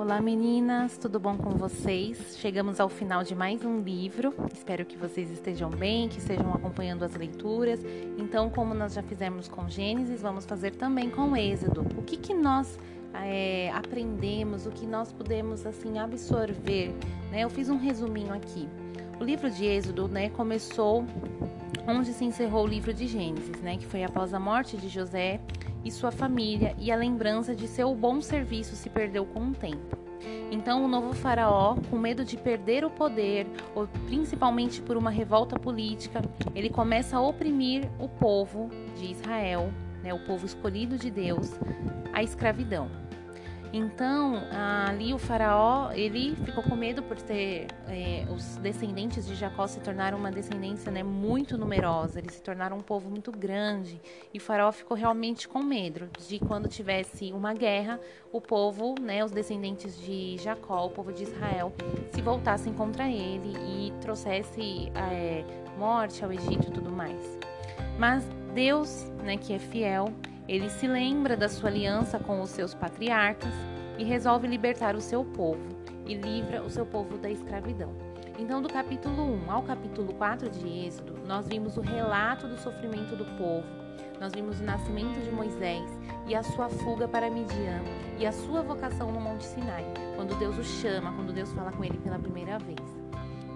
Olá 0.00 0.18
meninas, 0.18 0.96
tudo 0.96 1.20
bom 1.20 1.36
com 1.36 1.50
vocês? 1.50 2.38
Chegamos 2.38 2.80
ao 2.80 2.88
final 2.88 3.22
de 3.22 3.34
mais 3.34 3.62
um 3.66 3.82
livro. 3.82 4.34
Espero 4.50 4.86
que 4.86 4.96
vocês 4.96 5.30
estejam 5.30 5.68
bem, 5.68 6.08
que 6.08 6.16
estejam 6.16 6.54
acompanhando 6.54 7.04
as 7.04 7.14
leituras. 7.14 7.80
Então, 8.16 8.48
como 8.48 8.72
nós 8.72 8.94
já 8.94 9.02
fizemos 9.02 9.46
com 9.46 9.68
Gênesis, 9.68 10.22
vamos 10.22 10.46
fazer 10.46 10.70
também 10.70 11.10
com 11.10 11.36
Êxodo. 11.36 11.82
O 11.98 12.02
que, 12.02 12.16
que 12.16 12.32
nós 12.32 12.78
é, 13.12 13.70
aprendemos, 13.74 14.64
o 14.64 14.70
que 14.70 14.86
nós 14.86 15.12
podemos 15.12 15.66
assim 15.66 15.98
absorver? 15.98 16.94
Né? 17.30 17.42
Eu 17.42 17.50
fiz 17.50 17.68
um 17.68 17.76
resuminho 17.76 18.32
aqui. 18.32 18.66
O 19.20 19.22
livro 19.22 19.50
de 19.50 19.66
Êxodo 19.66 20.08
né, 20.08 20.30
começou 20.30 21.04
onde 21.86 22.14
se 22.14 22.24
encerrou 22.24 22.64
o 22.64 22.66
livro 22.66 22.94
de 22.94 23.06
Gênesis, 23.06 23.60
né, 23.60 23.76
que 23.76 23.84
foi 23.84 24.02
após 24.02 24.32
a 24.32 24.40
morte 24.40 24.78
de 24.78 24.88
José 24.88 25.42
e 25.84 25.90
sua 25.90 26.10
família, 26.10 26.74
e 26.78 26.90
a 26.90 26.96
lembrança 26.96 27.54
de 27.54 27.66
seu 27.66 27.94
bom 27.94 28.20
serviço 28.20 28.76
se 28.76 28.88
perdeu 28.88 29.24
com 29.24 29.48
o 29.48 29.52
tempo. 29.52 29.98
Então, 30.50 30.84
o 30.84 30.88
novo 30.88 31.14
faraó, 31.14 31.76
com 31.88 31.98
medo 31.98 32.24
de 32.24 32.36
perder 32.36 32.84
o 32.84 32.90
poder, 32.90 33.46
ou 33.74 33.86
principalmente 34.06 34.80
por 34.82 34.96
uma 34.96 35.10
revolta 35.10 35.58
política, 35.58 36.20
ele 36.54 36.68
começa 36.68 37.16
a 37.16 37.20
oprimir 37.20 37.88
o 37.98 38.08
povo 38.08 38.68
de 38.96 39.10
Israel, 39.10 39.72
né, 40.02 40.12
o 40.12 40.18
povo 40.20 40.44
escolhido 40.44 40.98
de 40.98 41.10
Deus, 41.10 41.52
à 42.12 42.22
escravidão. 42.22 42.90
Então, 43.72 44.42
ali 44.50 45.14
o 45.14 45.18
faraó, 45.18 45.92
ele 45.92 46.34
ficou 46.44 46.62
com 46.62 46.74
medo 46.74 47.02
por 47.04 47.16
ter 47.22 47.68
é, 47.86 48.26
os 48.28 48.56
descendentes 48.56 49.24
de 49.24 49.36
Jacó 49.36 49.66
se 49.68 49.78
tornaram 49.78 50.18
uma 50.18 50.32
descendência 50.32 50.90
né, 50.90 51.04
muito 51.04 51.56
numerosa, 51.56 52.18
eles 52.18 52.34
se 52.34 52.42
tornaram 52.42 52.78
um 52.78 52.80
povo 52.80 53.08
muito 53.08 53.30
grande. 53.30 54.00
E 54.34 54.38
o 54.38 54.40
faraó 54.40 54.72
ficou 54.72 54.96
realmente 54.96 55.46
com 55.46 55.62
medo 55.62 56.10
de 56.26 56.40
quando 56.40 56.68
tivesse 56.68 57.32
uma 57.32 57.54
guerra, 57.54 58.00
o 58.32 58.40
povo, 58.40 58.96
né, 59.00 59.24
os 59.24 59.30
descendentes 59.30 59.96
de 60.00 60.36
Jacó, 60.38 60.86
o 60.86 60.90
povo 60.90 61.12
de 61.12 61.22
Israel, 61.22 61.72
se 62.10 62.20
voltassem 62.20 62.72
contra 62.72 63.08
ele 63.08 63.54
e 63.56 63.92
trouxesse 64.00 64.90
é, 64.96 65.44
morte 65.78 66.24
ao 66.24 66.32
Egito 66.32 66.68
e 66.68 66.72
tudo 66.72 66.90
mais. 66.90 67.38
Mas 67.96 68.24
Deus, 68.52 69.04
né, 69.22 69.36
que 69.36 69.52
é 69.52 69.58
fiel, 69.60 70.06
ele 70.50 70.68
se 70.68 70.88
lembra 70.88 71.36
da 71.36 71.48
sua 71.48 71.68
aliança 71.70 72.18
com 72.18 72.40
os 72.40 72.50
seus 72.50 72.74
patriarcas 72.74 73.54
e 73.96 74.02
resolve 74.02 74.48
libertar 74.48 74.96
o 74.96 75.00
seu 75.00 75.24
povo 75.24 75.62
e 76.04 76.14
livra 76.14 76.60
o 76.60 76.68
seu 76.68 76.84
povo 76.84 77.16
da 77.16 77.30
escravidão. 77.30 77.94
Então, 78.36 78.60
do 78.60 78.68
capítulo 78.68 79.22
1 79.46 79.48
ao 79.48 79.62
capítulo 79.62 80.12
4 80.14 80.50
de 80.50 80.66
Êxodo, 80.86 81.20
nós 81.24 81.46
vimos 81.46 81.76
o 81.76 81.80
relato 81.80 82.48
do 82.48 82.58
sofrimento 82.58 83.14
do 83.14 83.24
povo, 83.36 83.64
nós 84.20 84.32
vimos 84.32 84.58
o 84.58 84.64
nascimento 84.64 85.22
de 85.22 85.30
Moisés 85.30 85.88
e 86.26 86.34
a 86.34 86.42
sua 86.42 86.68
fuga 86.68 87.06
para 87.06 87.30
Midian 87.30 87.80
e 88.18 88.26
a 88.26 88.32
sua 88.32 88.60
vocação 88.60 89.12
no 89.12 89.20
Monte 89.20 89.44
Sinai, 89.44 89.86
quando 90.16 90.36
Deus 90.36 90.58
o 90.58 90.64
chama, 90.64 91.12
quando 91.12 91.32
Deus 91.32 91.52
fala 91.52 91.70
com 91.70 91.84
ele 91.84 91.98
pela 91.98 92.18
primeira 92.18 92.58
vez. 92.58 92.89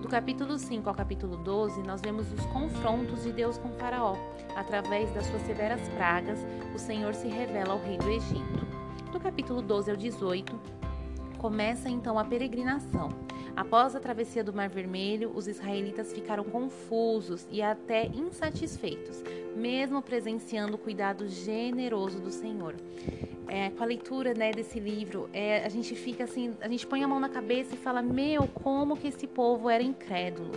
Do 0.05 0.11
capítulo 0.11 0.59
5 0.59 0.87
ao 0.87 0.95
capítulo 0.95 1.35
12, 1.39 1.83
nós 1.83 2.03
vemos 2.03 2.31
os 2.31 2.45
confrontos 2.53 3.23
de 3.23 3.33
Deus 3.33 3.57
com 3.57 3.71
Faraó. 3.71 4.15
Através 4.55 5.11
das 5.15 5.25
suas 5.25 5.41
severas 5.47 5.81
pragas, 5.97 6.45
o 6.75 6.79
Senhor 6.79 7.15
se 7.15 7.27
revela 7.27 7.73
ao 7.73 7.79
rei 7.83 7.97
do 7.97 8.11
Egito. 8.11 8.67
Do 9.11 9.19
capítulo 9.19 9.63
12 9.63 9.93
ao 9.93 9.97
18, 9.97 10.61
começa 11.45 11.91
então 11.91 12.19
a 12.19 12.25
peregrinação. 12.25 13.11
Após 13.55 13.95
a 13.95 14.01
travessia 14.01 14.43
do 14.43 14.51
Mar 14.51 14.71
Vermelho, 14.71 15.31
os 15.35 15.47
israelitas 15.47 16.11
ficaram 16.11 16.43
confusos 16.43 17.47
e 17.51 17.61
até 17.61 18.07
insatisfeitos, 18.07 19.23
mesmo 19.55 20.01
presenciando 20.01 20.77
o 20.77 20.79
cuidado 20.79 21.29
generoso 21.29 22.19
do 22.19 22.31
Senhor 22.31 22.75
é, 23.47 23.69
com 23.71 23.83
a 23.83 23.87
leitura 23.87 24.33
né, 24.35 24.53
desse 24.53 24.81
livro, 24.81 25.29
é, 25.33 25.65
a 25.65 25.69
gente 25.69 25.95
fica 25.95 26.25
assim, 26.25 26.55
a 26.61 26.69
gente 26.69 26.87
põe 26.87 27.05
a 27.05 27.09
mão 27.09 27.21
na 27.21 27.29
cabeça 27.29 27.75
e 27.75 27.79
fala, 27.79 28.01
meu, 28.03 28.49
como 28.49 28.97
que 28.97 29.09
esse 29.09 29.27
povo 29.27 29.69
era 29.69 29.83
incrédulo. 29.83 30.53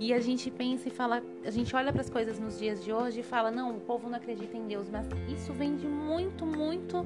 E 0.00 0.12
a 0.12 0.20
gente 0.20 0.50
pensa 0.50 0.86
e 0.86 0.90
fala, 0.90 1.20
a 1.44 1.50
gente 1.50 1.74
olha 1.74 1.92
para 1.92 2.00
as 2.00 2.08
coisas 2.08 2.38
nos 2.38 2.58
dias 2.58 2.84
de 2.84 2.92
hoje 2.92 3.20
e 3.20 3.22
fala, 3.22 3.50
não, 3.50 3.76
o 3.76 3.80
povo 3.80 4.08
não 4.08 4.16
acredita 4.16 4.56
em 4.56 4.68
Deus, 4.68 4.88
mas 4.88 5.08
isso 5.28 5.52
vem 5.52 5.76
de 5.76 5.88
muito, 5.88 6.46
muito, 6.46 7.04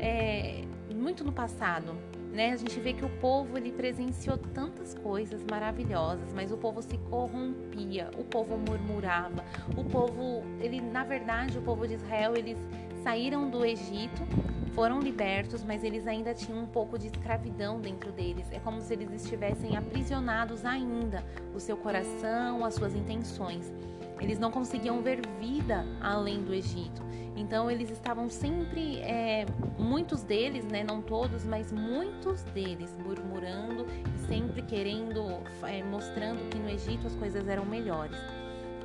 é, 0.00 0.64
muito 0.94 1.22
no 1.22 1.32
passado. 1.32 1.94
Né? 2.34 2.50
A 2.50 2.56
gente 2.56 2.80
vê 2.80 2.92
que 2.92 3.04
o 3.04 3.08
povo 3.20 3.56
ele 3.56 3.70
presenciou 3.70 4.36
tantas 4.36 4.92
coisas 4.94 5.44
maravilhosas, 5.48 6.32
mas 6.32 6.50
o 6.50 6.56
povo 6.56 6.82
se 6.82 6.98
corrompia, 6.98 8.10
o 8.18 8.24
povo 8.24 8.58
murmurava, 8.58 9.44
o 9.76 9.84
povo, 9.84 10.42
ele, 10.60 10.80
na 10.80 11.04
verdade, 11.04 11.56
o 11.56 11.62
povo 11.62 11.86
de 11.86 11.94
Israel, 11.94 12.36
eles 12.36 12.58
saíram 13.04 13.48
do 13.48 13.64
Egito 13.64 14.26
foram 14.74 14.98
libertos, 14.98 15.62
mas 15.62 15.84
eles 15.84 16.04
ainda 16.06 16.34
tinham 16.34 16.60
um 16.60 16.66
pouco 16.66 16.98
de 16.98 17.06
escravidão 17.06 17.80
dentro 17.80 18.10
deles. 18.10 18.50
É 18.50 18.58
como 18.58 18.80
se 18.80 18.92
eles 18.92 19.10
estivessem 19.12 19.76
aprisionados 19.76 20.64
ainda, 20.64 21.24
o 21.54 21.60
seu 21.60 21.76
coração, 21.76 22.64
as 22.64 22.74
suas 22.74 22.92
intenções. 22.94 23.72
Eles 24.20 24.38
não 24.38 24.50
conseguiam 24.50 25.02
ver 25.02 25.20
vida 25.38 25.84
além 26.00 26.42
do 26.42 26.54
Egito. 26.54 27.02
Então 27.36 27.70
eles 27.70 27.90
estavam 27.90 28.28
sempre, 28.28 28.98
é, 29.00 29.44
muitos 29.78 30.22
deles, 30.22 30.64
né, 30.64 30.84
não 30.84 31.02
todos, 31.02 31.44
mas 31.44 31.72
muitos 31.72 32.42
deles 32.44 32.96
murmurando 32.96 33.86
e 34.14 34.26
sempre 34.26 34.62
querendo, 34.62 35.20
é, 35.62 35.82
mostrando 35.82 36.48
que 36.48 36.58
no 36.58 36.68
Egito 36.68 37.06
as 37.06 37.14
coisas 37.16 37.46
eram 37.48 37.64
melhores. 37.64 38.16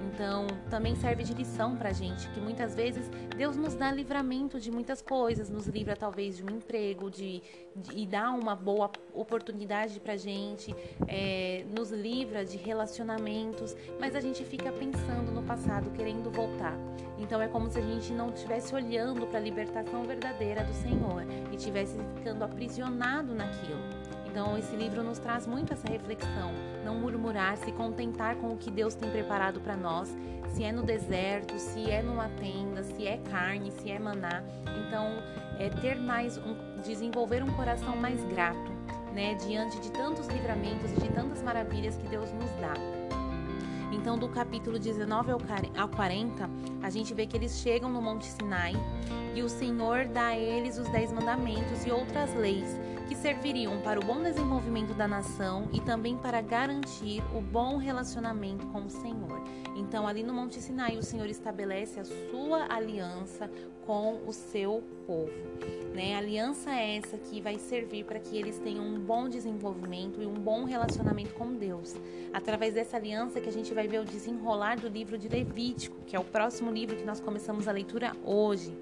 Então, 0.08 0.48
também 0.70 0.96
serve 0.96 1.24
de 1.24 1.34
lição 1.34 1.76
para 1.76 1.92
gente, 1.92 2.28
que 2.30 2.40
muitas 2.40 2.76
vezes 2.76 3.10
Deus 3.36 3.56
nos 3.56 3.76
dá 3.76 3.92
livramento 3.92 4.60
de 4.60 4.72
muitas 4.72 5.02
coisas, 5.02 5.50
nos 5.50 5.68
livra 5.68 5.96
talvez 5.96 6.38
de 6.38 6.44
um 6.44 6.50
emprego, 6.50 7.10
de, 7.10 7.42
de 7.76 8.00
e 8.00 8.06
dá 8.06 8.32
uma 8.32 8.56
boa 8.56 8.92
oportunidade 9.14 10.00
para 10.00 10.16
gente, 10.16 10.74
é, 11.08 11.66
nos 11.76 11.92
livra 11.92 12.46
de 12.46 12.58
relacionamentos, 12.58 13.76
mas 14.00 14.16
a 14.16 14.22
gente 14.22 14.44
fica 14.44 14.72
pensando 14.72 15.32
no 15.32 15.44
passado, 15.44 15.90
querendo 15.92 16.32
voltar. 16.32 16.78
Então, 17.18 17.42
é 17.42 17.48
como 17.48 17.70
se 17.70 17.80
a 17.80 17.82
gente 17.82 18.14
não 18.14 18.30
estivesse 18.30 18.74
olhando 18.74 19.28
para 19.28 19.40
a 19.40 19.42
libertação 19.42 20.04
verdadeira 20.04 20.64
do 20.64 20.74
Senhor 20.74 21.24
e 21.52 21.56
estivesse 21.56 21.98
ficando 22.16 22.44
aprisionado 22.44 23.36
naquilo. 23.36 23.84
Então, 24.26 24.58
esse 24.58 24.76
livro 24.76 25.04
nos 25.04 25.18
traz 25.20 25.48
muito 25.48 25.74
essa 25.74 25.88
reflexão. 25.88 26.54
Não 26.90 26.96
murmurar, 26.96 27.56
se 27.56 27.72
contentar 27.72 28.36
com 28.38 28.52
o 28.52 28.58
que 28.58 28.72
Deus 28.72 28.96
tem 28.96 29.12
preparado 29.12 29.62
para 29.62 29.78
nós, 29.78 30.10
se 30.48 30.64
é 30.64 30.72
no 30.72 30.82
deserto, 30.82 31.60
se 31.60 31.88
é 31.88 32.02
numa 32.02 32.28
tenda, 32.30 32.82
se 32.82 33.06
é 33.06 33.18
carne, 33.30 33.70
se 33.70 33.92
é 33.92 34.00
maná. 34.00 34.42
Então, 34.66 35.06
é 35.60 35.70
ter 35.70 36.00
mais 36.00 36.40
um, 36.40 36.56
desenvolver 36.82 37.44
um 37.44 37.52
coração 37.52 37.96
mais 37.96 38.24
grato, 38.24 38.72
né, 39.14 39.36
diante 39.36 39.80
de 39.80 39.92
tantos 39.92 40.26
livramentos 40.30 40.92
e 40.94 41.02
de 41.02 41.10
tantas 41.10 41.44
maravilhas 41.44 41.96
que 41.96 42.08
Deus 42.08 42.34
nos 42.34 42.50
dá. 42.60 42.74
Então, 43.92 44.18
do 44.18 44.28
capítulo 44.28 44.80
19 44.80 45.32
ao 45.78 45.90
40, 45.90 46.50
a 46.82 46.90
gente 46.90 47.14
vê 47.14 47.28
que 47.28 47.38
eles 47.38 47.60
chegam 47.60 47.92
no 47.92 48.02
Monte 48.02 48.26
Sinai 48.26 48.74
e 49.36 49.44
o 49.44 49.50
Senhor 49.50 50.08
dá 50.08 50.30
a 50.30 50.38
eles 50.38 50.80
os 50.80 50.90
dez 50.90 51.14
mandamentos 51.14 51.86
e 51.86 51.92
outras 51.92 52.34
leis 52.34 52.80
que 53.10 53.16
serviriam 53.16 53.82
para 53.82 54.00
o 54.00 54.06
bom 54.06 54.22
desenvolvimento 54.22 54.94
da 54.94 55.08
nação 55.08 55.68
e 55.74 55.82
também 55.82 56.16
para 56.16 56.42
garantir 56.42 57.24
o 57.36 57.42
bom 57.42 57.78
relacionamento 57.78 58.68
com 58.68 58.86
o 58.86 58.90
Senhor. 58.90 59.42
Então, 59.76 60.08
ali 60.08 60.22
no 60.22 60.32
Monte 60.32 60.62
Sinai, 60.62 60.96
o 60.96 61.02
Senhor 61.02 61.28
estabelece 61.28 62.00
a 62.00 62.06
sua 62.06 62.72
aliança 62.72 63.50
com 63.84 64.22
o 64.28 64.32
seu 64.32 64.84
povo. 65.08 65.32
Né? 65.92 66.16
Aliança 66.16 66.70
é 66.70 66.98
essa 66.98 67.18
que 67.18 67.42
vai 67.42 67.58
servir 67.58 68.06
para 68.06 68.20
que 68.20 68.38
eles 68.38 68.60
tenham 68.60 68.86
um 68.86 69.00
bom 69.00 69.28
desenvolvimento 69.28 70.22
e 70.22 70.28
um 70.28 70.36
bom 70.36 70.64
relacionamento 70.66 71.34
com 71.34 71.56
Deus. 71.56 71.96
Através 72.32 72.76
dessa 72.76 72.98
aliança 72.98 73.42
que 73.42 73.50
a 73.50 73.52
gente 73.52 73.74
vai 73.74 73.88
ver 73.88 74.02
o 74.02 74.06
desenrolar 74.06 74.76
do 74.76 74.88
livro 74.88 75.18
de 75.18 75.28
Levítico, 75.28 75.98
que 76.06 76.16
é 76.16 76.20
o 76.20 76.24
próximo 76.24 76.72
livro 76.72 76.96
que 76.96 77.06
nós 77.06 77.20
começamos 77.20 77.68
a 77.68 77.72
leitura 77.72 78.16
hoje. 78.24 78.78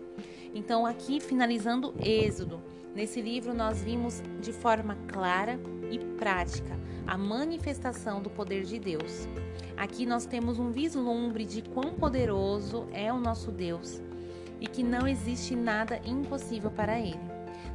Então, 0.54 0.86
aqui 0.86 1.22
finalizando 1.22 1.94
Êxodo. 1.98 2.62
Nesse 2.98 3.22
livro, 3.22 3.54
nós 3.54 3.84
vimos 3.84 4.24
de 4.42 4.52
forma 4.52 4.98
clara 5.08 5.60
e 5.92 6.00
prática 6.18 6.76
a 7.06 7.16
manifestação 7.16 8.24
do 8.24 8.28
poder 8.28 8.64
de 8.64 8.80
Deus. 8.80 9.28
Aqui 9.78 10.04
nós 10.04 10.26
temos 10.26 10.58
um 10.58 10.72
vislumbre 10.72 11.46
de 11.46 11.62
quão 11.62 11.94
poderoso 11.94 12.88
é 12.92 13.14
o 13.14 13.20
nosso 13.20 13.52
Deus 13.52 14.02
e 14.60 14.66
que 14.66 14.82
não 14.82 15.08
existe 15.08 15.56
nada 15.56 16.02
impossível 16.04 16.72
para 16.72 17.00
ele. 17.00 17.20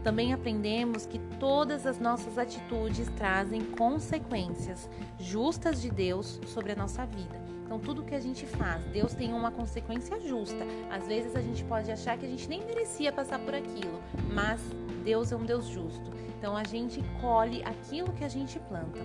Também 0.02 0.32
aprendemos 0.32 1.06
que 1.06 1.20
todas 1.38 1.86
as 1.86 2.00
nossas 2.00 2.36
atitudes 2.36 3.08
trazem 3.10 3.60
consequências 3.60 4.90
justas 5.20 5.80
de 5.80 5.88
Deus 5.88 6.40
sobre 6.48 6.72
a 6.72 6.76
nossa 6.76 7.06
vida. 7.06 7.40
Então, 7.64 7.78
tudo 7.78 8.02
que 8.02 8.16
a 8.16 8.20
gente 8.20 8.44
faz, 8.44 8.84
Deus 8.86 9.14
tem 9.14 9.32
uma 9.32 9.52
consequência 9.52 10.20
justa. 10.20 10.66
Às 10.90 11.06
vezes 11.06 11.36
a 11.36 11.40
gente 11.40 11.62
pode 11.62 11.92
achar 11.92 12.18
que 12.18 12.26
a 12.26 12.28
gente 12.28 12.48
nem 12.48 12.66
merecia 12.66 13.12
passar 13.12 13.38
por 13.38 13.54
aquilo, 13.54 14.02
mas 14.34 14.60
Deus 15.02 15.32
é 15.32 15.36
um 15.36 15.44
Deus 15.44 15.66
justo. 15.66 16.10
Então 16.38 16.56
a 16.56 16.64
gente 16.64 17.02
colhe 17.20 17.62
aquilo 17.64 18.12
que 18.12 18.24
a 18.24 18.28
gente 18.28 18.58
planta. 18.60 19.00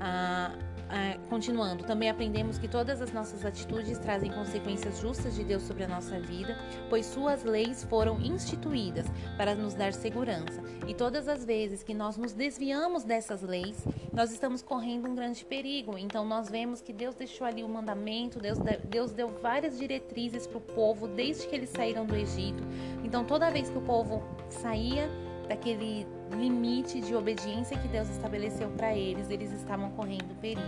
Ah, 0.00 0.52
é, 0.94 1.18
continuando, 1.28 1.82
também 1.82 2.08
aprendemos 2.08 2.56
que 2.56 2.68
todas 2.68 3.02
as 3.02 3.12
nossas 3.12 3.44
atitudes 3.44 3.98
trazem 3.98 4.30
consequências 4.30 5.00
justas 5.00 5.34
de 5.34 5.42
Deus 5.42 5.64
sobre 5.64 5.82
a 5.82 5.88
nossa 5.88 6.20
vida, 6.20 6.56
pois 6.88 7.06
suas 7.06 7.42
leis 7.42 7.82
foram 7.82 8.20
instituídas 8.20 9.04
para 9.36 9.56
nos 9.56 9.74
dar 9.74 9.92
segurança. 9.92 10.62
E 10.86 10.94
todas 10.94 11.26
as 11.26 11.44
vezes 11.44 11.82
que 11.82 11.92
nós 11.92 12.16
nos 12.16 12.32
desviamos 12.32 13.02
dessas 13.02 13.42
leis, 13.42 13.84
nós 14.12 14.30
estamos 14.30 14.62
correndo 14.62 15.08
um 15.08 15.16
grande 15.16 15.44
perigo. 15.44 15.98
Então 15.98 16.24
nós 16.24 16.48
vemos 16.48 16.80
que 16.80 16.92
Deus 16.92 17.16
deixou 17.16 17.44
ali 17.44 17.64
o 17.64 17.68
mandamento, 17.68 18.38
Deus, 18.38 18.58
Deus 18.88 19.12
deu 19.12 19.28
várias 19.42 19.76
diretrizes 19.76 20.46
para 20.46 20.58
o 20.58 20.60
povo 20.60 21.08
desde 21.08 21.48
que 21.48 21.56
eles 21.56 21.70
saíram 21.70 22.06
do 22.06 22.14
Egito. 22.14 22.62
Então 23.02 23.24
toda 23.24 23.50
vez 23.50 23.68
que 23.68 23.78
o 23.78 23.82
povo 23.82 24.22
saía 24.48 25.10
daquele 25.48 26.06
limite 26.32 27.00
de 27.00 27.14
obediência 27.14 27.78
que 27.78 27.88
Deus 27.88 28.08
estabeleceu 28.08 28.68
para 28.70 28.94
eles, 28.94 29.30
eles 29.30 29.52
estavam 29.52 29.90
correndo 29.90 30.34
perigo. 30.40 30.62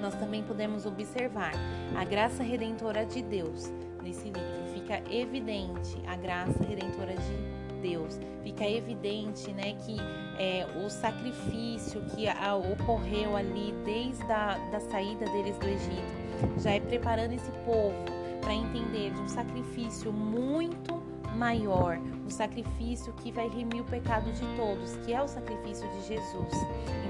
Nós 0.00 0.14
também 0.14 0.42
podemos 0.42 0.86
observar 0.86 1.52
a 1.94 2.04
graça 2.04 2.42
redentora 2.42 3.04
de 3.04 3.22
Deus 3.22 3.70
nesse 4.02 4.24
livro. 4.24 4.64
Fica 4.72 5.02
evidente 5.12 5.96
a 6.06 6.16
graça 6.16 6.64
redentora 6.64 7.14
de 7.14 7.80
Deus. 7.82 8.18
Fica 8.42 8.66
evidente, 8.68 9.52
né, 9.52 9.74
que 9.74 9.96
é, 10.38 10.66
o 10.84 10.88
sacrifício 10.88 12.00
que 12.14 12.28
a, 12.28 12.54
ocorreu 12.54 13.36
ali 13.36 13.74
desde 13.84 14.32
a 14.32 14.56
da 14.70 14.80
saída 14.80 15.24
deles 15.26 15.58
do 15.58 15.66
Egito 15.66 16.30
já 16.58 16.72
é 16.72 16.80
preparando 16.80 17.32
esse 17.32 17.50
povo 17.64 17.94
para 18.40 18.54
entender 18.54 19.12
de 19.12 19.20
um 19.20 19.28
sacrifício 19.28 20.12
muito 20.12 20.99
maior, 21.40 21.96
um 22.26 22.28
sacrifício 22.28 23.14
que 23.14 23.32
vai 23.32 23.48
remir 23.48 23.80
o 23.80 23.84
pecado 23.84 24.30
de 24.30 24.44
todos, 24.56 24.94
que 24.98 25.14
é 25.14 25.22
o 25.22 25.26
sacrifício 25.26 25.88
de 25.88 26.06
Jesus. 26.06 26.52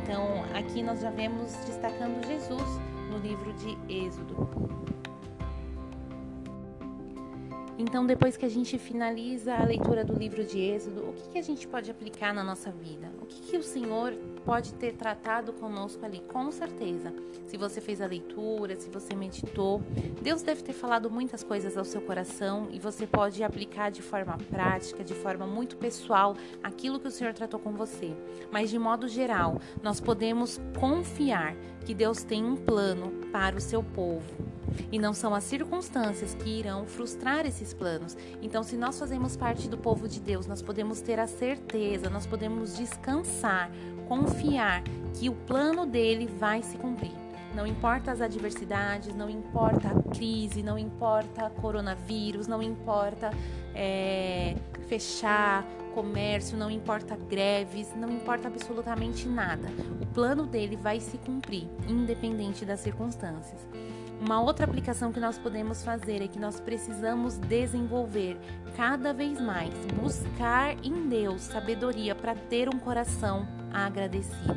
Então, 0.01 0.45
aqui 0.55 0.85
nós 0.85 1.01
já 1.01 1.11
vemos 1.11 1.53
destacando 1.67 2.25
Jesus 2.25 2.69
no 3.11 3.19
livro 3.19 3.53
de 3.55 3.77
Êxodo. 3.93 4.49
Então, 7.77 8.07
depois 8.07 8.37
que 8.37 8.47
a 8.47 8.49
gente 8.49 8.79
finaliza 8.79 9.53
a 9.57 9.65
leitura 9.65 10.05
do 10.05 10.15
livro 10.15 10.45
de 10.45 10.61
Êxodo, 10.61 11.09
o 11.09 11.13
que, 11.13 11.31
que 11.31 11.39
a 11.39 11.43
gente 11.43 11.67
pode 11.67 11.91
aplicar 11.91 12.33
na 12.33 12.45
nossa 12.45 12.71
vida? 12.71 13.11
O 13.21 13.27
que, 13.27 13.41
que 13.43 13.57
o 13.57 13.63
Senhor 13.65 14.15
pode 14.45 14.75
ter 14.75 14.95
tratado 14.95 15.53
conosco 15.53 16.05
ali, 16.05 16.21
com 16.21 16.51
certeza. 16.51 17.13
Se 17.47 17.57
você 17.57 17.81
fez 17.81 18.01
a 18.01 18.07
leitura, 18.07 18.77
se 18.77 18.89
você 18.89 19.15
meditou, 19.15 19.83
Deus 20.21 20.43
deve 20.43 20.63
ter 20.63 20.73
falado 20.73 21.11
muitas 21.11 21.43
coisas 21.43 21.77
ao 21.77 21.85
seu 21.85 22.01
coração 22.01 22.69
e 22.71 22.79
você 22.79 23.07
pode 23.07 23.43
aplicar 23.43 23.91
de 23.91 24.03
forma 24.03 24.37
prática, 24.51 25.05
de 25.05 25.15
forma 25.15 25.47
muito 25.47 25.77
pessoal, 25.77 26.37
aquilo 26.63 27.01
que 27.01 27.09
o 27.09 27.11
Senhor 27.11 27.33
tratou 27.35 27.61
com 27.61 27.73
você. 27.73 28.17
Mas 28.51 28.71
de 28.71 28.79
modo 28.79 29.09
geral, 29.09 29.61
nós 29.83 30.01
podemos 30.01 30.61
confiar 30.79 31.55
que 31.85 31.95
Deus 31.95 32.23
tem 32.23 32.45
um 32.45 32.57
plano 32.57 33.11
para 33.33 33.57
o 33.57 33.61
seu 33.61 33.83
povo. 33.83 34.51
E 34.93 34.99
não 34.99 35.13
são 35.13 35.35
as 35.35 35.45
circunstâncias 35.45 36.35
que 36.35 36.49
irão 36.49 36.87
frustrar 36.87 37.47
esses 37.47 37.75
planos. 37.75 38.17
Então, 38.41 38.63
se 38.63 38.77
nós 38.77 38.99
fazemos 38.99 39.37
parte 39.37 39.69
do 39.69 39.77
povo 39.77 40.09
de 40.09 40.21
Deus, 40.21 40.47
nós 40.47 40.63
podemos 40.63 41.01
ter 41.01 41.19
a 41.19 41.27
certeza, 41.27 42.09
nós 42.09 42.27
podemos 42.27 42.77
descansar, 42.77 43.71
confiar 44.11 44.83
que 45.15 45.29
o 45.29 45.33
plano 45.33 45.87
dele 45.87 46.27
vai 46.27 46.63
se 46.63 46.77
cumprir. 46.77 47.13
Não 47.55 47.65
importa 47.65 48.11
as 48.11 48.21
adversidades, 48.21 49.15
não 49.15 49.31
importa 49.31 49.89
a 49.89 50.03
crise, 50.13 50.65
não 50.65 50.77
importa 50.77 51.49
coronavírus, 51.61 52.49
não 52.49 52.61
importa 52.61 53.31
é, 53.73 54.57
fechar 54.89 55.65
comércio, 55.95 56.59
não 56.59 56.69
importa 56.71 57.17
greves, 57.17 57.95
não 57.97 58.11
importa 58.11 58.49
absolutamente 58.49 59.29
nada. 59.29 59.69
O 60.01 60.07
plano 60.07 60.45
dele 60.45 60.77
vai 60.77 60.99
se 60.99 61.17
cumprir, 61.19 61.69
independente 61.89 62.65
das 62.65 62.81
circunstâncias. 62.81 63.69
Uma 64.21 64.39
outra 64.43 64.67
aplicação 64.67 65.11
que 65.11 65.19
nós 65.19 65.39
podemos 65.39 65.83
fazer 65.83 66.23
é 66.23 66.29
que 66.29 66.39
nós 66.39 66.61
precisamos 66.61 67.39
desenvolver 67.39 68.37
cada 68.77 69.15
vez 69.15 69.41
mais, 69.41 69.73
buscar 69.99 70.77
em 70.85 71.09
Deus 71.09 71.41
sabedoria 71.41 72.15
para 72.15 72.35
ter 72.35 72.69
um 72.69 72.79
coração 72.79 73.49
agradecido. 73.73 74.55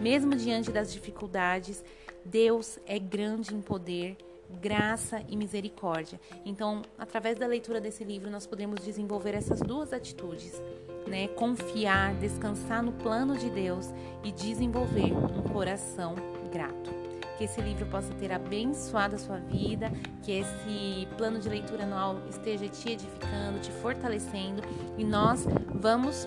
Mesmo 0.00 0.34
diante 0.34 0.72
das 0.72 0.92
dificuldades, 0.92 1.84
Deus 2.24 2.80
é 2.86 2.98
grande 2.98 3.54
em 3.54 3.60
poder, 3.60 4.16
graça 4.60 5.22
e 5.28 5.36
misericórdia. 5.36 6.20
Então, 6.44 6.82
através 6.98 7.38
da 7.38 7.46
leitura 7.46 7.80
desse 7.80 8.02
livro, 8.02 8.28
nós 8.28 8.46
podemos 8.48 8.80
desenvolver 8.80 9.34
essas 9.34 9.60
duas 9.60 9.92
atitudes, 9.92 10.60
né? 11.06 11.28
Confiar, 11.28 12.14
descansar 12.14 12.82
no 12.82 12.92
plano 12.92 13.36
de 13.36 13.48
Deus 13.48 13.92
e 14.24 14.32
desenvolver 14.32 15.12
um 15.12 15.42
coração 15.52 16.16
grato. 16.50 16.97
Que 17.38 17.44
esse 17.44 17.60
livro 17.60 17.86
possa 17.86 18.12
ter 18.14 18.32
abençoado 18.32 19.14
a 19.14 19.18
sua 19.18 19.38
vida, 19.38 19.92
que 20.24 20.32
esse 20.32 21.06
plano 21.16 21.38
de 21.38 21.48
leitura 21.48 21.84
anual 21.84 22.16
esteja 22.28 22.68
te 22.68 22.90
edificando, 22.90 23.60
te 23.60 23.70
fortalecendo 23.70 24.60
e 24.98 25.04
nós 25.04 25.46
vamos 25.72 26.26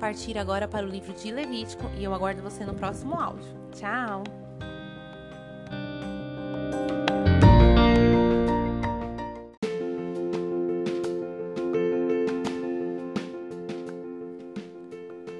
partir 0.00 0.38
agora 0.38 0.66
para 0.66 0.86
o 0.86 0.88
livro 0.88 1.12
de 1.12 1.30
Levítico 1.30 1.84
e 1.98 2.04
eu 2.04 2.14
aguardo 2.14 2.42
você 2.42 2.64
no 2.64 2.72
próximo 2.72 3.14
áudio. 3.14 3.54
Tchau! 3.72 4.24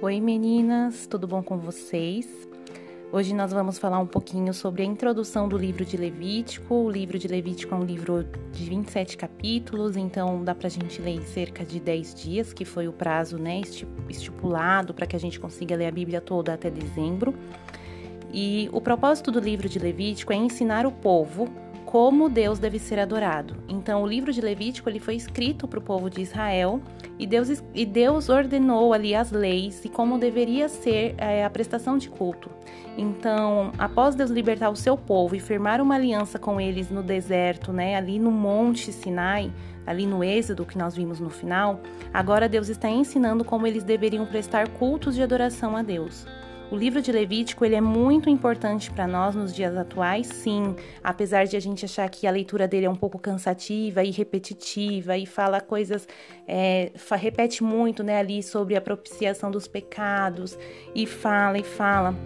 Oi 0.02 0.20
meninas, 0.20 1.06
tudo 1.06 1.26
bom 1.26 1.42
com 1.42 1.56
vocês? 1.56 2.51
Hoje 3.14 3.34
nós 3.34 3.52
vamos 3.52 3.76
falar 3.76 3.98
um 3.98 4.06
pouquinho 4.06 4.54
sobre 4.54 4.80
a 4.80 4.86
introdução 4.86 5.46
do 5.46 5.58
livro 5.58 5.84
de 5.84 5.98
Levítico. 5.98 6.74
O 6.74 6.90
livro 6.90 7.18
de 7.18 7.28
Levítico 7.28 7.74
é 7.74 7.76
um 7.76 7.84
livro 7.84 8.26
de 8.50 8.64
27 8.64 9.18
capítulos, 9.18 9.98
então 9.98 10.42
dá 10.42 10.54
pra 10.54 10.70
gente 10.70 10.98
ler 11.02 11.16
em 11.16 11.26
cerca 11.26 11.62
de 11.62 11.78
10 11.78 12.14
dias, 12.14 12.54
que 12.54 12.64
foi 12.64 12.88
o 12.88 12.92
prazo 12.92 13.36
né, 13.36 13.60
estipulado 14.08 14.94
para 14.94 15.04
que 15.04 15.14
a 15.14 15.18
gente 15.20 15.38
consiga 15.38 15.76
ler 15.76 15.88
a 15.88 15.90
Bíblia 15.90 16.22
toda 16.22 16.54
até 16.54 16.70
dezembro. 16.70 17.34
E 18.32 18.70
o 18.72 18.80
propósito 18.80 19.30
do 19.30 19.40
livro 19.40 19.68
de 19.68 19.78
Levítico 19.78 20.32
é 20.32 20.36
ensinar 20.36 20.86
o 20.86 20.90
povo 20.90 21.52
como 21.92 22.30
Deus 22.30 22.58
deve 22.58 22.78
ser 22.78 22.98
adorado. 22.98 23.54
Então, 23.68 24.02
o 24.02 24.06
livro 24.06 24.32
de 24.32 24.40
Levítico 24.40 24.88
ele 24.88 24.98
foi 24.98 25.14
escrito 25.14 25.68
para 25.68 25.78
o 25.78 25.82
povo 25.82 26.08
de 26.08 26.22
Israel 26.22 26.80
e 27.18 27.26
Deus, 27.26 27.62
e 27.74 27.84
Deus 27.84 28.30
ordenou 28.30 28.94
ali 28.94 29.14
as 29.14 29.30
leis 29.30 29.84
e 29.84 29.90
como 29.90 30.16
deveria 30.16 30.70
ser 30.70 31.14
é, 31.18 31.44
a 31.44 31.50
prestação 31.50 31.98
de 31.98 32.08
culto. 32.08 32.48
Então, 32.96 33.72
após 33.76 34.14
Deus 34.14 34.30
libertar 34.30 34.70
o 34.70 34.74
seu 34.74 34.96
povo 34.96 35.36
e 35.36 35.38
firmar 35.38 35.82
uma 35.82 35.96
aliança 35.96 36.38
com 36.38 36.58
eles 36.58 36.88
no 36.88 37.02
deserto, 37.02 37.74
né, 37.74 37.94
ali 37.94 38.18
no 38.18 38.30
Monte 38.30 38.90
Sinai, 38.90 39.52
ali 39.86 40.06
no 40.06 40.24
Êxodo 40.24 40.64
que 40.64 40.78
nós 40.78 40.96
vimos 40.96 41.20
no 41.20 41.28
final, 41.28 41.78
agora 42.10 42.48
Deus 42.48 42.70
está 42.70 42.88
ensinando 42.88 43.44
como 43.44 43.67
eles 43.67 43.84
deveriam 43.84 44.24
prestar 44.24 44.67
cultos 44.67 45.14
de 45.14 45.22
adoração 45.22 45.76
a 45.76 45.82
Deus. 45.82 46.26
O 46.72 46.74
livro 46.74 47.02
de 47.02 47.12
Levítico 47.12 47.67
ele 47.67 47.74
é 47.74 47.82
muito 47.82 48.31
importante 48.31 48.91
para 48.91 49.06
nós 49.06 49.34
nos 49.34 49.55
dias 49.55 49.76
atuais, 49.76 50.26
sim, 50.26 50.74
apesar 51.05 51.44
de 51.44 51.55
a 51.55 51.60
gente 51.60 51.84
achar 51.84 52.08
que 52.08 52.26
a 52.26 52.31
leitura 52.31 52.67
dele 52.67 52.86
é 52.86 52.91
um 52.91 52.96
pouco 52.96 53.19
cansativa 53.19 54.02
e 54.02 54.10
repetitiva 54.10 55.14
e 55.19 55.26
fala 55.26 55.60
coisas, 55.60 56.08
é, 56.48 56.91
repete 57.10 57.62
muito 57.62 58.02
né, 58.02 58.19
ali 58.19 58.43
sobre 58.43 58.74
a 58.74 58.81
propiciação 58.81 59.50
dos 59.50 59.69
pecados 59.69 60.58
e 60.94 61.05
fala 61.05 61.58
e 61.58 61.62
fala 61.62 62.17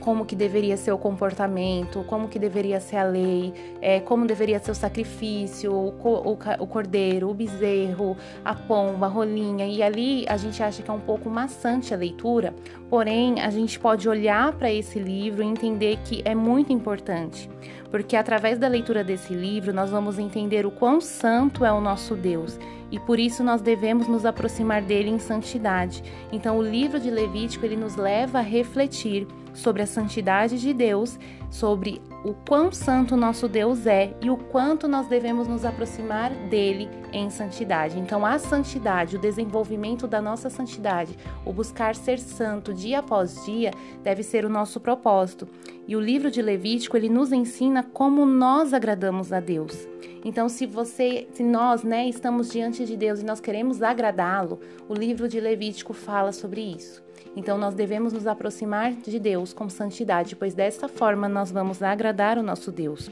como 0.00 0.24
que 0.24 0.34
deveria 0.34 0.76
ser 0.76 0.92
o 0.92 0.98
comportamento, 0.98 2.02
como 2.06 2.28
que 2.28 2.38
deveria 2.38 2.80
ser 2.80 2.96
a 2.96 3.04
lei, 3.04 3.52
é, 3.80 4.00
como 4.00 4.26
deveria 4.26 4.58
ser 4.58 4.70
o 4.70 4.74
sacrifício, 4.74 5.72
o, 5.72 5.88
o, 5.88 6.32
o, 6.32 6.66
cordeiro, 6.66 7.30
o 7.30 7.34
bezerro, 7.34 8.16
a 8.44 8.54
pomba, 8.54 9.06
a 9.06 9.08
rolinha. 9.08 9.66
E 9.66 9.82
ali 9.82 10.24
a 10.28 10.36
gente 10.36 10.62
acha 10.62 10.82
que 10.82 10.90
é 10.90 10.94
um 10.94 11.00
pouco 11.00 11.28
maçante 11.28 11.92
a 11.94 11.96
leitura, 11.96 12.54
porém 12.88 13.40
a 13.40 13.50
gente 13.50 13.78
pode 13.78 14.08
olhar 14.08 14.52
para 14.54 14.72
esse 14.72 14.98
livro 14.98 15.42
e 15.42 15.46
entender 15.46 15.98
que 16.04 16.22
é 16.24 16.34
muito 16.34 16.72
importante, 16.72 17.48
porque 17.90 18.16
através 18.16 18.58
da 18.58 18.66
leitura 18.66 19.04
desse 19.04 19.34
livro 19.34 19.72
nós 19.72 19.90
vamos 19.90 20.18
entender 20.18 20.64
o 20.64 20.70
quão 20.70 21.00
santo 21.00 21.64
é 21.64 21.72
o 21.72 21.80
nosso 21.80 22.14
Deus 22.14 22.58
e 22.90 22.98
por 22.98 23.18
isso 23.18 23.44
nós 23.44 23.60
devemos 23.60 24.08
nos 24.08 24.24
aproximar 24.24 24.82
dele 24.82 25.10
em 25.10 25.18
santidade. 25.18 26.02
Então 26.32 26.58
o 26.58 26.62
livro 26.62 26.98
de 26.98 27.10
Levítico 27.10 27.64
ele 27.64 27.76
nos 27.76 27.96
leva 27.96 28.38
a 28.38 28.42
refletir 28.42 29.26
sobre 29.60 29.82
a 29.82 29.86
santidade 29.86 30.58
de 30.58 30.72
Deus, 30.72 31.18
sobre 31.50 32.00
o 32.24 32.34
quão 32.34 32.70
santo 32.70 33.16
nosso 33.16 33.48
Deus 33.48 33.86
é 33.86 34.14
e 34.20 34.28
o 34.28 34.36
quanto 34.36 34.86
nós 34.86 35.06
devemos 35.06 35.48
nos 35.48 35.64
aproximar 35.64 36.30
dele 36.48 36.88
em 37.12 37.30
santidade. 37.30 37.98
Então, 37.98 38.26
a 38.26 38.38
santidade, 38.38 39.16
o 39.16 39.20
desenvolvimento 39.20 40.06
da 40.06 40.20
nossa 40.20 40.50
santidade, 40.50 41.16
o 41.44 41.52
buscar 41.52 41.94
ser 41.94 42.18
santo 42.18 42.74
dia 42.74 42.98
após 42.98 43.44
dia, 43.44 43.72
deve 44.02 44.22
ser 44.22 44.44
o 44.44 44.50
nosso 44.50 44.80
propósito. 44.80 45.48
E 45.88 45.96
o 45.96 46.00
livro 46.00 46.30
de 46.30 46.42
Levítico, 46.42 46.96
ele 46.96 47.08
nos 47.08 47.32
ensina 47.32 47.82
como 47.82 48.26
nós 48.26 48.74
agradamos 48.74 49.32
a 49.32 49.40
Deus. 49.40 49.88
Então, 50.24 50.48
se 50.48 50.66
você, 50.66 51.26
se 51.32 51.42
nós, 51.42 51.82
né, 51.82 52.06
estamos 52.06 52.50
diante 52.50 52.84
de 52.84 52.96
Deus 52.96 53.20
e 53.20 53.24
nós 53.24 53.40
queremos 53.40 53.82
agradá-lo, 53.82 54.60
o 54.88 54.94
livro 54.94 55.26
de 55.26 55.40
Levítico 55.40 55.94
fala 55.94 56.32
sobre 56.32 56.60
isso. 56.60 57.02
Então 57.36 57.56
nós 57.56 57.74
devemos 57.74 58.12
nos 58.12 58.26
aproximar 58.26 58.92
de 58.92 59.18
Deus 59.18 59.52
com 59.52 59.68
santidade, 59.68 60.34
pois 60.34 60.54
desta 60.54 60.88
forma 60.88 61.28
nós 61.28 61.50
vamos 61.50 61.82
agradar 61.82 62.38
o 62.38 62.42
nosso 62.42 62.72
Deus. 62.72 63.10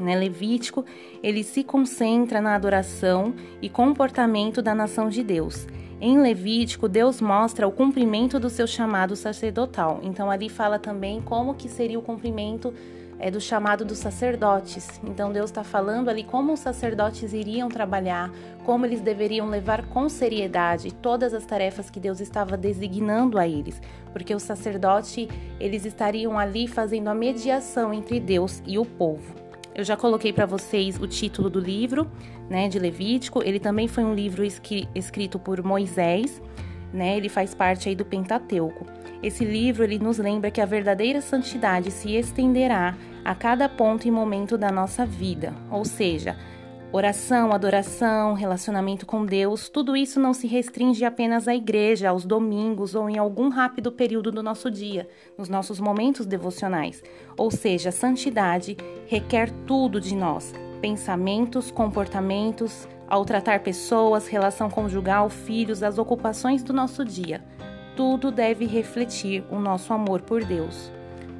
Né? 0.00 0.16
Levítico, 0.16 0.84
ele 1.22 1.42
se 1.42 1.64
concentra 1.64 2.40
na 2.40 2.54
adoração 2.54 3.34
e 3.60 3.68
comportamento 3.68 4.62
da 4.62 4.74
nação 4.74 5.08
de 5.08 5.22
Deus. 5.22 5.66
Em 6.00 6.20
Levítico, 6.20 6.88
Deus 6.88 7.20
mostra 7.20 7.66
o 7.66 7.70
cumprimento 7.70 8.40
do 8.40 8.50
seu 8.50 8.66
chamado 8.66 9.14
sacerdotal. 9.14 10.00
Então 10.02 10.30
ali 10.30 10.48
fala 10.48 10.78
também 10.78 11.20
como 11.20 11.54
que 11.54 11.68
seria 11.68 11.98
o 11.98 12.02
cumprimento 12.02 12.74
é, 13.22 13.30
do 13.30 13.40
chamado 13.40 13.84
dos 13.84 13.98
sacerdotes. 13.98 15.00
Então 15.04 15.32
Deus 15.32 15.48
está 15.48 15.62
falando 15.62 16.10
ali 16.10 16.24
como 16.24 16.52
os 16.52 16.60
sacerdotes 16.60 17.32
iriam 17.32 17.68
trabalhar, 17.68 18.30
como 18.64 18.84
eles 18.84 19.00
deveriam 19.00 19.48
levar 19.48 19.86
com 19.86 20.08
seriedade 20.08 20.92
todas 20.92 21.32
as 21.32 21.46
tarefas 21.46 21.88
que 21.88 22.00
Deus 22.00 22.20
estava 22.20 22.56
designando 22.56 23.38
a 23.38 23.46
eles, 23.46 23.80
porque 24.12 24.34
o 24.34 24.40
sacerdote 24.40 25.28
eles 25.60 25.84
estariam 25.84 26.36
ali 26.36 26.66
fazendo 26.66 27.08
a 27.08 27.14
mediação 27.14 27.94
entre 27.94 28.18
Deus 28.18 28.60
e 28.66 28.76
o 28.76 28.84
povo. 28.84 29.40
Eu 29.72 29.84
já 29.84 29.96
coloquei 29.96 30.32
para 30.32 30.44
vocês 30.44 30.98
o 31.00 31.06
título 31.06 31.48
do 31.48 31.60
livro, 31.60 32.10
né, 32.50 32.68
de 32.68 32.78
Levítico. 32.78 33.42
Ele 33.42 33.58
também 33.58 33.88
foi 33.88 34.04
um 34.04 34.14
livro 34.14 34.44
escrito 34.94 35.38
por 35.38 35.62
Moisés, 35.62 36.42
né? 36.92 37.16
Ele 37.16 37.30
faz 37.30 37.54
parte 37.54 37.88
aí 37.88 37.94
do 37.94 38.04
Pentateuco. 38.04 38.84
Esse 39.22 39.46
livro 39.46 39.82
ele 39.82 39.98
nos 39.98 40.18
lembra 40.18 40.50
que 40.50 40.60
a 40.60 40.66
verdadeira 40.66 41.22
santidade 41.22 41.90
se 41.90 42.14
estenderá 42.14 42.94
a 43.24 43.34
cada 43.34 43.68
ponto 43.68 44.06
e 44.06 44.10
momento 44.10 44.58
da 44.58 44.70
nossa 44.70 45.06
vida, 45.06 45.54
ou 45.70 45.84
seja, 45.84 46.36
Oração, 46.94 47.54
adoração, 47.54 48.34
relacionamento 48.34 49.06
com 49.06 49.24
Deus, 49.24 49.70
tudo 49.70 49.96
isso 49.96 50.20
não 50.20 50.34
se 50.34 50.46
restringe 50.46 51.06
apenas 51.06 51.48
à 51.48 51.54
igreja, 51.54 52.10
aos 52.10 52.26
domingos 52.26 52.94
ou 52.94 53.08
em 53.08 53.16
algum 53.16 53.48
rápido 53.48 53.90
período 53.90 54.30
do 54.30 54.42
nosso 54.42 54.70
dia, 54.70 55.08
nos 55.38 55.48
nossos 55.48 55.80
momentos 55.80 56.26
devocionais. 56.26 57.02
Ou 57.34 57.50
seja, 57.50 57.90
santidade 57.90 58.76
requer 59.06 59.50
tudo 59.66 59.98
de 59.98 60.14
nós: 60.14 60.52
pensamentos, 60.82 61.70
comportamentos, 61.70 62.86
ao 63.08 63.24
tratar 63.24 63.60
pessoas, 63.60 64.28
relação 64.28 64.68
conjugal, 64.68 65.30
filhos, 65.30 65.82
as 65.82 65.96
ocupações 65.96 66.62
do 66.62 66.74
nosso 66.74 67.06
dia. 67.06 67.42
Tudo 67.96 68.30
deve 68.30 68.66
refletir 68.66 69.42
o 69.50 69.58
nosso 69.58 69.94
amor 69.94 70.20
por 70.20 70.44
Deus, 70.44 70.92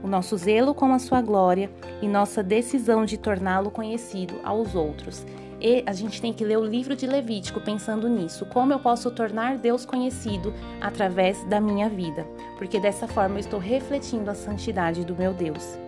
o 0.02 0.09
nosso 0.09 0.37
zelo 0.37 0.75
com 0.75 0.92
a 0.92 0.99
sua 0.99 1.21
glória 1.21 1.71
e 2.00 2.09
nossa 2.09 2.42
decisão 2.42 3.04
de 3.04 3.16
torná-lo 3.16 3.71
conhecido 3.71 4.35
aos 4.42 4.75
outros. 4.75 5.25
E 5.61 5.85
a 5.87 5.92
gente 5.92 6.21
tem 6.21 6.32
que 6.32 6.44
ler 6.44 6.59
o 6.59 6.64
livro 6.64 6.97
de 6.97 7.06
Levítico 7.06 7.61
pensando 7.61 8.09
nisso. 8.09 8.44
Como 8.47 8.73
eu 8.73 8.80
posso 8.80 9.11
tornar 9.12 9.59
Deus 9.59 9.87
conhecido 9.87 10.52
através 10.80 11.44
da 11.44 11.61
minha 11.61 11.88
vida? 11.88 12.26
Porque 12.59 12.80
dessa 12.80 13.06
forma 13.06 13.37
eu 13.37 13.40
estou 13.40 13.61
refletindo 13.61 14.28
a 14.28 14.35
santidade 14.35 15.04
do 15.04 15.14
meu 15.14 15.32
Deus. 15.32 15.78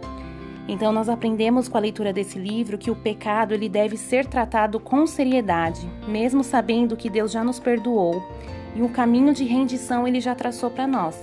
Então 0.68 0.92
nós 0.92 1.08
aprendemos 1.08 1.68
com 1.68 1.76
a 1.76 1.80
leitura 1.80 2.12
desse 2.12 2.38
livro 2.38 2.78
que 2.78 2.90
o 2.90 2.96
pecado 2.96 3.52
ele 3.52 3.68
deve 3.68 3.96
ser 3.96 4.26
tratado 4.26 4.78
com 4.78 5.06
seriedade, 5.06 5.90
mesmo 6.06 6.44
sabendo 6.44 6.96
que 6.96 7.10
Deus 7.10 7.32
já 7.32 7.42
nos 7.42 7.58
perdoou 7.58 8.22
e 8.74 8.82
o 8.82 8.88
caminho 8.88 9.32
de 9.32 9.44
rendição 9.44 10.06
ele 10.06 10.20
já 10.20 10.34
traçou 10.34 10.70
para 10.70 10.86
nós. 10.86 11.16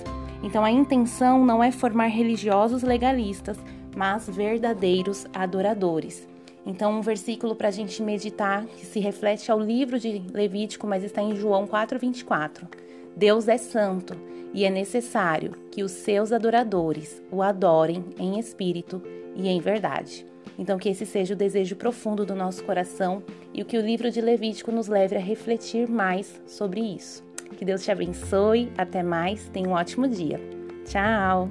Então 0.44 0.64
a 0.64 0.72
intenção 0.72 1.46
não 1.46 1.64
é 1.64 1.72
formar 1.72 2.08
religiosos 2.08 2.84
legalistas, 2.84 3.58
mas 3.96 4.28
verdadeiros 4.28 5.26
adoradores. 5.34 6.28
Então, 6.66 7.00
um 7.00 7.02
versículo 7.02 7.56
para 7.56 7.70
a 7.70 7.72
gente 7.72 8.04
meditar 8.04 8.66
que 8.66 8.86
se 8.86 9.00
reflete 9.00 9.52
ao 9.52 9.60
livro 9.60 10.00
de 10.00 10.22
Levítico, 10.32 10.86
mas 10.86 11.04
está 11.04 11.22
em 11.22 11.36
João 11.36 11.66
4,24. 11.66 12.68
Deus 13.16 13.48
é 13.48 13.58
santo 13.58 14.16
e 14.54 14.64
é 14.64 14.70
necessário 14.70 15.54
que 15.72 15.84
os 15.84 15.92
seus 15.92 16.32
adoradores 16.32 17.22
o 17.32 17.42
adorem 17.42 18.06
em 18.20 18.40
espírito 18.40 19.02
e 19.36 19.48
em 19.48 19.60
verdade. 19.60 20.26
Então, 20.58 20.78
que 20.78 20.90
esse 20.90 21.06
seja 21.06 21.34
o 21.34 21.38
desejo 21.38 21.76
profundo 21.76 22.26
do 22.26 22.36
nosso 22.36 22.64
coração 22.64 23.24
e 23.54 23.62
o 23.62 23.66
que 23.66 23.78
o 23.78 23.82
livro 23.82 24.12
de 24.12 24.22
Levítico 24.22 24.72
nos 24.72 24.88
leve 24.88 25.16
a 25.16 25.20
refletir 25.20 25.90
mais 25.90 26.40
sobre 26.46 26.80
isso. 26.80 27.31
Que 27.62 27.66
Deus 27.66 27.84
te 27.84 27.92
abençoe. 27.92 28.72
Até 28.76 29.04
mais. 29.04 29.48
Tenha 29.50 29.70
um 29.70 29.74
ótimo 29.74 30.08
dia. 30.08 30.42
Tchau! 30.84 31.48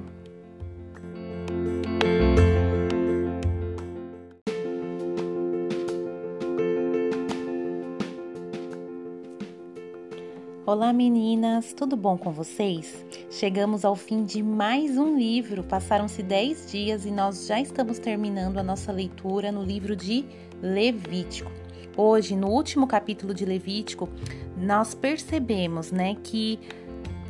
Olá 10.65 10.91
meninas, 10.91 11.71
tudo 11.71 11.95
bom 11.95 12.17
com 12.17 12.29
vocês? 12.29 13.05
Chegamos 13.29 13.85
ao 13.85 13.95
fim 13.95 14.25
de 14.25 14.43
mais 14.43 14.97
um 14.97 15.17
livro. 15.17 15.63
Passaram-se 15.63 16.21
10 16.21 16.71
dias 16.71 17.05
e 17.05 17.11
nós 17.11 17.47
já 17.47 17.61
estamos 17.61 17.99
terminando 17.99 18.57
a 18.57 18.63
nossa 18.63 18.91
leitura 18.91 19.49
no 19.49 19.63
livro 19.63 19.95
de 19.95 20.25
Levítico. 20.61 21.60
Hoje, 21.95 22.35
no 22.35 22.47
último 22.47 22.87
capítulo 22.87 23.33
de 23.33 23.45
Levítico, 23.45 24.09
nós 24.57 24.93
percebemos, 24.93 25.91
né, 25.91 26.15
que 26.23 26.59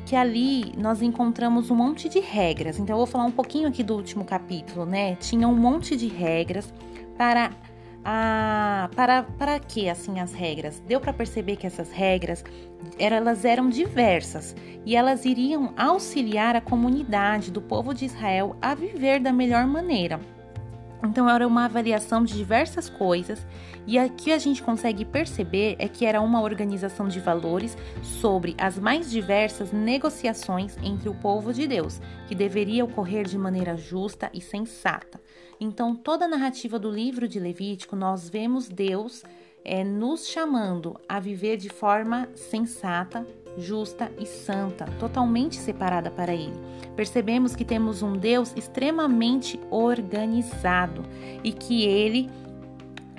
que 0.06 0.16
ali 0.18 0.74
nós 0.78 1.02
encontramos 1.02 1.72
um 1.72 1.76
monte 1.76 2.10
de 2.10 2.20
regras. 2.20 2.78
Então 2.78 2.96
eu 2.96 2.98
vou 2.98 3.06
falar 3.06 3.24
um 3.24 3.32
pouquinho 3.32 3.70
aqui 3.70 3.82
do 3.82 3.96
último 3.96 4.26
capítulo, 4.26 4.86
né? 4.86 5.16
Tinha 5.16 5.48
um 5.48 5.56
monte 5.56 5.96
de 5.96 6.10
regras 6.10 6.74
para 7.18 7.52
a, 8.04 8.90
para, 8.94 9.24
para 9.24 9.58
que 9.58 9.88
assim 9.88 10.20
as 10.20 10.34
regras? 10.34 10.82
Deu 10.86 11.00
para 11.00 11.14
perceber 11.14 11.56
que 11.56 11.66
essas 11.66 11.92
regras 11.92 12.44
elas 13.00 13.46
eram 13.46 13.70
diversas 13.70 14.54
e 14.86 14.98
elas 14.98 15.24
iriam 15.24 15.74
auxiliar 15.78 16.58
a 16.58 16.62
comunidade 16.62 17.50
do 17.50 17.62
povo 17.62 17.94
de 17.94 18.04
Israel 18.04 18.58
a 18.62 18.76
viver 18.76 19.20
da 19.20 19.32
melhor 19.32 19.66
maneira. 19.66 20.20
Então 21.04 21.30
era 21.30 21.48
uma 21.48 21.66
avaliação 21.66 22.24
de 22.24 22.34
diversas 22.34 22.90
coisas 22.90 23.46
e 23.88 23.98
aqui 23.98 24.32
a 24.32 24.38
gente 24.38 24.62
consegue 24.62 25.04
perceber 25.04 25.76
é 25.80 25.88
que 25.88 26.06
era 26.06 26.22
uma 26.22 26.42
organização 26.42 27.08
de 27.08 27.20
valores 27.20 27.76
sobre 28.04 28.56
as 28.58 28.78
mais 28.78 29.10
diversas 29.10 29.72
negociações 29.72 30.78
entre 30.84 31.10
o 31.10 31.16
povo 31.16 31.52
de 31.52 31.68
Deus, 31.68 32.00
que 32.28 32.36
deveria 32.36 32.86
ocorrer 32.86 33.26
de 33.26 33.38
maneira 33.38 33.76
justa 33.76 34.30
e 34.34 34.40
sensata. 34.40 35.20
Então 35.60 35.96
toda 35.96 36.26
a 36.26 36.28
narrativa 36.28 36.78
do 36.78 36.90
livro 36.90 37.28
de 37.28 37.40
Levítico 37.40 37.96
nós 37.96 38.30
vemos 38.30 38.70
Deus 38.70 39.24
é, 39.64 39.84
nos 39.84 40.28
chamando 40.28 41.00
a 41.08 41.20
viver 41.20 41.58
de 41.58 41.70
forma 41.70 42.30
sensata, 42.36 43.26
justa 43.58 44.12
e 44.20 44.26
santa, 44.26 44.86
totalmente 45.00 45.56
separada 45.56 46.10
para 46.10 46.34
Ele. 46.34 46.60
Percebemos 46.96 47.56
que 47.56 47.66
temos 47.66 48.02
um 48.02 48.14
Deus 48.14 48.54
extremamente 48.56 49.60
organizado 49.70 51.04
e 51.44 51.52
que 51.52 51.84
Ele 51.84 52.30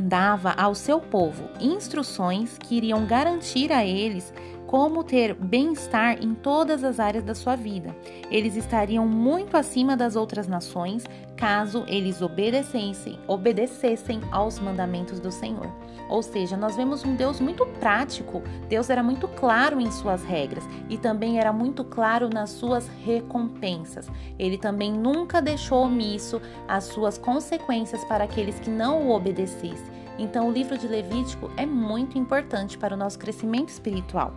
dava 0.00 0.50
ao 0.52 0.74
seu 0.74 1.00
povo 1.00 1.48
instruções 1.60 2.58
que 2.58 2.76
iriam 2.76 3.06
garantir 3.06 3.72
a 3.72 3.84
eles 3.84 4.32
como 4.72 5.04
ter 5.04 5.34
bem-estar 5.34 6.24
em 6.24 6.32
todas 6.34 6.82
as 6.82 6.98
áreas 6.98 7.22
da 7.22 7.34
sua 7.34 7.54
vida. 7.54 7.94
Eles 8.30 8.56
estariam 8.56 9.06
muito 9.06 9.54
acima 9.54 9.94
das 9.94 10.16
outras 10.16 10.48
nações 10.48 11.04
caso 11.36 11.84
eles 11.86 12.22
obedecessem, 12.22 13.18
obedecessem 13.28 14.22
aos 14.30 14.58
mandamentos 14.58 15.20
do 15.20 15.30
Senhor. 15.30 15.70
Ou 16.08 16.22
seja, 16.22 16.56
nós 16.56 16.74
vemos 16.74 17.04
um 17.04 17.14
Deus 17.14 17.38
muito 17.38 17.66
prático. 17.80 18.42
Deus 18.66 18.88
era 18.88 19.02
muito 19.02 19.28
claro 19.28 19.78
em 19.78 19.90
suas 19.90 20.24
regras 20.24 20.64
e 20.88 20.96
também 20.96 21.38
era 21.38 21.52
muito 21.52 21.84
claro 21.84 22.30
nas 22.30 22.48
suas 22.48 22.88
recompensas. 23.04 24.10
Ele 24.38 24.56
também 24.56 24.90
nunca 24.90 25.42
deixou 25.42 25.84
omisso 25.84 26.40
as 26.66 26.84
suas 26.84 27.18
consequências 27.18 28.02
para 28.06 28.24
aqueles 28.24 28.58
que 28.58 28.70
não 28.70 29.08
o 29.08 29.10
obedecessem. 29.10 29.92
Então, 30.18 30.48
o 30.48 30.52
livro 30.52 30.78
de 30.78 30.88
Levítico 30.88 31.50
é 31.58 31.66
muito 31.66 32.16
importante 32.16 32.78
para 32.78 32.94
o 32.94 32.96
nosso 32.96 33.18
crescimento 33.18 33.68
espiritual. 33.68 34.32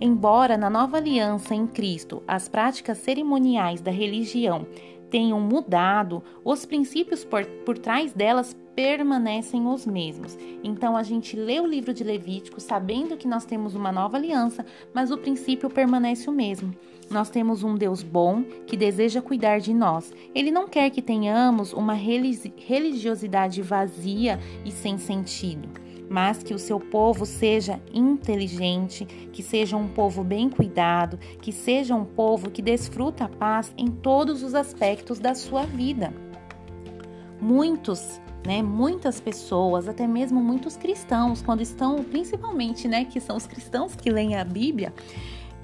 Embora 0.00 0.56
na 0.56 0.70
nova 0.70 0.98
aliança 0.98 1.54
em 1.54 1.66
Cristo 1.66 2.22
as 2.26 2.48
práticas 2.48 2.98
cerimoniais 2.98 3.80
da 3.80 3.90
religião 3.90 4.64
tenham 5.10 5.40
mudado, 5.40 6.22
os 6.44 6.64
princípios 6.64 7.24
por, 7.24 7.44
por 7.64 7.76
trás 7.78 8.12
delas 8.12 8.54
permanecem 8.76 9.66
os 9.66 9.84
mesmos. 9.84 10.38
Então 10.62 10.96
a 10.96 11.02
gente 11.02 11.34
lê 11.34 11.58
o 11.58 11.66
livro 11.66 11.92
de 11.92 12.04
Levítico 12.04 12.60
sabendo 12.60 13.16
que 13.16 13.26
nós 13.26 13.44
temos 13.44 13.74
uma 13.74 13.90
nova 13.90 14.16
aliança, 14.16 14.64
mas 14.94 15.10
o 15.10 15.18
princípio 15.18 15.68
permanece 15.68 16.30
o 16.30 16.32
mesmo. 16.32 16.72
Nós 17.10 17.28
temos 17.28 17.64
um 17.64 17.74
Deus 17.74 18.02
bom 18.02 18.44
que 18.66 18.76
deseja 18.76 19.20
cuidar 19.20 19.58
de 19.58 19.74
nós. 19.74 20.12
Ele 20.32 20.52
não 20.52 20.68
quer 20.68 20.90
que 20.90 21.02
tenhamos 21.02 21.72
uma 21.72 21.94
religiosidade 21.94 23.62
vazia 23.62 24.38
e 24.64 24.70
sem 24.70 24.96
sentido 24.96 25.87
mas 26.08 26.42
que 26.42 26.54
o 26.54 26.58
seu 26.58 26.80
povo 26.80 27.26
seja 27.26 27.80
inteligente, 27.92 29.04
que 29.32 29.42
seja 29.42 29.76
um 29.76 29.88
povo 29.88 30.24
bem 30.24 30.48
cuidado, 30.48 31.18
que 31.40 31.52
seja 31.52 31.94
um 31.94 32.04
povo 32.04 32.50
que 32.50 32.62
desfruta 32.62 33.24
a 33.24 33.28
paz 33.28 33.72
em 33.76 33.88
todos 33.88 34.42
os 34.42 34.54
aspectos 34.54 35.18
da 35.18 35.34
sua 35.34 35.64
vida. 35.64 36.12
Muitos 37.40 38.20
né? 38.46 38.62
Muitas 38.62 39.20
pessoas, 39.20 39.88
até 39.88 40.06
mesmo 40.06 40.40
muitos 40.40 40.76
cristãos, 40.76 41.42
quando 41.42 41.60
estão, 41.60 42.02
principalmente, 42.02 42.88
né, 42.88 43.04
que 43.04 43.20
são 43.20 43.36
os 43.36 43.46
cristãos 43.46 43.94
que 43.94 44.10
leem 44.10 44.36
a 44.36 44.44
Bíblia, 44.44 44.94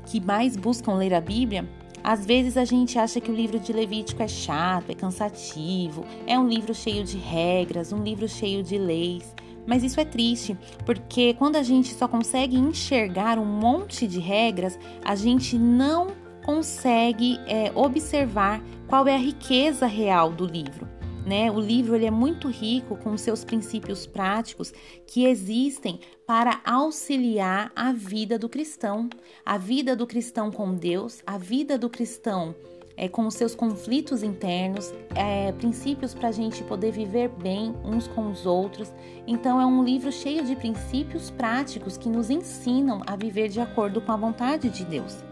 que 0.05 0.21
mais 0.21 0.55
buscam 0.55 0.95
ler 0.95 1.15
a 1.15 1.21
Bíblia, 1.21 1.67
às 2.03 2.27
vezes 2.27 2.59
a 2.59 2.65
gente 2.67 2.99
acha 2.99 3.19
que 3.19 3.31
o 3.31 3.35
livro 3.35 3.59
de 3.59 3.73
Levítico 3.73 4.23
é 4.23 4.29
chato, 4.29 4.91
é 4.91 4.95
cansativo, 4.95 6.05
é 6.27 6.39
um 6.39 6.47
livro 6.47 6.75
cheio 6.75 7.03
de 7.03 7.17
regras, 7.17 7.91
um 7.91 8.03
livro 8.03 8.29
cheio 8.29 8.63
de 8.63 8.77
leis. 8.77 9.35
Mas 9.67 9.83
isso 9.83 10.01
é 10.01 10.05
triste, 10.05 10.57
porque 10.85 11.35
quando 11.35 11.57
a 11.57 11.63
gente 11.63 11.95
só 11.95 12.07
consegue 12.07 12.57
enxergar 12.57 13.39
um 13.39 13.47
monte 13.47 14.07
de 14.07 14.19
regras, 14.19 14.79
a 15.05 15.15
gente 15.15 15.59
não 15.59 16.09
consegue 16.45 17.41
é, 17.47 17.73
observar 17.75 18.63
qual 18.87 19.09
é 19.09 19.15
a 19.15 19.19
riqueza 19.19 19.87
real 19.87 20.31
do 20.31 20.45
livro. 20.45 20.87
Né? 21.27 21.51
O 21.51 21.59
livro 21.59 21.95
ele 21.95 22.05
é 22.05 22.11
muito 22.11 22.49
rico 22.49 22.97
com 22.97 23.17
seus 23.17 23.45
princípios 23.45 24.07
práticos 24.07 24.75
que 25.07 25.25
existem 25.25 25.99
para 26.27 26.61
auxiliar 26.67 27.73
a 27.75 27.93
vida 27.93 28.39
do 28.39 28.47
cristão, 28.47 29.09
a 29.45 29.57
vida 29.57 29.97
do 29.97 30.07
cristão 30.07 30.51
com 30.51 30.75
Deus, 30.75 31.23
a 31.27 31.39
vida 31.39 31.79
do 31.79 31.89
cristão 31.89 32.55
é, 32.97 33.09
com 33.09 33.27
os 33.27 33.35
seus 33.35 33.55
conflitos 33.55 34.23
internos, 34.23 34.93
é, 35.15 35.53
princípios 35.53 36.15
para 36.15 36.29
a 36.29 36.33
gente 36.33 36.63
poder 36.65 36.93
viver 36.93 37.29
bem 37.29 37.75
uns 37.85 38.07
com 38.07 38.31
os 38.31 38.47
outros. 38.47 38.93
Então, 39.27 39.61
é 39.61 39.67
um 39.67 39.83
livro 39.83 40.13
cheio 40.13 40.45
de 40.45 40.57
princípios 40.57 41.31
práticos 41.31 41.97
que 41.97 42.09
nos 42.09 42.31
ensinam 42.31 43.03
a 43.07 43.17
viver 43.17 43.49
de 43.49 43.61
acordo 43.61 44.01
com 44.01 44.13
a 44.13 44.17
vontade 44.17 44.71
de 44.71 44.85
Deus. 44.85 45.25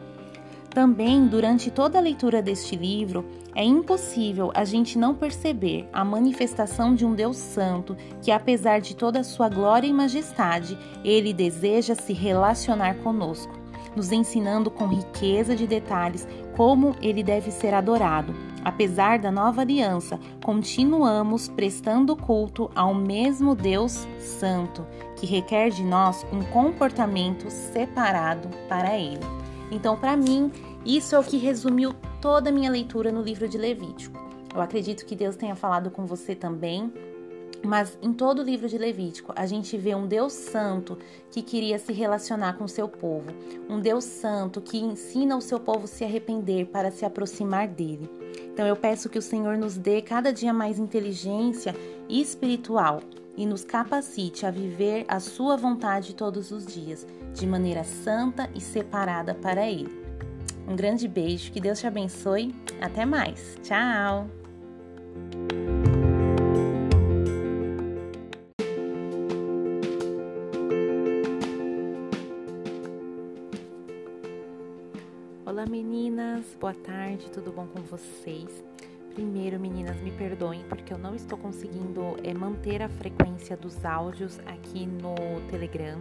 Também, 0.70 1.26
durante 1.26 1.70
toda 1.70 1.98
a 1.98 2.00
leitura 2.00 2.40
deste 2.40 2.76
livro, 2.76 3.26
é 3.54 3.62
impossível 3.62 4.50
a 4.54 4.64
gente 4.64 4.96
não 4.98 5.14
perceber 5.14 5.86
a 5.92 6.02
manifestação 6.02 6.94
de 6.94 7.04
um 7.04 7.14
Deus 7.14 7.36
Santo 7.36 7.94
que, 8.22 8.30
apesar 8.30 8.80
de 8.80 8.96
toda 8.96 9.20
a 9.20 9.24
sua 9.24 9.50
glória 9.50 9.86
e 9.86 9.92
majestade, 9.92 10.78
ele 11.04 11.34
deseja 11.34 11.94
se 11.94 12.14
relacionar 12.14 12.94
conosco, 13.02 13.52
nos 13.94 14.10
ensinando 14.10 14.70
com 14.70 14.86
riqueza 14.86 15.54
de 15.54 15.66
detalhes 15.66 16.26
como 16.56 16.94
ele 17.00 17.22
deve 17.22 17.50
ser 17.50 17.74
adorado. 17.74 18.34
Apesar 18.64 19.18
da 19.18 19.30
nova 19.30 19.62
aliança, 19.62 20.20
continuamos 20.42 21.48
prestando 21.48 22.16
culto 22.16 22.70
ao 22.74 22.94
mesmo 22.94 23.54
Deus 23.54 24.06
Santo, 24.18 24.86
que 25.16 25.26
requer 25.26 25.70
de 25.70 25.82
nós 25.82 26.24
um 26.32 26.42
comportamento 26.44 27.50
separado 27.50 28.48
para 28.68 28.96
ele. 28.96 29.24
Então, 29.70 29.96
para 29.96 30.16
mim, 30.16 30.52
isso 30.84 31.14
é 31.14 31.18
o 31.18 31.24
que 31.24 31.38
resumiu 31.38 31.92
toda 32.20 32.50
a 32.50 32.52
minha 32.52 32.70
leitura 32.70 33.10
no 33.10 33.22
livro 33.22 33.48
de 33.48 33.58
Levítico. 33.58 34.20
Eu 34.54 34.60
acredito 34.60 35.06
que 35.06 35.16
Deus 35.16 35.34
tenha 35.34 35.56
falado 35.56 35.90
com 35.90 36.04
você 36.04 36.34
também, 36.34 36.92
mas 37.64 37.96
em 38.02 38.12
todo 38.12 38.40
o 38.40 38.42
livro 38.42 38.68
de 38.68 38.76
Levítico, 38.76 39.32
a 39.36 39.46
gente 39.46 39.76
vê 39.76 39.94
um 39.94 40.06
Deus 40.06 40.32
santo 40.32 40.98
que 41.30 41.42
queria 41.42 41.78
se 41.78 41.92
relacionar 41.92 42.54
com 42.54 42.64
o 42.64 42.68
seu 42.68 42.88
povo, 42.88 43.30
um 43.68 43.80
Deus 43.80 44.04
santo 44.04 44.60
que 44.60 44.78
ensina 44.78 45.36
o 45.36 45.40
seu 45.40 45.60
povo 45.60 45.84
a 45.84 45.88
se 45.88 46.04
arrepender 46.04 46.66
para 46.66 46.90
se 46.90 47.04
aproximar 47.04 47.68
dele. 47.68 48.10
Então 48.52 48.66
eu 48.66 48.76
peço 48.76 49.08
que 49.08 49.18
o 49.18 49.22
Senhor 49.22 49.56
nos 49.56 49.76
dê 49.76 50.02
cada 50.02 50.32
dia 50.32 50.52
mais 50.52 50.78
inteligência 50.78 51.74
espiritual 52.08 53.00
e 53.36 53.46
nos 53.46 53.64
capacite 53.64 54.44
a 54.44 54.50
viver 54.50 55.04
a 55.08 55.18
sua 55.20 55.56
vontade 55.56 56.14
todos 56.14 56.50
os 56.50 56.66
dias, 56.66 57.06
de 57.32 57.46
maneira 57.46 57.84
santa 57.84 58.50
e 58.54 58.60
separada 58.60 59.34
para 59.34 59.66
Ele. 59.66 60.02
Um 60.68 60.76
grande 60.76 61.08
beijo, 61.08 61.50
que 61.50 61.60
Deus 61.60 61.80
te 61.80 61.86
abençoe. 61.86 62.54
Até 62.80 63.04
mais. 63.04 63.56
Tchau! 63.62 64.28
Meninas, 75.72 76.54
boa 76.60 76.74
tarde, 76.74 77.30
tudo 77.30 77.50
bom 77.50 77.66
com 77.66 77.80
vocês? 77.80 78.62
Primeiro, 79.14 79.58
meninas, 79.58 79.98
me 80.02 80.10
perdoem 80.10 80.62
porque 80.68 80.92
eu 80.92 80.98
não 80.98 81.14
estou 81.14 81.38
conseguindo 81.38 82.14
é, 82.22 82.34
manter 82.34 82.82
a 82.82 82.90
frequência 82.90 83.56
dos 83.56 83.82
áudios 83.82 84.38
aqui 84.40 84.84
no 84.84 85.14
Telegram, 85.50 85.98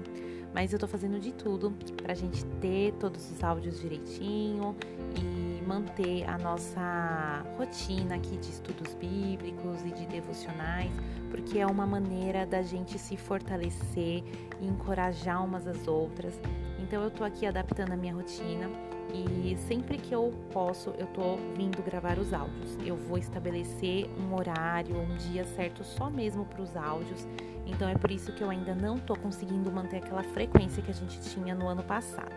mas 0.53 0.73
eu 0.73 0.75
estou 0.75 0.89
fazendo 0.89 1.21
de 1.21 1.31
tudo 1.31 1.73
para 2.03 2.11
a 2.11 2.15
gente 2.15 2.43
ter 2.59 2.91
todos 2.99 3.31
os 3.31 3.41
áudios 3.41 3.79
direitinho 3.79 4.75
e 5.15 5.65
manter 5.65 6.29
a 6.29 6.37
nossa 6.37 7.45
rotina 7.57 8.15
aqui 8.15 8.35
de 8.35 8.49
estudos 8.49 8.93
bíblicos 8.95 9.85
e 9.85 9.91
de 9.91 10.05
devocionais, 10.05 10.91
porque 11.29 11.59
é 11.59 11.65
uma 11.65 11.85
maneira 11.85 12.45
da 12.45 12.61
gente 12.61 12.99
se 12.99 13.15
fortalecer 13.15 14.21
e 14.59 14.67
encorajar 14.67 15.41
umas 15.45 15.65
às 15.65 15.87
outras. 15.87 16.37
Então 16.77 17.01
eu 17.01 17.07
estou 17.07 17.25
aqui 17.25 17.45
adaptando 17.45 17.93
a 17.93 17.95
minha 17.95 18.13
rotina 18.13 18.69
e 19.13 19.57
sempre 19.67 19.97
que 19.97 20.13
eu 20.13 20.33
posso, 20.51 20.91
eu 20.97 21.07
tô 21.07 21.35
vindo 21.55 21.81
gravar 21.83 22.17
os 22.17 22.33
áudios. 22.33 22.77
Eu 22.85 22.95
vou 22.95 23.17
estabelecer 23.17 24.09
um 24.19 24.33
horário, 24.33 24.97
um 24.97 25.15
dia 25.15 25.43
certo 25.43 25.83
só 25.83 26.09
mesmo 26.09 26.45
para 26.45 26.61
os 26.61 26.75
áudios. 26.75 27.27
Então 27.65 27.87
é 27.87 27.95
por 27.95 28.11
isso 28.11 28.31
que 28.33 28.43
eu 28.43 28.49
ainda 28.49 28.73
não 28.73 28.97
tô 28.97 29.15
conseguindo 29.15 29.71
manter 29.71 29.97
aquela 29.97 30.23
frequência 30.23 30.81
que 30.81 30.91
a 30.91 30.93
gente 30.93 31.19
tinha 31.21 31.53
no 31.53 31.67
ano 31.67 31.83
passado. 31.83 32.31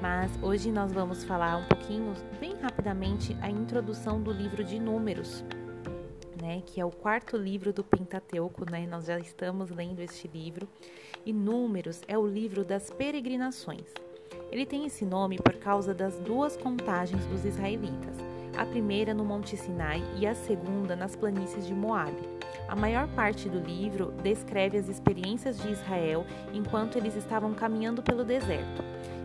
Mas 0.00 0.30
hoje 0.42 0.70
nós 0.70 0.92
vamos 0.92 1.24
falar 1.24 1.56
um 1.56 1.64
pouquinho, 1.64 2.12
bem 2.38 2.54
rapidamente, 2.56 3.36
a 3.40 3.50
introdução 3.50 4.20
do 4.20 4.30
livro 4.30 4.62
de 4.62 4.78
Números, 4.78 5.42
né, 6.40 6.62
que 6.66 6.80
é 6.80 6.84
o 6.84 6.90
quarto 6.90 7.36
livro 7.36 7.72
do 7.72 7.82
Pentateuco, 7.82 8.70
né? 8.70 8.86
Nós 8.86 9.06
já 9.06 9.18
estamos 9.18 9.70
lendo 9.70 10.00
este 10.00 10.28
livro. 10.28 10.68
E 11.24 11.32
Números 11.32 12.02
é 12.06 12.16
o 12.16 12.26
livro 12.26 12.64
das 12.64 12.90
peregrinações. 12.90 13.86
Ele 14.50 14.64
tem 14.64 14.86
esse 14.86 15.04
nome 15.04 15.38
por 15.38 15.54
causa 15.54 15.92
das 15.92 16.18
duas 16.18 16.56
contagens 16.56 17.24
dos 17.26 17.44
israelitas, 17.44 18.16
a 18.56 18.64
primeira 18.64 19.12
no 19.12 19.24
Monte 19.24 19.56
Sinai 19.56 20.02
e 20.16 20.26
a 20.26 20.34
segunda 20.34 20.94
nas 20.94 21.16
planícies 21.16 21.66
de 21.66 21.74
Moabe. 21.74 22.36
A 22.68 22.74
maior 22.74 23.06
parte 23.08 23.48
do 23.48 23.58
livro 23.58 24.12
descreve 24.22 24.78
as 24.78 24.88
experiências 24.88 25.58
de 25.58 25.70
Israel 25.70 26.24
enquanto 26.52 26.96
eles 26.96 27.16
estavam 27.16 27.54
caminhando 27.54 28.02
pelo 28.02 28.24
deserto. 28.24 28.82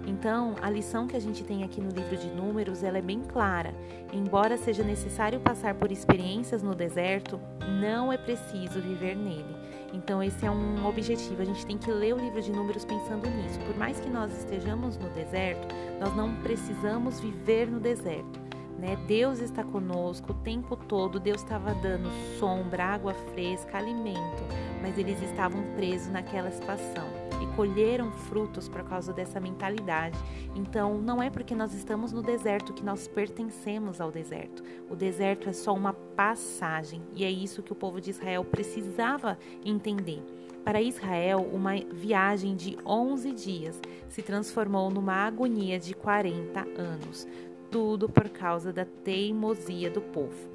Então, 0.07 0.55
a 0.61 0.69
lição 0.69 1.07
que 1.07 1.15
a 1.15 1.19
gente 1.19 1.43
tem 1.43 1.63
aqui 1.63 1.79
no 1.79 1.91
livro 1.91 2.17
de 2.17 2.27
Números, 2.27 2.83
ela 2.83 2.97
é 2.97 3.01
bem 3.01 3.21
clara. 3.21 3.73
Embora 4.11 4.57
seja 4.57 4.83
necessário 4.83 5.39
passar 5.39 5.75
por 5.75 5.91
experiências 5.91 6.63
no 6.63 6.73
deserto, 6.73 7.39
não 7.79 8.11
é 8.11 8.17
preciso 8.17 8.81
viver 8.81 9.15
nele. 9.15 9.55
Então, 9.93 10.23
esse 10.23 10.45
é 10.45 10.51
um 10.51 10.85
objetivo. 10.85 11.41
A 11.41 11.45
gente 11.45 11.65
tem 11.65 11.77
que 11.77 11.91
ler 11.91 12.13
o 12.13 12.17
livro 12.17 12.41
de 12.41 12.51
Números 12.51 12.85
pensando 12.85 13.29
nisso. 13.29 13.59
Por 13.59 13.75
mais 13.77 13.99
que 13.99 14.09
nós 14.09 14.31
estejamos 14.37 14.97
no 14.97 15.09
deserto, 15.09 15.67
nós 15.99 16.15
não 16.15 16.35
precisamos 16.41 17.19
viver 17.19 17.69
no 17.69 17.79
deserto. 17.79 18.39
Né? 18.79 18.97
Deus 19.07 19.39
está 19.39 19.63
conosco 19.63 20.31
o 20.31 20.35
tempo 20.35 20.75
todo. 20.75 21.19
Deus 21.19 21.41
estava 21.41 21.73
dando 21.75 22.09
sombra, 22.39 22.85
água 22.85 23.13
fresca, 23.33 23.77
alimento, 23.77 24.43
mas 24.81 24.97
eles 24.97 25.21
estavam 25.21 25.61
presos 25.75 26.07
naquela 26.07 26.49
situação 26.51 27.20
e 27.41 27.55
colheram 27.55 28.11
frutos 28.11 28.69
por 28.69 28.83
causa 28.83 29.11
dessa 29.11 29.39
mentalidade. 29.39 30.17
Então, 30.55 30.99
não 30.99 31.21
é 31.21 31.29
porque 31.29 31.55
nós 31.55 31.73
estamos 31.73 32.11
no 32.11 32.21
deserto 32.21 32.73
que 32.73 32.83
nós 32.83 33.07
pertencemos 33.07 33.99
ao 33.99 34.11
deserto. 34.11 34.63
O 34.89 34.95
deserto 34.95 35.49
é 35.49 35.53
só 35.53 35.73
uma 35.73 35.93
passagem 35.93 37.01
e 37.13 37.23
é 37.23 37.31
isso 37.31 37.63
que 37.63 37.71
o 37.71 37.75
povo 37.75 37.99
de 37.99 38.09
Israel 38.09 38.43
precisava 38.45 39.37
entender. 39.65 40.21
Para 40.63 40.81
Israel, 40.81 41.39
uma 41.51 41.73
viagem 41.91 42.55
de 42.55 42.77
11 42.85 43.31
dias 43.31 43.81
se 44.07 44.21
transformou 44.21 44.91
numa 44.91 45.25
agonia 45.25 45.79
de 45.79 45.95
40 45.95 46.59
anos, 46.79 47.27
tudo 47.71 48.07
por 48.07 48.29
causa 48.29 48.71
da 48.71 48.85
teimosia 48.85 49.89
do 49.89 50.01
povo. 50.01 50.51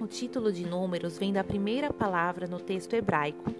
O 0.00 0.06
título 0.06 0.50
de 0.50 0.66
Números 0.66 1.18
vem 1.18 1.32
da 1.32 1.44
primeira 1.44 1.92
palavra 1.92 2.46
no 2.46 2.58
texto 2.58 2.94
hebraico, 2.94 3.54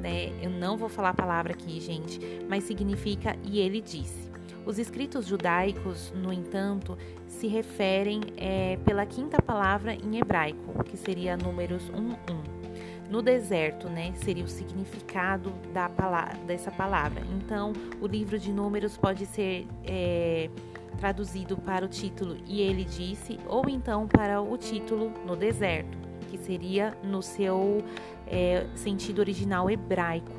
né? 0.00 0.32
Eu 0.42 0.50
não 0.50 0.76
vou 0.76 0.88
falar 0.88 1.10
a 1.10 1.14
palavra 1.14 1.52
aqui, 1.52 1.80
gente, 1.80 2.20
mas 2.48 2.64
significa 2.64 3.36
e 3.44 3.58
ele 3.60 3.80
disse. 3.80 4.24
Os 4.66 4.78
escritos 4.78 5.26
judaicos, 5.26 6.12
no 6.16 6.32
entanto, 6.32 6.96
se 7.28 7.46
referem 7.46 8.20
é, 8.36 8.78
pela 8.84 9.04
quinta 9.04 9.40
palavra 9.42 9.94
em 9.94 10.18
hebraico, 10.18 10.82
que 10.84 10.96
seria 10.96 11.36
Números 11.36 11.90
1:1. 11.90 12.64
No 13.10 13.20
deserto, 13.20 13.88
né, 13.88 14.14
seria 14.16 14.44
o 14.44 14.48
significado 14.48 15.52
da 15.72 15.88
palavra, 15.88 16.38
dessa 16.46 16.70
palavra. 16.70 17.22
Então, 17.36 17.72
o 18.00 18.06
livro 18.06 18.38
de 18.38 18.50
Números 18.50 18.96
pode 18.96 19.26
ser 19.26 19.66
é, 19.84 20.48
traduzido 20.96 21.56
para 21.56 21.84
o 21.84 21.88
título 21.88 22.38
E 22.46 22.62
ele 22.62 22.84
disse, 22.84 23.38
ou 23.46 23.68
então 23.68 24.08
para 24.08 24.40
o 24.40 24.56
título 24.56 25.12
No 25.26 25.36
deserto, 25.36 25.98
que 26.30 26.38
seria 26.38 26.96
no 27.02 27.22
seu 27.22 27.84
é, 28.26 28.66
sentido 28.74 29.18
original 29.18 29.70
hebraico. 29.70 30.32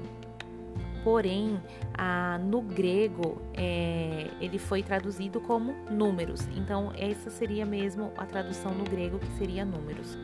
Porém, 1.03 1.61
a, 1.93 2.39
no 2.39 2.61
grego, 2.61 3.41
é, 3.53 4.27
ele 4.41 4.57
foi 4.57 4.81
traduzido 4.81 5.39
como 5.39 5.73
números. 5.89 6.47
Então, 6.55 6.91
essa 6.97 7.29
seria 7.29 7.65
mesmo 7.65 8.11
a 8.17 8.25
tradução 8.25 8.73
no 8.73 8.83
grego, 8.83 9.19
que 9.19 9.31
seria 9.37 9.63
números. 9.63 10.17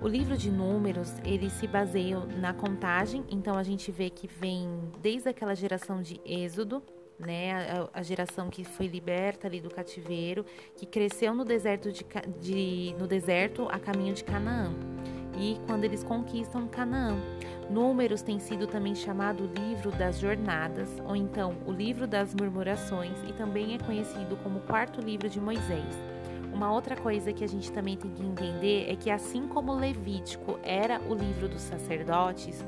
O 0.00 0.08
livro 0.08 0.34
de 0.34 0.50
Números, 0.50 1.12
ele 1.22 1.50
se 1.50 1.66
baseia 1.66 2.18
na 2.40 2.54
contagem, 2.54 3.22
então 3.30 3.58
a 3.58 3.62
gente 3.62 3.92
vê 3.92 4.08
que 4.08 4.26
vem 4.26 4.66
desde 5.02 5.28
aquela 5.28 5.54
geração 5.54 6.00
de 6.00 6.18
Êxodo, 6.24 6.82
né, 7.20 7.52
a, 7.52 8.00
a, 8.00 8.02
geração 8.02 8.48
que 8.48 8.64
foi 8.64 8.86
liberta 8.86 9.46
ali 9.46 9.60
do 9.60 9.70
cativeiro, 9.70 10.44
que 10.76 10.86
cresceu 10.86 11.34
no 11.34 11.44
deserto 11.44 11.92
de, 11.92 12.04
de, 12.40 12.94
no 12.98 13.06
deserto 13.06 13.68
a 13.70 13.78
caminho 13.78 14.14
de 14.14 14.24
Canaã. 14.24 14.72
E 15.38 15.58
quando 15.66 15.84
eles 15.84 16.02
conquistam 16.02 16.66
Canaã, 16.66 17.16
Números 17.70 18.20
tem 18.20 18.40
sido 18.40 18.66
também 18.66 18.96
chamado 18.96 19.48
livro 19.56 19.92
das 19.92 20.18
jornadas, 20.18 20.88
ou 21.06 21.14
então 21.14 21.56
o 21.66 21.70
livro 21.70 22.06
das 22.06 22.34
murmurações, 22.34 23.16
e 23.28 23.32
também 23.32 23.74
é 23.74 23.78
conhecido 23.78 24.36
como 24.42 24.60
quarto 24.60 25.00
livro 25.00 25.28
de 25.28 25.40
Moisés. 25.40 25.94
Uma 26.52 26.72
outra 26.72 26.96
coisa 26.96 27.32
que 27.32 27.44
a 27.44 27.48
gente 27.48 27.70
também 27.70 27.96
tem 27.96 28.10
que 28.10 28.24
entender 28.24 28.90
é 28.90 28.96
que 28.96 29.08
assim 29.08 29.46
como 29.46 29.72
Levítico 29.72 30.58
era 30.64 31.00
o 31.08 31.14
livro 31.14 31.48
dos 31.48 31.62
sacerdotes, 31.62 32.64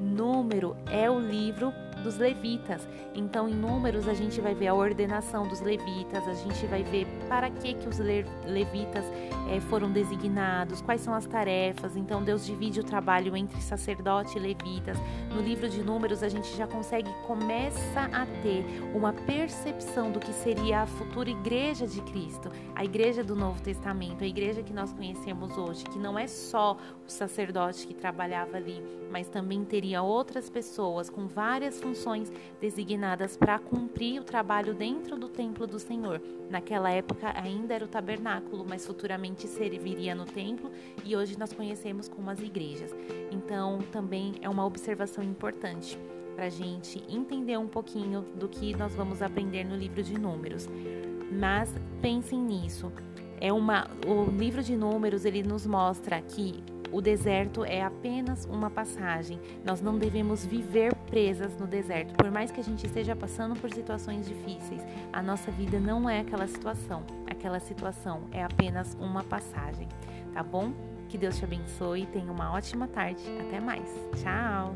Número 0.00 0.76
é 0.90 1.10
o 1.10 1.18
livro 1.18 1.72
dos 2.06 2.18
levitas. 2.18 2.86
Então, 3.14 3.48
em 3.48 3.54
números, 3.54 4.06
a 4.06 4.14
gente 4.14 4.40
vai 4.40 4.54
ver 4.54 4.68
a 4.68 4.74
ordenação 4.74 5.48
dos 5.48 5.60
levitas, 5.60 6.26
a 6.28 6.34
gente 6.34 6.64
vai 6.66 6.84
ver 6.84 7.04
para 7.28 7.50
que, 7.50 7.74
que 7.74 7.88
os 7.88 7.98
levitas 7.98 9.04
é, 9.50 9.58
foram 9.68 9.90
designados, 9.90 10.80
quais 10.80 11.00
são 11.00 11.12
as 11.12 11.26
tarefas. 11.26 11.96
Então, 11.96 12.22
Deus 12.22 12.46
divide 12.46 12.78
o 12.78 12.84
trabalho 12.84 13.36
entre 13.36 13.60
sacerdote 13.60 14.38
e 14.38 14.40
levitas. 14.40 14.96
No 15.34 15.42
livro 15.42 15.68
de 15.68 15.82
números, 15.82 16.22
a 16.22 16.28
gente 16.28 16.56
já 16.56 16.66
consegue, 16.66 17.10
começa 17.26 18.02
a 18.12 18.24
ter 18.40 18.64
uma 18.94 19.12
percepção 19.12 20.12
do 20.12 20.20
que 20.20 20.32
seria 20.32 20.82
a 20.82 20.86
futura 20.86 21.28
igreja 21.28 21.88
de 21.88 22.00
Cristo, 22.02 22.50
a 22.74 22.84
igreja 22.84 23.24
do 23.24 23.34
Novo 23.34 23.60
Testamento, 23.60 24.22
a 24.22 24.26
igreja 24.26 24.62
que 24.62 24.72
nós 24.72 24.92
conhecemos 24.92 25.58
hoje, 25.58 25.84
que 25.84 25.98
não 25.98 26.16
é 26.16 26.28
só 26.28 26.76
o 27.04 27.10
sacerdote 27.10 27.84
que 27.84 27.94
trabalhava 27.94 28.56
ali, 28.56 28.80
mas 29.16 29.28
também 29.28 29.64
teria 29.64 30.02
outras 30.02 30.50
pessoas 30.50 31.08
com 31.08 31.26
várias 31.26 31.80
funções 31.80 32.30
designadas 32.60 33.34
para 33.34 33.58
cumprir 33.58 34.20
o 34.20 34.22
trabalho 34.22 34.74
dentro 34.74 35.16
do 35.16 35.26
templo 35.26 35.66
do 35.66 35.78
Senhor. 35.78 36.20
Naquela 36.50 36.90
época 36.90 37.32
ainda 37.34 37.72
era 37.72 37.86
o 37.86 37.88
tabernáculo, 37.88 38.66
mas 38.68 38.86
futuramente 38.86 39.48
serviria 39.48 40.14
no 40.14 40.26
templo 40.26 40.70
e 41.02 41.16
hoje 41.16 41.38
nós 41.38 41.50
conhecemos 41.50 42.10
como 42.10 42.28
as 42.28 42.42
igrejas. 42.42 42.94
Então 43.30 43.78
também 43.90 44.34
é 44.42 44.50
uma 44.50 44.66
observação 44.66 45.24
importante 45.24 45.98
para 46.34 46.44
a 46.44 46.50
gente 46.50 47.02
entender 47.08 47.56
um 47.56 47.68
pouquinho 47.68 48.20
do 48.38 48.46
que 48.46 48.76
nós 48.76 48.94
vamos 48.94 49.22
aprender 49.22 49.64
no 49.64 49.76
livro 49.76 50.02
de 50.02 50.12
Números. 50.20 50.68
Mas 51.32 51.74
pensem 52.02 52.38
nisso. 52.38 52.92
É 53.40 53.50
uma, 53.50 53.88
o 54.06 54.30
livro 54.30 54.62
de 54.62 54.76
Números 54.76 55.24
ele 55.24 55.42
nos 55.42 55.66
mostra 55.66 56.20
que 56.20 56.62
o 56.92 57.00
deserto 57.00 57.64
é 57.64 57.82
apenas 57.82 58.44
uma 58.46 58.70
passagem. 58.70 59.40
Nós 59.64 59.80
não 59.80 59.98
devemos 59.98 60.44
viver 60.44 60.94
presas 61.10 61.56
no 61.56 61.66
deserto. 61.66 62.14
Por 62.14 62.30
mais 62.30 62.50
que 62.50 62.60
a 62.60 62.64
gente 62.64 62.86
esteja 62.86 63.14
passando 63.14 63.58
por 63.58 63.70
situações 63.72 64.26
difíceis, 64.26 64.82
a 65.12 65.22
nossa 65.22 65.50
vida 65.50 65.78
não 65.78 66.08
é 66.08 66.20
aquela 66.20 66.46
situação. 66.46 67.04
Aquela 67.26 67.60
situação 67.60 68.22
é 68.32 68.42
apenas 68.42 68.96
uma 69.00 69.22
passagem, 69.22 69.88
tá 70.32 70.42
bom? 70.42 70.72
Que 71.08 71.16
Deus 71.16 71.38
te 71.38 71.44
abençoe 71.44 72.06
tenha 72.06 72.30
uma 72.30 72.52
ótima 72.52 72.88
tarde. 72.88 73.22
Até 73.40 73.60
mais. 73.60 73.88
Tchau! 74.20 74.74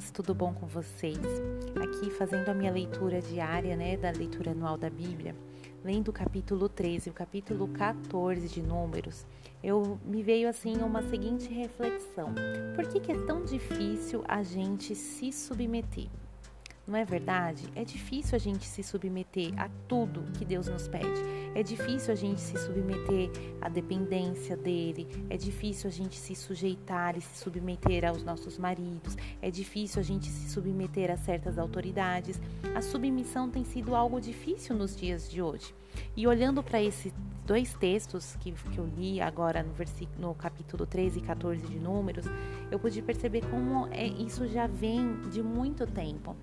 Tudo 0.00 0.34
bom 0.34 0.52
com 0.52 0.66
vocês? 0.66 1.18
Aqui 1.80 2.10
fazendo 2.10 2.48
a 2.48 2.54
minha 2.54 2.72
leitura 2.72 3.20
diária, 3.20 3.76
né, 3.76 3.96
da 3.96 4.10
leitura 4.10 4.50
anual 4.50 4.76
da 4.76 4.90
Bíblia, 4.90 5.36
lendo 5.84 6.08
o 6.08 6.12
capítulo 6.12 6.68
13 6.68 7.08
e 7.08 7.10
o 7.10 7.14
capítulo 7.14 7.68
14 7.68 8.48
de 8.48 8.60
Números, 8.60 9.24
eu 9.62 9.98
me 10.04 10.22
veio 10.22 10.48
assim 10.48 10.76
uma 10.78 11.02
seguinte 11.02 11.52
reflexão: 11.52 12.34
por 12.74 12.88
que, 12.88 12.98
que 12.98 13.12
é 13.12 13.26
tão 13.26 13.44
difícil 13.44 14.24
a 14.26 14.42
gente 14.42 14.94
se 14.94 15.30
submeter? 15.30 16.08
Não 16.86 16.98
é 16.98 17.04
verdade? 17.04 17.66
É 17.74 17.82
difícil 17.82 18.36
a 18.36 18.38
gente 18.38 18.66
se 18.66 18.82
submeter 18.82 19.52
a 19.56 19.70
tudo 19.88 20.30
que 20.38 20.44
Deus 20.44 20.68
nos 20.68 20.86
pede. 20.86 21.22
É 21.54 21.62
difícil 21.62 22.12
a 22.12 22.16
gente 22.16 22.42
se 22.42 22.58
submeter 22.58 23.30
à 23.58 23.70
dependência 23.70 24.54
dele. 24.54 25.08
É 25.30 25.36
difícil 25.36 25.88
a 25.88 25.92
gente 25.92 26.18
se 26.18 26.34
sujeitar 26.34 27.16
e 27.16 27.22
se 27.22 27.38
submeter 27.38 28.04
aos 28.04 28.22
nossos 28.22 28.58
maridos. 28.58 29.16
É 29.40 29.50
difícil 29.50 30.00
a 30.00 30.04
gente 30.04 30.26
se 30.26 30.50
submeter 30.50 31.10
a 31.10 31.16
certas 31.16 31.58
autoridades. 31.58 32.38
A 32.74 32.82
submissão 32.82 33.48
tem 33.48 33.64
sido 33.64 33.94
algo 33.94 34.20
difícil 34.20 34.76
nos 34.76 34.94
dias 34.94 35.30
de 35.30 35.40
hoje. 35.40 35.74
E 36.14 36.26
olhando 36.26 36.62
para 36.62 36.82
esses 36.82 37.14
dois 37.46 37.72
textos 37.74 38.36
que, 38.40 38.52
que 38.52 38.78
eu 38.78 38.86
li 38.86 39.20
agora 39.20 39.62
no, 39.62 39.72
versículo, 39.72 40.28
no 40.28 40.34
capítulo 40.34 40.84
13 40.84 41.18
e 41.18 41.22
14 41.22 41.66
de 41.66 41.78
Números, 41.78 42.26
eu 42.70 42.78
pude 42.78 43.00
perceber 43.00 43.42
como 43.48 43.86
é, 43.88 44.06
isso 44.06 44.46
já 44.48 44.66
vem 44.66 45.20
de 45.30 45.42
muito 45.42 45.86
tempo. 45.86 46.36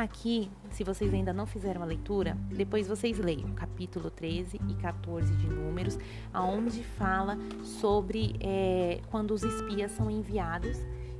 Aqui, 0.00 0.50
se 0.70 0.82
vocês 0.82 1.12
ainda 1.12 1.30
não 1.30 1.44
fizeram 1.44 1.82
a 1.82 1.84
leitura, 1.84 2.34
depois 2.48 2.88
vocês 2.88 3.18
leiam 3.18 3.52
capítulo 3.52 4.10
13 4.10 4.58
e 4.66 4.74
14 4.76 5.36
de 5.36 5.46
Números, 5.46 5.98
aonde 6.32 6.82
fala 6.82 7.36
sobre 7.62 8.34
é, 8.40 9.02
quando 9.10 9.32
os 9.32 9.42
espias 9.42 9.90
são 9.90 10.10
enviados 10.10 10.78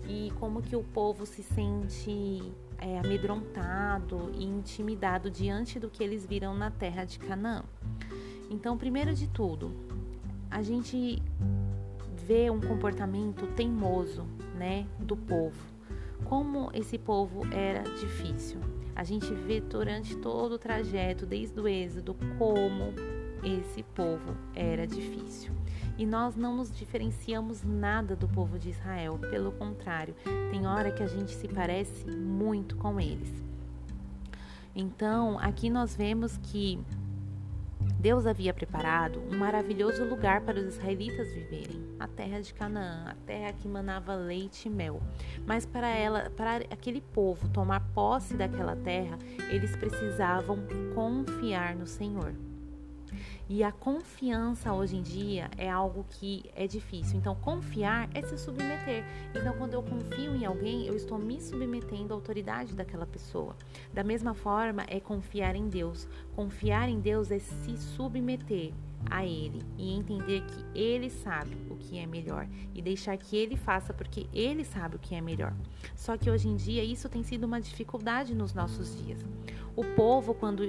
e 0.09 0.33
como 0.41 0.63
que 0.63 0.75
o 0.75 0.83
povo 0.83 1.27
se 1.27 1.43
sente 1.43 2.51
é, 2.79 2.99
amedrontado 3.01 4.31
e 4.33 4.45
intimidado 4.45 5.31
diante 5.31 5.79
do 5.79 5.91
que 5.91 6.03
eles 6.03 6.25
viram 6.25 6.55
na 6.55 6.71
terra 6.71 7.05
de 7.05 7.19
Canaã. 7.19 7.63
Então, 8.49 8.79
primeiro 8.79 9.13
de 9.13 9.29
tudo, 9.29 9.77
a 10.51 10.63
gente 10.63 11.23
vê 12.27 12.51
um 12.51 12.63
comportamento 12.63 13.47
teimoso, 13.49 14.25
né, 14.57 14.87
do 14.99 15.19
povo 15.19 15.70
como 16.25 16.71
esse 16.73 16.99
povo 16.99 17.43
era 17.53 17.83
difícil. 17.83 18.61
A 18.95 19.05
gente 19.05 19.33
vê 19.33 19.61
durante 19.61 20.17
todo 20.17 20.53
o 20.53 20.59
trajeto, 20.59 21.25
desde 21.25 21.59
o 21.61 21.67
Êxodo, 21.67 22.17
como 22.39 22.93
esse 23.43 23.83
povo 23.83 24.35
era 24.55 24.87
difícil. 24.87 25.53
E 25.97 26.07
nós 26.07 26.37
não 26.37 26.57
nos 26.57 26.71
diferenciamos 26.75 27.63
nada 27.63 28.17
do 28.17 28.29
povo 28.29 28.59
de 28.59 28.71
Israel, 28.71 29.19
pelo 29.19 29.53
contrário, 29.53 30.15
tem 30.51 30.67
hora 30.67 30.91
que 30.91 31.03
a 31.03 31.07
gente 31.07 31.33
se 31.33 31.49
parece 31.49 32.07
muito 32.07 32.77
com 32.77 33.01
eles. 33.01 33.31
Então, 34.75 35.39
aqui 35.39 35.69
nós 35.69 35.95
vemos 35.95 36.39
que 36.39 36.79
Deus 38.01 38.27
havia 38.27 38.55
preparado 38.55 39.21
um 39.31 39.37
maravilhoso 39.37 40.05
lugar 40.05 40.41
para 40.41 40.59
os 40.59 40.75
israelitas 40.75 41.33
viverem, 41.33 41.85
a 41.99 42.09
terra 42.09 42.41
de 42.41 42.55
Canaã, 42.55 43.05
a 43.07 43.15
terra 43.27 43.53
que 43.53 43.69
manava 43.69 44.15
leite 44.15 44.69
e 44.69 44.71
mel. 44.71 45.03
Mas 45.47 45.67
para 45.67 45.89
ela, 45.89 46.31
para 46.31 46.57
aquele 46.71 47.01
povo 47.01 47.49
tomar 47.51 47.81
posse 47.93 48.35
daquela 48.35 48.75
terra, 48.75 49.19
eles 49.51 49.77
precisavam 49.77 50.59
confiar 50.95 51.75
no 51.75 51.87
Senhor. 51.87 52.35
E 53.49 53.65
a 53.65 53.73
confiança 53.73 54.73
hoje 54.73 54.97
em 54.97 55.03
dia 55.03 55.51
é 55.59 55.69
algo 55.69 56.07
que 56.09 56.49
é 56.55 56.69
difícil. 56.69 57.19
Então, 57.19 57.35
confiar 57.35 58.09
é 58.15 58.23
se 58.23 58.39
submeter. 58.39 59.05
Então, 59.35 59.57
quando 59.59 59.75
eu 59.75 59.83
confio 59.83 60.37
em 60.37 60.45
alguém, 60.45 60.87
eu 60.87 60.95
estou 60.95 61.19
me 61.19 61.41
submetendo 61.41 62.15
à 62.15 62.17
autoridade 62.17 62.77
daquela 62.77 63.07
pessoa. 63.07 63.57
Da 63.93 64.05
mesma 64.05 64.35
forma, 64.35 64.85
é 64.87 65.01
confiar 65.01 65.57
em 65.57 65.69
Deus. 65.69 66.09
Confiar 66.41 66.89
em 66.89 66.99
Deus 66.99 67.31
é 67.31 67.39
se 67.39 67.77
submeter 67.77 68.73
a 69.11 69.27
Ele 69.27 69.61
e 69.77 69.93
entender 69.93 70.41
que 70.41 70.79
Ele 70.79 71.11
sabe 71.11 71.55
o 71.69 71.77
que 71.77 71.99
é 71.99 72.07
melhor 72.07 72.49
e 72.75 72.81
deixar 72.81 73.15
que 73.19 73.37
Ele 73.37 73.57
faça 73.57 73.93
porque 73.93 74.27
Ele 74.33 74.65
sabe 74.65 74.97
o 74.97 74.99
que 74.99 75.15
é 75.15 75.21
melhor. 75.21 75.55
Só 75.95 76.17
que 76.17 76.31
hoje 76.31 76.49
em 76.49 76.57
dia 76.57 76.83
isso 76.83 77.11
tem 77.11 77.23
sido 77.23 77.45
uma 77.45 77.61
dificuldade 77.61 78.35
nos 78.35 78.55
nossos 78.55 78.97
dias. 79.05 79.23
O 79.77 79.85
povo, 79.85 80.33
quando 80.33 80.63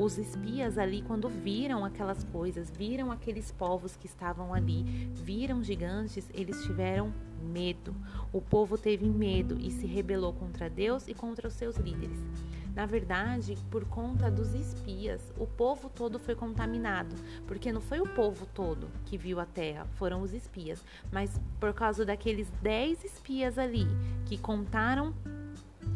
os 0.00 0.18
espias 0.18 0.78
ali, 0.78 1.00
quando 1.02 1.28
viram 1.28 1.84
aquelas 1.84 2.24
coisas, 2.24 2.68
viram 2.68 3.12
aqueles 3.12 3.52
povos 3.52 3.94
que 3.94 4.06
estavam 4.06 4.52
ali, 4.52 4.82
viram 5.14 5.62
gigantes, 5.62 6.28
eles 6.34 6.60
tiveram 6.64 7.14
medo. 7.40 7.94
O 8.32 8.40
povo 8.40 8.76
teve 8.76 9.08
medo 9.08 9.56
e 9.60 9.70
se 9.70 9.86
rebelou 9.86 10.32
contra 10.32 10.68
Deus 10.68 11.06
e 11.06 11.14
contra 11.14 11.46
os 11.46 11.54
seus 11.54 11.76
líderes. 11.76 12.18
Na 12.74 12.86
verdade, 12.86 13.56
por 13.70 13.84
conta 13.84 14.28
dos 14.28 14.52
espias, 14.52 15.32
o 15.38 15.46
povo 15.46 15.88
todo 15.88 16.18
foi 16.18 16.34
contaminado, 16.34 17.14
porque 17.46 17.72
não 17.72 17.80
foi 17.80 18.00
o 18.00 18.14
povo 18.14 18.46
todo 18.46 18.88
que 19.06 19.16
viu 19.16 19.38
a 19.38 19.46
terra, 19.46 19.86
foram 19.94 20.22
os 20.22 20.32
espias, 20.32 20.84
mas 21.12 21.40
por 21.60 21.72
causa 21.72 22.04
daqueles 22.04 22.50
dez 22.60 23.04
espias 23.04 23.58
ali 23.58 23.86
que 24.26 24.36
contaram 24.36 25.14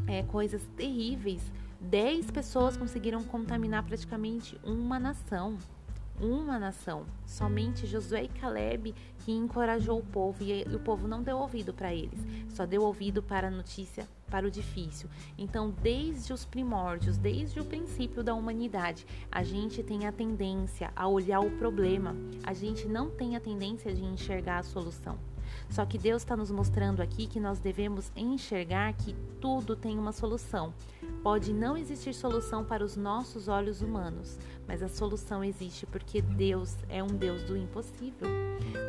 é, 0.07 0.23
coisas 0.23 0.63
terríveis, 0.77 1.43
dez 1.81 2.31
pessoas 2.31 2.77
conseguiram 2.77 3.25
contaminar 3.25 3.85
praticamente 3.85 4.57
uma 4.63 5.01
nação. 5.01 5.59
Uma 6.21 6.59
nação. 6.59 7.07
Somente 7.27 7.87
Josué 7.87 8.25
e 8.25 8.29
Caleb 8.29 8.95
que 9.19 9.33
encorajou 9.33 9.99
o 9.99 10.05
povo 10.05 10.43
e 10.43 10.63
o 10.75 10.79
povo 10.79 11.07
não 11.07 11.23
deu 11.23 11.39
ouvido 11.39 11.75
para 11.75 11.93
eles, 11.93 12.19
só 12.49 12.65
deu 12.65 12.83
ouvido 12.83 13.23
para 13.23 13.49
a 13.49 13.51
notícia, 13.51 14.09
para 14.31 14.47
o 14.47 14.51
difícil. 14.51 15.09
Então, 15.37 15.71
desde 15.83 16.33
os 16.33 16.45
primórdios, 16.45 17.19
desde 17.19 17.61
o 17.61 17.65
princípio 17.65 18.23
da 18.23 18.35
humanidade, 18.35 19.07
a 19.31 19.43
gente 19.43 19.83
tem 19.83 20.07
a 20.07 20.13
tendência 20.13 20.91
a 20.97 21.07
olhar 21.07 21.41
o 21.41 21.51
problema, 21.59 22.17
a 22.43 22.55
gente 22.55 22.89
não 22.89 23.11
tem 23.11 23.37
a 23.37 23.41
tendência 23.41 23.93
de 23.93 24.03
enxergar 24.03 24.59
a 24.59 24.63
solução. 24.63 25.19
Só 25.69 25.85
que 25.85 25.99
Deus 25.99 26.23
está 26.23 26.37
nos 26.37 26.51
mostrando 26.51 27.01
aqui 27.01 27.27
que 27.27 27.41
nós 27.41 27.59
devemos 27.59 28.11
enxergar 28.17 28.93
que 28.95 29.15
tudo 29.41 29.77
tem 29.77 29.99
uma 29.99 30.13
solução. 30.13 30.73
Pode 31.23 31.53
não 31.53 31.77
existir 31.77 32.15
solução 32.15 32.65
para 32.65 32.85
os 32.85 32.97
nossos 32.97 33.49
olhos 33.49 33.83
humanos, 33.83 34.39
mas 34.69 34.83
a 34.83 34.89
solução 34.89 35.43
existe 35.43 35.87
porque 35.87 36.21
Deus 36.21 36.77
é 36.91 37.03
um 37.03 37.07
Deus 37.07 37.43
do 37.45 37.57
impossível. 37.57 38.29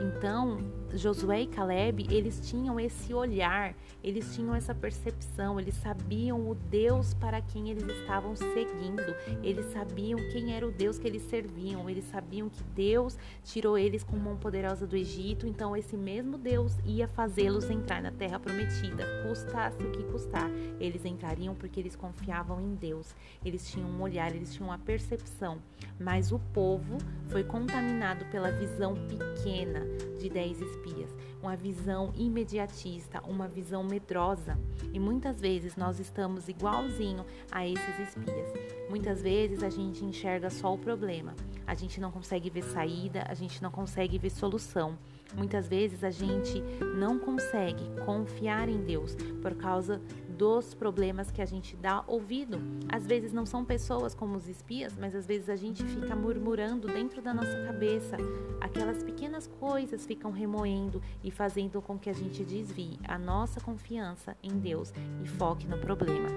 Então, 0.01 0.59
Josué 0.93 1.43
e 1.43 1.47
Caleb, 1.47 2.07
eles 2.09 2.41
tinham 2.41 2.77
esse 2.79 3.13
olhar, 3.13 3.73
eles 4.03 4.35
tinham 4.35 4.53
essa 4.53 4.75
percepção, 4.75 5.59
eles 5.59 5.75
sabiam 5.75 6.49
o 6.49 6.55
Deus 6.55 7.13
para 7.13 7.41
quem 7.41 7.69
eles 7.69 7.83
estavam 7.83 8.35
seguindo, 8.35 9.15
eles 9.41 9.67
sabiam 9.67 10.19
quem 10.31 10.53
era 10.53 10.67
o 10.67 10.71
Deus 10.71 10.99
que 10.99 11.07
eles 11.07 11.21
serviam, 11.23 11.89
eles 11.89 12.05
sabiam 12.05 12.49
que 12.49 12.63
Deus 12.75 13.17
tirou 13.43 13.77
eles 13.77 14.03
com 14.03 14.17
mão 14.17 14.35
poderosa 14.35 14.85
do 14.85 14.97
Egito, 14.97 15.47
então 15.47 15.77
esse 15.77 15.95
mesmo 15.95 16.37
Deus 16.37 16.75
ia 16.83 17.07
fazê-los 17.07 17.69
entrar 17.69 18.01
na 18.01 18.11
terra 18.11 18.39
prometida, 18.39 19.05
custasse 19.27 19.81
o 19.81 19.91
que 19.91 20.03
custar. 20.03 20.49
Eles 20.79 21.05
entrariam 21.05 21.55
porque 21.55 21.79
eles 21.79 21.95
confiavam 21.95 22.59
em 22.59 22.75
Deus, 22.75 23.15
eles 23.45 23.69
tinham 23.69 23.89
um 23.89 24.01
olhar, 24.01 24.35
eles 24.35 24.53
tinham 24.53 24.69
uma 24.69 24.79
percepção 24.79 25.59
mas 25.99 26.31
o 26.31 26.39
povo 26.53 26.97
foi 27.27 27.43
contaminado 27.43 28.25
pela 28.25 28.51
visão 28.51 28.95
pequena 29.07 29.81
de 30.17 30.29
dez 30.29 30.59
espias, 30.61 31.13
uma 31.41 31.55
visão 31.55 32.11
imediatista, 32.15 33.21
uma 33.27 33.47
visão 33.47 33.83
medrosa. 33.83 34.57
E 34.93 34.99
muitas 34.99 35.39
vezes 35.39 35.75
nós 35.75 35.99
estamos 35.99 36.47
igualzinho 36.47 37.25
a 37.51 37.67
esses 37.67 37.99
espias. 37.99 38.53
Muitas 38.89 39.21
vezes 39.21 39.61
a 39.61 39.69
gente 39.69 40.03
enxerga 40.03 40.49
só 40.49 40.73
o 40.73 40.77
problema, 40.77 41.35
a 41.67 41.75
gente 41.75 41.99
não 41.99 42.11
consegue 42.11 42.49
ver 42.49 42.63
saída, 42.63 43.23
a 43.27 43.33
gente 43.33 43.61
não 43.61 43.69
consegue 43.69 44.17
ver 44.17 44.31
solução. 44.31 44.97
Muitas 45.35 45.67
vezes 45.67 46.03
a 46.03 46.09
gente 46.09 46.63
não 46.97 47.19
consegue 47.19 47.83
confiar 48.03 48.67
em 48.67 48.83
Deus 48.83 49.15
por 49.41 49.53
causa 49.53 50.01
dos 50.39 50.73
problemas 50.73 51.29
que 51.29 51.41
a 51.41 51.45
gente 51.45 51.75
dá 51.75 52.01
ouvido. 52.07 52.61
Às 52.87 53.05
vezes 53.05 53.33
não 53.33 53.45
são 53.45 53.65
pessoas 53.65 54.15
como 54.15 54.37
os 54.37 54.47
espias, 54.47 54.95
mas 54.97 55.13
às 55.13 55.27
vezes 55.27 55.49
a 55.49 55.55
gente 55.57 55.83
fica 55.83 56.15
murmurando 56.15 56.87
dentro 56.87 57.21
da 57.21 57.33
nossa 57.33 57.65
cabeça. 57.65 58.15
Aquelas 58.61 59.03
pequenas 59.03 59.47
coisas 59.59 60.05
ficam 60.05 60.31
remoendo 60.31 61.01
e 61.21 61.29
fazendo 61.29 61.81
com 61.81 61.99
que 61.99 62.09
a 62.09 62.13
gente 62.13 62.45
desvie 62.45 62.97
a 63.03 63.17
nossa 63.17 63.59
confiança 63.59 64.37
em 64.41 64.57
Deus 64.57 64.93
e 65.21 65.27
foque 65.27 65.67
no 65.67 65.77
problema. 65.77 66.29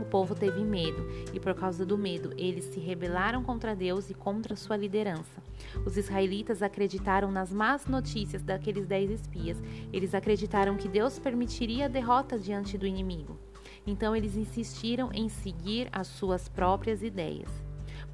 O 0.00 0.04
povo 0.04 0.34
teve 0.34 0.64
medo 0.64 1.06
e, 1.32 1.40
por 1.40 1.54
causa 1.54 1.84
do 1.84 1.96
medo, 1.96 2.32
eles 2.36 2.64
se 2.66 2.80
rebelaram 2.80 3.42
contra 3.42 3.74
Deus 3.74 4.10
e 4.10 4.14
contra 4.14 4.56
sua 4.56 4.76
liderança. 4.76 5.42
Os 5.84 5.96
israelitas 5.96 6.62
acreditaram 6.62 7.30
nas 7.30 7.52
más 7.52 7.86
notícias 7.86 8.42
daqueles 8.42 8.86
dez 8.86 9.10
espias. 9.10 9.62
Eles 9.92 10.14
acreditaram 10.14 10.76
que 10.76 10.88
Deus 10.88 11.18
permitiria 11.18 11.86
a 11.86 11.88
derrota 11.88 12.38
diante 12.38 12.76
do 12.76 12.86
inimigo. 12.86 13.38
Então, 13.86 14.14
eles 14.14 14.36
insistiram 14.36 15.10
em 15.12 15.28
seguir 15.28 15.88
as 15.92 16.08
suas 16.08 16.48
próprias 16.48 17.02
ideias. 17.02 17.65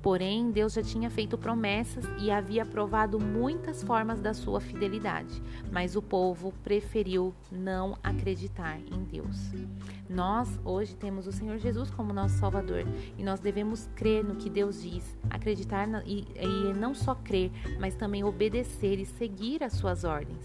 Porém, 0.03 0.51
Deus 0.51 0.73
já 0.73 0.83
tinha 0.83 1.09
feito 1.09 1.39
promessas 1.39 2.05
e 2.19 2.29
havia 2.29 2.67
provado 2.67 3.21
muitas 3.21 3.85
formas 3.85 4.21
da 4.21 4.35
sua 4.35 4.61
fidelidade, 4.61 5.41
mas 5.71 5.95
o 5.95 6.03
povo 6.03 6.53
preferiu 6.65 7.33
não 7.53 7.97
acreditar 8.03 8.81
em 8.81 9.05
Deus. 9.05 9.53
Nós 10.11 10.59
hoje 10.65 10.97
temos 10.97 11.29
o 11.29 11.33
Senhor 11.33 11.57
Jesus 11.59 11.89
como 11.89 12.13
nosso 12.13 12.37
Salvador 12.39 12.85
e 13.17 13.23
nós 13.23 13.39
devemos 13.39 13.89
crer 13.95 14.25
no 14.25 14.35
que 14.35 14.51
Deus 14.51 14.83
diz, 14.83 15.17
acreditar 15.31 15.89
e, 16.05 16.27
e 16.35 16.75
não 16.75 16.95
só 16.95 17.15
crer, 17.15 17.53
mas 17.79 17.95
também 17.95 18.25
obedecer 18.25 18.99
e 18.99 19.07
seguir 19.07 19.63
as 19.63 19.75
suas 19.75 20.03
ordens. 20.03 20.45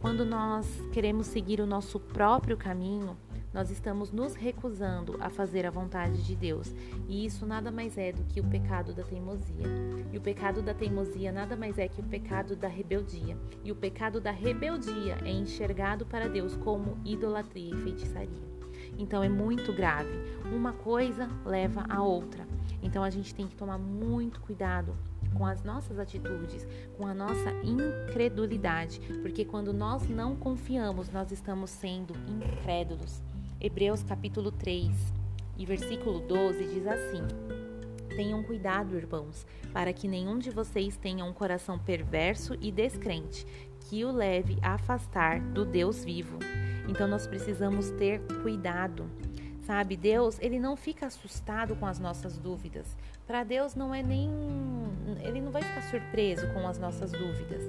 Quando 0.00 0.24
nós 0.24 0.66
queremos 0.92 1.28
seguir 1.28 1.60
o 1.60 1.66
nosso 1.66 2.00
próprio 2.00 2.56
caminho, 2.56 3.16
nós 3.52 3.70
estamos 3.70 4.10
nos 4.10 4.34
recusando 4.34 5.16
a 5.20 5.28
fazer 5.28 5.66
a 5.66 5.70
vontade 5.70 6.22
de 6.22 6.34
Deus. 6.34 6.74
E 7.08 7.26
isso 7.26 7.44
nada 7.44 7.70
mais 7.70 7.98
é 7.98 8.12
do 8.12 8.24
que 8.24 8.40
o 8.40 8.44
pecado 8.44 8.92
da 8.94 9.02
teimosia. 9.02 9.66
E 10.12 10.16
o 10.16 10.20
pecado 10.20 10.62
da 10.62 10.72
teimosia 10.72 11.30
nada 11.30 11.56
mais 11.56 11.78
é 11.78 11.86
que 11.88 12.00
o 12.00 12.04
pecado 12.04 12.56
da 12.56 12.68
rebeldia. 12.68 13.36
E 13.62 13.70
o 13.70 13.76
pecado 13.76 14.20
da 14.20 14.30
rebeldia 14.30 15.18
é 15.24 15.30
enxergado 15.30 16.06
para 16.06 16.28
Deus 16.28 16.56
como 16.56 16.98
idolatria 17.04 17.74
e 17.74 17.80
feitiçaria. 17.80 18.52
Então 18.98 19.22
é 19.22 19.28
muito 19.28 19.72
grave. 19.72 20.12
Uma 20.52 20.72
coisa 20.72 21.28
leva 21.44 21.84
a 21.88 22.02
outra. 22.02 22.46
Então 22.82 23.04
a 23.04 23.10
gente 23.10 23.34
tem 23.34 23.46
que 23.46 23.54
tomar 23.54 23.78
muito 23.78 24.40
cuidado 24.40 24.96
com 25.34 25.46
as 25.46 25.62
nossas 25.62 25.98
atitudes, 25.98 26.66
com 26.96 27.06
a 27.06 27.14
nossa 27.14 27.50
incredulidade, 27.64 29.00
porque 29.22 29.44
quando 29.44 29.72
nós 29.72 30.06
não 30.08 30.36
confiamos, 30.36 31.08
nós 31.10 31.32
estamos 31.32 31.70
sendo 31.70 32.14
incrédulos. 32.28 33.22
Hebreus 33.64 34.02
capítulo 34.02 34.50
3 34.50 34.90
e 35.56 35.64
versículo 35.64 36.18
12 36.18 36.64
diz 36.64 36.84
assim: 36.84 37.22
Tenham 38.08 38.42
cuidado, 38.42 38.96
irmãos, 38.96 39.46
para 39.72 39.92
que 39.92 40.08
nenhum 40.08 40.36
de 40.36 40.50
vocês 40.50 40.96
tenha 40.96 41.24
um 41.24 41.32
coração 41.32 41.78
perverso 41.78 42.58
e 42.60 42.72
descrente, 42.72 43.46
que 43.88 44.04
o 44.04 44.10
leve 44.10 44.58
a 44.60 44.74
afastar 44.74 45.38
do 45.40 45.64
Deus 45.64 46.04
vivo. 46.04 46.40
Então 46.88 47.06
nós 47.06 47.28
precisamos 47.28 47.90
ter 47.90 48.20
cuidado. 48.42 49.08
Sabe, 49.60 49.96
Deus, 49.96 50.40
ele 50.40 50.58
não 50.58 50.76
fica 50.76 51.06
assustado 51.06 51.76
com 51.76 51.86
as 51.86 52.00
nossas 52.00 52.36
dúvidas. 52.36 52.96
Para 53.28 53.44
Deus 53.44 53.76
não 53.76 53.94
é 53.94 54.02
nem 54.02 54.28
ele 55.22 55.40
não 55.40 55.52
vai 55.52 55.62
ficar 55.62 55.82
surpreso 55.82 56.52
com 56.52 56.66
as 56.66 56.80
nossas 56.80 57.12
dúvidas 57.12 57.62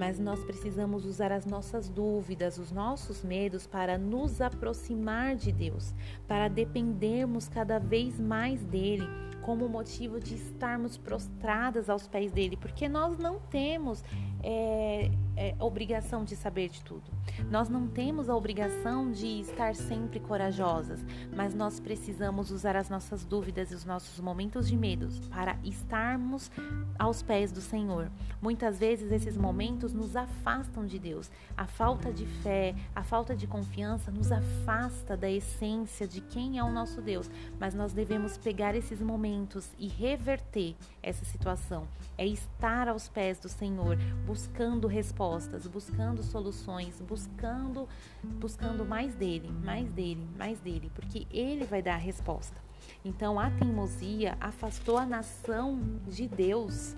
mas 0.00 0.18
nós 0.18 0.42
precisamos 0.42 1.04
usar 1.04 1.30
as 1.30 1.44
nossas 1.44 1.90
dúvidas, 1.90 2.56
os 2.56 2.72
nossos 2.72 3.22
medos 3.22 3.66
para 3.66 3.98
nos 3.98 4.40
aproximar 4.40 5.36
de 5.36 5.52
Deus, 5.52 5.94
para 6.26 6.48
dependermos 6.48 7.48
cada 7.48 7.78
vez 7.78 8.18
mais 8.18 8.64
dele 8.64 9.06
como 9.42 9.68
motivo 9.68 10.18
de 10.18 10.36
estarmos 10.36 10.96
prostradas 10.96 11.90
aos 11.90 12.08
pés 12.08 12.32
dele, 12.32 12.56
porque 12.56 12.88
nós 12.88 13.18
não 13.18 13.40
temos 13.50 14.02
é, 14.42 15.10
é, 15.36 15.54
obrigação 15.58 16.24
de 16.24 16.36
saber 16.36 16.68
de 16.68 16.82
tudo. 16.82 17.02
Nós 17.50 17.68
não 17.68 17.86
temos 17.86 18.28
a 18.28 18.36
obrigação 18.36 19.10
de 19.10 19.40
estar 19.40 19.74
sempre 19.74 20.20
corajosas, 20.20 21.04
mas 21.34 21.54
nós 21.54 21.80
precisamos 21.80 22.50
usar 22.50 22.76
as 22.76 22.90
nossas 22.90 23.24
dúvidas 23.24 23.70
e 23.70 23.74
os 23.74 23.84
nossos 23.84 24.20
momentos 24.20 24.68
de 24.68 24.76
medos 24.76 25.18
para 25.28 25.58
estarmos 25.64 26.50
aos 26.98 27.22
pés 27.22 27.50
do 27.52 27.60
Senhor. 27.60 28.10
Muitas 28.42 28.78
vezes 28.78 29.10
esses 29.12 29.36
momentos 29.36 29.92
nos 29.92 30.16
afastam 30.16 30.84
de 30.84 30.98
Deus. 30.98 31.30
A 31.56 31.66
falta 31.66 32.12
de 32.12 32.26
fé, 32.26 32.74
a 32.94 33.02
falta 33.02 33.34
de 33.34 33.46
confiança 33.46 34.10
nos 34.10 34.30
afasta 34.30 35.16
da 35.16 35.30
essência 35.30 36.06
de 36.06 36.20
quem 36.20 36.58
é 36.58 36.64
o 36.64 36.70
nosso 36.70 37.00
Deus, 37.00 37.30
mas 37.58 37.74
nós 37.74 37.92
devemos 37.92 38.36
pegar 38.36 38.74
esses 38.74 39.00
momentos 39.00 39.70
e 39.78 39.88
reverter 39.88 40.74
essa 41.02 41.24
situação 41.24 41.86
é 42.18 42.26
estar 42.26 42.88
aos 42.88 43.08
pés 43.08 43.38
do 43.38 43.48
Senhor, 43.48 43.96
buscando 44.26 44.86
respostas, 44.86 45.66
buscando 45.66 46.22
soluções, 46.22 47.00
buscando 47.00 47.88
buscando 48.22 48.84
mais 48.84 49.14
dele, 49.14 49.50
mais 49.64 49.90
dele, 49.92 50.26
mais 50.36 50.60
dele, 50.60 50.90
porque 50.94 51.26
ele 51.30 51.64
vai 51.64 51.82
dar 51.82 51.94
a 51.94 51.98
resposta. 51.98 52.56
Então 53.04 53.40
a 53.40 53.50
teimosia 53.50 54.36
afastou 54.40 54.98
a 54.98 55.06
nação 55.06 55.80
de 56.06 56.28
Deus. 56.28 56.94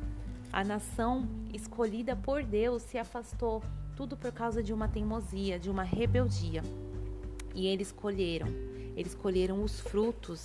A 0.53 0.65
nação 0.65 1.29
escolhida 1.53 2.17
por 2.17 2.43
Deus 2.43 2.83
se 2.83 2.99
afastou, 2.99 3.63
tudo 3.97 4.17
por 4.17 4.33
causa 4.33 4.63
de 4.63 4.73
uma 4.73 4.89
teimosia, 4.89 5.59
de 5.59 5.71
uma 5.71 5.83
rebeldia. 5.83 6.63
E 7.55 7.67
eles 7.67 7.93
colheram, 7.93 8.49
eles 8.97 9.15
colheram 9.15 9.63
os 9.63 9.81
frutos 9.81 10.45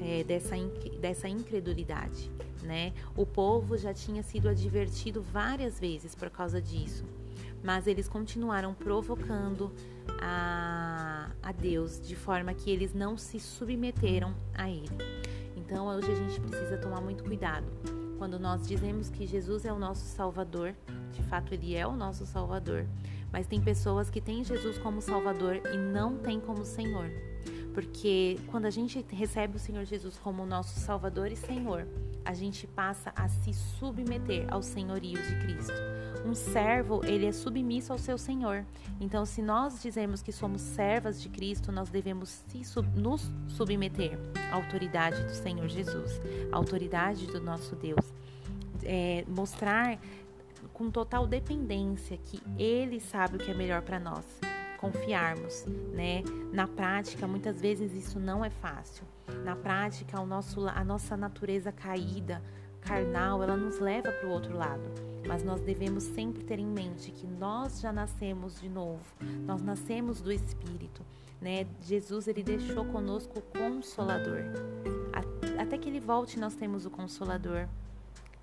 é, 0.00 0.22
dessa, 0.24 0.56
dessa 1.00 1.28
incredulidade. 1.28 2.30
Né? 2.66 2.92
O 3.16 3.24
povo 3.24 3.78
já 3.78 3.94
tinha 3.94 4.24
sido 4.24 4.48
advertido 4.48 5.22
várias 5.22 5.78
vezes 5.78 6.16
por 6.16 6.28
causa 6.28 6.60
disso, 6.60 7.04
mas 7.62 7.86
eles 7.86 8.08
continuaram 8.08 8.74
provocando 8.74 9.72
a, 10.20 11.30
a 11.40 11.52
Deus 11.52 12.00
de 12.00 12.16
forma 12.16 12.52
que 12.52 12.68
eles 12.68 12.92
não 12.92 13.16
se 13.16 13.38
submeteram 13.38 14.34
a 14.52 14.68
Ele. 14.68 14.90
Então 15.56 15.86
hoje 15.86 16.10
a 16.10 16.14
gente 16.16 16.40
precisa 16.40 16.76
tomar 16.76 17.00
muito 17.00 17.22
cuidado. 17.22 17.66
Quando 18.18 18.36
nós 18.36 18.66
dizemos 18.66 19.10
que 19.10 19.26
Jesus 19.26 19.64
é 19.64 19.72
o 19.72 19.78
nosso 19.78 20.04
Salvador, 20.04 20.74
de 21.12 21.22
fato 21.22 21.54
Ele 21.54 21.76
é 21.76 21.86
o 21.86 21.94
nosso 21.94 22.26
Salvador, 22.26 22.84
mas 23.30 23.46
tem 23.46 23.60
pessoas 23.60 24.10
que 24.10 24.20
têm 24.20 24.42
Jesus 24.42 24.76
como 24.78 25.00
Salvador 25.00 25.60
e 25.72 25.76
não 25.76 26.16
têm 26.18 26.40
como 26.40 26.64
Senhor 26.64 27.12
porque 27.76 28.38
quando 28.46 28.64
a 28.64 28.70
gente 28.70 29.04
recebe 29.10 29.56
o 29.56 29.58
Senhor 29.58 29.84
Jesus 29.84 30.16
como 30.16 30.46
nosso 30.46 30.80
Salvador 30.80 31.30
e 31.30 31.36
Senhor, 31.36 31.86
a 32.24 32.32
gente 32.32 32.66
passa 32.66 33.12
a 33.14 33.28
se 33.28 33.52
submeter 33.52 34.46
ao 34.50 34.62
senhorio 34.62 35.22
de 35.22 35.38
Cristo. 35.40 35.74
Um 36.24 36.34
servo, 36.34 37.04
ele 37.04 37.26
é 37.26 37.32
submisso 37.32 37.92
ao 37.92 37.98
seu 37.98 38.16
Senhor. 38.16 38.64
Então, 38.98 39.26
se 39.26 39.42
nós 39.42 39.82
dizemos 39.82 40.22
que 40.22 40.32
somos 40.32 40.62
servas 40.62 41.20
de 41.20 41.28
Cristo, 41.28 41.70
nós 41.70 41.90
devemos 41.90 42.42
nos 42.94 43.30
submeter 43.46 44.18
à 44.50 44.54
autoridade 44.54 45.22
do 45.24 45.34
Senhor 45.34 45.68
Jesus, 45.68 46.18
à 46.50 46.56
autoridade 46.56 47.26
do 47.26 47.42
nosso 47.42 47.76
Deus. 47.76 48.06
É, 48.84 49.22
mostrar 49.28 49.98
com 50.72 50.90
total 50.90 51.26
dependência 51.26 52.16
que 52.16 52.40
Ele 52.58 52.98
sabe 53.00 53.36
o 53.36 53.38
que 53.38 53.50
é 53.50 53.54
melhor 53.54 53.82
para 53.82 54.00
nós 54.00 54.24
confiarmos, 54.76 55.64
né? 55.92 56.22
Na 56.52 56.66
prática, 56.66 57.26
muitas 57.26 57.60
vezes 57.60 57.92
isso 57.92 58.18
não 58.20 58.44
é 58.44 58.50
fácil. 58.50 59.04
Na 59.44 59.56
prática, 59.56 60.20
o 60.20 60.26
nosso, 60.26 60.66
a 60.68 60.84
nossa 60.84 61.16
natureza 61.16 61.72
caída, 61.72 62.42
carnal, 62.80 63.42
ela 63.42 63.56
nos 63.56 63.78
leva 63.78 64.12
para 64.12 64.28
o 64.28 64.30
outro 64.30 64.56
lado. 64.56 64.84
Mas 65.26 65.42
nós 65.42 65.60
devemos 65.60 66.04
sempre 66.04 66.44
ter 66.44 66.58
em 66.58 66.66
mente 66.66 67.10
que 67.10 67.26
nós 67.26 67.80
já 67.80 67.92
nascemos 67.92 68.60
de 68.60 68.68
novo. 68.68 69.02
Nós 69.44 69.60
nascemos 69.60 70.20
do 70.20 70.30
Espírito, 70.30 71.02
né? 71.40 71.66
Jesus 71.82 72.28
ele 72.28 72.42
deixou 72.42 72.84
conosco 72.84 73.40
o 73.40 73.42
Consolador. 73.42 74.42
Até 75.58 75.76
que 75.78 75.88
ele 75.88 76.00
volte, 76.00 76.38
nós 76.38 76.54
temos 76.54 76.86
o 76.86 76.90
Consolador, 76.90 77.66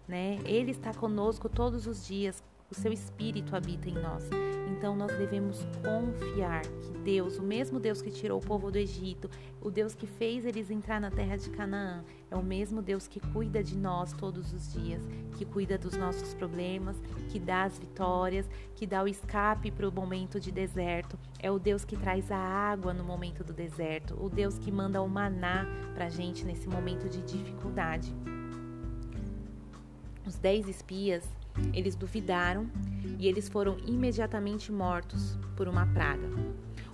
né? 0.07 0.39
Ele 0.43 0.71
está 0.71 0.93
conosco 0.93 1.47
todos 1.47 1.87
os 1.87 2.05
dias. 2.05 2.43
O 2.73 2.75
seu 2.75 2.91
Espírito 2.91 3.55
habita 3.55 3.87
em 3.87 3.93
nós. 3.93 4.27
Então 4.71 4.95
nós 4.95 5.15
devemos 5.15 5.63
confiar 5.85 6.63
que 6.63 6.97
Deus, 7.03 7.37
o 7.37 7.43
mesmo 7.43 7.79
Deus 7.79 8.01
que 8.01 8.09
tirou 8.09 8.39
o 8.39 8.43
povo 8.43 8.71
do 8.71 8.79
Egito, 8.79 9.29
o 9.61 9.69
Deus 9.69 9.93
que 9.93 10.07
fez 10.07 10.43
eles 10.43 10.71
entrar 10.71 10.99
na 10.99 11.11
terra 11.11 11.35
de 11.35 11.51
Canaã, 11.51 12.03
é 12.31 12.35
o 12.35 12.41
mesmo 12.41 12.81
Deus 12.81 13.07
que 13.07 13.19
cuida 13.19 13.63
de 13.63 13.77
nós 13.77 14.11
todos 14.13 14.51
os 14.51 14.73
dias, 14.73 15.03
que 15.37 15.45
cuida 15.45 15.77
dos 15.77 15.95
nossos 15.95 16.33
problemas, 16.33 16.99
que 17.29 17.39
dá 17.39 17.61
as 17.61 17.77
vitórias, 17.77 18.49
que 18.73 18.87
dá 18.87 19.03
o 19.03 19.07
escape 19.07 19.69
para 19.69 19.87
o 19.87 19.91
momento 19.91 20.39
de 20.39 20.51
deserto. 20.51 21.15
É 21.37 21.51
o 21.51 21.59
Deus 21.59 21.85
que 21.85 21.95
traz 21.95 22.31
a 22.31 22.39
água 22.39 22.91
no 22.91 23.03
momento 23.03 23.43
do 23.43 23.53
deserto, 23.53 24.17
o 24.19 24.31
Deus 24.31 24.57
que 24.57 24.71
manda 24.71 24.99
o 24.99 25.07
maná 25.07 25.67
para 25.93 26.05
a 26.05 26.09
gente 26.09 26.43
nesse 26.43 26.67
momento 26.67 27.07
de 27.07 27.21
dificuldade. 27.21 28.11
Os 30.25 30.39
dez 30.39 30.67
espias 30.67 31.23
eles 31.73 31.95
duvidaram 31.95 32.69
e 33.19 33.27
eles 33.27 33.49
foram 33.49 33.77
imediatamente 33.85 34.71
mortos 34.71 35.37
por 35.55 35.67
uma 35.67 35.85
praga. 35.87 36.27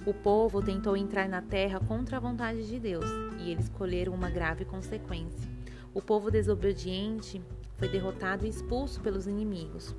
O 0.06 0.14
povo 0.14 0.62
tentou 0.62 0.96
entrar 0.96 1.28
na 1.28 1.42
terra 1.42 1.80
contra 1.80 2.18
a 2.18 2.20
vontade 2.20 2.68
de 2.68 2.80
Deus 2.80 3.06
e 3.40 3.52
eles 3.52 3.70
colheram 3.70 4.14
uma 4.14 4.30
grave 4.30 4.66
consequência. 4.66 5.50
O 5.94 6.02
povo 6.02 6.32
desobediente 6.32 7.42
foi 7.78 7.88
derrotado 7.88 8.46
e 8.46 8.50
expulso 8.50 9.02
pelos 9.02 9.28
inimigos. 9.28 9.96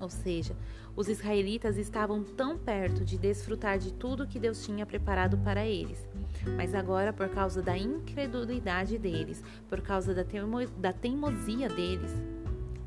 Ou 0.00 0.08
seja, 0.08 0.56
os 0.96 1.08
israelitas 1.08 1.76
estavam 1.76 2.22
tão 2.22 2.56
perto 2.56 3.04
de 3.04 3.18
desfrutar 3.18 3.78
de 3.78 3.92
tudo 3.92 4.26
que 4.26 4.38
Deus 4.38 4.64
tinha 4.64 4.86
preparado 4.86 5.36
para 5.38 5.66
eles. 5.66 6.06
Mas 6.56 6.74
agora, 6.74 7.12
por 7.12 7.28
causa 7.28 7.62
da 7.62 7.76
incredulidade 7.76 8.98
deles, 8.98 9.42
por 9.68 9.80
causa 9.80 10.14
da, 10.14 10.24
teimo 10.24 10.66
da 10.68 10.92
teimosia 10.92 11.68
deles, 11.68 12.12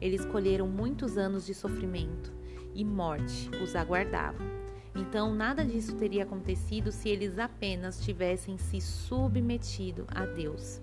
eles 0.01 0.25
colheram 0.25 0.67
muitos 0.67 1.17
anos 1.17 1.45
de 1.45 1.53
sofrimento 1.53 2.33
e 2.73 2.83
morte 2.85 3.49
os 3.63 3.75
aguardavam. 3.75 4.45
Então, 4.95 5.33
nada 5.33 5.63
disso 5.63 5.95
teria 5.95 6.23
acontecido 6.23 6.91
se 6.91 7.09
eles 7.09 7.37
apenas 7.37 8.03
tivessem 8.03 8.57
se 8.57 8.81
submetido 8.81 10.05
a 10.07 10.25
Deus. 10.25 10.81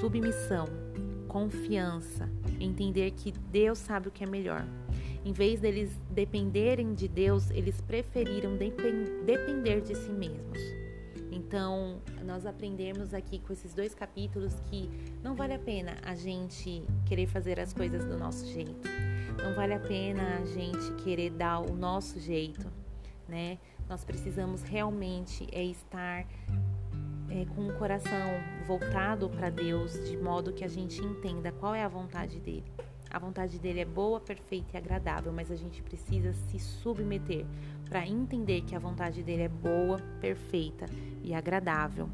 Submissão, 0.00 0.66
confiança, 1.28 2.28
entender 2.58 3.12
que 3.12 3.30
Deus 3.30 3.78
sabe 3.78 4.08
o 4.08 4.10
que 4.10 4.24
é 4.24 4.26
melhor. 4.26 4.66
Em 5.24 5.32
vez 5.32 5.60
deles 5.60 5.90
dependerem 6.10 6.94
de 6.94 7.08
Deus, 7.08 7.50
eles 7.50 7.80
preferiram 7.80 8.56
depender 8.56 9.80
de 9.80 9.94
si 9.94 10.10
mesmos. 10.10 10.58
Então, 11.30 12.00
nós 12.26 12.44
aprendemos 12.44 13.14
aqui 13.14 13.38
com 13.38 13.52
esses 13.52 13.72
dois 13.72 13.94
capítulos 13.94 14.54
que 14.68 14.90
não 15.22 15.34
vale 15.34 15.54
a 15.54 15.58
pena 15.58 15.96
a 16.02 16.14
gente 16.14 16.82
querer 17.06 17.26
fazer 17.26 17.60
as 17.60 17.72
coisas 17.72 18.04
do 18.04 18.18
nosso 18.18 18.44
jeito. 18.46 18.88
Não 19.42 19.54
vale 19.54 19.74
a 19.74 19.80
pena 19.80 20.38
a 20.38 20.44
gente 20.44 20.92
querer 21.04 21.30
dar 21.30 21.60
o 21.60 21.74
nosso 21.74 22.18
jeito, 22.18 22.66
né? 23.28 23.58
Nós 23.88 24.04
precisamos 24.04 24.62
realmente 24.62 25.46
é 25.52 25.62
estar 25.62 26.26
é, 27.30 27.44
com 27.54 27.68
o 27.68 27.74
coração 27.78 28.28
voltado 28.66 29.28
para 29.28 29.48
Deus, 29.48 29.92
de 30.08 30.16
modo 30.16 30.52
que 30.52 30.64
a 30.64 30.68
gente 30.68 31.00
entenda 31.00 31.52
qual 31.52 31.74
é 31.74 31.84
a 31.84 31.88
vontade 31.88 32.40
dele. 32.40 32.64
A 33.08 33.18
vontade 33.18 33.58
dele 33.58 33.80
é 33.80 33.84
boa, 33.84 34.20
perfeita 34.20 34.72
e 34.74 34.76
agradável, 34.76 35.32
mas 35.32 35.50
a 35.50 35.56
gente 35.56 35.80
precisa 35.82 36.32
se 36.32 36.58
submeter 36.58 37.46
para 37.88 38.06
entender 38.06 38.62
que 38.62 38.74
a 38.74 38.78
vontade 38.78 39.22
dele 39.22 39.42
é 39.42 39.48
boa, 39.48 39.98
perfeita 40.20 40.86
e 41.22 41.34
agradável. 41.34 42.08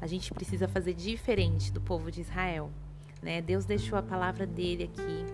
A 0.00 0.06
gente 0.06 0.32
precisa 0.32 0.68
fazer 0.68 0.94
diferente 0.94 1.72
do 1.72 1.80
povo 1.80 2.10
de 2.10 2.20
Israel. 2.20 2.70
Né? 3.22 3.40
Deus 3.40 3.64
deixou 3.64 3.98
a 3.98 4.02
palavra 4.02 4.46
dele 4.46 4.84
aqui 4.84 5.24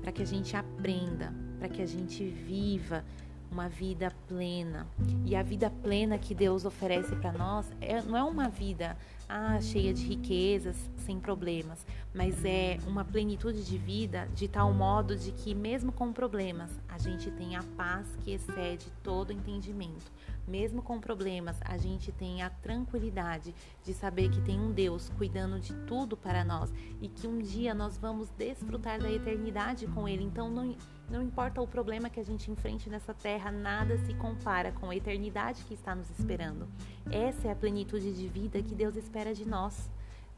para 0.00 0.12
que 0.12 0.22
a 0.22 0.26
gente 0.26 0.56
aprenda, 0.56 1.34
para 1.58 1.68
que 1.68 1.82
a 1.82 1.86
gente 1.86 2.24
viva 2.24 3.04
uma 3.50 3.68
vida 3.68 4.12
plena. 4.26 4.86
E 5.24 5.34
a 5.34 5.42
vida 5.42 5.70
plena 5.70 6.18
que 6.18 6.34
Deus 6.34 6.64
oferece 6.64 7.14
para 7.16 7.32
nós 7.32 7.70
é, 7.80 8.00
não 8.02 8.16
é 8.16 8.22
uma 8.22 8.48
vida 8.48 8.96
ah, 9.28 9.60
cheia 9.60 9.92
de 9.92 10.04
riquezas, 10.06 10.76
sem 10.96 11.18
problemas, 11.18 11.84
mas 12.18 12.44
é 12.44 12.78
uma 12.84 13.04
plenitude 13.04 13.64
de 13.64 13.78
vida 13.78 14.28
de 14.34 14.48
tal 14.48 14.74
modo 14.74 15.14
de 15.14 15.30
que 15.30 15.54
mesmo 15.54 15.92
com 15.92 16.12
problemas, 16.12 16.68
a 16.88 16.98
gente 16.98 17.30
tem 17.30 17.54
a 17.54 17.62
paz 17.76 18.08
que 18.24 18.32
excede 18.32 18.90
todo 19.04 19.32
entendimento. 19.32 20.10
Mesmo 20.44 20.82
com 20.82 20.98
problemas, 20.98 21.56
a 21.64 21.78
gente 21.78 22.10
tem 22.10 22.42
a 22.42 22.50
tranquilidade 22.50 23.54
de 23.84 23.94
saber 23.94 24.30
que 24.30 24.40
tem 24.40 24.58
um 24.58 24.72
Deus 24.72 25.12
cuidando 25.16 25.60
de 25.60 25.72
tudo 25.86 26.16
para 26.16 26.44
nós 26.44 26.72
e 27.00 27.06
que 27.06 27.28
um 27.28 27.38
dia 27.38 27.72
nós 27.72 27.96
vamos 27.96 28.28
desfrutar 28.30 28.98
da 28.98 29.12
eternidade 29.12 29.86
com 29.86 30.08
Ele. 30.08 30.24
Então, 30.24 30.50
não, 30.50 30.74
não 31.08 31.22
importa 31.22 31.60
o 31.60 31.68
problema 31.68 32.10
que 32.10 32.18
a 32.18 32.24
gente 32.24 32.50
enfrente 32.50 32.90
nessa 32.90 33.14
terra, 33.14 33.52
nada 33.52 33.96
se 33.98 34.12
compara 34.14 34.72
com 34.72 34.90
a 34.90 34.96
eternidade 34.96 35.62
que 35.62 35.74
está 35.74 35.94
nos 35.94 36.10
esperando. 36.10 36.66
Essa 37.12 37.46
é 37.46 37.52
a 37.52 37.56
plenitude 37.56 38.12
de 38.12 38.26
vida 38.26 38.60
que 38.60 38.74
Deus 38.74 38.96
espera 38.96 39.32
de 39.32 39.46
nós. 39.46 39.88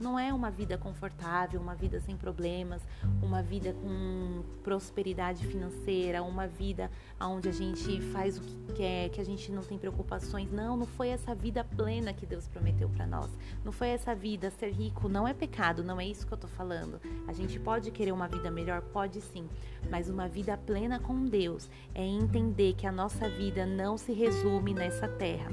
Não 0.01 0.19
é 0.19 0.33
uma 0.33 0.51
vida 0.51 0.79
confortável, 0.79 1.61
uma 1.61 1.75
vida 1.75 2.01
sem 2.01 2.17
problemas, 2.17 2.81
uma 3.23 3.43
vida 3.43 3.75
com 3.75 4.43
prosperidade 4.65 5.47
financeira, 5.47 6.23
uma 6.23 6.47
vida 6.47 6.91
onde 7.21 7.51
a 7.51 7.53
gente 7.53 8.01
faz 8.11 8.39
o 8.39 8.41
que 8.41 8.57
quer, 8.73 9.11
que 9.11 9.21
a 9.21 9.25
gente 9.25 9.53
não 9.53 9.63
tem 9.63 9.77
preocupações. 9.77 10.51
Não, 10.51 10.75
não 10.75 10.87
foi 10.87 11.09
essa 11.09 11.35
vida 11.35 11.63
plena 11.63 12.15
que 12.15 12.25
Deus 12.25 12.49
prometeu 12.49 12.89
para 12.89 13.07
nós. 13.07 13.31
Não 13.63 13.73
foi 13.73 13.89
essa 13.89 14.15
vida. 14.15 14.51
Ser 14.51 14.71
rico 14.71 15.07
não 15.07 15.29
é 15.29 15.35
pecado, 15.35 15.85
não 15.85 16.01
é 16.01 16.07
isso 16.07 16.27
que 16.27 16.33
eu 16.33 16.39
tô 16.39 16.49
falando. 16.49 16.99
A 17.29 17.35
gente 17.35 17.61
pode 17.61 17.91
querer 17.91 18.13
uma 18.13 18.27
vida 18.27 18.51
melhor? 18.51 18.81
Pode 18.81 19.21
sim. 19.21 19.47
Mas 19.91 20.09
uma 20.09 20.29
vida 20.29 20.57
plena 20.57 20.99
com 20.99 21.27
Deus 21.27 21.69
é 21.95 22.03
entender 22.03 22.73
que 22.73 22.87
a 22.87 22.93
nossa 22.93 23.29
vida 23.29 23.67
não 23.67 23.99
se 23.99 24.15
resume 24.15 24.73
nessa 24.73 25.07
terra. 25.07 25.51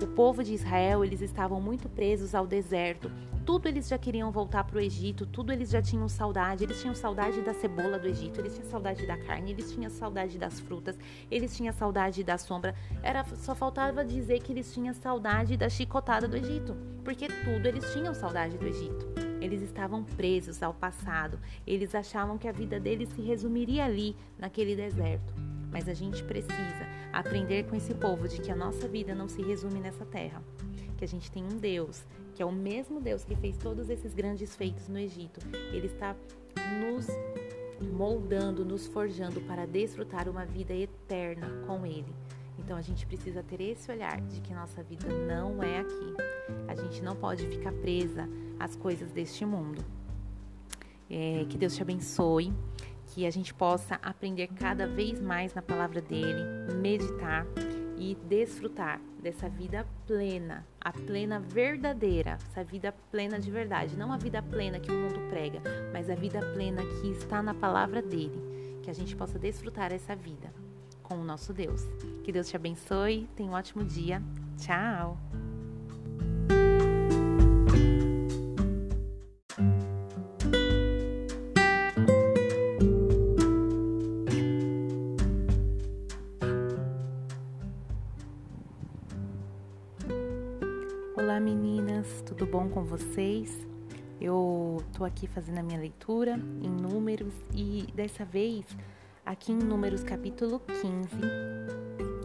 O 0.00 0.06
povo 0.06 0.44
de 0.44 0.54
Israel, 0.54 1.04
eles 1.04 1.20
estavam 1.20 1.60
muito 1.60 1.88
presos 1.88 2.36
ao 2.36 2.46
deserto. 2.46 3.10
Tudo 3.44 3.68
eles 3.68 3.79
já 3.88 3.98
queriam 3.98 4.30
voltar 4.30 4.64
para 4.64 4.76
o 4.76 4.80
Egito, 4.80 5.26
tudo 5.26 5.52
eles 5.52 5.70
já 5.70 5.80
tinham 5.80 6.08
saudade. 6.08 6.64
Eles 6.64 6.80
tinham 6.80 6.94
saudade 6.94 7.40
da 7.42 7.54
cebola 7.54 7.98
do 7.98 8.06
Egito, 8.06 8.40
eles 8.40 8.54
tinham 8.54 8.68
saudade 8.70 9.06
da 9.06 9.16
carne, 9.16 9.52
eles 9.52 9.72
tinham 9.72 9.90
saudade 9.90 10.38
das 10.38 10.60
frutas, 10.60 10.98
eles 11.30 11.56
tinham 11.56 11.72
saudade 11.72 12.22
da 12.24 12.38
sombra. 12.38 12.74
Era 13.02 13.24
só 13.36 13.54
faltava 13.54 14.04
dizer 14.04 14.40
que 14.40 14.52
eles 14.52 14.72
tinham 14.72 14.94
saudade 14.94 15.56
da 15.56 15.68
chicotada 15.68 16.26
do 16.26 16.36
Egito, 16.36 16.76
porque 17.04 17.28
tudo 17.28 17.66
eles 17.66 17.92
tinham 17.92 18.14
saudade 18.14 18.58
do 18.58 18.66
Egito. 18.66 19.06
Eles 19.40 19.62
estavam 19.62 20.04
presos 20.04 20.62
ao 20.62 20.74
passado. 20.74 21.38
Eles 21.66 21.94
achavam 21.94 22.36
que 22.36 22.46
a 22.46 22.52
vida 22.52 22.78
deles 22.78 23.08
se 23.10 23.22
resumiria 23.22 23.84
ali, 23.84 24.14
naquele 24.38 24.76
deserto. 24.76 25.32
Mas 25.72 25.88
a 25.88 25.94
gente 25.94 26.22
precisa 26.24 26.86
aprender 27.12 27.64
com 27.64 27.76
esse 27.76 27.94
povo 27.94 28.28
de 28.28 28.40
que 28.40 28.50
a 28.50 28.56
nossa 28.56 28.86
vida 28.86 29.14
não 29.14 29.28
se 29.28 29.42
resume 29.42 29.80
nessa 29.80 30.04
terra, 30.04 30.42
que 30.96 31.04
a 31.04 31.08
gente 31.08 31.30
tem 31.30 31.44
um 31.44 31.58
Deus, 31.58 32.04
que 32.40 32.42
é 32.42 32.46
o 32.46 32.50
mesmo 32.50 33.02
Deus 33.02 33.22
que 33.22 33.36
fez 33.36 33.58
todos 33.58 33.90
esses 33.90 34.14
grandes 34.14 34.56
feitos 34.56 34.88
no 34.88 34.98
Egito. 34.98 35.40
Ele 35.74 35.88
está 35.88 36.16
nos 36.80 37.06
moldando, 37.92 38.64
nos 38.64 38.86
forjando 38.86 39.42
para 39.42 39.66
desfrutar 39.66 40.26
uma 40.26 40.46
vida 40.46 40.72
eterna 40.72 41.50
com 41.66 41.84
Ele. 41.84 42.10
Então 42.58 42.78
a 42.78 42.80
gente 42.80 43.04
precisa 43.04 43.42
ter 43.42 43.60
esse 43.60 43.92
olhar 43.92 44.18
de 44.22 44.40
que 44.40 44.54
nossa 44.54 44.82
vida 44.82 45.06
não 45.06 45.62
é 45.62 45.80
aqui. 45.80 46.14
A 46.66 46.74
gente 46.74 47.02
não 47.02 47.14
pode 47.14 47.46
ficar 47.46 47.74
presa 47.74 48.26
às 48.58 48.74
coisas 48.74 49.12
deste 49.12 49.44
mundo. 49.44 49.84
É, 51.10 51.44
que 51.46 51.58
Deus 51.58 51.76
te 51.76 51.82
abençoe 51.82 52.54
que 53.08 53.26
a 53.26 53.30
gente 53.30 53.52
possa 53.52 53.96
aprender 53.96 54.46
cada 54.46 54.86
vez 54.86 55.20
mais 55.20 55.52
na 55.52 55.60
palavra 55.60 56.00
dele, 56.00 56.72
meditar 56.80 57.44
e 57.98 58.14
desfrutar 58.14 58.98
dessa 59.20 59.48
vida 59.48 59.86
plena, 60.06 60.66
a 60.80 60.92
plena 60.92 61.38
verdadeira, 61.38 62.38
essa 62.50 62.64
vida 62.64 62.94
plena 63.10 63.38
de 63.38 63.50
verdade, 63.50 63.96
não 63.96 64.12
a 64.12 64.16
vida 64.16 64.42
plena 64.42 64.80
que 64.80 64.90
o 64.90 64.94
mundo 64.94 65.28
prega, 65.28 65.60
mas 65.92 66.08
a 66.08 66.14
vida 66.14 66.40
plena 66.54 66.82
que 66.82 67.10
está 67.10 67.42
na 67.42 67.54
palavra 67.54 68.00
dele, 68.00 68.80
que 68.82 68.90
a 68.90 68.94
gente 68.94 69.14
possa 69.14 69.38
desfrutar 69.38 69.92
essa 69.92 70.16
vida 70.16 70.52
com 71.02 71.16
o 71.16 71.24
nosso 71.24 71.52
Deus. 71.52 71.82
Que 72.22 72.30
Deus 72.30 72.48
te 72.48 72.56
abençoe, 72.56 73.28
tenha 73.34 73.50
um 73.50 73.54
ótimo 73.54 73.84
dia. 73.84 74.22
Tchau. 74.56 75.18
Olá 91.30 91.38
meninas, 91.38 92.24
tudo 92.26 92.44
bom 92.44 92.68
com 92.68 92.82
vocês? 92.82 93.56
Eu 94.20 94.82
tô 94.92 95.04
aqui 95.04 95.28
fazendo 95.28 95.58
a 95.58 95.62
minha 95.62 95.78
leitura 95.78 96.32
em 96.60 96.68
números 96.68 97.32
e 97.54 97.86
dessa 97.94 98.24
vez 98.24 98.64
aqui 99.24 99.52
em 99.52 99.56
Números 99.56 100.02
capítulo 100.02 100.58
15. 100.58 101.08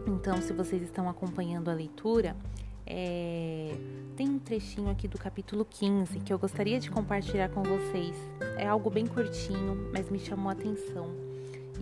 Então, 0.08 0.42
se 0.42 0.52
vocês 0.52 0.82
estão 0.82 1.08
acompanhando 1.08 1.70
a 1.70 1.72
leitura, 1.72 2.36
é... 2.84 3.76
tem 4.16 4.28
um 4.28 4.40
trechinho 4.40 4.90
aqui 4.90 5.06
do 5.06 5.18
capítulo 5.18 5.64
15 5.64 6.18
que 6.18 6.32
eu 6.32 6.38
gostaria 6.40 6.80
de 6.80 6.90
compartilhar 6.90 7.48
com 7.50 7.62
vocês. 7.62 8.16
É 8.58 8.66
algo 8.66 8.90
bem 8.90 9.06
curtinho, 9.06 9.88
mas 9.92 10.10
me 10.10 10.18
chamou 10.18 10.48
a 10.48 10.52
atenção. 10.52 11.14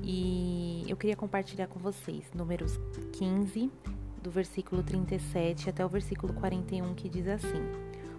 E 0.03 0.85
eu 0.87 0.97
queria 0.99 1.17
compartilhar 1.17 1.69
com 1.69 1.81
vocês. 1.81 2.31
Números 2.35 2.79
15, 3.15 3.73
do 4.25 4.31
versículo 4.31 4.83
37 4.83 5.69
até 5.69 5.85
o 5.85 5.89
versículo 5.89 6.33
41, 6.33 6.95
que 6.95 7.11
diz 7.11 7.29
assim: 7.29 7.63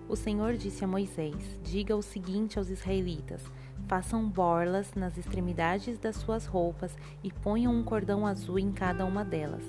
O 0.08 0.16
Senhor 0.16 0.53
disse 0.53 0.86
a 0.86 0.88
Moisés: 0.88 1.60
Diga 1.64 1.95
o 1.95 2.01
seguinte 2.03 2.60
aos 2.60 2.70
israelitas: 2.70 3.41
Façam 3.88 4.30
borlas 4.30 4.93
nas 4.93 5.18
extremidades 5.18 5.97
das 5.97 6.16
suas 6.16 6.45
roupas 6.45 6.95
e 7.24 7.34
ponham 7.34 7.74
um 7.74 7.84
cordão 7.84 8.26
azul 8.26 8.60
em 8.60 8.72
cada 8.72 9.03
uma 9.03 9.26
delas. 9.26 9.64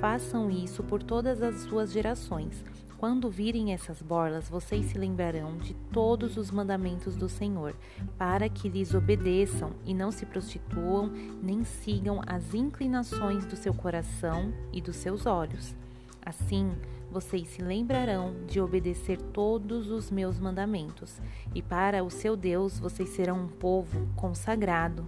Façam 0.00 0.48
isso 0.48 0.84
por 0.84 1.02
todas 1.02 1.42
as 1.42 1.62
suas 1.62 1.90
gerações. 1.90 2.64
Quando 2.96 3.30
virem 3.30 3.72
essas 3.72 4.00
borlas, 4.00 4.48
vocês 4.48 4.86
se 4.86 4.98
lembrarão 4.98 5.56
de 5.56 5.74
todos 5.90 6.36
os 6.36 6.50
mandamentos 6.50 7.16
do 7.16 7.30
Senhor, 7.30 7.74
para 8.18 8.46
que 8.48 8.68
lhes 8.68 8.94
obedeçam 8.94 9.72
e 9.86 9.94
não 9.94 10.12
se 10.12 10.26
prostituam, 10.26 11.10
nem 11.42 11.64
sigam 11.64 12.20
as 12.26 12.52
inclinações 12.52 13.46
do 13.46 13.56
seu 13.56 13.72
coração 13.72 14.52
e 14.70 14.82
dos 14.82 14.96
seus 14.96 15.24
olhos. 15.24 15.79
Assim, 16.24 16.72
vocês 17.10 17.48
se 17.48 17.62
lembrarão 17.62 18.34
de 18.46 18.60
obedecer 18.60 19.20
todos 19.20 19.90
os 19.90 20.10
meus 20.10 20.38
mandamentos, 20.38 21.20
e 21.54 21.60
para 21.60 22.04
o 22.04 22.10
seu 22.10 22.36
Deus 22.36 22.78
vocês 22.78 23.08
serão 23.10 23.44
um 23.44 23.48
povo 23.48 24.08
consagrado. 24.14 25.06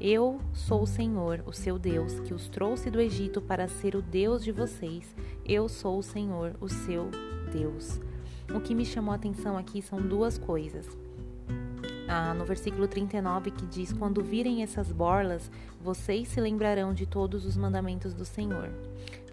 Eu 0.00 0.40
sou 0.52 0.82
o 0.82 0.86
Senhor, 0.86 1.42
o 1.44 1.52
seu 1.52 1.78
Deus, 1.78 2.20
que 2.20 2.32
os 2.32 2.48
trouxe 2.48 2.90
do 2.90 3.00
Egito 3.00 3.42
para 3.42 3.66
ser 3.66 3.96
o 3.96 4.02
Deus 4.02 4.44
de 4.44 4.52
vocês. 4.52 5.12
Eu 5.44 5.68
sou 5.68 5.98
o 5.98 6.02
Senhor, 6.02 6.54
o 6.60 6.68
seu 6.68 7.10
Deus. 7.50 8.00
O 8.54 8.60
que 8.60 8.74
me 8.74 8.84
chamou 8.84 9.12
a 9.12 9.16
atenção 9.16 9.58
aqui 9.58 9.82
são 9.82 10.00
duas 10.00 10.38
coisas. 10.38 10.86
Ah, 12.06 12.32
no 12.32 12.44
versículo 12.44 12.88
39 12.88 13.50
que 13.50 13.66
diz: 13.66 13.92
Quando 13.92 14.22
virem 14.22 14.62
essas 14.62 14.90
borlas, 14.90 15.50
vocês 15.80 16.28
se 16.28 16.40
lembrarão 16.40 16.94
de 16.94 17.04
todos 17.04 17.44
os 17.44 17.56
mandamentos 17.56 18.14
do 18.14 18.24
Senhor. 18.24 18.70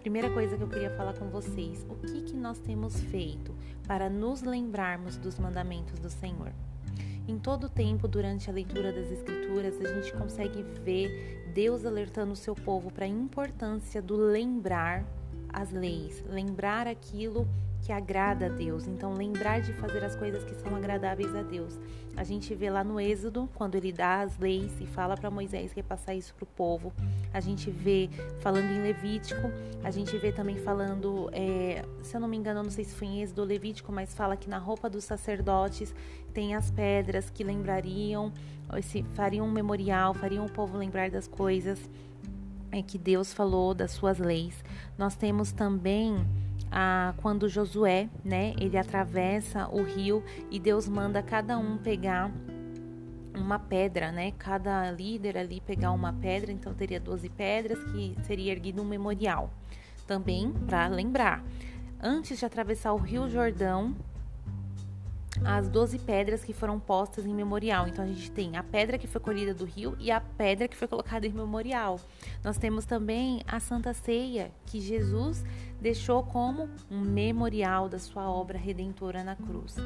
Primeira 0.06 0.30
coisa 0.30 0.56
que 0.56 0.62
eu 0.62 0.68
queria 0.68 0.90
falar 0.90 1.14
com 1.14 1.28
vocês: 1.30 1.84
o 1.90 1.96
que, 1.96 2.22
que 2.22 2.36
nós 2.36 2.60
temos 2.60 3.00
feito 3.10 3.52
para 3.88 4.08
nos 4.08 4.40
lembrarmos 4.40 5.16
dos 5.16 5.36
mandamentos 5.36 5.98
do 5.98 6.08
Senhor? 6.08 6.52
Em 7.26 7.36
todo 7.40 7.68
tempo, 7.68 8.06
durante 8.06 8.48
a 8.48 8.52
leitura 8.52 8.92
das 8.92 9.10
Escrituras, 9.10 9.80
a 9.80 9.94
gente 9.94 10.12
consegue 10.12 10.62
ver 10.84 11.50
Deus 11.52 11.84
alertando 11.84 12.34
o 12.34 12.36
seu 12.36 12.54
povo 12.54 12.88
para 12.92 13.04
a 13.04 13.08
importância 13.08 14.00
do 14.00 14.16
lembrar 14.16 15.04
as 15.48 15.72
leis, 15.72 16.22
lembrar 16.28 16.86
aquilo 16.86 17.44
que 17.86 17.92
agrada 17.92 18.46
a 18.46 18.48
Deus. 18.48 18.88
Então, 18.88 19.14
lembrar 19.14 19.60
de 19.60 19.72
fazer 19.74 20.04
as 20.04 20.16
coisas 20.16 20.42
que 20.42 20.56
são 20.56 20.74
agradáveis 20.74 21.32
a 21.36 21.42
Deus. 21.42 21.78
A 22.16 22.24
gente 22.24 22.52
vê 22.52 22.68
lá 22.68 22.82
no 22.82 23.00
Êxodo, 23.00 23.48
quando 23.54 23.76
ele 23.76 23.92
dá 23.92 24.22
as 24.22 24.36
leis 24.38 24.72
e 24.80 24.86
fala 24.86 25.16
para 25.16 25.30
Moisés 25.30 25.72
que 25.72 25.84
passar 25.84 26.12
isso 26.12 26.34
para 26.34 26.42
o 26.42 26.46
povo. 26.48 26.92
A 27.32 27.38
gente 27.38 27.70
vê 27.70 28.10
falando 28.40 28.72
em 28.72 28.82
Levítico, 28.82 29.52
a 29.84 29.90
gente 29.92 30.18
vê 30.18 30.32
também 30.32 30.56
falando, 30.56 31.30
é, 31.32 31.84
se 32.02 32.16
eu 32.16 32.20
não 32.20 32.26
me 32.26 32.36
engano, 32.36 32.60
não 32.60 32.70
sei 32.70 32.84
se 32.84 32.92
foi 32.92 33.06
em 33.06 33.22
Êxodo 33.22 33.42
ou 33.42 33.46
Levítico, 33.46 33.92
mas 33.92 34.12
fala 34.12 34.36
que 34.36 34.50
na 34.50 34.58
roupa 34.58 34.90
dos 34.90 35.04
sacerdotes 35.04 35.94
tem 36.34 36.56
as 36.56 36.72
pedras 36.72 37.30
que 37.30 37.44
lembrariam, 37.44 38.32
esse, 38.76 39.04
fariam 39.14 39.46
um 39.46 39.52
memorial, 39.52 40.12
fariam 40.12 40.44
o 40.44 40.50
povo 40.50 40.76
lembrar 40.76 41.08
das 41.08 41.28
coisas 41.28 41.78
é, 42.72 42.82
que 42.82 42.98
Deus 42.98 43.32
falou, 43.32 43.72
das 43.72 43.92
suas 43.92 44.18
leis. 44.18 44.64
Nós 44.98 45.14
temos 45.14 45.52
também 45.52 46.26
ah, 46.70 47.14
quando 47.18 47.48
Josué, 47.48 48.08
né, 48.24 48.54
ele 48.60 48.76
atravessa 48.76 49.68
o 49.68 49.82
rio 49.82 50.22
e 50.50 50.58
Deus 50.58 50.88
manda 50.88 51.22
cada 51.22 51.58
um 51.58 51.78
pegar 51.78 52.30
uma 53.34 53.58
pedra, 53.58 54.10
né? 54.10 54.32
Cada 54.38 54.90
líder 54.90 55.36
ali 55.36 55.60
pegar 55.60 55.92
uma 55.92 56.12
pedra, 56.12 56.50
então 56.50 56.72
teria 56.74 56.98
12 56.98 57.28
pedras 57.30 57.82
que 57.84 58.16
seria 58.22 58.52
erguido 58.52 58.82
um 58.82 58.84
memorial. 58.84 59.50
Também 60.06 60.52
para 60.66 60.86
lembrar. 60.88 61.44
Antes 62.00 62.38
de 62.38 62.44
atravessar 62.44 62.92
o 62.92 62.98
Rio 62.98 63.28
Jordão, 63.28 63.94
as 65.44 65.68
12 65.68 65.98
pedras 66.00 66.44
que 66.44 66.52
foram 66.52 66.78
postas 66.78 67.26
em 67.26 67.34
memorial. 67.34 67.86
Então 67.86 68.04
a 68.04 68.08
gente 68.08 68.30
tem 68.30 68.56
a 68.56 68.62
pedra 68.62 68.98
que 68.98 69.06
foi 69.06 69.20
colhida 69.20 69.54
do 69.54 69.64
rio 69.64 69.96
e 69.98 70.10
a 70.10 70.20
pedra 70.20 70.68
que 70.68 70.76
foi 70.76 70.88
colocada 70.88 71.26
em 71.26 71.32
memorial. 71.32 72.00
Nós 72.42 72.58
temos 72.58 72.84
também 72.84 73.42
a 73.46 73.60
Santa 73.60 73.92
Ceia, 73.92 74.50
que 74.64 74.80
Jesus 74.80 75.44
deixou 75.80 76.22
como 76.22 76.68
um 76.90 77.00
memorial 77.00 77.88
da 77.88 77.98
sua 77.98 78.30
obra 78.30 78.58
redentora 78.58 79.22
na 79.22 79.36
cruz. 79.36 79.76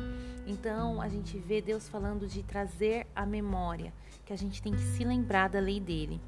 Então 0.47 1.01
a 1.01 1.09
gente 1.09 1.39
vê 1.39 1.61
Deus 1.61 1.89
falando 1.89 2.27
de 2.27 2.43
trazer 2.43 3.07
a 3.15 3.27
memória, 3.27 3.93
que 4.25 4.33
a 4.33 4.37
gente 4.37 4.63
tem 4.63 4.73
que 4.73 4.83
se 4.83 5.05
lembrar 5.05 5.49
da 5.49 5.61
lei 5.61 5.81
dele. 5.81 6.21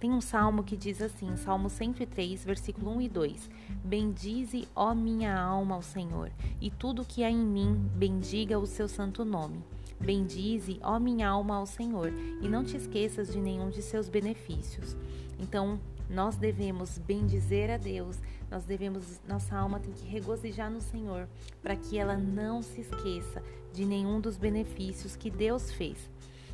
Tem 0.00 0.10
um 0.10 0.20
salmo 0.22 0.64
que 0.64 0.78
diz 0.78 1.02
assim, 1.02 1.36
Salmo 1.36 1.68
103, 1.68 2.42
versículo 2.42 2.90
1 2.96 3.02
e 3.02 3.08
2: 3.10 3.50
Bendize, 3.84 4.66
ó 4.74 4.94
minha 4.94 5.38
alma, 5.38 5.74
ao 5.74 5.82
Senhor, 5.82 6.32
e 6.58 6.70
tudo 6.70 7.04
que 7.04 7.22
há 7.22 7.30
em 7.30 7.36
mim, 7.36 7.74
bendiga 7.94 8.58
o 8.58 8.64
seu 8.64 8.88
santo 8.88 9.26
nome. 9.26 9.62
Bendize, 10.00 10.80
ó 10.82 10.98
minha 10.98 11.28
alma, 11.28 11.56
ao 11.56 11.66
Senhor, 11.66 12.10
e 12.40 12.48
não 12.48 12.64
te 12.64 12.78
esqueças 12.78 13.30
de 13.30 13.38
nenhum 13.38 13.68
de 13.68 13.82
seus 13.82 14.08
benefícios. 14.08 14.96
Então, 15.38 15.78
nós 16.08 16.34
devemos 16.34 16.96
bendizer 16.96 17.70
a 17.70 17.76
Deus, 17.76 18.18
nós 18.50 18.64
devemos, 18.64 19.20
nossa 19.28 19.54
alma 19.54 19.78
tem 19.78 19.92
que 19.92 20.06
regozijar 20.06 20.70
no 20.70 20.80
Senhor, 20.80 21.28
para 21.60 21.76
que 21.76 21.98
ela 21.98 22.16
não 22.16 22.62
se 22.62 22.80
esqueça 22.80 23.42
de 23.70 23.84
nenhum 23.84 24.18
dos 24.18 24.38
benefícios 24.38 25.14
que 25.14 25.30
Deus 25.30 25.70
fez. 25.70 26.10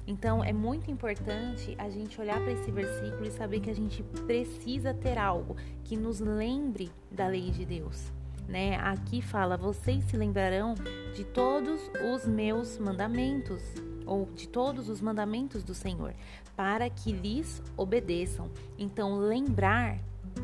Então 0.06 0.42
é 0.44 0.52
muito 0.52 0.90
importante 0.90 1.74
a 1.78 1.90
gente 1.90 2.20
olhar 2.20 2.40
para 2.40 2.52
esse 2.52 2.70
versículo 2.70 3.26
e 3.26 3.30
saber 3.30 3.60
que 3.60 3.70
a 3.70 3.74
gente 3.74 4.02
precisa 4.24 4.94
ter 4.94 5.18
algo 5.18 5.56
que 5.82 5.96
nos 5.96 6.20
lembre 6.20 6.90
da 7.10 7.26
lei 7.26 7.50
de 7.50 7.64
Deus. 7.64 8.12
Né? 8.48 8.76
Aqui 8.76 9.20
fala: 9.20 9.56
vocês 9.56 10.04
se 10.04 10.16
lembrarão 10.16 10.74
de 11.14 11.24
todos 11.24 11.90
os 12.12 12.26
meus 12.26 12.78
mandamentos, 12.78 13.62
ou 14.06 14.26
de 14.34 14.48
todos 14.48 14.88
os 14.88 15.00
mandamentos 15.00 15.64
do 15.64 15.74
Senhor, 15.74 16.14
para 16.54 16.88
que 16.88 17.10
lhes 17.10 17.60
obedeçam. 17.76 18.48
Então, 18.78 19.18
lembrar 19.18 19.98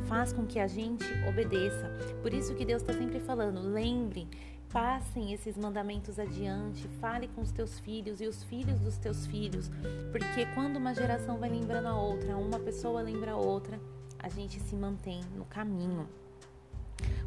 faz 0.07 0.33
com 0.33 0.47
que 0.47 0.59
a 0.59 0.67
gente 0.67 1.05
obedeça. 1.29 1.89
Por 2.23 2.33
isso 2.33 2.55
que 2.55 2.65
Deus 2.65 2.83
está 2.83 2.93
sempre 2.93 3.21
falando: 3.21 3.61
lembrem 3.61 4.29
Passem 4.73 5.35
esses 5.35 5.59
mandamentos 5.59 6.19
adiante, 6.19 6.89
fale 6.99 7.29
com 7.29 7.43
os 7.43 7.53
teus 7.53 7.79
filhos 7.81 8.23
e 8.23 8.27
os 8.27 8.43
filhos 8.43 8.81
dos 8.81 8.97
teus 8.97 9.27
filhos, 9.27 9.71
porque 10.11 10.47
quando 10.55 10.77
uma 10.77 10.95
geração 10.95 11.37
vai 11.37 11.51
lembrando 11.51 11.89
a 11.89 11.95
outra, 11.95 12.39
uma 12.39 12.59
pessoa 12.59 13.03
lembra 13.03 13.33
a 13.33 13.37
outra, 13.37 13.79
a 14.19 14.31
gente 14.31 14.59
se 14.61 14.75
mantém 14.75 15.21
no 15.37 15.45
caminho. 15.45 16.09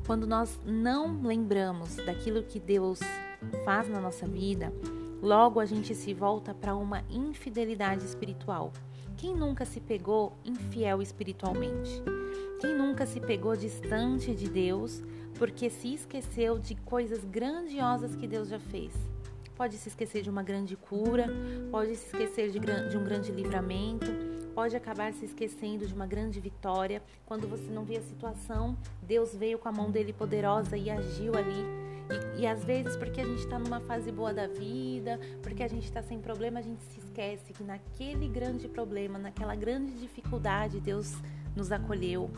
Quando 0.08 0.26
nós 0.26 0.60
não 0.66 1.22
lembramos 1.22 1.98
daquilo 1.98 2.42
que 2.42 2.60
Deus 2.60 3.00
faz 3.64 3.88
na 3.88 4.02
nossa 4.02 4.26
vida, 4.26 4.74
logo 5.22 5.60
a 5.60 5.66
gente 5.68 5.94
se 5.94 6.16
volta 6.16 6.52
para 6.52 6.76
uma 6.76 7.04
infidelidade 7.12 8.06
espiritual. 8.06 8.74
Quem 9.18 9.36
nunca 9.36 9.66
se 9.66 9.80
pegou 9.80 10.34
infiel 10.44 11.00
espiritualmente? 11.00 12.02
Quem 12.60 12.76
nunca 12.76 13.06
se 13.06 13.20
pegou 13.20 13.56
distante 13.56 14.34
de 14.34 14.50
Deus 14.50 15.04
porque 15.38 15.70
se 15.70 15.94
esqueceu 15.94 16.58
de 16.58 16.76
coisas 16.76 17.24
grandiosas 17.24 18.16
que 18.16 18.28
Deus 18.28 18.50
já 18.50 18.60
fez. 18.60 18.94
Pode 19.56 19.78
se 19.78 19.88
esquecer 19.88 20.22
de 20.22 20.30
uma 20.30 20.44
grande 20.44 20.76
cura, 20.76 21.28
pode 21.72 21.96
se 21.96 22.06
esquecer 22.08 22.52
de, 22.52 22.60
de 22.60 22.98
um 22.98 23.04
grande 23.04 23.32
livramento, 23.32 24.08
pode 24.54 24.76
acabar 24.76 25.14
se 25.14 25.26
esquecendo 25.26 25.88
de 25.88 25.94
uma 25.94 26.06
grande 26.06 26.40
vitória. 26.40 27.02
Quando 27.26 27.48
você 27.48 27.70
não 27.72 27.86
vê 27.86 27.98
a 27.98 28.02
situação, 28.02 28.78
Deus 29.02 29.34
veio 29.34 29.58
com 29.58 29.70
a 29.70 29.72
mão 29.72 29.90
dele 29.90 30.12
poderosa 30.12 30.78
e 30.78 30.90
agiu 30.90 31.36
ali. 31.36 31.64
E, 32.38 32.42
e 32.42 32.48
às 32.48 32.64
vezes, 32.66 32.98
porque 32.98 33.22
a 33.22 33.26
gente 33.26 33.40
está 33.40 33.58
numa 33.58 33.80
fase 33.80 34.12
boa 34.12 34.34
da 34.34 34.46
vida, 34.46 35.20
porque 35.42 35.64
a 35.64 35.68
gente 35.68 35.86
está 35.86 36.04
sem 36.04 36.20
problema, 36.20 36.60
a 36.60 36.62
gente 36.62 36.84
se 36.84 37.00
esquece 37.00 37.54
que 37.54 37.64
naquele 37.64 38.28
grande 38.28 38.68
problema, 38.68 39.18
naquela 39.18 39.56
grande 39.56 39.94
dificuldade, 39.94 40.82
Deus 40.82 41.14
nos 41.56 41.72
acolheu. 41.72 42.30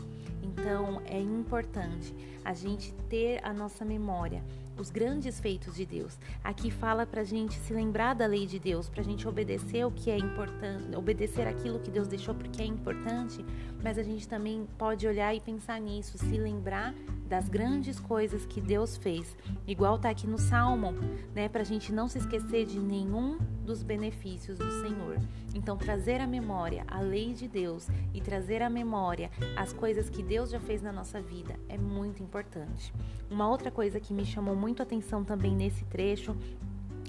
Então 0.42 1.02
é 1.04 1.20
importante 1.20 2.14
a 2.44 2.54
gente 2.54 2.92
ter 3.08 3.40
a 3.44 3.52
nossa 3.52 3.84
memória 3.84 4.42
os 4.78 4.90
grandes 4.90 5.40
feitos 5.40 5.74
de 5.74 5.84
Deus. 5.84 6.18
Aqui 6.42 6.70
fala 6.70 7.04
para 7.04 7.22
a 7.22 7.24
gente 7.24 7.54
se 7.54 7.72
lembrar 7.72 8.14
da 8.14 8.26
lei 8.26 8.46
de 8.46 8.58
Deus, 8.58 8.88
para 8.88 9.00
a 9.00 9.04
gente 9.04 9.26
obedecer 9.26 9.84
o 9.84 9.90
que 9.90 10.10
é 10.10 10.16
importante, 10.16 10.96
obedecer 10.96 11.46
aquilo 11.46 11.80
que 11.80 11.90
Deus 11.90 12.06
deixou 12.06 12.34
porque 12.34 12.62
é 12.62 12.66
importante, 12.66 13.44
mas 13.82 13.98
a 13.98 14.02
gente 14.02 14.26
também 14.26 14.66
pode 14.76 15.06
olhar 15.06 15.34
e 15.34 15.40
pensar 15.40 15.80
nisso, 15.80 16.18
se 16.18 16.36
lembrar 16.36 16.94
das 17.28 17.48
grandes 17.48 18.00
coisas 18.00 18.46
que 18.46 18.60
Deus 18.60 18.96
fez. 18.96 19.36
Igual 19.66 19.98
tá 19.98 20.10
aqui 20.10 20.26
no 20.26 20.38
Salmo, 20.38 20.92
né, 21.34 21.50
a 21.52 21.64
gente 21.64 21.92
não 21.92 22.08
se 22.08 22.18
esquecer 22.18 22.66
de 22.66 22.78
nenhum 22.78 23.38
dos 23.64 23.82
benefícios 23.82 24.58
do 24.58 24.70
Senhor. 24.80 25.18
Então, 25.54 25.76
trazer 25.76 26.20
à 26.20 26.26
memória 26.26 26.84
a 26.86 27.00
lei 27.00 27.34
de 27.34 27.48
Deus 27.48 27.88
e 28.14 28.20
trazer 28.20 28.62
à 28.62 28.70
memória 28.70 29.30
as 29.56 29.72
coisas 29.72 30.08
que 30.08 30.22
Deus 30.22 30.50
já 30.50 30.60
fez 30.60 30.80
na 30.80 30.92
nossa 30.92 31.20
vida 31.20 31.56
é 31.68 31.76
muito 31.76 32.22
importante. 32.22 32.92
Uma 33.30 33.48
outra 33.48 33.70
coisa 33.70 34.00
que 34.00 34.14
me 34.14 34.24
chamou 34.24 34.56
muito 34.56 34.80
a 34.80 34.84
atenção 34.84 35.24
também 35.24 35.54
nesse 35.54 35.84
trecho 35.84 36.36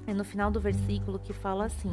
é 0.06 0.12
no 0.12 0.24
final 0.24 0.50
do 0.50 0.60
versículo 0.60 1.18
que 1.18 1.32
fala 1.32 1.66
assim: 1.66 1.90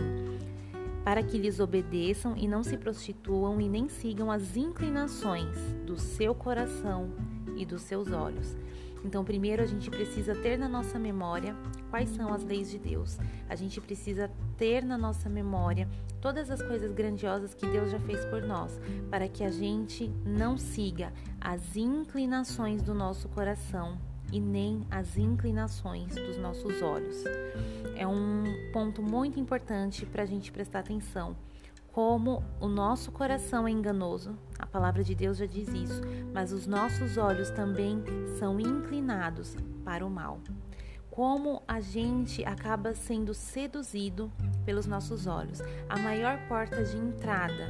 para 1.07 1.23
que 1.23 1.37
lhes 1.37 1.61
obedeçam 1.61 2.35
e 2.35 2.49
não 2.49 2.61
se 2.63 2.75
prostituam 2.75 3.61
e 3.61 3.69
nem 3.69 3.87
sigam 3.87 4.29
as 4.29 4.57
inclinações 4.57 5.55
do 5.85 5.97
seu 5.97 6.35
coração 6.35 7.13
e 7.55 7.65
dos 7.65 7.83
seus 7.83 8.11
olhos. 8.11 8.57
Então, 9.05 9.23
primeiro 9.23 9.63
a 9.63 9.65
gente 9.65 9.89
precisa 9.89 10.35
ter 10.35 10.57
na 10.57 10.67
nossa 10.67 10.99
memória 10.99 11.55
quais 11.89 12.09
são 12.09 12.33
as 12.33 12.43
leis 12.43 12.69
de 12.69 12.77
Deus. 12.77 13.17
A 13.47 13.55
gente 13.55 13.79
precisa 13.79 14.29
ter 14.57 14.83
na 14.83 14.97
nossa 14.97 15.29
memória 15.29 15.87
todas 16.19 16.51
as 16.51 16.61
coisas 16.61 16.91
grandiosas 16.91 17.53
que 17.53 17.65
Deus 17.65 17.89
já 17.89 18.01
fez 18.01 18.25
por 18.25 18.41
nós, 18.41 18.77
para 19.09 19.29
que 19.29 19.45
a 19.45 19.49
gente 19.49 20.09
não 20.25 20.57
siga 20.57 21.13
as 21.39 21.77
inclinações 21.77 22.81
do 22.81 22.93
nosso 22.93 23.29
coração 23.29 23.97
e 24.31 24.39
nem 24.39 24.85
as 24.91 25.17
inclinações 25.17 26.15
dos 26.15 26.37
nossos 26.37 26.81
olhos. 26.81 27.23
É 27.95 28.07
um 28.07 28.43
ponto 28.71 29.01
muito 29.01 29.39
importante 29.39 30.05
para 30.05 30.23
a 30.23 30.25
gente 30.25 30.51
prestar 30.51 30.79
atenção 30.79 31.35
como 31.97 32.43
o 32.59 32.67
nosso 32.67 33.11
coração 33.11 33.67
é 33.67 33.71
enganoso, 33.71 34.37
a 34.59 34.67
palavra 34.67 35.03
de 35.03 35.15
Deus 35.15 35.37
já 35.37 35.47
diz 35.47 35.67
isso, 35.69 35.99
mas 36.31 36.51
os 36.51 36.67
nossos 36.67 37.17
olhos 37.17 37.49
também 37.49 38.03
são 38.37 38.59
inclinados 38.59 39.57
para 39.83 40.05
o 40.05 40.09
mal. 40.11 40.39
Como 41.09 41.63
a 41.67 41.81
gente 41.81 42.45
acaba 42.45 42.93
sendo 42.93 43.33
seduzido 43.33 44.31
pelos 44.63 44.85
nossos 44.85 45.25
olhos. 45.25 45.59
A 45.89 45.97
maior 45.97 46.37
porta 46.47 46.83
de 46.83 46.95
entrada 46.95 47.67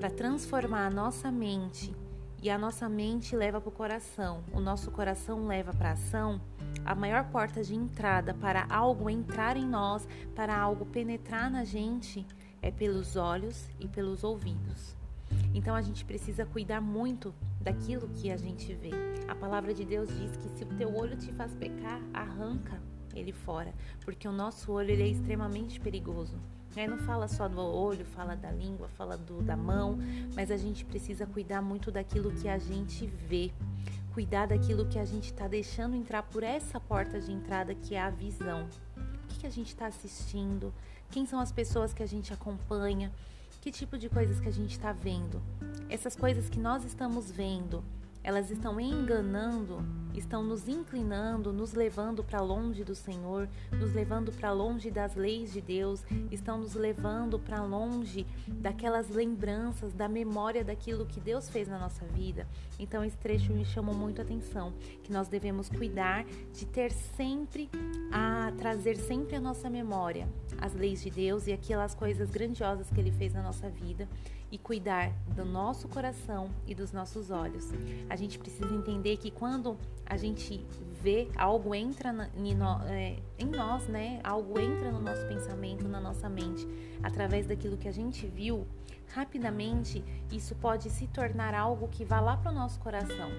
para 0.00 0.10
transformar 0.10 0.86
a 0.86 0.90
nossa 0.90 1.30
mente 1.30 1.94
e 2.42 2.48
a 2.48 2.56
nossa 2.56 2.88
mente 2.88 3.36
leva 3.36 3.60
para 3.60 3.68
o 3.68 3.72
coração, 3.72 4.42
o 4.52 4.60
nosso 4.60 4.90
coração 4.90 5.46
leva 5.46 5.72
para 5.72 5.90
a 5.90 5.92
ação, 5.92 6.40
a 6.84 6.94
maior 6.94 7.24
porta 7.30 7.62
de 7.62 7.74
entrada 7.74 8.32
para 8.32 8.66
algo 8.70 9.10
entrar 9.10 9.56
em 9.56 9.66
nós, 9.66 10.08
para 10.34 10.58
algo 10.58 10.86
penetrar 10.86 11.50
na 11.50 11.64
gente, 11.64 12.26
é 12.62 12.70
pelos 12.70 13.16
olhos 13.16 13.68
e 13.78 13.86
pelos 13.86 14.24
ouvidos. 14.24 14.96
Então 15.54 15.74
a 15.74 15.82
gente 15.82 16.04
precisa 16.04 16.46
cuidar 16.46 16.80
muito 16.80 17.34
daquilo 17.60 18.08
que 18.08 18.30
a 18.30 18.36
gente 18.36 18.72
vê. 18.74 18.90
A 19.28 19.34
palavra 19.34 19.74
de 19.74 19.84
Deus 19.84 20.08
diz 20.08 20.36
que 20.36 20.48
se 20.48 20.64
o 20.64 20.76
teu 20.76 20.94
olho 20.94 21.16
te 21.16 21.32
faz 21.32 21.54
pecar, 21.54 22.00
arranca 22.12 22.80
ele 23.14 23.32
fora, 23.32 23.74
porque 24.04 24.26
o 24.26 24.32
nosso 24.32 24.72
olho 24.72 24.90
ele 24.90 25.02
é 25.02 25.08
extremamente 25.08 25.78
perigoso. 25.80 26.38
Aí 26.76 26.86
não 26.86 26.98
fala 26.98 27.26
só 27.26 27.48
do 27.48 27.60
olho, 27.60 28.04
fala 28.04 28.36
da 28.36 28.50
língua, 28.50 28.88
fala 28.96 29.16
do, 29.16 29.42
da 29.42 29.56
mão, 29.56 29.98
mas 30.34 30.50
a 30.50 30.56
gente 30.56 30.84
precisa 30.84 31.26
cuidar 31.26 31.60
muito 31.60 31.90
daquilo 31.90 32.30
que 32.30 32.48
a 32.48 32.58
gente 32.58 33.06
vê, 33.06 33.50
cuidar 34.14 34.46
daquilo 34.46 34.86
que 34.86 34.98
a 34.98 35.04
gente 35.04 35.32
está 35.32 35.48
deixando 35.48 35.96
entrar 35.96 36.22
por 36.22 36.42
essa 36.42 36.78
porta 36.78 37.20
de 37.20 37.32
entrada 37.32 37.74
que 37.74 37.94
é 37.94 38.00
a 38.00 38.10
visão. 38.10 38.68
O 38.96 39.28
que, 39.28 39.40
que 39.40 39.46
a 39.46 39.50
gente 39.50 39.68
está 39.68 39.86
assistindo? 39.86 40.72
Quem 41.10 41.26
são 41.26 41.40
as 41.40 41.50
pessoas 41.50 41.92
que 41.92 42.02
a 42.02 42.06
gente 42.06 42.32
acompanha? 42.32 43.10
Que 43.60 43.70
tipo 43.70 43.98
de 43.98 44.08
coisas 44.08 44.40
que 44.40 44.48
a 44.48 44.52
gente 44.52 44.70
está 44.70 44.92
vendo? 44.92 45.42
Essas 45.88 46.14
coisas 46.14 46.48
que 46.48 46.58
nós 46.58 46.84
estamos 46.84 47.30
vendo, 47.30 47.84
elas 48.22 48.50
estão 48.50 48.80
enganando, 48.80 49.82
estão 50.14 50.42
nos 50.42 50.68
inclinando, 50.68 51.52
nos 51.52 51.72
levando 51.72 52.22
para 52.22 52.40
longe 52.40 52.84
do 52.84 52.94
Senhor, 52.94 53.48
nos 53.72 53.92
levando 53.92 54.32
para 54.32 54.52
longe 54.52 54.90
das 54.90 55.14
leis 55.14 55.52
de 55.52 55.60
Deus, 55.60 56.04
estão 56.30 56.58
nos 56.58 56.74
levando 56.74 57.38
para 57.38 57.62
longe 57.62 58.26
daquelas 58.46 59.08
lembranças, 59.08 59.92
da 59.94 60.08
memória 60.08 60.64
daquilo 60.64 61.06
que 61.06 61.20
Deus 61.20 61.48
fez 61.48 61.68
na 61.68 61.78
nossa 61.78 62.04
vida. 62.06 62.46
Então, 62.78 63.04
esse 63.04 63.16
trecho 63.16 63.52
me 63.52 63.64
chamou 63.64 63.94
muito 63.94 64.20
a 64.20 64.24
atenção, 64.24 64.72
que 65.02 65.12
nós 65.12 65.28
devemos 65.28 65.68
cuidar 65.68 66.24
de 66.52 66.66
ter 66.66 66.92
sempre 66.92 67.70
a 68.12 68.52
trazer 68.58 68.96
sempre 68.96 69.36
a 69.36 69.40
nossa 69.40 69.70
memória 69.70 70.28
as 70.60 70.74
leis 70.74 71.02
de 71.02 71.10
Deus 71.10 71.46
e 71.46 71.52
aquelas 71.52 71.94
coisas 71.94 72.30
grandiosas 72.30 72.90
que 72.90 73.00
ele 73.00 73.10
fez 73.10 73.32
na 73.32 73.42
nossa 73.42 73.68
vida 73.68 74.08
e 74.50 74.58
cuidar 74.58 75.12
do 75.34 75.44
nosso 75.44 75.88
coração 75.88 76.50
e 76.66 76.74
dos 76.74 76.92
nossos 76.92 77.30
olhos. 77.30 77.68
A 78.08 78.16
gente 78.16 78.38
precisa 78.38 78.74
entender 78.74 79.16
que 79.16 79.30
quando 79.30 79.76
a 80.04 80.16
gente 80.16 80.66
vê 81.00 81.28
algo 81.36 81.74
entra 81.74 82.30
em, 82.36 82.52
é, 82.88 83.16
em 83.38 83.46
nós, 83.46 83.86
né? 83.86 84.20
Algo 84.24 84.58
entra 84.58 84.90
no 84.90 85.00
nosso 85.00 85.26
pensamento, 85.26 85.88
na 85.88 86.00
nossa 86.00 86.28
mente, 86.28 86.66
através 87.02 87.46
daquilo 87.46 87.76
que 87.76 87.88
a 87.88 87.92
gente 87.92 88.26
viu, 88.26 88.66
rapidamente 89.14 90.04
isso 90.30 90.54
pode 90.56 90.90
se 90.90 91.06
tornar 91.06 91.54
algo 91.54 91.88
que 91.88 92.04
vá 92.04 92.20
lá 92.20 92.36
para 92.36 92.50
o 92.50 92.54
nosso 92.54 92.78
coração. 92.80 93.30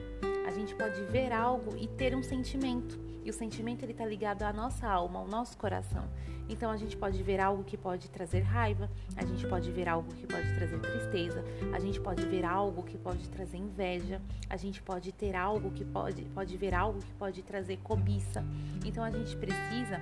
A 0.47 0.51
gente 0.51 0.75
pode 0.75 1.01
ver 1.05 1.31
algo 1.31 1.77
e 1.77 1.87
ter 1.87 2.15
um 2.15 2.23
sentimento. 2.23 2.99
E 3.23 3.29
o 3.29 3.33
sentimento 3.33 3.83
ele 3.83 3.91
está 3.91 4.05
ligado 4.05 4.43
à 4.43 4.51
nossa 4.51 4.87
alma, 4.87 5.19
ao 5.19 5.27
nosso 5.27 5.57
coração. 5.57 6.07
Então 6.49 6.69
a 6.69 6.75
gente 6.75 6.97
pode 6.97 7.21
ver 7.23 7.39
algo 7.39 7.63
que 7.63 7.77
pode 7.77 8.09
trazer 8.09 8.41
raiva, 8.41 8.89
a 9.15 9.25
gente 9.25 9.47
pode 9.47 9.71
ver 9.71 9.87
algo 9.87 10.13
que 10.13 10.27
pode 10.27 10.53
trazer 10.55 10.79
tristeza, 10.79 11.43
a 11.73 11.79
gente 11.79 11.99
pode 11.99 12.25
ver 12.25 12.43
algo 12.43 12.83
que 12.83 12.97
pode 12.97 13.29
trazer 13.29 13.57
inveja, 13.57 14.21
a 14.49 14.57
gente 14.57 14.81
pode 14.81 15.11
ter 15.11 15.35
algo 15.35 15.71
que 15.71 15.85
pode, 15.85 16.23
pode 16.25 16.57
ver 16.57 16.73
algo 16.73 16.99
que 16.99 17.13
pode 17.13 17.41
trazer 17.41 17.77
cobiça. 17.77 18.43
Então 18.85 19.03
a 19.03 19.11
gente 19.11 19.35
precisa 19.37 20.01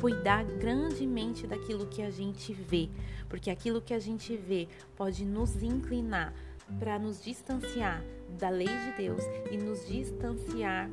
cuidar 0.00 0.44
grandemente 0.44 1.46
daquilo 1.46 1.86
que 1.86 2.00
a 2.00 2.10
gente 2.10 2.54
vê, 2.54 2.88
porque 3.28 3.50
aquilo 3.50 3.82
que 3.82 3.92
a 3.92 3.98
gente 3.98 4.34
vê 4.34 4.66
pode 4.96 5.26
nos 5.26 5.62
inclinar 5.62 6.32
para 6.78 6.98
nos 6.98 7.22
distanciar 7.22 8.02
da 8.38 8.48
lei 8.48 8.68
de 8.68 8.96
Deus 8.96 9.22
e 9.50 9.58
nos 9.58 9.86
distanciar 9.86 10.88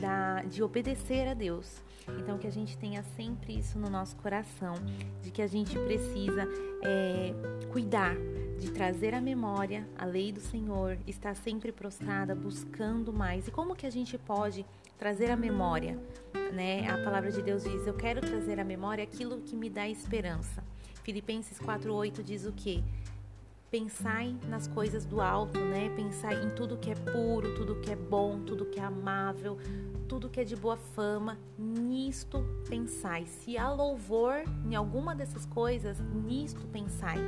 da, 0.00 0.42
de 0.42 0.62
obedecer 0.62 1.28
a 1.28 1.34
Deus. 1.34 1.82
Então, 2.18 2.38
que 2.38 2.46
a 2.46 2.52
gente 2.52 2.78
tenha 2.78 3.02
sempre 3.16 3.58
isso 3.58 3.78
no 3.78 3.90
nosso 3.90 4.14
coração, 4.16 4.74
de 5.22 5.30
que 5.30 5.42
a 5.42 5.46
gente 5.46 5.76
precisa 5.76 6.48
é, 6.84 7.34
cuidar, 7.72 8.14
de 8.58 8.70
trazer 8.70 9.12
à 9.12 9.20
memória 9.20 9.86
a 9.98 10.04
lei 10.04 10.30
do 10.30 10.40
Senhor, 10.40 10.96
estar 11.06 11.34
sempre 11.34 11.72
prostrada, 11.72 12.34
buscando 12.34 13.12
mais. 13.12 13.48
E 13.48 13.50
como 13.50 13.74
que 13.74 13.86
a 13.86 13.90
gente 13.90 14.16
pode 14.16 14.64
trazer 14.96 15.30
à 15.30 15.36
memória? 15.36 15.98
Né? 16.52 16.88
A 16.88 16.98
palavra 16.98 17.30
de 17.32 17.42
Deus 17.42 17.64
diz: 17.64 17.86
Eu 17.86 17.94
quero 17.94 18.20
trazer 18.20 18.60
à 18.60 18.64
memória 18.64 19.02
aquilo 19.02 19.40
que 19.40 19.56
me 19.56 19.68
dá 19.68 19.88
esperança. 19.88 20.62
Filipenses 21.02 21.58
4,8 21.58 22.22
diz 22.22 22.46
o 22.46 22.52
que? 22.52 22.82
Pensai 23.70 24.36
nas 24.48 24.66
coisas 24.66 25.04
do 25.04 25.20
alto, 25.20 25.58
né? 25.60 25.88
Pensai 25.96 26.42
em 26.42 26.50
tudo 26.50 26.76
que 26.76 26.90
é 26.90 26.94
puro, 26.94 27.54
tudo 27.54 27.76
que 27.76 27.90
é 27.90 27.96
bom, 27.96 28.40
tudo 28.40 28.66
que 28.66 28.78
é 28.78 28.84
amável, 28.84 29.58
tudo 30.08 30.28
que 30.28 30.40
é 30.40 30.44
de 30.44 30.54
boa 30.54 30.76
fama. 30.76 31.38
Nisto 31.58 32.44
pensai. 32.68 33.26
Se 33.26 33.58
há 33.58 33.70
louvor 33.70 34.44
em 34.64 34.74
alguma 34.74 35.14
dessas 35.14 35.44
coisas, 35.46 36.00
nisto 36.00 36.66
pensai. 36.68 37.18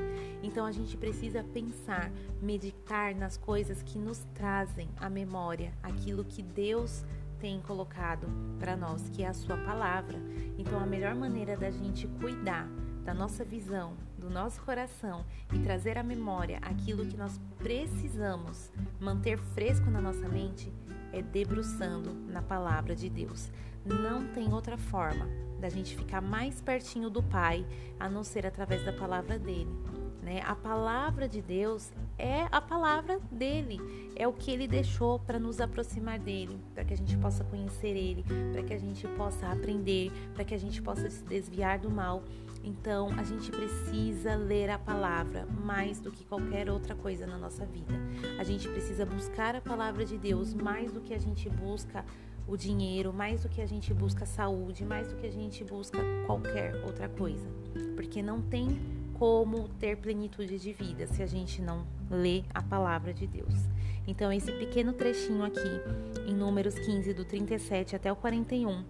Então 0.43 0.65
a 0.65 0.73
gente 0.73 0.97
precisa 0.97 1.43
pensar, 1.43 2.11
meditar 2.41 3.15
nas 3.15 3.37
coisas 3.37 3.83
que 3.83 3.99
nos 3.99 4.25
trazem 4.35 4.89
à 4.97 5.11
memória 5.11 5.73
aquilo 5.83 6.25
que 6.25 6.43
Deus 6.43 7.05
tem 7.41 7.61
colocado 7.61 8.27
para 8.59 8.77
nós, 8.77 9.09
que 9.11 9.23
é 9.23 9.29
a 9.29 9.35
sua 9.35 9.57
palavra. 9.57 10.19
Então 10.57 10.79
a 10.79 10.87
melhor 10.87 11.15
maneira 11.15 11.57
da 11.57 11.71
gente 11.71 12.07
cuidar 12.21 12.69
da 13.05 13.15
nossa 13.15 13.45
visão, 13.45 13.95
do 14.29 14.35
nosso 14.35 14.61
coração 14.61 15.25
e 15.53 15.59
trazer 15.59 15.97
à 15.97 16.03
memória 16.03 16.59
aquilo 16.59 17.07
que 17.07 17.17
nós 17.17 17.41
precisamos 17.57 18.71
manter 19.01 19.39
fresco 19.39 19.91
na 19.91 20.03
nossa 20.03 20.29
mente 20.29 20.71
é 21.13 21.23
debruçando 21.23 22.13
na 22.31 22.43
palavra 22.43 22.95
de 22.95 23.09
Deus. 23.09 23.51
Não 23.87 24.29
tem 24.29 24.53
outra 24.53 24.77
forma 24.77 25.27
da 25.59 25.71
gente 25.71 25.97
ficar 25.97 26.21
mais 26.21 26.61
pertinho 26.61 27.09
do 27.09 27.23
Pai 27.23 27.67
a 27.99 28.09
não 28.09 28.23
ser 28.23 28.47
através 28.47 28.85
da 28.85 28.93
palavra 28.93 29.39
dele. 29.39 29.75
Né? 30.23 30.43
A 30.45 30.55
palavra 30.55 31.27
de 31.27 31.41
Deus 31.41 31.91
é 32.19 32.47
a 32.53 32.61
palavra 32.61 33.19
dele, 33.33 33.81
é 34.15 34.29
o 34.29 34.33
que 34.33 34.51
ele 34.51 34.69
deixou 34.69 35.19
para 35.19 35.39
nos 35.39 35.59
aproximar 35.59 36.19
dele, 36.19 36.61
para 36.75 36.85
que 36.85 36.93
a 36.93 36.97
gente 36.97 37.17
possa 37.17 37.45
conhecer 37.45 37.97
ele, 37.97 38.25
para 38.53 38.63
que 38.63 38.75
a 38.75 38.79
gente 38.79 39.09
possa 39.09 39.51
aprender, 39.51 40.13
para 40.35 40.45
que 40.45 40.55
a 40.55 40.59
gente 40.59 40.83
possa 40.83 41.09
se 41.09 41.25
desviar 41.25 41.79
do 41.79 41.91
mal. 41.91 42.23
Então, 42.63 43.11
a 43.17 43.23
gente 43.23 43.51
precisa 43.51 44.35
ler 44.35 44.71
a 44.71 44.79
palavra 44.79 45.47
mais 45.47 46.01
do 46.01 46.11
que 46.11 46.25
qualquer 46.25 46.71
outra 46.71 46.95
coisa 46.95 47.27
na 47.27 47.39
nossa 47.39 47.65
vida. 47.65 47.95
A 48.39 48.45
gente 48.45 48.69
precisa 48.69 49.07
buscar 49.07 49.55
a 49.57 49.61
palavra 49.61 50.05
de 50.05 50.19
Deus 50.19 50.55
mais 50.55 50.93
do 50.93 51.01
que 51.01 51.15
a 51.15 51.19
gente 51.19 51.49
busca 51.49 52.05
o 52.47 52.57
dinheiro, 52.57 53.13
mais 53.13 53.43
do 53.43 53.49
que 53.49 53.61
a 53.61 53.67
gente 53.67 53.93
busca 53.93 54.25
a 54.25 54.27
saúde, 54.27 54.85
mais 54.85 55.09
do 55.09 55.17
que 55.17 55.27
a 55.27 55.31
gente 55.31 55.63
busca 55.65 55.99
qualquer 56.27 56.75
outra 56.85 57.09
coisa. 57.09 57.47
Porque 57.95 58.23
não 58.23 58.41
tem 58.41 58.81
como 59.15 59.69
ter 59.81 59.97
plenitude 59.97 60.59
de 60.59 60.73
vida 60.73 61.07
se 61.07 61.23
a 61.23 61.27
gente 61.27 61.61
não 61.61 61.87
lê 62.11 62.45
a 62.55 62.63
palavra 62.63 63.13
de 63.13 63.27
Deus. 63.27 63.55
Então, 64.07 64.33
esse 64.33 64.51
pequeno 64.53 64.93
trechinho 64.93 65.45
aqui, 65.45 65.69
em 66.27 66.35
Números 66.35 66.75
15, 66.79 67.13
do 67.13 67.25
37 67.25 67.95
até 67.95 68.11
o 68.11 68.17
41, 68.17 68.83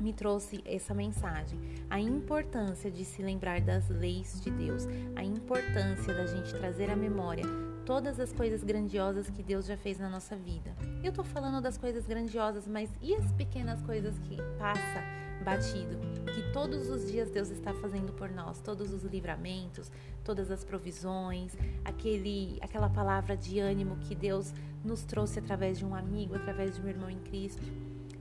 me 0.00 0.12
trouxe 0.12 0.62
essa 0.64 0.94
mensagem. 0.94 1.58
A 1.88 1.98
importância 2.00 2.90
de 2.90 3.04
se 3.04 3.22
lembrar 3.22 3.60
das 3.60 3.88
leis 3.88 4.40
de 4.40 4.50
Deus, 4.50 4.86
a 5.14 5.24
importância 5.24 6.12
da 6.12 6.26
gente 6.26 6.54
trazer 6.54 6.90
à 6.90 6.96
memória 6.96 7.44
todas 7.84 8.18
as 8.18 8.32
coisas 8.32 8.64
grandiosas 8.64 9.30
que 9.30 9.42
Deus 9.42 9.64
já 9.64 9.76
fez 9.76 9.98
na 9.98 10.08
nossa 10.08 10.34
vida. 10.34 10.74
Eu 11.04 11.12
tô 11.12 11.22
falando 11.22 11.62
das 11.62 11.78
coisas 11.78 12.04
grandiosas, 12.04 12.66
mas 12.66 12.90
e 13.00 13.14
as 13.14 13.32
pequenas 13.32 13.80
coisas 13.82 14.18
que 14.18 14.36
passa 14.58 15.02
batido, 15.44 15.96
que 16.34 16.52
todos 16.52 16.90
os 16.90 17.06
dias 17.08 17.30
Deus 17.30 17.50
está 17.50 17.72
fazendo 17.74 18.12
por 18.12 18.28
nós, 18.28 18.60
todos 18.60 18.92
os 18.92 19.04
livramentos, 19.04 19.92
todas 20.24 20.50
as 20.50 20.64
provisões, 20.64 21.56
aquele 21.84 22.58
aquela 22.60 22.90
palavra 22.90 23.36
de 23.36 23.60
ânimo 23.60 23.96
que 23.98 24.14
Deus 24.16 24.52
nos 24.84 25.04
trouxe 25.04 25.38
através 25.38 25.78
de 25.78 25.84
um 25.84 25.94
amigo, 25.94 26.34
através 26.34 26.74
de 26.74 26.82
um 26.82 26.88
irmão 26.88 27.08
em 27.08 27.20
Cristo. 27.20 27.62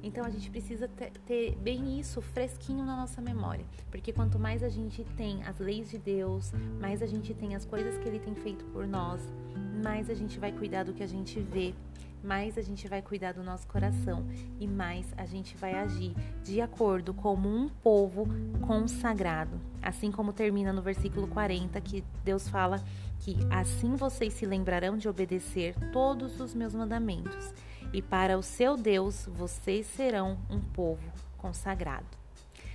Então 0.06 0.24
a 0.24 0.30
gente 0.30 0.51
precisa 0.51 0.88
ter, 1.26 1.56
bem 1.56 1.99
isso 1.99 2.22
fresquinho 2.22 2.86
na 2.86 2.95
nossa 2.95 3.20
memória, 3.20 3.66
porque 3.89 4.14
quanto 4.14 4.38
mais 4.38 4.62
a 4.62 4.70
gente 4.70 5.03
tem 5.18 5.43
as 5.43 5.58
leis 5.58 5.89
de 5.89 5.97
Deus, 5.97 6.53
mais 6.80 7.01
a 7.01 7.08
gente 7.08 7.34
tem 7.34 7.56
as 7.56 7.66
coisas 7.66 7.97
que 7.97 8.08
Ele 8.08 8.20
tem 8.20 8.36
feito 8.36 8.64
por 8.66 8.86
nós, 8.86 9.20
mais 9.84 10.08
a 10.08 10.14
gente 10.14 10.38
vai 10.38 10.51
cuidar 10.51 10.84
do 10.84 10.93
que 10.93 11.01
a 11.01 11.08
gente 11.08 11.39
vê, 11.39 11.74
mais 12.24 12.56
a 12.56 12.62
gente 12.62 12.88
vai 12.88 13.01
cuidar 13.01 13.34
do 13.34 13.43
nosso 13.43 13.68
coração 13.68 14.24
e 14.60 14.68
mais 14.68 15.08
a 15.18 15.26
gente 15.26 15.58
vai 15.58 15.74
agir 15.74 16.14
de 16.43 16.62
acordo 16.62 17.12
como 17.12 17.49
um 17.49 17.68
povo 17.68 18.28
consagrado. 18.62 19.60
Assim 19.82 20.12
como 20.12 20.34
termina 20.34 20.72
no 20.72 20.84
versículo 20.84 21.28
40, 21.28 21.82
que 21.82 22.03
Deus 22.24 22.47
fala 22.47 22.84
que 23.20 23.38
assim 23.49 23.95
vocês 23.95 24.34
se 24.34 24.45
lembrarão 24.45 24.97
de 24.97 25.08
obedecer 25.08 25.76
todos 25.91 26.39
os 26.39 26.53
meus 26.53 26.76
mandamentos, 26.76 27.53
e 27.94 28.02
para 28.02 28.38
o 28.38 28.44
seu 28.44 28.76
Deus 28.78 29.28
vocês 29.28 29.86
serão 29.88 30.38
um 30.50 30.60
povo 30.60 31.12
consagrado. 31.38 32.06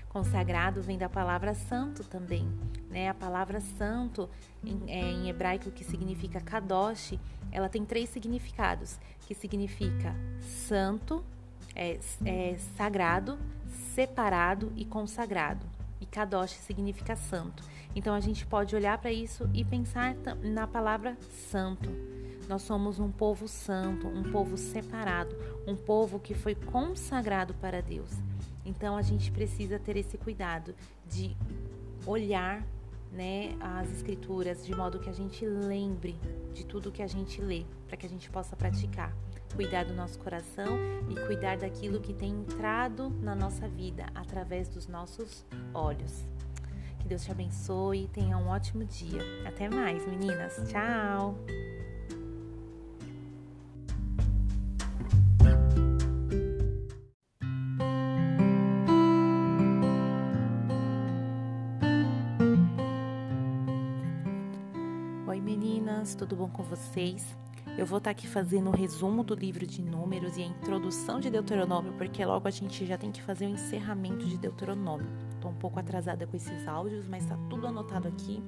Consagrado 0.09 0.83
vem 0.83 0.99
da 0.99 1.09
palavra 1.09 1.55
santo 1.55 2.03
também, 2.03 2.49
né? 2.91 3.09
A 3.09 3.15
palavra 3.15 3.61
santo 3.61 4.29
em, 4.65 4.83
é, 4.89 5.13
em 5.13 5.29
hebraico 5.29 5.71
que 5.71 5.85
significa 5.85 6.41
kadosh, 6.41 7.19
ela 7.53 7.69
tem 7.69 7.85
três 7.85 8.09
significados, 8.11 8.99
que 9.27 9.35
significa 9.35 10.15
santo, 10.41 11.25
é, 11.77 11.99
é 12.25 12.57
sagrado, 12.77 13.39
separado 13.95 14.73
e 14.75 14.85
consagrado. 14.85 15.65
E 16.01 16.07
kadosh 16.07 16.53
significa 16.53 17.15
santo. 17.15 17.63
Então 17.95 18.15
a 18.15 18.21
gente 18.21 18.45
pode 18.47 18.75
olhar 18.75 18.99
para 18.99 19.13
isso 19.13 19.49
e 19.55 19.65
pensar 19.65 20.17
na 20.43 20.67
palavra 20.67 21.17
santo. 21.51 21.89
Nós 22.51 22.63
somos 22.63 22.99
um 22.99 23.13
povo 23.13 23.47
santo, 23.47 24.09
um 24.09 24.25
povo 24.25 24.57
separado, 24.57 25.37
um 25.69 25.77
povo 25.77 26.19
que 26.19 26.35
foi 26.35 26.57
consagrado 26.57 27.55
para 27.55 27.81
Deus. 27.81 28.11
Então 28.67 28.97
a 28.97 29.03
gente 29.03 29.31
precisa 29.31 29.79
ter 29.79 29.97
esse 29.97 30.19
cuidado 30.19 30.75
de 31.07 31.37
olhar 32.05 32.67
né, 33.13 33.57
as 33.61 33.89
escrituras 33.93 34.67
de 34.67 34.75
modo 34.75 34.99
que 34.99 35.09
a 35.09 35.13
gente 35.13 35.47
lembre 35.47 36.19
de 36.53 36.67
tudo 36.67 36.91
que 36.91 37.05
a 37.05 37.07
gente 37.07 37.41
lê, 37.41 37.65
para 37.87 37.97
que 37.97 38.05
a 38.05 38.09
gente 38.09 38.29
possa 38.29 38.57
praticar. 38.57 39.15
Cuidar 39.55 39.85
do 39.85 39.95
nosso 39.95 40.19
coração 40.19 40.77
e 41.09 41.15
cuidar 41.27 41.57
daquilo 41.57 42.01
que 42.01 42.13
tem 42.13 42.33
entrado 42.33 43.11
na 43.23 43.37
nossa 43.37 43.69
vida 43.69 44.07
através 44.13 44.69
dos 44.69 44.89
nossos 44.89 45.47
olhos. 45.73 46.27
Que 46.99 47.07
Deus 47.07 47.23
te 47.23 47.31
abençoe 47.31 48.07
e 48.07 48.09
tenha 48.09 48.37
um 48.37 48.49
ótimo 48.49 48.85
dia. 48.85 49.23
Até 49.47 49.69
mais, 49.69 50.05
meninas. 50.05 50.61
Tchau! 50.69 51.37
Tudo 66.01 66.35
bom 66.35 66.49
com 66.49 66.63
vocês? 66.63 67.37
Eu 67.77 67.85
vou 67.85 67.99
estar 67.99 68.09
tá 68.09 68.11
aqui 68.11 68.27
fazendo 68.27 68.69
o 68.69 68.71
um 68.71 68.75
resumo 68.75 69.23
do 69.23 69.35
livro 69.35 69.67
de 69.67 69.83
Números 69.83 70.39
e 70.39 70.43
a 70.43 70.47
introdução 70.47 71.21
de 71.21 71.29
Deuteronômio, 71.29 71.93
porque 71.93 72.25
logo 72.25 72.49
a 72.49 72.51
gente 72.51 72.87
já 72.87 72.97
tem 72.97 73.13
que 73.13 73.21
fazer 73.21 73.45
o 73.45 73.51
encerramento 73.51 74.25
de 74.27 74.39
Deuteronômio. 74.39 75.07
Estou 75.35 75.51
um 75.51 75.55
pouco 75.55 75.79
atrasada 75.79 76.27
com 76.27 76.35
esses 76.35 76.67
áudios, 76.67 77.07
mas 77.07 77.25
está 77.25 77.37
tudo 77.51 77.67
anotado 77.67 78.09
aqui 78.09 78.43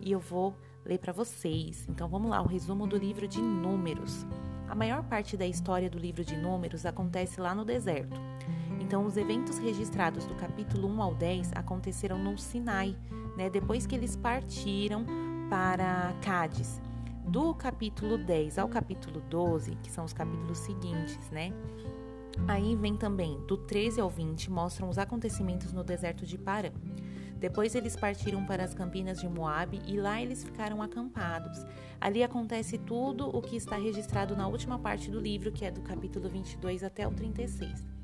e 0.00 0.10
eu 0.10 0.18
vou 0.18 0.56
ler 0.84 0.98
para 0.98 1.12
vocês. 1.12 1.86
Então 1.88 2.08
vamos 2.08 2.28
lá, 2.28 2.42
o 2.42 2.46
resumo 2.46 2.88
do 2.88 2.96
livro 2.96 3.28
de 3.28 3.40
Números. 3.40 4.26
A 4.68 4.74
maior 4.74 5.04
parte 5.04 5.36
da 5.36 5.46
história 5.46 5.88
do 5.88 5.98
livro 5.98 6.24
de 6.24 6.36
Números 6.36 6.84
acontece 6.84 7.40
lá 7.40 7.54
no 7.54 7.64
deserto. 7.64 8.20
Então, 8.80 9.06
os 9.06 9.16
eventos 9.16 9.58
registrados 9.58 10.26
do 10.26 10.34
capítulo 10.34 10.88
1 10.88 11.02
ao 11.02 11.14
10 11.14 11.52
aconteceram 11.54 12.18
no 12.18 12.36
Sinai, 12.36 12.96
né, 13.36 13.48
depois 13.48 13.86
que 13.86 13.94
eles 13.94 14.16
partiram 14.16 15.06
para 15.48 16.12
Cádiz 16.20 16.80
do 17.26 17.52
capítulo 17.54 18.16
10 18.16 18.58
ao 18.58 18.68
capítulo 18.68 19.20
12, 19.20 19.74
que 19.82 19.90
são 19.90 20.04
os 20.04 20.12
capítulos 20.12 20.58
seguintes, 20.58 21.28
né? 21.30 21.52
Aí 22.46 22.76
vem 22.76 22.96
também 22.96 23.40
do 23.46 23.56
13 23.56 24.00
ao 24.00 24.08
20, 24.08 24.50
mostram 24.50 24.88
os 24.88 24.96
acontecimentos 24.96 25.72
no 25.72 25.82
deserto 25.82 26.24
de 26.24 26.38
Parã. 26.38 26.70
Depois 27.38 27.74
eles 27.74 27.96
partiram 27.96 28.46
para 28.46 28.62
as 28.62 28.74
campinas 28.74 29.20
de 29.20 29.28
Moabe 29.28 29.82
e 29.86 29.96
lá 29.96 30.22
eles 30.22 30.44
ficaram 30.44 30.80
acampados. 30.80 31.66
Ali 32.00 32.22
acontece 32.22 32.78
tudo 32.78 33.28
o 33.28 33.42
que 33.42 33.56
está 33.56 33.76
registrado 33.76 34.36
na 34.36 34.46
última 34.46 34.78
parte 34.78 35.10
do 35.10 35.18
livro, 35.18 35.50
que 35.50 35.64
é 35.64 35.70
do 35.70 35.82
capítulo 35.82 36.28
22 36.28 36.84
até 36.84 37.08
o 37.08 37.10
36. 37.10 37.95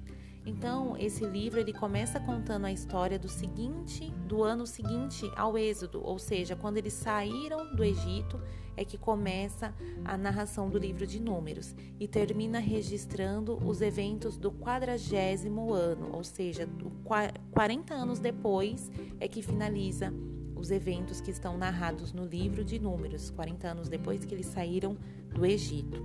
Então, 0.45 0.97
esse 0.99 1.25
livro 1.25 1.61
ele 1.61 1.73
começa 1.73 2.19
contando 2.19 2.67
a 2.67 2.73
história 2.73 3.19
do 3.19 3.29
seguinte, 3.29 4.11
do 4.27 4.43
ano 4.43 4.67
seguinte 4.67 5.31
ao 5.37 5.57
Êxodo, 5.57 6.05
ou 6.05 6.19
seja, 6.19 6.57
quando 6.57 6.79
eles 6.79 6.93
saíram 6.93 7.75
do 7.77 7.85
Egito, 7.85 8.41
é 8.77 8.85
que 8.85 8.99
começa 8.99 9.73
a 10.05 10.17
narração 10.17 10.69
do 10.69 10.79
livro 10.79 11.07
de 11.07 11.21
Números. 11.21 11.75
E 12.01 12.09
termina 12.09 12.59
registrando 12.59 13.57
os 13.65 13.81
eventos 13.81 14.37
do 14.37 14.51
quadragésimo 14.51 15.73
ano, 15.73 16.11
ou 16.13 16.25
seja, 16.25 16.69
40 17.53 17.95
anos 17.95 18.19
depois 18.19 18.91
é 19.21 19.29
que 19.29 19.43
finaliza 19.43 20.13
os 20.57 20.71
eventos 20.71 21.21
que 21.21 21.31
estão 21.31 21.57
narrados 21.59 22.13
no 22.13 22.25
livro 22.25 22.65
de 22.65 22.79
Números, 22.79 23.31
40 23.31 23.69
anos 23.69 23.89
depois 23.89 24.25
que 24.25 24.35
eles 24.35 24.47
saíram 24.47 24.97
do 25.33 25.45
Egito. 25.45 26.03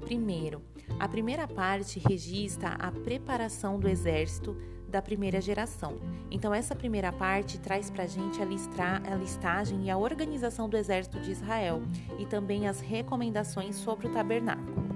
Primeiro, 0.00 0.62
a 0.98 1.08
primeira 1.08 1.46
parte 1.46 1.98
registra 1.98 2.70
a 2.78 2.90
preparação 2.90 3.78
do 3.78 3.88
exército 3.88 4.56
da 4.88 5.02
primeira 5.02 5.40
geração. 5.40 5.98
Então, 6.30 6.54
essa 6.54 6.74
primeira 6.74 7.12
parte 7.12 7.58
traz 7.58 7.90
para 7.90 8.04
a 8.04 8.06
gente 8.06 8.40
a, 8.40 9.14
listagem 9.14 9.84
e 9.84 9.90
a 9.90 9.98
organização 9.98 10.68
do 10.68 10.76
exército 10.76 11.20
de 11.20 11.32
Israel 11.32 11.82
e 12.18 12.24
também 12.24 12.66
as 12.66 12.80
recomendações 12.80 13.76
sobre 13.76 14.06
o 14.06 14.10
tabernáculo. 14.10 14.86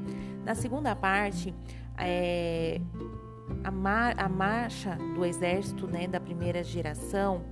Na 0.44 0.54
segunda 0.54 0.94
parte, 0.94 1.54
é, 1.98 2.80
a, 3.64 3.70
mar, 3.70 4.14
a 4.18 4.28
marcha 4.28 4.96
do 5.14 5.24
exército 5.24 5.86
né, 5.86 6.06
da 6.06 6.20
primeira 6.20 6.62
geração 6.62 7.44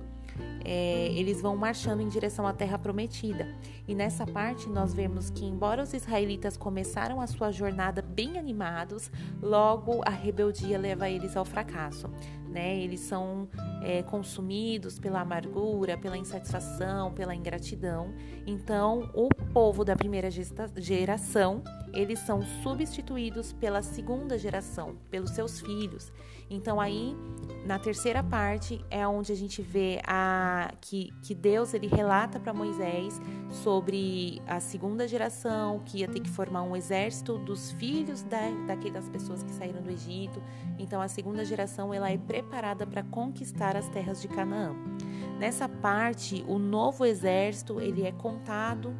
é, 0.71 1.11
eles 1.13 1.41
vão 1.41 1.57
marchando 1.57 1.99
em 1.99 2.07
direção 2.07 2.45
à 2.45 2.53
terra 2.53 2.77
prometida. 2.77 3.47
E 3.87 3.95
nessa 3.95 4.23
parte 4.27 4.69
nós 4.69 4.93
vemos 4.93 5.31
que, 5.31 5.43
embora 5.43 5.81
os 5.81 5.95
israelitas 5.95 6.55
começaram 6.55 7.19
a 7.19 7.25
sua 7.25 7.49
jornada 7.51 8.03
bem 8.03 8.37
animados, 8.37 9.09
logo 9.41 10.03
a 10.05 10.11
rebeldia 10.11 10.77
leva 10.77 11.09
eles 11.09 11.35
ao 11.35 11.43
fracasso. 11.43 12.07
Né? 12.47 12.77
Eles 12.77 12.99
são 12.99 13.47
é, 13.81 14.03
consumidos 14.03 14.99
pela 14.99 15.21
amargura, 15.21 15.97
pela 15.97 16.15
insatisfação, 16.15 17.11
pela 17.13 17.33
ingratidão. 17.33 18.13
Então, 18.45 19.09
o 19.15 19.27
povo 19.51 19.83
da 19.83 19.95
primeira 19.95 20.29
geração 20.77 21.63
eles 21.93 22.19
são 22.19 22.41
substituídos 22.63 23.53
pela 23.53 23.81
segunda 23.81 24.37
geração, 24.37 24.95
pelos 25.09 25.31
seus 25.31 25.59
filhos. 25.59 26.11
Então 26.49 26.79
aí, 26.79 27.15
na 27.65 27.77
terceira 27.77 28.23
parte, 28.23 28.83
é 28.89 29.07
onde 29.07 29.31
a 29.31 29.35
gente 29.35 29.61
vê 29.61 30.01
a, 30.05 30.71
que, 30.81 31.13
que 31.21 31.35
Deus 31.35 31.73
ele 31.73 31.87
relata 31.87 32.39
para 32.39 32.53
Moisés 32.53 33.21
sobre 33.63 34.41
a 34.47 34.59
segunda 34.59 35.07
geração, 35.07 35.79
que 35.85 35.99
ia 35.99 36.07
ter 36.07 36.19
que 36.19 36.29
formar 36.29 36.63
um 36.63 36.75
exército 36.75 37.37
dos 37.37 37.71
filhos 37.73 38.23
da, 38.23 38.49
daquelas 38.65 39.07
pessoas 39.09 39.43
que 39.43 39.51
saíram 39.51 39.81
do 39.81 39.91
Egito. 39.91 40.41
Então 40.79 41.01
a 41.01 41.07
segunda 41.07 41.45
geração 41.45 41.93
ela 41.93 42.09
é 42.09 42.17
preparada 42.17 42.87
para 42.87 43.03
conquistar 43.03 43.75
as 43.75 43.87
terras 43.89 44.19
de 44.19 44.27
Canaã. 44.27 44.75
Nessa 45.39 45.69
parte, 45.69 46.43
o 46.47 46.57
novo 46.57 47.05
exército 47.05 47.79
ele 47.79 48.03
é 48.03 48.11
contado 48.11 48.95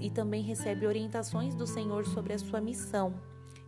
e 0.00 0.10
também 0.10 0.42
recebe 0.42 0.86
orientações 0.86 1.54
do 1.54 1.66
Senhor 1.66 2.06
sobre 2.06 2.32
a 2.32 2.38
sua 2.38 2.60
missão. 2.60 3.14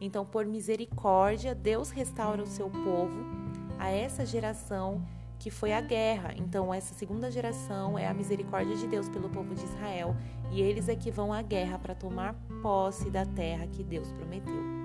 Então, 0.01 0.25
por 0.25 0.45
misericórdia, 0.45 1.55
Deus 1.55 1.91
restaura 1.91 2.43
o 2.43 2.47
seu 2.47 2.69
povo 2.69 3.25
a 3.79 3.91
essa 3.91 4.25
geração 4.25 5.03
que 5.39 5.51
foi 5.51 5.73
a 5.73 5.81
guerra. 5.81 6.35
Então, 6.37 6.73
essa 6.73 6.95
segunda 6.95 7.31
geração 7.31 7.99
é 7.99 8.07
a 8.07 8.15
misericórdia 8.15 8.77
de 8.77 8.87
Deus 8.87 9.09
pelo 9.09 9.29
povo 9.29 9.55
de 9.55 9.65
Israel 9.65 10.17
e 10.51 10.61
eles 10.61 10.89
é 10.89 10.97
que 10.97 11.11
vão 11.11 11.33
à 11.33 11.43
guerra 11.43 11.79
para 11.79 11.95
tomar 11.95 12.35
posse 12.63 13.11
da 13.11 13.25
terra 13.25 13.67
que 13.67 13.83
Deus 13.83 14.11
prometeu. 14.13 14.76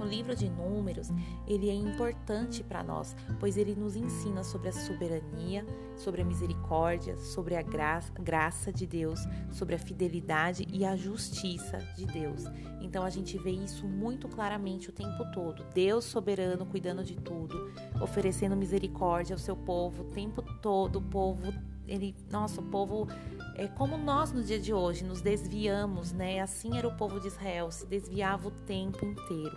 O 0.00 0.04
livro 0.04 0.34
de 0.34 0.48
Números, 0.48 1.10
ele 1.46 1.68
é 1.68 1.74
importante 1.74 2.64
para 2.64 2.82
nós, 2.82 3.14
pois 3.38 3.58
ele 3.58 3.74
nos 3.74 3.96
ensina 3.96 4.42
sobre 4.42 4.70
a 4.70 4.72
soberania, 4.72 5.64
sobre 5.94 6.22
a 6.22 6.24
misericórdia, 6.24 7.18
sobre 7.18 7.54
a 7.54 7.60
graça, 7.60 8.10
graça 8.18 8.72
de 8.72 8.86
Deus, 8.86 9.20
sobre 9.50 9.74
a 9.74 9.78
fidelidade 9.78 10.66
e 10.72 10.86
a 10.86 10.96
justiça 10.96 11.76
de 11.94 12.06
Deus. 12.06 12.44
Então 12.80 13.04
a 13.04 13.10
gente 13.10 13.36
vê 13.36 13.50
isso 13.50 13.86
muito 13.86 14.26
claramente 14.26 14.88
o 14.88 14.92
tempo 14.92 15.30
todo. 15.32 15.64
Deus 15.74 16.06
soberano 16.06 16.64
cuidando 16.64 17.04
de 17.04 17.16
tudo, 17.16 17.70
oferecendo 18.00 18.56
misericórdia 18.56 19.34
ao 19.34 19.38
seu 19.38 19.54
povo 19.54 20.02
o 20.02 20.06
tempo 20.06 20.42
todo, 20.62 20.96
o 20.96 21.02
povo 21.02 21.52
ele, 21.90 22.14
nosso 22.30 22.62
povo 22.62 23.08
é 23.56 23.66
como 23.68 23.96
nós 23.96 24.32
no 24.32 24.42
dia 24.42 24.58
de 24.58 24.72
hoje 24.72 25.04
nos 25.04 25.20
desviamos, 25.20 26.12
né? 26.12 26.40
Assim 26.40 26.76
era 26.76 26.88
o 26.88 26.96
povo 26.96 27.20
de 27.20 27.26
Israel, 27.26 27.70
se 27.70 27.86
desviava 27.86 28.48
o 28.48 28.50
tempo 28.50 29.04
inteiro. 29.04 29.56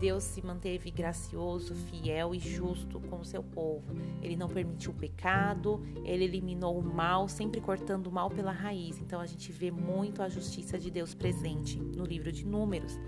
Deus 0.00 0.24
se 0.24 0.44
manteve 0.44 0.90
gracioso, 0.90 1.74
fiel 1.74 2.34
e 2.34 2.38
justo 2.38 3.00
com 3.00 3.20
o 3.20 3.24
seu 3.24 3.42
povo. 3.42 3.94
Ele 4.22 4.36
não 4.36 4.48
permitiu 4.48 4.92
o 4.92 4.94
pecado, 4.94 5.82
ele 6.04 6.24
eliminou 6.24 6.78
o 6.78 6.82
mal, 6.82 7.28
sempre 7.28 7.60
cortando 7.60 8.06
o 8.06 8.12
mal 8.12 8.30
pela 8.30 8.52
raiz. 8.52 8.98
Então 8.98 9.20
a 9.20 9.26
gente 9.26 9.50
vê 9.50 9.70
muito 9.70 10.22
a 10.22 10.28
justiça 10.28 10.78
de 10.78 10.90
Deus 10.90 11.14
presente 11.14 11.78
no 11.78 12.04
livro 12.04 12.30
de 12.30 12.46
Números. 12.46 12.98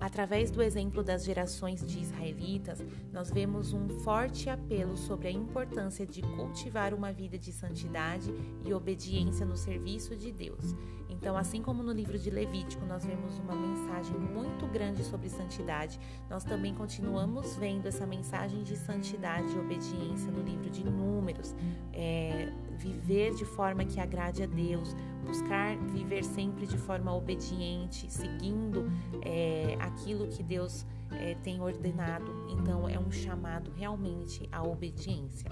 Através 0.00 0.50
do 0.50 0.62
exemplo 0.62 1.02
das 1.02 1.24
gerações 1.24 1.84
de 1.84 2.00
israelitas, 2.00 2.84
nós 3.12 3.30
vemos 3.30 3.72
um 3.72 3.88
forte 4.00 4.48
apelo 4.48 4.96
sobre 4.96 5.28
a 5.28 5.30
importância 5.30 6.06
de 6.06 6.22
cultivar 6.22 6.94
uma 6.94 7.12
vida 7.12 7.38
de 7.38 7.52
santidade 7.52 8.32
e 8.64 8.72
obediência 8.72 9.44
no 9.44 9.56
serviço 9.56 10.16
de 10.16 10.32
Deus. 10.32 10.74
Então, 11.08 11.36
assim 11.36 11.60
como 11.60 11.82
no 11.82 11.92
livro 11.92 12.18
de 12.18 12.30
Levítico 12.30 12.86
nós 12.86 13.04
vemos 13.04 13.38
uma 13.38 13.54
mensagem 13.54 14.16
muito 14.18 14.66
grande 14.66 15.04
sobre 15.04 15.28
santidade, 15.28 15.98
nós 16.30 16.44
também 16.44 16.74
continuamos 16.74 17.56
vendo 17.56 17.86
essa 17.86 18.06
mensagem 18.06 18.62
de 18.62 18.76
santidade 18.76 19.54
e 19.54 19.58
obediência 19.58 20.30
no 20.30 20.42
livro 20.42 20.70
de 20.70 20.84
Números. 20.84 21.54
É, 21.92 22.50
viver 22.78 23.34
de 23.34 23.44
forma 23.44 23.84
que 23.84 24.00
agrade 24.00 24.42
a 24.42 24.46
Deus, 24.46 24.96
buscar 25.30 25.76
viver 25.76 26.24
sempre 26.24 26.66
de 26.66 26.76
forma 26.76 27.14
obediente, 27.14 28.10
seguindo 28.10 28.90
é, 29.22 29.76
aquilo 29.78 30.26
que 30.26 30.42
Deus 30.42 30.84
é, 31.12 31.36
tem 31.36 31.60
ordenado. 31.60 32.46
Então, 32.50 32.88
é 32.88 32.98
um 32.98 33.12
chamado 33.12 33.70
realmente 33.76 34.48
à 34.50 34.60
obediência. 34.60 35.48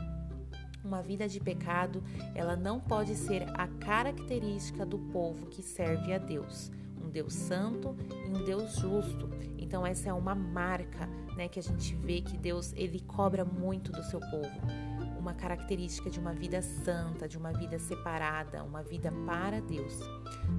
Uma 0.85 1.01
vida 1.01 1.29
de 1.29 1.39
pecado, 1.39 2.03
ela 2.35 2.57
não 2.57 2.81
pode 2.81 3.15
ser 3.15 3.45
a 3.55 3.69
característica 3.69 4.85
do 4.85 4.99
povo 4.99 5.47
que 5.47 5.63
serve 5.63 6.13
a 6.13 6.19
Deus, 6.19 6.73
um 7.01 7.09
Deus 7.09 7.35
santo 7.35 7.97
e 8.11 8.31
um 8.31 8.45
Deus 8.45 8.77
justo. 8.77 9.29
Então 9.57 9.87
essa 9.87 10.09
é 10.09 10.13
uma 10.13 10.35
marca, 10.35 11.07
né, 11.37 11.47
que 11.49 11.59
a 11.59 11.63
gente 11.63 11.95
vê 11.97 12.21
que 12.21 12.37
Deus 12.37 12.73
ele 12.75 13.01
cobra 13.01 13.45
muito 13.45 13.93
do 13.93 14.03
seu 14.05 14.21
povo. 14.21 14.98
Uma 15.29 15.35
característica 15.35 16.09
de 16.09 16.19
uma 16.19 16.33
vida 16.33 16.63
santa, 16.63 17.29
de 17.29 17.37
uma 17.37 17.53
vida 17.53 17.79
separada, 17.79 18.65
uma 18.65 18.83
vida 18.83 19.13
para 19.27 19.61
Deus. 19.61 20.01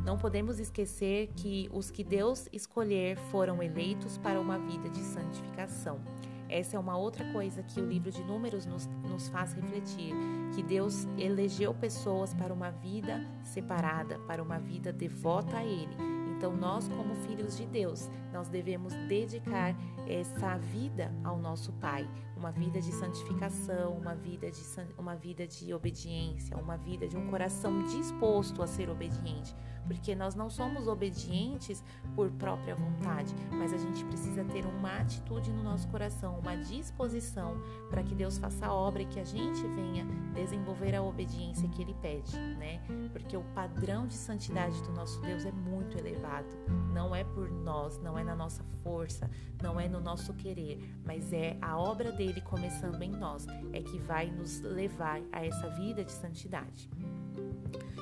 Não 0.06 0.16
podemos 0.16 0.60
esquecer 0.60 1.32
que 1.36 1.68
os 1.74 1.90
que 1.90 2.04
Deus 2.04 2.48
escolher 2.54 3.18
foram 3.32 3.64
eleitos 3.64 4.20
para 4.20 4.40
uma 4.40 4.60
vida 4.60 4.88
de 4.88 5.00
santificação. 5.00 6.00
Essa 6.48 6.78
é 6.78 6.80
uma 6.80 6.96
outra 6.96 7.32
coisa 7.32 7.64
que 7.64 7.82
o 7.82 7.86
livro 7.88 8.12
de 8.12 8.24
Números 8.24 8.68
nos, 8.68 8.86
nos 9.10 9.28
faz 9.30 9.54
refletir: 9.54 10.14
que 10.54 10.62
Deus 10.62 11.08
elegeu 11.18 11.74
pessoas 11.74 12.32
para 12.36 12.54
uma 12.54 12.70
vida 12.70 13.26
separada, 13.42 14.20
para 14.28 14.44
uma 14.44 14.60
vida 14.60 14.94
devota 14.94 15.58
a 15.58 15.66
Ele. 15.66 15.96
Então, 16.38 16.56
nós, 16.56 16.88
como 16.88 17.16
filhos 17.16 17.58
de 17.58 17.66
Deus, 17.66 18.08
nós 18.32 18.48
devemos 18.48 18.94
dedicar 19.10 19.76
essa 20.08 20.58
vida 20.58 21.12
ao 21.24 21.38
nosso 21.38 21.74
Pai, 21.74 22.10
uma 22.40 22.52
vida 22.52 22.80
de 22.80 22.92
santificação, 22.94 23.98
uma 23.98 24.16
vida 24.16 24.50
de, 24.50 24.62
uma 24.98 25.14
vida 25.14 25.46
de 25.46 25.74
obediência, 25.74 26.56
uma 26.58 26.78
vida 26.78 27.06
de 27.06 27.18
um 27.18 27.28
coração 27.28 27.84
disposto 27.84 28.64
a 28.64 28.68
ser 28.68 28.90
obediente 28.90 29.54
porque 29.90 30.14
nós 30.14 30.36
não 30.36 30.52
somos 30.52 30.88
obedientes 30.88 31.84
por 32.16 32.30
própria 32.30 32.76
vontade, 32.76 33.34
mas 33.50 33.74
a 33.74 33.78
gente 33.78 34.06
precisa 34.06 34.46
ter 34.46 34.64
uma 34.64 35.00
atitude 35.00 35.52
no 35.52 35.64
nosso 35.64 35.88
coração, 35.88 36.38
uma 36.38 36.56
disposição 36.56 37.60
para 37.90 38.04
que 38.04 38.14
Deus 38.14 38.38
faça 38.38 38.68
a 38.68 38.74
obra 38.74 39.02
e 39.02 39.06
que 39.08 39.20
a 39.20 39.24
gente 39.24 39.66
venha 39.70 40.06
desenvolver 40.36 40.96
a 40.96 41.02
obediência 41.02 41.68
que 41.70 41.82
Ele 41.82 41.96
pede, 41.96 42.38
né? 42.38 42.80
Porque 43.12 43.36
o 43.36 43.42
padrão 43.56 44.06
de 44.06 44.14
santidade 44.14 44.80
do 44.84 44.92
nosso 44.92 45.20
Deus 45.22 45.44
é 45.44 45.52
muito 45.52 45.98
elevado. 45.98 46.56
Não 46.94 47.16
é 47.16 47.24
por 47.24 47.50
nós, 47.50 48.00
não 48.00 48.16
é 48.16 48.24
na 48.24 48.36
nossa 48.36 48.64
força, 48.84 49.28
não 49.60 49.80
é 49.80 49.90
no 49.90 50.00
nosso 50.00 50.36
querer, 50.36 50.80
mas 51.04 51.34
é 51.34 51.58
a 51.64 51.76
obra 51.76 52.12
dele 52.12 52.42
começando 52.42 53.02
em 53.02 53.10
nós, 53.10 53.48
é 53.74 53.82
que 53.82 53.98
vai 53.98 54.30
nos 54.30 54.62
levar 54.62 55.20
a 55.32 55.44
essa 55.44 55.68
vida 55.70 56.04
de 56.04 56.12
santidade. 56.12 56.88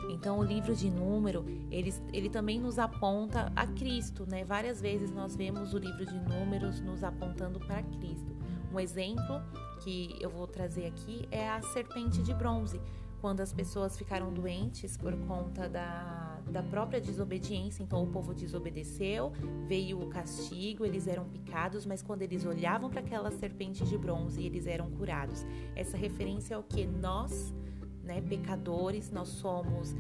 Então, 0.10 0.40
o 0.40 0.44
livro 0.44 0.74
de 0.76 0.90
Número, 0.90 1.46
ele, 1.78 1.94
ele 2.12 2.30
também 2.30 2.60
nos 2.60 2.80
aponta 2.80 3.52
a 3.56 3.68
Cristo, 3.68 4.26
né? 4.28 4.44
Várias 4.44 4.82
vezes 4.82 5.12
nós 5.12 5.36
vemos 5.36 5.76
o 5.76 5.78
livro 5.78 6.04
de 6.06 6.20
Números 6.20 6.82
nos 6.82 7.04
apontando 7.04 7.60
para 7.60 7.84
Cristo. 7.84 8.36
Um 8.74 8.80
exemplo 8.80 9.42
que 9.84 10.16
eu 10.20 10.30
vou 10.30 10.48
trazer 10.48 10.88
aqui 10.88 11.28
é 11.30 11.48
a 11.48 11.62
serpente 11.62 12.24
de 12.24 12.34
bronze, 12.34 12.82
quando 13.22 13.42
as 13.42 13.54
pessoas 13.54 13.96
ficaram 13.96 14.34
doentes 14.34 14.98
por 14.98 15.16
conta 15.28 15.70
da, 15.70 16.40
da 16.50 16.64
própria 16.64 17.00
desobediência. 17.00 17.84
Então, 17.84 18.04
o 18.04 18.08
povo 18.08 18.34
desobedeceu, 18.34 19.32
veio 19.68 20.02
o 20.02 20.08
castigo, 20.10 20.84
eles 20.84 21.08
eram 21.08 21.26
picados, 21.26 21.86
mas 21.86 22.02
quando 22.02 22.24
eles 22.24 22.44
olhavam 22.44 22.90
para 22.90 23.02
aquela 23.02 23.30
serpente 23.30 23.86
de 23.86 23.98
bronze, 23.98 24.44
eles 24.44 24.66
eram 24.66 24.90
curados. 24.90 25.46
Essa 25.76 25.96
referência 25.96 26.56
é 26.56 26.58
o 26.58 26.64
que 26.64 26.86
nós 26.86 27.54
né, 28.08 28.22
pecadores, 28.22 29.12
nós 29.12 29.28
somos, 29.28 29.94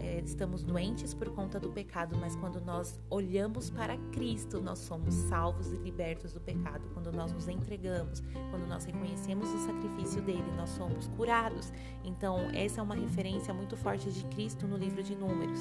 é, 0.00 0.20
estamos 0.20 0.62
doentes 0.62 1.14
por 1.14 1.30
conta 1.30 1.60
do 1.60 1.70
pecado, 1.70 2.18
mas 2.20 2.34
quando 2.36 2.60
nós 2.60 3.00
olhamos 3.08 3.70
para 3.70 3.96
Cristo, 4.10 4.60
nós 4.60 4.80
somos 4.80 5.14
salvos 5.14 5.72
e 5.72 5.76
libertos 5.76 6.32
do 6.32 6.40
pecado. 6.40 6.82
Quando 6.92 7.12
nós 7.12 7.32
nos 7.32 7.48
entregamos, 7.48 8.20
quando 8.50 8.66
nós 8.66 8.84
reconhecemos 8.84 9.48
o 9.48 9.58
sacrifício 9.58 10.20
dele, 10.20 10.50
nós 10.56 10.70
somos 10.70 11.06
curados. 11.16 11.72
Então, 12.04 12.36
essa 12.52 12.80
é 12.80 12.82
uma 12.82 12.96
referência 12.96 13.54
muito 13.54 13.76
forte 13.76 14.10
de 14.10 14.24
Cristo 14.26 14.66
no 14.66 14.76
livro 14.76 15.02
de 15.02 15.14
Números. 15.14 15.60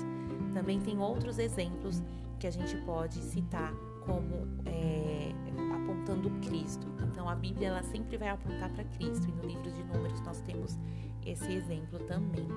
Também 0.54 0.82
tem 0.82 0.97
outros 0.97 1.38
exemplos 1.38 2.02
que 2.39 2.47
a 2.47 2.52
gente 2.52 2.76
pode 2.78 3.20
citar 3.22 3.72
como 4.06 4.47
é, 4.66 5.32
apontando 5.76 6.30
Cristo. 6.41 6.88
Então 7.04 7.30
a 7.30 7.36
Bíblia 7.36 7.70
ela 7.70 7.84
sempre 7.84 8.18
vai 8.18 8.30
apontar 8.30 8.70
para 8.72 8.84
Cristo 8.84 9.30
e 9.30 9.32
no 9.32 9.45
livro 9.45 9.72
de 9.72 9.84
Números 9.84 10.20
nós 10.22 10.41
temos 10.41 10.78
esse 11.26 11.51
exemplo 11.51 11.99
também. 11.99 12.47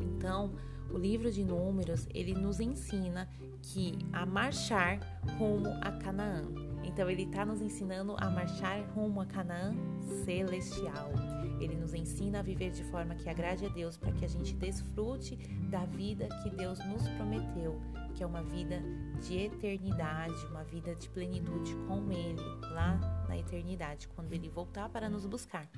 Então, 0.00 0.52
o 0.90 0.98
livro 0.98 1.30
de 1.30 1.44
Números, 1.44 2.08
ele 2.14 2.34
nos 2.34 2.60
ensina 2.60 3.28
que 3.62 3.98
a 4.12 4.24
marchar 4.24 4.98
rumo 5.38 5.68
a 5.82 5.92
Canaã. 5.92 6.44
Então, 6.84 7.10
ele 7.10 7.24
está 7.24 7.44
nos 7.44 7.60
ensinando 7.60 8.16
a 8.18 8.30
marchar 8.30 8.80
rumo 8.94 9.20
a 9.20 9.26
Canaã 9.26 9.74
celestial. 10.24 11.10
Ele 11.60 11.74
nos 11.76 11.94
ensina 11.94 12.40
a 12.40 12.42
viver 12.42 12.70
de 12.70 12.84
forma 12.84 13.14
que 13.14 13.28
agrade 13.28 13.66
a 13.66 13.68
Deus 13.68 13.96
para 13.96 14.12
que 14.12 14.24
a 14.24 14.28
gente 14.28 14.54
desfrute 14.54 15.36
da 15.70 15.84
vida 15.84 16.28
que 16.42 16.50
Deus 16.50 16.78
nos 16.86 17.08
prometeu, 17.08 17.80
que 18.14 18.22
é 18.22 18.26
uma 18.26 18.42
vida 18.42 18.82
de 19.26 19.38
eternidade, 19.38 20.46
uma 20.46 20.64
vida 20.64 20.94
de 20.94 21.08
plenitude 21.08 21.74
com 21.86 22.10
Ele 22.12 22.42
lá 22.72 23.24
na 23.28 23.36
eternidade, 23.36 24.08
quando 24.08 24.32
Ele 24.32 24.48
voltar 24.48 24.88
para 24.88 25.08
nos 25.08 25.26
buscar. 25.26 25.68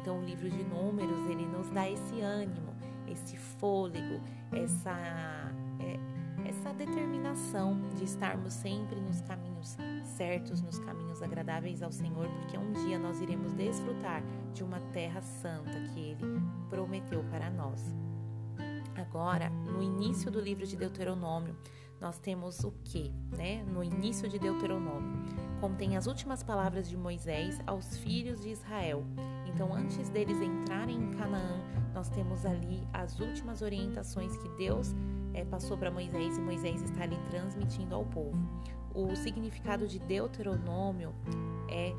Então, 0.00 0.18
o 0.18 0.24
livro 0.24 0.48
de 0.48 0.62
Números 0.64 1.28
ele 1.30 1.46
nos 1.46 1.68
dá 1.70 1.88
esse 1.88 2.20
ânimo, 2.20 2.74
esse 3.08 3.36
fôlego, 3.36 4.20
essa, 4.52 4.92
é, 5.80 6.48
essa 6.48 6.72
determinação 6.72 7.80
de 7.94 8.04
estarmos 8.04 8.52
sempre 8.52 9.00
nos 9.00 9.20
caminhos 9.22 9.76
certos, 10.04 10.62
nos 10.62 10.78
caminhos 10.78 11.22
agradáveis 11.22 11.82
ao 11.82 11.92
Senhor, 11.92 12.28
porque 12.28 12.56
um 12.56 12.72
dia 12.72 12.98
nós 12.98 13.20
iremos 13.20 13.52
desfrutar 13.52 14.22
de 14.54 14.62
uma 14.62 14.80
terra 14.92 15.20
santa 15.20 15.78
que 15.92 16.00
Ele 16.00 16.40
prometeu 16.68 17.22
para 17.30 17.50
nós. 17.50 17.94
Agora, 18.96 19.50
no 19.50 19.82
início 19.82 20.30
do 20.30 20.40
livro 20.40 20.66
de 20.66 20.76
Deuteronômio, 20.76 21.56
nós 22.06 22.20
temos 22.20 22.62
o 22.62 22.70
que, 22.84 23.12
né? 23.36 23.64
No 23.64 23.82
início 23.82 24.28
de 24.28 24.38
Deuteronômio, 24.38 25.24
contém 25.60 25.96
as 25.96 26.06
últimas 26.06 26.40
palavras 26.40 26.88
de 26.88 26.96
Moisés 26.96 27.60
aos 27.66 27.96
filhos 27.96 28.42
de 28.42 28.50
Israel. 28.50 29.04
Então, 29.44 29.74
antes 29.74 30.08
deles 30.10 30.40
entrarem 30.40 30.96
em 30.96 31.10
Canaã, 31.10 31.60
nós 31.92 32.08
temos 32.08 32.46
ali 32.46 32.86
as 32.92 33.18
últimas 33.18 33.60
orientações 33.60 34.36
que 34.36 34.48
Deus 34.50 34.94
é, 35.34 35.44
passou 35.44 35.76
para 35.76 35.90
Moisés 35.90 36.38
e 36.38 36.40
Moisés 36.40 36.80
está 36.80 37.02
ali 37.02 37.18
transmitindo 37.28 37.96
ao 37.96 38.04
povo. 38.04 38.38
O 38.96 39.14
significado 39.14 39.86
de 39.86 39.98
Deuteronômio 39.98 41.14
é 41.68 41.94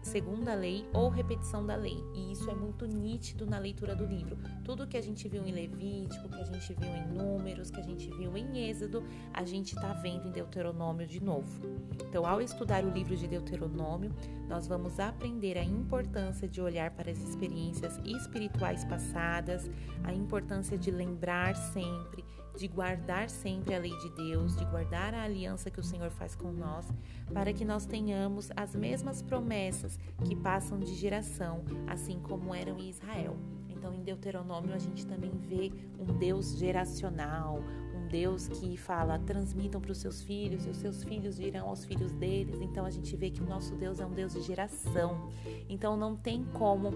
segunda 0.00 0.54
lei 0.54 0.86
ou 0.92 1.08
repetição 1.08 1.66
da 1.66 1.74
lei, 1.74 1.98
e 2.14 2.30
isso 2.30 2.48
é 2.48 2.54
muito 2.54 2.86
nítido 2.86 3.44
na 3.44 3.58
leitura 3.58 3.96
do 3.96 4.06
livro. 4.06 4.38
Tudo 4.64 4.86
que 4.86 4.96
a 4.96 5.02
gente 5.02 5.26
viu 5.28 5.44
em 5.44 5.50
Levítico, 5.50 6.28
que 6.28 6.40
a 6.40 6.44
gente 6.44 6.72
viu 6.74 6.88
em 6.88 7.08
Números, 7.08 7.68
que 7.68 7.80
a 7.80 7.82
gente 7.82 8.08
viu 8.10 8.36
em 8.36 8.68
Êxodo, 8.68 9.02
a 9.34 9.44
gente 9.44 9.74
está 9.74 9.92
vendo 9.94 10.28
em 10.28 10.30
Deuteronômio 10.30 11.04
de 11.04 11.20
novo. 11.20 11.66
Então, 12.08 12.24
ao 12.24 12.40
estudar 12.40 12.84
o 12.84 12.90
livro 12.90 13.16
de 13.16 13.26
Deuteronômio, 13.26 14.14
nós 14.48 14.68
vamos 14.68 15.00
aprender 15.00 15.58
a 15.58 15.64
importância 15.64 16.46
de 16.46 16.60
olhar 16.60 16.92
para 16.92 17.10
as 17.10 17.18
experiências 17.18 17.98
espirituais 18.04 18.84
passadas, 18.84 19.68
a 20.04 20.12
importância 20.12 20.78
de 20.78 20.92
lembrar 20.92 21.56
sempre 21.56 22.24
de 22.56 22.66
guardar 22.66 23.28
sempre 23.28 23.74
a 23.74 23.78
lei 23.78 23.96
de 23.98 24.10
Deus, 24.10 24.56
de 24.56 24.64
guardar 24.64 25.14
a 25.14 25.22
aliança 25.22 25.70
que 25.70 25.78
o 25.78 25.84
Senhor 25.84 26.10
faz 26.10 26.34
com 26.34 26.50
nós, 26.50 26.86
para 27.32 27.52
que 27.52 27.64
nós 27.64 27.86
tenhamos 27.86 28.50
as 28.56 28.74
mesmas 28.74 29.22
promessas 29.22 29.98
que 30.24 30.34
passam 30.34 30.78
de 30.80 30.94
geração, 30.94 31.62
assim 31.86 32.18
como 32.18 32.54
eram 32.54 32.78
em 32.78 32.88
Israel. 32.88 33.36
Então, 33.68 33.92
em 33.94 34.02
Deuteronômio, 34.02 34.74
a 34.74 34.78
gente 34.78 35.06
também 35.06 35.30
vê 35.30 35.70
um 36.00 36.18
Deus 36.18 36.56
geracional, 36.56 37.60
um 37.94 38.08
Deus 38.08 38.48
que 38.48 38.76
fala: 38.76 39.18
transmitam 39.18 39.80
para 39.80 39.92
os 39.92 39.98
seus 39.98 40.22
filhos, 40.22 40.66
e 40.66 40.70
os 40.70 40.78
seus 40.78 41.04
filhos 41.04 41.36
dirão 41.36 41.68
aos 41.68 41.84
filhos 41.84 42.12
deles. 42.12 42.60
Então, 42.60 42.84
a 42.84 42.90
gente 42.90 43.14
vê 43.14 43.30
que 43.30 43.42
o 43.42 43.46
nosso 43.46 43.76
Deus 43.76 44.00
é 44.00 44.06
um 44.06 44.12
Deus 44.12 44.32
de 44.32 44.40
geração. 44.40 45.28
Então, 45.68 45.96
não 45.96 46.16
tem 46.16 46.44
como 46.44 46.90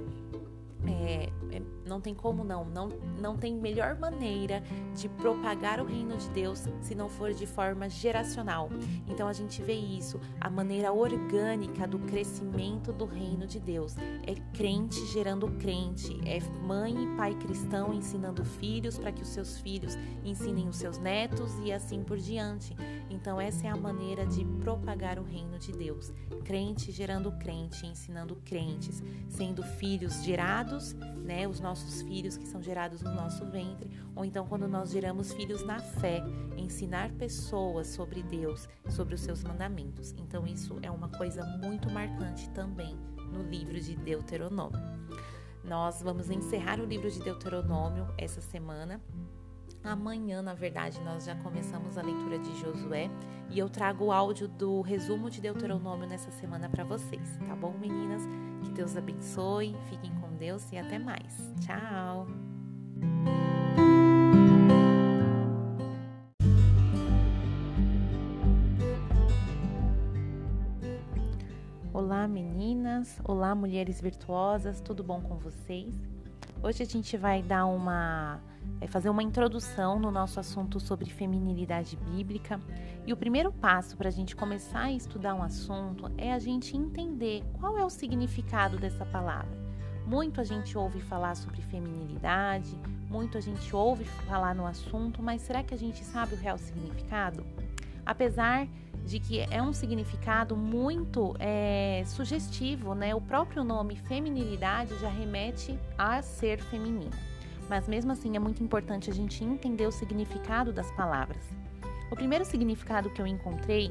é, 0.86 1.30
é, 1.52 1.62
não 1.86 2.00
tem 2.00 2.14
como 2.14 2.44
não, 2.44 2.64
não, 2.64 2.88
não 3.18 3.36
tem 3.36 3.54
melhor 3.54 3.98
maneira 3.98 4.62
de 4.94 5.08
propagar 5.08 5.80
o 5.80 5.84
reino 5.84 6.16
de 6.16 6.28
Deus 6.30 6.64
se 6.80 6.94
não 6.94 7.08
for 7.08 7.32
de 7.32 7.46
forma 7.46 7.88
geracional. 7.88 8.70
Então 9.08 9.28
a 9.28 9.32
gente 9.32 9.60
vê 9.62 9.74
isso, 9.74 10.20
a 10.40 10.48
maneira 10.48 10.92
orgânica 10.92 11.86
do 11.86 11.98
crescimento 11.98 12.92
do 12.92 13.04
reino 13.04 13.46
de 13.46 13.58
Deus. 13.58 13.96
É 14.26 14.34
crente 14.56 15.04
gerando 15.06 15.50
crente, 15.58 16.18
é 16.26 16.40
mãe 16.64 16.94
e 16.94 17.16
pai 17.16 17.34
cristão 17.34 17.92
ensinando 17.92 18.44
filhos 18.44 18.98
para 18.98 19.12
que 19.12 19.22
os 19.22 19.28
seus 19.28 19.58
filhos 19.58 19.98
ensinem 20.24 20.68
os 20.68 20.76
seus 20.76 20.98
netos 20.98 21.52
e 21.62 21.72
assim 21.72 22.02
por 22.02 22.18
diante. 22.18 22.74
Então 23.10 23.40
essa 23.40 23.66
é 23.66 23.70
a 23.70 23.76
maneira 23.76 24.24
de 24.24 24.44
propagar 24.62 25.18
o 25.18 25.24
reino 25.24 25.58
de 25.58 25.72
Deus. 25.72 26.12
Crente 26.44 26.90
gerando 26.90 27.32
crente, 27.32 27.86
ensinando 27.86 28.36
crentes, 28.44 29.02
sendo 29.28 29.62
filhos 29.62 30.22
gerados 30.22 30.69
gerados, 30.70 30.94
né, 31.24 31.48
os 31.48 31.60
nossos 31.60 32.02
filhos 32.02 32.36
que 32.36 32.46
são 32.46 32.62
gerados 32.62 33.02
no 33.02 33.12
nosso 33.12 33.44
ventre, 33.46 33.90
ou 34.14 34.24
então 34.24 34.46
quando 34.46 34.68
nós 34.68 34.90
geramos 34.90 35.32
filhos 35.32 35.64
na 35.64 35.80
fé, 35.80 36.22
ensinar 36.56 37.10
pessoas 37.12 37.88
sobre 37.88 38.22
Deus, 38.22 38.68
sobre 38.88 39.14
os 39.14 39.20
seus 39.20 39.42
mandamentos. 39.42 40.14
Então 40.18 40.46
isso 40.46 40.78
é 40.82 40.90
uma 40.90 41.08
coisa 41.08 41.44
muito 41.44 41.90
marcante 41.90 42.48
também 42.50 42.96
no 43.32 43.42
livro 43.42 43.80
de 43.80 43.96
Deuteronômio. 43.96 44.80
Nós 45.64 46.02
vamos 46.02 46.30
encerrar 46.30 46.80
o 46.80 46.84
livro 46.84 47.10
de 47.10 47.20
Deuteronômio 47.20 48.06
essa 48.16 48.40
semana. 48.40 49.00
Amanhã, 49.82 50.42
na 50.42 50.52
verdade, 50.52 51.00
nós 51.00 51.24
já 51.24 51.34
começamos 51.36 51.96
a 51.96 52.02
leitura 52.02 52.38
de 52.38 52.54
Josué 52.60 53.10
e 53.48 53.58
eu 53.58 53.68
trago 53.68 54.06
o 54.06 54.12
áudio 54.12 54.46
do 54.46 54.82
resumo 54.82 55.30
de 55.30 55.40
Deuteronômio 55.40 56.06
nessa 56.06 56.30
semana 56.30 56.68
para 56.68 56.84
vocês, 56.84 57.38
tá 57.48 57.56
bom, 57.56 57.72
meninas? 57.78 58.22
Que 58.62 58.70
Deus 58.72 58.94
abençoe, 58.94 59.74
fiquem 59.88 60.14
com 60.16 60.36
Deus 60.36 60.70
e 60.70 60.76
até 60.76 60.98
mais. 60.98 61.34
Tchau! 61.60 62.26
Olá 71.92 72.28
meninas, 72.28 73.18
olá 73.24 73.54
mulheres 73.54 73.98
virtuosas, 73.98 74.80
tudo 74.82 75.02
bom 75.02 75.22
com 75.22 75.38
vocês? 75.38 76.19
Hoje 76.62 76.82
a 76.82 76.86
gente 76.86 77.16
vai 77.16 77.42
dar 77.42 77.64
uma 77.64 78.38
é 78.82 78.86
fazer 78.86 79.08
uma 79.08 79.22
introdução 79.22 79.98
no 79.98 80.10
nosso 80.10 80.38
assunto 80.38 80.78
sobre 80.78 81.08
feminilidade 81.08 81.96
bíblica. 81.96 82.60
E 83.06 83.12
o 83.14 83.16
primeiro 83.16 83.50
passo 83.50 83.96
para 83.96 84.08
a 84.08 84.12
gente 84.12 84.36
começar 84.36 84.82
a 84.82 84.92
estudar 84.92 85.34
um 85.34 85.42
assunto 85.42 86.12
é 86.18 86.34
a 86.34 86.38
gente 86.38 86.76
entender 86.76 87.42
qual 87.58 87.78
é 87.78 87.84
o 87.84 87.88
significado 87.88 88.76
dessa 88.76 89.06
palavra. 89.06 89.58
Muito 90.06 90.38
a 90.38 90.44
gente 90.44 90.76
ouve 90.76 91.00
falar 91.00 91.34
sobre 91.34 91.62
feminilidade, 91.62 92.76
muito 93.08 93.38
a 93.38 93.40
gente 93.40 93.74
ouve 93.74 94.04
falar 94.04 94.54
no 94.54 94.66
assunto, 94.66 95.22
mas 95.22 95.40
será 95.40 95.62
que 95.62 95.72
a 95.72 95.78
gente 95.78 96.04
sabe 96.04 96.34
o 96.34 96.38
real 96.38 96.58
significado? 96.58 97.42
Apesar 98.04 98.68
que 99.18 99.40
é 99.40 99.60
um 99.62 99.72
significado 99.72 100.56
muito 100.56 101.34
é, 101.40 102.02
sugestivo, 102.06 102.94
né? 102.94 103.14
O 103.14 103.20
próprio 103.20 103.64
nome 103.64 103.96
feminilidade 103.96 104.96
já 105.00 105.08
remete 105.08 105.78
a 105.98 106.22
ser 106.22 106.60
feminino. 106.60 107.10
Mas 107.68 107.88
mesmo 107.88 108.12
assim 108.12 108.36
é 108.36 108.38
muito 108.38 108.62
importante 108.62 109.10
a 109.10 109.14
gente 109.14 109.42
entender 109.42 109.86
o 109.86 109.92
significado 109.92 110.72
das 110.72 110.90
palavras. 110.92 111.42
O 112.10 112.16
primeiro 112.16 112.44
significado 112.44 113.10
que 113.10 113.22
eu 113.22 113.26
encontrei 113.26 113.90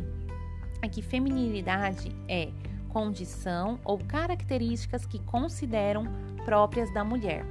é 0.82 0.88
que 0.88 1.02
feminilidade 1.02 2.16
é 2.28 2.50
condição 2.90 3.80
ou 3.84 3.98
características 3.98 5.06
que 5.06 5.20
consideram 5.20 6.06
próprias 6.46 6.94
da 6.94 7.04
mulher. 7.04 7.46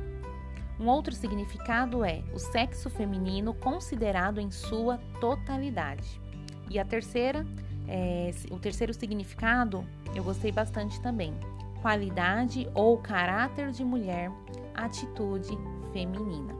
Um 0.79 0.87
outro 0.87 1.15
significado 1.15 2.05
é 2.05 2.23
o 2.33 2.39
sexo 2.39 2.89
feminino 2.89 3.53
considerado 3.55 4.41
em 4.41 4.51
sua 4.51 4.99
totalidade. 5.21 6.21
E 6.71 6.79
a 6.79 6.85
terceira, 6.85 7.47
é, 7.87 8.31
o 8.51 8.59
terceiro 8.59 8.93
significado, 8.93 9.85
eu 10.15 10.23
gostei 10.23 10.53
bastante 10.53 11.01
também. 11.01 11.35
Qualidade 11.81 12.69
ou 12.75 12.99
caráter 12.99 13.71
de 13.71 13.85
mulher, 13.85 14.31
atitude 14.75 15.57
feminina. 15.93 16.55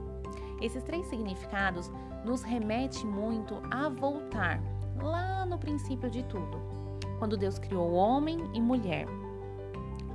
Esses 0.61 0.83
três 0.83 1.05
significados 1.07 1.91
nos 2.25 2.41
remete 2.41 3.05
muito 3.05 3.61
a 3.71 3.89
voltar 3.89 4.61
lá 5.01 5.45
no 5.45 5.57
princípio 5.57 6.09
de 6.09 6.23
tudo, 6.23 6.59
quando 7.17 7.37
Deus 7.37 7.59
criou 7.59 7.93
homem 7.93 8.37
e 8.53 8.61
mulher. 8.61 9.05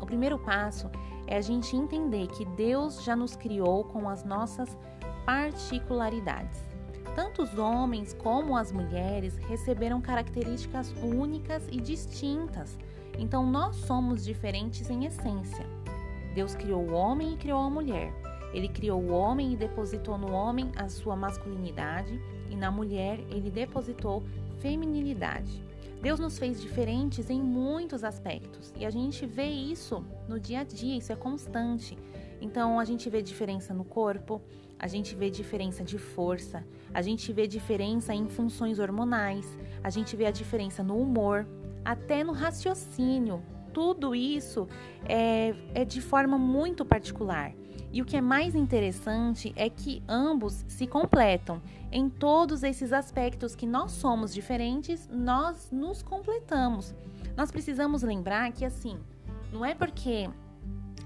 O 0.01 0.07
primeiro 0.07 0.39
passo 0.39 0.91
é 1.27 1.37
a 1.37 1.41
gente 1.41 1.77
entender 1.77 2.27
que 2.29 2.45
Deus 2.45 3.03
já 3.03 3.17
nos 3.17 3.37
criou 3.37 3.85
com 3.85 4.09
as 4.09 4.25
nossas 4.25 4.77
particularidades. 5.25 6.74
Tanto 7.15 7.43
os 7.43 7.57
homens 7.59 8.13
como 8.13 8.57
as 8.57 8.73
mulheres 8.73 9.37
receberam 9.49 10.01
características 10.01 10.93
únicas 11.03 11.67
e 11.71 11.81
distintas, 11.81 12.77
então 13.19 13.49
nós 13.49 13.77
somos 13.77 14.25
diferentes 14.25 14.91
em 14.91 15.05
essência. 15.05 15.65
Deus 16.35 16.55
criou 16.55 16.83
o 16.83 16.93
homem 16.93 17.35
e 17.35 17.37
criou 17.37 17.61
a 17.61 17.71
mulher. 17.71 18.13
Ele 18.53 18.69
criou 18.69 19.01
o 19.01 19.13
homem 19.13 19.53
e 19.53 19.57
depositou 19.57 20.19
no 20.19 20.33
homem 20.33 20.71
a 20.77 20.89
sua 20.89 21.15
masculinidade, 21.15 22.21
e 22.51 22.57
na 22.57 22.71
mulher 22.71 23.21
ele 23.31 23.51
depositou 23.51 24.23
feminilidade. 24.59 25.63
Deus 26.05 26.21
nos 26.21 26.39
fez 26.39 26.61
diferentes 26.61 27.31
em 27.31 27.41
muitos 27.41 28.05
aspectos 28.05 28.75
e 28.77 28.85
a 28.85 28.91
gente 28.91 29.25
vê 29.25 29.47
isso 29.47 30.05
no 30.29 30.39
dia 30.39 30.61
a 30.61 30.63
dia, 30.65 30.99
isso 30.99 31.11
é 31.11 31.17
constante. 31.17 31.97
Então 32.43 32.79
a 32.79 32.85
gente 32.85 33.09
vê 33.09 33.23
diferença 33.23 33.73
no 33.73 33.85
corpo, 33.85 34.43
a 34.85 34.87
gente 34.87 35.15
vê 35.15 35.31
diferença 35.31 35.83
de 35.83 35.97
força, 35.97 36.63
a 36.93 37.01
gente 37.01 37.33
vê 37.33 37.47
diferença 37.47 38.13
em 38.13 38.29
funções 38.29 38.79
hormonais, 38.79 39.57
a 39.83 39.89
gente 39.89 40.15
vê 40.15 40.27
a 40.27 40.31
diferença 40.31 40.83
no 40.83 40.99
humor, 40.99 41.47
até 41.83 42.23
no 42.23 42.33
raciocínio. 42.33 43.43
Tudo 43.73 44.15
isso 44.15 44.69
é, 45.09 45.55
é 45.73 45.87
de 45.87 46.03
forma 46.03 46.37
muito 46.37 46.85
particular. 46.85 47.55
E 47.91 48.03
o 48.03 48.05
que 48.05 48.15
é 48.15 48.21
mais 48.21 48.55
interessante 48.55 49.55
é 49.57 49.71
que 49.71 50.03
ambos 50.07 50.67
se 50.69 50.87
completam. 50.87 51.63
Em 51.91 52.11
todos 52.11 52.63
esses 52.63 52.93
aspectos 52.93 53.57
que 53.57 53.67
nós 53.67 53.91
somos 53.91 54.35
diferentes, 54.35 55.09
nós 55.11 55.71
nos 55.73 56.03
completamos. 56.03 56.95
Nós 57.35 57.51
precisamos 57.51 58.03
lembrar 58.03 58.53
que 58.53 58.67
assim, 58.67 58.99
não 59.51 59.65
é 59.65 59.75
porque 59.75 60.29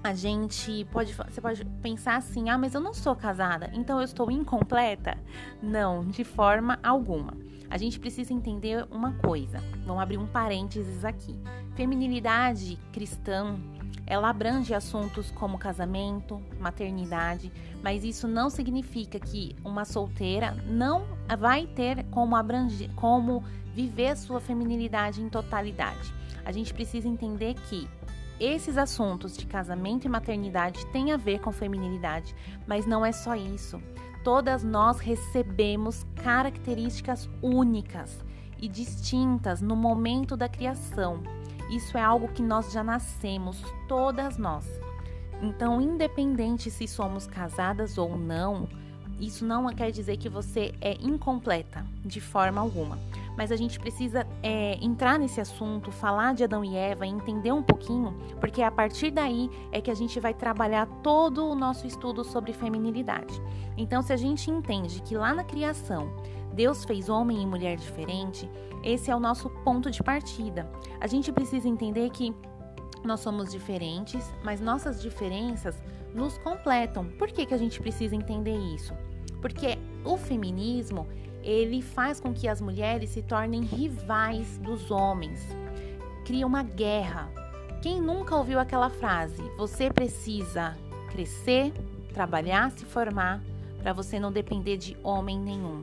a 0.03 0.13
gente 0.13 0.85
pode, 0.91 1.13
você 1.13 1.41
pode 1.41 1.65
pensar 1.81 2.15
assim: 2.15 2.49
ah, 2.49 2.57
mas 2.57 2.73
eu 2.73 2.81
não 2.81 2.93
sou 2.93 3.15
casada, 3.15 3.69
então 3.73 3.97
eu 3.99 4.05
estou 4.05 4.31
incompleta? 4.31 5.17
Não, 5.61 6.05
de 6.05 6.23
forma 6.23 6.79
alguma. 6.81 7.33
A 7.69 7.77
gente 7.77 7.99
precisa 7.99 8.33
entender 8.33 8.87
uma 8.89 9.13
coisa. 9.13 9.59
Vamos 9.85 10.01
abrir 10.01 10.17
um 10.17 10.25
parênteses 10.25 11.05
aqui. 11.05 11.39
Feminilidade 11.75 12.79
cristã, 12.91 13.59
ela 14.07 14.29
abrange 14.29 14.73
assuntos 14.73 15.29
como 15.29 15.59
casamento, 15.59 16.41
maternidade, 16.59 17.51
mas 17.83 18.03
isso 18.03 18.27
não 18.27 18.49
significa 18.49 19.19
que 19.19 19.55
uma 19.63 19.85
solteira 19.85 20.55
não 20.65 21.05
vai 21.37 21.67
ter 21.67 22.03
como 22.05 22.35
abranger, 22.35 22.89
como 22.95 23.43
viver 23.75 24.17
sua 24.17 24.41
feminilidade 24.41 25.21
em 25.21 25.29
totalidade. 25.29 26.11
A 26.43 26.51
gente 26.51 26.73
precisa 26.73 27.07
entender 27.07 27.53
que 27.53 27.87
esses 28.39 28.77
assuntos 28.77 29.35
de 29.35 29.45
casamento 29.45 30.05
e 30.05 30.09
maternidade 30.09 30.85
têm 30.87 31.11
a 31.11 31.17
ver 31.17 31.39
com 31.39 31.51
feminilidade, 31.51 32.35
mas 32.65 32.85
não 32.85 33.05
é 33.05 33.11
só 33.11 33.35
isso. 33.35 33.81
Todas 34.23 34.63
nós 34.63 34.99
recebemos 34.99 36.05
características 36.15 37.29
únicas 37.41 38.23
e 38.57 38.67
distintas 38.67 39.61
no 39.61 39.75
momento 39.75 40.35
da 40.37 40.47
criação. 40.47 41.21
Isso 41.69 41.97
é 41.97 42.01
algo 42.01 42.27
que 42.29 42.41
nós 42.41 42.71
já 42.71 42.83
nascemos, 42.83 43.63
todas 43.87 44.37
nós. 44.37 44.65
Então, 45.41 45.81
independente 45.81 46.69
se 46.69 46.87
somos 46.87 47.25
casadas 47.27 47.97
ou 47.97 48.17
não, 48.17 48.67
isso 49.19 49.45
não 49.45 49.67
quer 49.73 49.91
dizer 49.91 50.17
que 50.17 50.29
você 50.29 50.73
é 50.81 50.93
incompleta 51.01 51.85
de 52.05 52.21
forma 52.21 52.61
alguma 52.61 52.97
mas 53.39 53.53
a 53.53 53.55
gente 53.55 53.79
precisa 53.79 54.27
é, 54.43 54.77
entrar 54.83 55.17
nesse 55.17 55.39
assunto, 55.39 55.93
falar 55.93 56.33
de 56.33 56.43
Adão 56.43 56.61
e 56.61 56.75
Eva, 56.75 57.07
entender 57.07 57.53
um 57.53 57.63
pouquinho, 57.63 58.13
porque 58.37 58.61
a 58.61 58.69
partir 58.69 59.11
daí 59.11 59.49
é 59.71 59.79
que 59.79 59.89
a 59.89 59.93
gente 59.93 60.19
vai 60.19 60.33
trabalhar 60.33 60.85
todo 61.01 61.45
o 61.45 61.55
nosso 61.55 61.87
estudo 61.87 62.25
sobre 62.25 62.51
feminilidade. 62.51 63.41
Então, 63.77 64.01
se 64.01 64.11
a 64.11 64.17
gente 64.17 64.51
entende 64.51 65.01
que 65.03 65.15
lá 65.15 65.33
na 65.33 65.45
criação 65.45 66.11
Deus 66.53 66.83
fez 66.83 67.07
homem 67.07 67.41
e 67.41 67.45
mulher 67.45 67.77
diferente, 67.77 68.49
esse 68.83 69.09
é 69.09 69.15
o 69.15 69.21
nosso 69.21 69.49
ponto 69.63 69.89
de 69.89 70.03
partida. 70.03 70.69
A 70.99 71.07
gente 71.07 71.31
precisa 71.31 71.69
entender 71.69 72.09
que 72.09 72.35
nós 73.05 73.21
somos 73.21 73.53
diferentes, 73.53 74.33
mas 74.43 74.59
nossas 74.59 75.01
diferenças 75.01 75.81
nos 76.13 76.37
completam. 76.39 77.05
Por 77.17 77.29
que, 77.29 77.45
que 77.45 77.53
a 77.53 77.57
gente 77.57 77.79
precisa 77.79 78.17
entender 78.17 78.57
isso? 78.57 78.93
Porque 79.41 79.77
o 80.03 80.17
feminismo 80.17 81.07
ele 81.43 81.81
faz 81.81 82.19
com 82.19 82.33
que 82.33 82.47
as 82.47 82.59
mulheres 82.59 83.09
se 83.11 83.21
tornem 83.21 83.61
rivais 83.63 84.57
dos 84.57 84.91
homens. 84.91 85.47
Cria 86.25 86.45
uma 86.45 86.63
guerra. 86.63 87.31
Quem 87.81 88.01
nunca 88.01 88.35
ouviu 88.35 88.59
aquela 88.59 88.89
frase? 88.89 89.41
Você 89.57 89.89
precisa 89.89 90.77
crescer, 91.09 91.71
trabalhar, 92.13 92.71
se 92.71 92.85
formar 92.85 93.41
para 93.81 93.93
você 93.93 94.19
não 94.19 94.31
depender 94.31 94.77
de 94.77 94.97
homem 95.01 95.39
nenhum. 95.39 95.81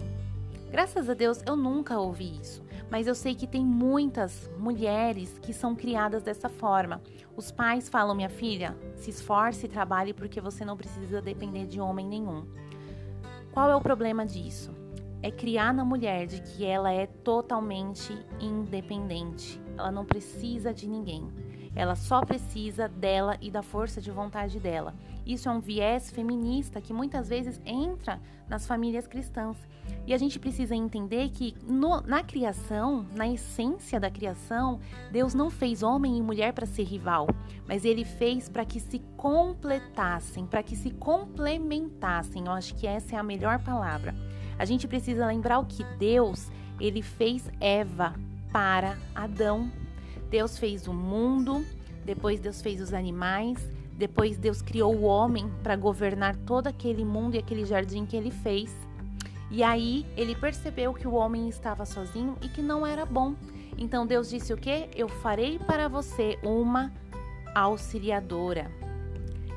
Graças 0.70 1.08
a 1.08 1.14
Deus 1.14 1.42
eu 1.46 1.56
nunca 1.56 1.98
ouvi 1.98 2.38
isso, 2.38 2.62
mas 2.90 3.06
eu 3.06 3.14
sei 3.14 3.34
que 3.34 3.46
tem 3.46 3.64
muitas 3.64 4.50
mulheres 4.58 5.38
que 5.40 5.52
são 5.52 5.74
criadas 5.74 6.22
dessa 6.22 6.48
forma. 6.48 7.00
Os 7.34 7.50
pais 7.50 7.88
falam: 7.88 8.14
minha 8.14 8.28
filha, 8.28 8.76
se 8.96 9.10
esforce 9.10 9.66
e 9.66 9.68
trabalhe 9.68 10.12
porque 10.12 10.40
você 10.40 10.64
não 10.64 10.76
precisa 10.76 11.22
depender 11.22 11.66
de 11.66 11.80
homem 11.80 12.06
nenhum. 12.06 12.44
Qual 13.56 13.70
é 13.70 13.74
o 13.74 13.80
problema 13.80 14.26
disso? 14.26 14.70
é 15.22 15.30
criar 15.30 15.74
na 15.74 15.84
mulher 15.84 16.26
de 16.26 16.40
que 16.40 16.64
ela 16.64 16.92
é 16.92 17.06
totalmente 17.06 18.16
independente. 18.38 19.60
Ela 19.76 19.90
não 19.90 20.04
precisa 20.04 20.72
de 20.72 20.86
ninguém. 20.86 21.28
Ela 21.76 21.94
só 21.94 22.22
precisa 22.24 22.88
dela 22.88 23.36
e 23.40 23.50
da 23.50 23.62
força 23.62 24.00
de 24.00 24.10
vontade 24.10 24.58
dela. 24.58 24.94
Isso 25.26 25.48
é 25.48 25.52
um 25.52 25.60
viés 25.60 26.10
feminista 26.10 26.80
que 26.80 26.92
muitas 26.92 27.28
vezes 27.28 27.60
entra 27.66 28.18
nas 28.48 28.66
famílias 28.66 29.06
cristãs. 29.06 29.58
E 30.06 30.14
a 30.14 30.18
gente 30.18 30.38
precisa 30.38 30.74
entender 30.74 31.28
que 31.28 31.54
no, 31.62 32.00
na 32.00 32.22
criação, 32.22 33.04
na 33.14 33.28
essência 33.28 34.00
da 34.00 34.10
criação, 34.10 34.80
Deus 35.12 35.34
não 35.34 35.50
fez 35.50 35.82
homem 35.82 36.16
e 36.16 36.22
mulher 36.22 36.52
para 36.52 36.64
ser 36.64 36.84
rival, 36.84 37.26
mas 37.68 37.84
ele 37.84 38.04
fez 38.04 38.48
para 38.48 38.64
que 38.64 38.80
se 38.80 39.00
completassem, 39.16 40.46
para 40.46 40.62
que 40.62 40.74
se 40.74 40.90
complementassem. 40.92 42.46
Eu 42.46 42.52
acho 42.52 42.74
que 42.74 42.86
essa 42.86 43.16
é 43.16 43.18
a 43.18 43.22
melhor 43.22 43.58
palavra. 43.62 44.14
A 44.58 44.64
gente 44.64 44.88
precisa 44.88 45.26
lembrar 45.26 45.58
o 45.58 45.66
que 45.66 45.84
Deus, 45.98 46.50
ele 46.80 47.02
fez 47.02 47.50
Eva 47.60 48.14
para 48.50 48.96
Adão. 49.14 49.70
Deus 50.30 50.58
fez 50.58 50.86
o 50.86 50.92
mundo, 50.92 51.64
depois 52.04 52.40
Deus 52.40 52.60
fez 52.60 52.80
os 52.80 52.92
animais, 52.92 53.58
depois 53.96 54.36
Deus 54.36 54.60
criou 54.60 54.94
o 54.94 55.02
homem 55.02 55.50
para 55.62 55.76
governar 55.76 56.36
todo 56.36 56.66
aquele 56.66 57.04
mundo 57.04 57.34
e 57.34 57.38
aquele 57.38 57.64
jardim 57.64 58.04
que 58.04 58.16
ele 58.16 58.30
fez. 58.30 58.74
E 59.50 59.62
aí 59.62 60.04
ele 60.16 60.34
percebeu 60.34 60.92
que 60.92 61.06
o 61.06 61.14
homem 61.14 61.48
estava 61.48 61.86
sozinho 61.86 62.36
e 62.42 62.48
que 62.48 62.60
não 62.60 62.86
era 62.86 63.06
bom. 63.06 63.34
Então 63.78 64.06
Deus 64.06 64.28
disse 64.28 64.52
o 64.52 64.56
quê? 64.56 64.88
Eu 64.94 65.08
farei 65.08 65.58
para 65.58 65.88
você 65.88 66.38
uma 66.42 66.92
auxiliadora. 67.54 68.70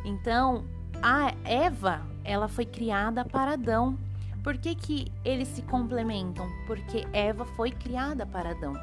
Então, 0.06 0.64
a 1.02 1.34
Eva, 1.44 2.02
ela 2.24 2.48
foi 2.48 2.66
criada 2.66 3.26
para 3.26 3.54
Adão. 3.54 3.98
Por 4.44 4.58
que, 4.58 4.74
que 4.74 5.12
eles 5.26 5.50
se 5.50 5.62
complementam? 5.64 6.48
Porque 6.66 7.06
Eva 7.12 7.46
foi 7.46 7.72
criada 7.72 8.26
para 8.26 8.52
Adão. 8.52 8.74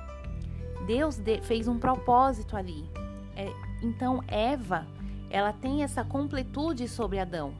Deus 0.86 1.20
fez 1.42 1.68
um 1.68 1.78
propósito 1.78 2.56
ali. 2.56 2.88
É, 3.36 3.52
então, 3.82 4.22
Eva, 4.28 4.86
ela 5.30 5.52
tem 5.52 5.82
essa 5.82 6.04
completude 6.04 6.88
sobre 6.88 7.18
Adão. 7.18 7.52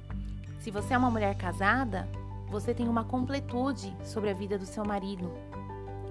Se 0.60 0.70
você 0.70 0.94
é 0.94 0.98
uma 0.98 1.10
mulher 1.10 1.36
casada, 1.36 2.08
você 2.48 2.72
tem 2.72 2.88
uma 2.88 3.04
completude 3.04 3.94
sobre 4.04 4.30
a 4.30 4.34
vida 4.34 4.56
do 4.56 4.66
seu 4.66 4.84
marido. 4.84 5.30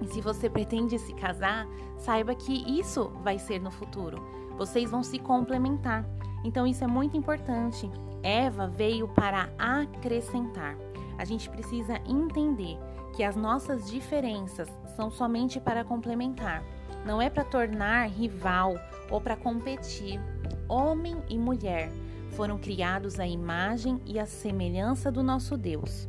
E 0.02 0.06
se 0.06 0.20
você 0.20 0.48
pretende 0.48 0.98
se 0.98 1.14
casar, 1.14 1.66
saiba 1.98 2.34
que 2.34 2.78
isso 2.78 3.10
vai 3.22 3.38
ser 3.38 3.60
no 3.60 3.70
futuro. 3.70 4.22
Vocês 4.56 4.90
vão 4.90 5.02
se 5.02 5.18
complementar. 5.18 6.04
Então, 6.44 6.66
isso 6.66 6.84
é 6.84 6.86
muito 6.86 7.16
importante. 7.16 7.90
Eva 8.22 8.68
veio 8.68 9.08
para 9.08 9.48
acrescentar 9.58 10.76
a 11.18 11.24
gente 11.24 11.48
precisa 11.48 12.00
entender 12.06 12.78
que 13.14 13.22
as 13.22 13.36
nossas 13.36 13.90
diferenças 13.90 14.68
são 14.94 15.10
somente 15.10 15.58
para 15.58 15.84
complementar, 15.84 16.62
não 17.06 17.22
é 17.22 17.30
para 17.30 17.44
tornar 17.44 18.08
rival 18.08 18.74
ou 19.10 19.20
para 19.20 19.36
competir. 19.36 20.20
Homem 20.68 21.16
e 21.28 21.38
mulher 21.38 21.90
foram 22.32 22.58
criados 22.58 23.20
à 23.20 23.26
imagem 23.26 24.00
e 24.04 24.18
à 24.18 24.26
semelhança 24.26 25.10
do 25.10 25.22
nosso 25.22 25.56
Deus. 25.56 26.08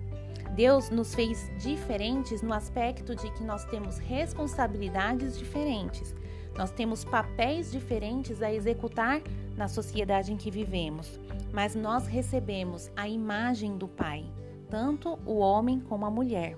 Deus 0.56 0.90
nos 0.90 1.14
fez 1.14 1.52
diferentes 1.60 2.42
no 2.42 2.54
aspecto 2.54 3.16
de 3.16 3.32
que 3.32 3.44
nós 3.44 3.64
temos 3.66 4.00
responsabilidades 4.00 5.38
diferentes, 5.38 6.16
nós 6.58 6.72
temos 6.72 7.06
papéis 7.06 7.72
diferentes 7.72 8.42
a 8.42 8.52
executar 8.52 9.22
na 9.56 9.68
sociedade 9.68 10.34
em 10.34 10.38
que 10.38 10.50
vivemos, 10.50 11.20
mas 11.54 11.76
nós 11.76 12.08
recebemos 12.08 12.90
a 12.96 13.08
imagem 13.08 13.78
do 13.78 13.88
Pai 13.88 14.26
tanto 14.70 15.18
o 15.26 15.38
homem 15.38 15.80
como 15.80 16.06
a 16.06 16.12
mulher. 16.12 16.58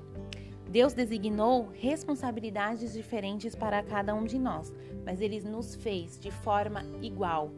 Deus 0.69 0.93
designou 0.93 1.69
responsabilidades 1.73 2.93
diferentes 2.93 3.55
para 3.55 3.81
cada 3.81 4.13
um 4.13 4.23
de 4.23 4.37
nós, 4.37 4.71
mas 5.03 5.19
ele 5.19 5.41
nos 5.41 5.73
fez 5.73 6.19
de 6.19 6.29
forma 6.29 6.83
igual. 7.01 7.51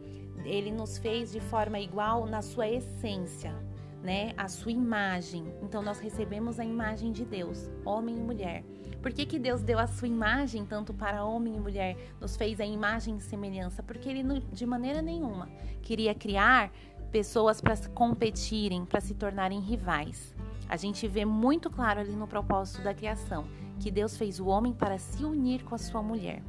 Ele 0.45 0.71
nos 0.71 0.97
fez 0.97 1.31
de 1.31 1.41
forma 1.41 1.77
igual 1.77 2.25
na 2.25 2.41
sua 2.41 2.69
essência, 2.69 3.53
né? 4.01 4.33
A 4.37 4.47
sua 4.47 4.71
imagem. 4.71 5.43
Então 5.61 5.81
nós 5.81 5.99
recebemos 5.99 6.57
a 6.57 6.63
imagem 6.63 7.11
de 7.11 7.25
Deus, 7.25 7.69
homem 7.83 8.17
e 8.17 8.21
mulher. 8.21 8.63
Por 9.01 9.11
que, 9.11 9.25
que 9.25 9.37
Deus 9.37 9.61
deu 9.61 9.77
a 9.77 9.87
sua 9.87 10.07
imagem 10.07 10.65
tanto 10.65 10.93
para 10.93 11.25
homem 11.25 11.57
e 11.57 11.59
mulher? 11.59 11.97
Nos 12.19 12.37
fez 12.37 12.61
a 12.61 12.65
imagem 12.65 13.17
e 13.17 13.21
semelhança? 13.21 13.83
Porque 13.83 14.07
ele 14.07 14.23
de 14.53 14.65
maneira 14.65 15.01
nenhuma 15.01 15.49
queria 15.81 16.15
criar 16.15 16.71
pessoas 17.11 17.59
para 17.59 17.75
competirem, 17.89 18.85
para 18.85 19.01
se 19.01 19.13
tornarem 19.13 19.59
rivais. 19.59 20.33
A 20.71 20.77
gente 20.77 21.05
vê 21.05 21.25
muito 21.25 21.69
claro 21.69 21.99
ali 21.99 22.15
no 22.15 22.25
propósito 22.25 22.81
da 22.81 22.93
criação 22.93 23.45
que 23.77 23.91
Deus 23.91 24.15
fez 24.15 24.39
o 24.39 24.47
homem 24.47 24.71
para 24.71 24.97
se 24.97 25.25
unir 25.25 25.65
com 25.65 25.75
a 25.75 25.77
sua 25.77 26.01
mulher. 26.01 26.41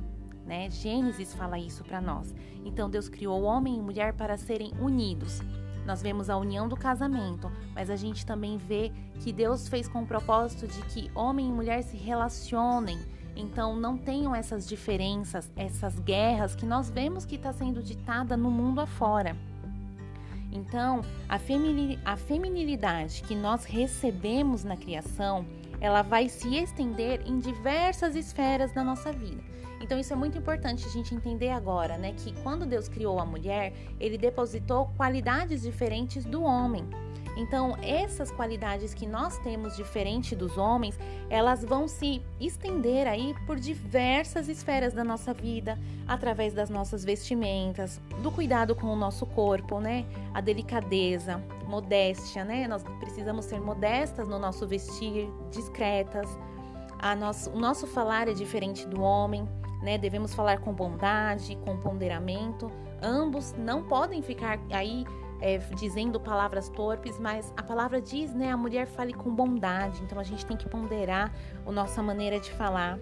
Né? 0.47 0.71
Gênesis 0.71 1.35
fala 1.35 1.59
isso 1.59 1.83
para 1.83 2.01
nós. 2.01 2.33
Então 2.65 2.89
Deus 2.89 3.09
criou 3.09 3.41
o 3.41 3.45
homem 3.45 3.77
e 3.77 3.83
mulher 3.83 4.13
para 4.13 4.37
serem 4.37 4.71
unidos. 4.81 5.41
Nós 5.85 6.01
vemos 6.01 6.31
a 6.31 6.37
união 6.37 6.69
do 6.69 6.77
casamento, 6.77 7.51
mas 7.75 7.91
a 7.91 7.97
gente 7.97 8.25
também 8.25 8.59
vê 8.59 8.93
que 9.19 9.33
Deus 9.33 9.67
fez 9.67 9.89
com 9.89 10.05
o 10.05 10.07
propósito 10.07 10.69
de 10.69 10.81
que 10.83 11.11
homem 11.17 11.49
e 11.49 11.53
mulher 11.53 11.83
se 11.83 11.97
relacionem. 11.97 13.01
Então 13.35 13.75
não 13.75 13.99
tenham 13.99 14.33
essas 14.33 14.69
diferenças, 14.69 15.51
essas 15.57 15.99
guerras 15.99 16.55
que 16.55 16.65
nós 16.65 16.89
vemos 16.89 17.27
que 17.27 17.35
está 17.35 17.53
sendo 17.53 17.83
ditada 17.83 18.37
no 18.37 18.53
mundo 18.53 18.81
afora. 18.81 19.37
Então, 20.53 21.01
a, 21.29 21.39
feminilidade 22.17 23.23
que 23.23 23.35
nós 23.35 23.65
recebemos 23.65 24.63
na 24.63 24.77
criação 24.77 25.47
ela 25.83 26.03
vai 26.03 26.29
se 26.29 26.55
estender 26.57 27.23
em 27.27 27.41
diversas 27.41 28.15
esferas 28.15 28.73
da 28.73 28.85
nossa 28.85 29.11
vida. 29.11 29.43
Então 29.81 29.99
isso 29.99 30.13
é 30.13 30.17
muito 30.17 30.39
importante 30.39 30.87
a 30.87 30.89
gente 30.89 31.13
entender 31.13 31.51
agora, 31.51 31.99
né, 31.99 32.15
que 32.17 32.33
quando 32.43 32.65
Deus 32.65 32.89
criou 32.89 33.19
a 33.19 33.27
mulher, 33.27 33.73
ele 33.99 34.17
depositou 34.17 34.93
qualidades 34.97 35.63
diferentes 35.63 36.25
do 36.25 36.45
homem. 36.45 36.89
Então, 37.37 37.77
essas 37.83 38.31
qualidades 38.31 38.93
que 38.93 39.07
nós 39.07 39.39
temos 39.39 39.77
diferente 39.77 40.37
dos 40.37 40.59
homens, 40.59 40.99
elas 41.31 41.65
vão 41.65 41.89
se 41.89 42.23
estender 42.39 43.07
aí 43.07 43.35
por 43.47 43.59
diversas 43.59 44.49
esferas 44.49 44.93
da 44.93 45.03
nossa 45.03 45.33
vida, 45.33 45.79
através 46.07 46.53
das 46.53 46.69
nossas 46.69 47.05
vestimentas, 47.05 48.01
do 48.23 48.31
cuidado 48.31 48.75
com 48.75 48.87
o 48.89 48.97
nosso 48.97 49.25
corpo, 49.25 49.81
né? 49.81 50.05
A 50.35 50.41
delicadeza, 50.41 51.43
modéstia, 51.67 52.45
né? 52.45 52.69
Nós 52.69 52.85
precisamos 53.01 53.47
ser 53.47 53.61
modestas 53.61 54.29
no 54.29 54.39
nosso 54.39 54.67
vestir, 54.67 55.29
discretas. 55.51 56.29
Nosso, 57.19 57.51
o 57.51 57.59
nosso 57.59 57.87
falar 57.87 58.29
é 58.29 58.33
diferente 58.33 58.87
do 58.87 59.01
homem, 59.01 59.49
né? 59.83 59.97
Devemos 59.97 60.35
falar 60.35 60.61
com 60.61 60.73
bondade, 60.73 61.57
com 61.65 61.77
ponderamento. 61.79 62.71
Ambos 63.03 63.53
não 63.59 63.83
podem 63.83 64.23
ficar 64.23 64.61
aí 64.71 65.05
é, 65.43 65.59
dizendo 65.75 66.21
palavras 66.21 66.69
torpes, 66.69 67.19
mas 67.19 67.53
a 67.57 67.63
palavra 67.65 68.01
diz, 68.01 68.33
né? 68.33 68.53
A 68.53 68.57
mulher 68.57 68.87
fale 68.87 69.13
com 69.13 69.29
bondade, 69.35 70.01
então 70.05 70.21
a 70.21 70.23
gente 70.23 70.47
tem 70.47 70.57
que 70.57 70.69
ponderar 70.69 71.35
a 71.67 71.73
nossa 71.73 72.01
maneira 72.01 72.39
de 72.39 72.51
falar. 72.53 72.97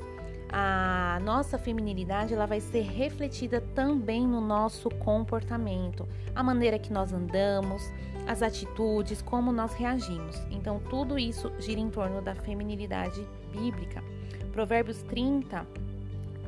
A 0.48 1.20
nossa 1.22 1.58
feminilidade 1.58 2.32
ela 2.34 2.46
vai 2.46 2.58
ser 2.58 2.80
refletida 2.80 3.60
também 3.74 4.26
no 4.26 4.40
nosso 4.40 4.88
comportamento, 4.88 6.08
a 6.34 6.42
maneira 6.42 6.78
que 6.78 6.92
nós 6.92 7.12
andamos, 7.12 7.82
as 8.26 8.42
atitudes, 8.42 9.20
como 9.20 9.52
nós 9.52 9.74
reagimos. 9.74 10.36
Então, 10.50 10.80
tudo 10.88 11.18
isso 11.18 11.52
gira 11.58 11.78
em 11.78 11.90
torno 11.90 12.22
da 12.22 12.34
feminilidade 12.34 13.24
bíblica. 13.52 14.02
Provérbios 14.50 15.02
30, 15.02 15.64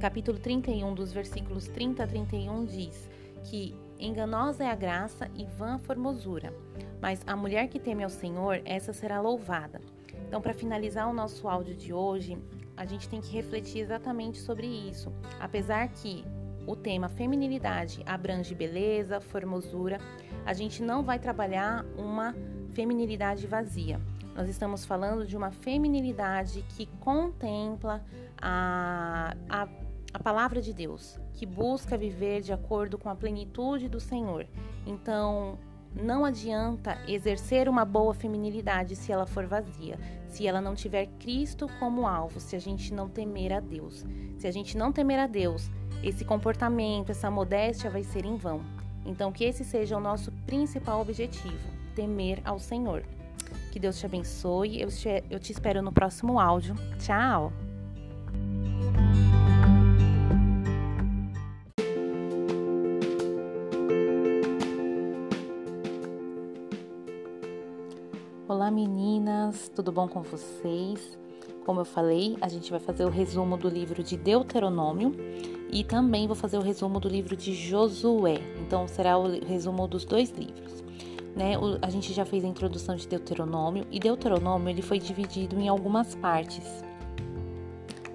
capítulo 0.01 0.39
31, 0.39 0.95
dos 0.95 1.13
versículos 1.13 1.69
30 1.69 2.03
a 2.03 2.07
31 2.07 2.65
diz 2.65 3.09
que 3.45 3.77
Enganosa 4.03 4.65
é 4.65 4.69
a 4.69 4.75
graça 4.75 5.31
e 5.37 5.45
vã 5.45 5.75
a 5.75 5.79
formosura, 5.79 6.53
mas 7.01 7.23
a 7.25 7.37
mulher 7.37 7.69
que 7.69 7.79
teme 7.79 8.03
ao 8.03 8.11
Senhor, 8.11 8.61
essa 8.65 8.93
será 8.93 9.21
louvada. 9.21 9.81
Então, 10.27 10.41
para 10.41 10.53
finalizar 10.53 11.09
o 11.09 11.15
nosso 11.15 11.49
áudio 11.49 11.77
de 11.77 11.93
hoje, 11.93 12.37
a 12.77 12.85
gente 12.85 13.09
tem 13.09 13.21
que 13.21 13.33
refletir 13.33 13.81
exatamente 13.81 14.39
sobre 14.39 14.67
isso. 14.67 15.13
Apesar 15.39 15.89
que 15.89 16.25
o 16.67 16.75
tema 16.75 17.09
feminilidade 17.09 18.03
abrange 18.05 18.57
beleza, 18.57 19.21
formosura, 19.21 19.99
a 20.45 20.53
gente 20.53 20.83
não 20.83 21.05
vai 21.05 21.21
trabalhar 21.21 21.85
uma 21.97 22.35
feminilidade 22.73 23.47
vazia. 23.47 24.01
Nós 24.35 24.49
estamos 24.49 24.85
falando 24.85 25.25
de 25.25 25.37
uma 25.37 25.53
feminilidade 25.53 26.65
que 26.71 26.87
contempla 26.99 28.03
a, 28.41 29.37
a 29.49 29.69
a 30.15 30.19
palavra 30.19 30.61
de 30.61 30.75
Deus, 30.75 31.19
que 31.35 31.47
busca 31.47 31.97
viver 31.97 32.41
de 32.41 32.53
acordo 32.53 32.99
com 32.99 33.09
a 33.09 33.15
plenitude 33.15 33.89
do 33.89 34.01
Senhor. 34.01 34.47
Então, 34.87 35.59
não 35.95 36.25
adianta 36.25 36.99
exercer 37.07 37.69
uma 37.69 37.85
boa 37.85 38.15
feminilidade 38.15 38.97
se 38.97 39.13
ela 39.13 39.27
for 39.27 39.47
vazia, 39.47 39.99
se 40.29 40.47
ela 40.47 40.61
não 40.61 40.75
tiver 40.75 41.07
Cristo 41.19 41.69
como 41.79 42.07
alvo, 42.07 42.41
se 42.41 42.57
a 42.57 42.59
gente 42.59 42.95
não 42.95 43.09
temer 43.09 43.53
a 43.53 43.61
Deus. 43.61 44.05
Se 44.39 44.47
a 44.47 44.51
gente 44.51 44.77
não 44.77 44.91
temer 44.91 45.19
a 45.19 45.27
Deus, 45.27 45.71
esse 46.03 46.25
comportamento, 46.25 47.11
essa 47.11 47.31
modéstia 47.31 47.91
vai 47.91 48.03
ser 48.03 48.25
em 48.25 48.37
vão. 48.37 48.63
Então, 49.05 49.33
que 49.33 49.45
esse 49.45 49.65
seja 49.65 49.97
o 49.97 50.01
nosso 50.01 50.33
principal 50.47 51.01
objetivo: 51.01 51.69
temer 51.95 52.41
ao 52.45 52.59
Senhor. 52.59 53.05
Que 53.71 53.79
Deus 53.79 53.99
te 53.99 54.07
abençoe. 54.07 54.81
Eu 54.81 54.89
te, 54.89 55.25
eu 55.31 55.39
te 55.39 55.53
espero 55.53 55.83
no 55.83 55.93
próximo 55.93 56.39
áudio. 56.39 56.75
Tchau! 56.99 57.53
Meninas, 68.73 69.69
tudo 69.69 69.93
bom 69.93 70.09
com 70.09 70.23
vocês? 70.23 71.19
Como 71.65 71.81
eu 71.81 71.85
falei, 71.85 72.37
a 72.41 72.49
gente 72.49 72.71
vai 72.71 72.81
fazer 72.81 73.05
o 73.05 73.11
resumo 73.11 73.57
do 73.57 73.69
livro 73.69 74.03
de 74.03 74.17
Deuteronômio 74.17 75.15
e 75.71 75.85
também 75.85 76.27
vou 76.27 76.35
fazer 76.35 76.57
o 76.57 76.63
resumo 76.63 76.99
do 76.99 77.09
livro 77.09 77.37
de 77.37 77.55
Josué. 77.55 78.41
Então 78.61 78.89
será 78.89 79.19
o 79.19 79.45
resumo 79.45 79.87
dos 79.87 80.05
dois 80.05 80.31
livros. 80.31 80.83
Né? 81.37 81.57
O, 81.59 81.79
a 81.83 81.91
gente 81.91 82.13
já 82.13 82.25
fez 82.25 82.45
a 82.45 82.49
introdução 82.49 82.97
de 82.97 83.07
Deuteronômio 83.07 83.87
e 83.91 84.01
Deuteronômio 84.01 84.71
ele 84.71 84.83
foi 84.83 84.99
dividido 84.99 85.61
em 85.61 85.69
algumas 85.69 86.15
partes, 86.15 86.83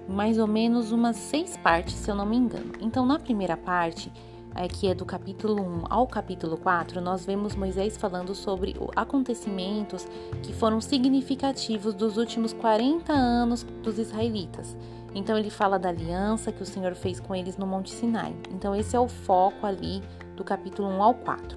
mais 0.08 0.38
ou 0.38 0.46
menos 0.46 0.92
umas 0.92 1.16
seis 1.16 1.56
partes, 1.56 1.94
se 1.94 2.10
eu 2.10 2.14
não 2.14 2.26
me 2.26 2.36
engano. 2.36 2.72
Então 2.80 3.06
na 3.06 3.18
primeira 3.18 3.56
parte 3.56 4.12
é, 4.58 4.66
que 4.66 4.88
é 4.88 4.94
do 4.94 5.04
capítulo 5.04 5.62
1 5.62 5.84
ao 5.88 6.06
capítulo 6.08 6.56
4, 6.56 7.00
nós 7.00 7.24
vemos 7.24 7.54
Moisés 7.54 7.96
falando 7.96 8.34
sobre 8.34 8.74
acontecimentos 8.96 10.06
que 10.42 10.52
foram 10.52 10.80
significativos 10.80 11.94
dos 11.94 12.16
últimos 12.16 12.52
40 12.52 13.12
anos 13.12 13.62
dos 13.82 13.98
israelitas. 13.98 14.76
Então 15.14 15.38
ele 15.38 15.48
fala 15.48 15.78
da 15.78 15.90
aliança 15.90 16.50
que 16.50 16.62
o 16.62 16.66
Senhor 16.66 16.94
fez 16.96 17.20
com 17.20 17.34
eles 17.34 17.56
no 17.56 17.66
Monte 17.66 17.90
Sinai. 17.90 18.34
Então 18.50 18.74
esse 18.74 18.96
é 18.96 19.00
o 19.00 19.08
foco 19.08 19.64
ali 19.64 20.02
do 20.34 20.42
capítulo 20.42 20.88
1 20.88 21.02
ao 21.02 21.14
4. 21.14 21.56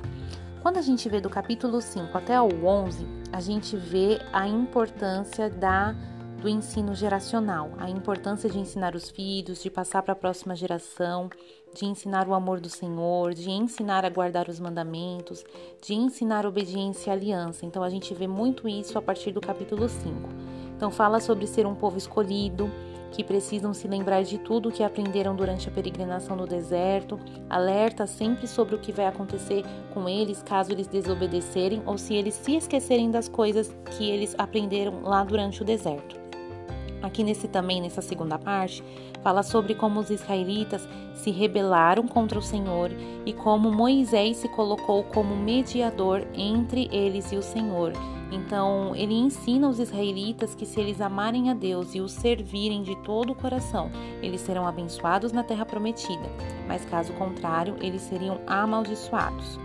Quando 0.62 0.78
a 0.78 0.82
gente 0.82 1.10
vê 1.10 1.20
do 1.20 1.30
capítulo 1.30 1.82
5 1.82 2.16
até 2.16 2.40
o 2.40 2.66
11, 2.66 3.04
a 3.34 3.42
gente 3.42 3.76
vê 3.76 4.22
a 4.32 4.48
importância 4.48 5.50
da 5.50 5.96
do 6.42 6.50
ensino 6.50 6.96
geracional, 6.96 7.72
a 7.78 7.88
importância 7.88 8.50
de 8.50 8.58
ensinar 8.58 8.96
os 8.96 9.10
filhos, 9.10 9.62
de 9.62 9.70
passar 9.70 10.02
para 10.02 10.14
a 10.14 10.16
próxima 10.16 10.56
geração, 10.56 11.30
de 11.74 11.86
ensinar 11.86 12.28
o 12.28 12.34
amor 12.34 12.60
do 12.60 12.70
Senhor, 12.70 13.34
de 13.34 13.50
ensinar 13.50 14.06
a 14.06 14.10
guardar 14.10 14.50
os 14.50 14.60
mandamentos, 14.60 15.44
de 15.82 15.94
ensinar 15.94 16.46
obediência 16.46 17.10
e 17.10 17.14
aliança. 17.14 17.66
Então 17.66 17.84
a 17.84 17.90
gente 17.90 18.14
vê 18.14 18.28
muito 18.28 18.68
isso 18.68 18.98
a 18.98 19.02
partir 19.02 19.32
do 19.32 19.42
capítulo 19.42 19.88
5. 19.88 20.30
Então 20.76 20.92
fala 20.92 21.20
sobre 21.20 21.48
ser 21.48 21.66
um 21.66 21.76
povo 21.76 21.98
escolhido, 21.98 22.70
que 23.12 23.24
precisam 23.24 23.74
se 23.74 23.88
lembrar 23.88 24.24
de 24.24 24.38
tudo 24.38 24.70
o 24.70 24.72
que 24.72 24.84
aprenderam 24.84 25.36
durante 25.36 25.68
a 25.68 25.72
peregrinação 25.72 26.36
no 26.36 26.48
deserto, 26.48 27.20
alerta 27.50 28.08
sempre 28.08 28.48
sobre 28.48 28.76
o 28.76 28.80
que 28.80 28.92
vai 28.92 29.06
acontecer 29.06 29.64
com 29.94 30.08
eles 30.08 30.42
caso 30.42 30.72
eles 30.72 30.88
desobedecerem 30.88 31.84
ou 31.86 31.98
se 31.98 32.14
eles 32.14 32.36
se 32.36 32.56
esquecerem 32.56 33.12
das 33.12 33.28
coisas 33.28 33.76
que 33.98 34.10
eles 34.10 34.34
aprenderam 34.38 35.02
lá 35.04 35.24
durante 35.24 35.62
o 35.62 35.66
deserto. 35.66 36.21
Aqui 37.02 37.24
nesse 37.24 37.48
também, 37.48 37.82
nessa 37.82 38.02
segunda 38.02 38.38
parte, 38.38 38.84
fala 39.24 39.44
sobre 39.44 39.76
como 39.76 40.00
os 40.00 40.10
israelitas 40.10 40.88
se 41.16 41.32
rebelaram 41.32 42.08
contra 42.08 42.38
o 42.38 42.42
Senhor 42.42 42.92
e 43.26 43.34
como 43.34 43.72
Moisés 43.72 44.38
se 44.38 44.50
colocou 44.50 45.04
como 45.04 45.36
mediador 45.36 46.28
entre 46.34 46.88
eles 46.92 47.32
e 47.32 47.36
o 47.36 47.42
Senhor. 47.42 47.94
Então, 48.32 48.96
ele 48.96 49.14
ensina 49.14 49.68
os 49.68 49.78
israelitas 49.78 50.56
que 50.56 50.66
se 50.66 50.80
eles 50.80 51.02
amarem 51.02 51.50
a 51.50 51.54
Deus 51.54 51.94
e 51.94 52.00
o 52.00 52.08
servirem 52.08 52.82
de 52.82 52.96
todo 53.04 53.32
o 53.32 53.36
coração, 53.36 53.92
eles 54.22 54.40
serão 54.40 54.66
abençoados 54.66 55.34
na 55.34 55.44
terra 55.44 55.66
prometida, 55.66 56.30
mas 56.66 56.86
caso 56.86 57.12
contrário, 57.14 57.76
eles 57.82 58.02
seriam 58.02 58.40
amaldiçoados. 58.48 59.60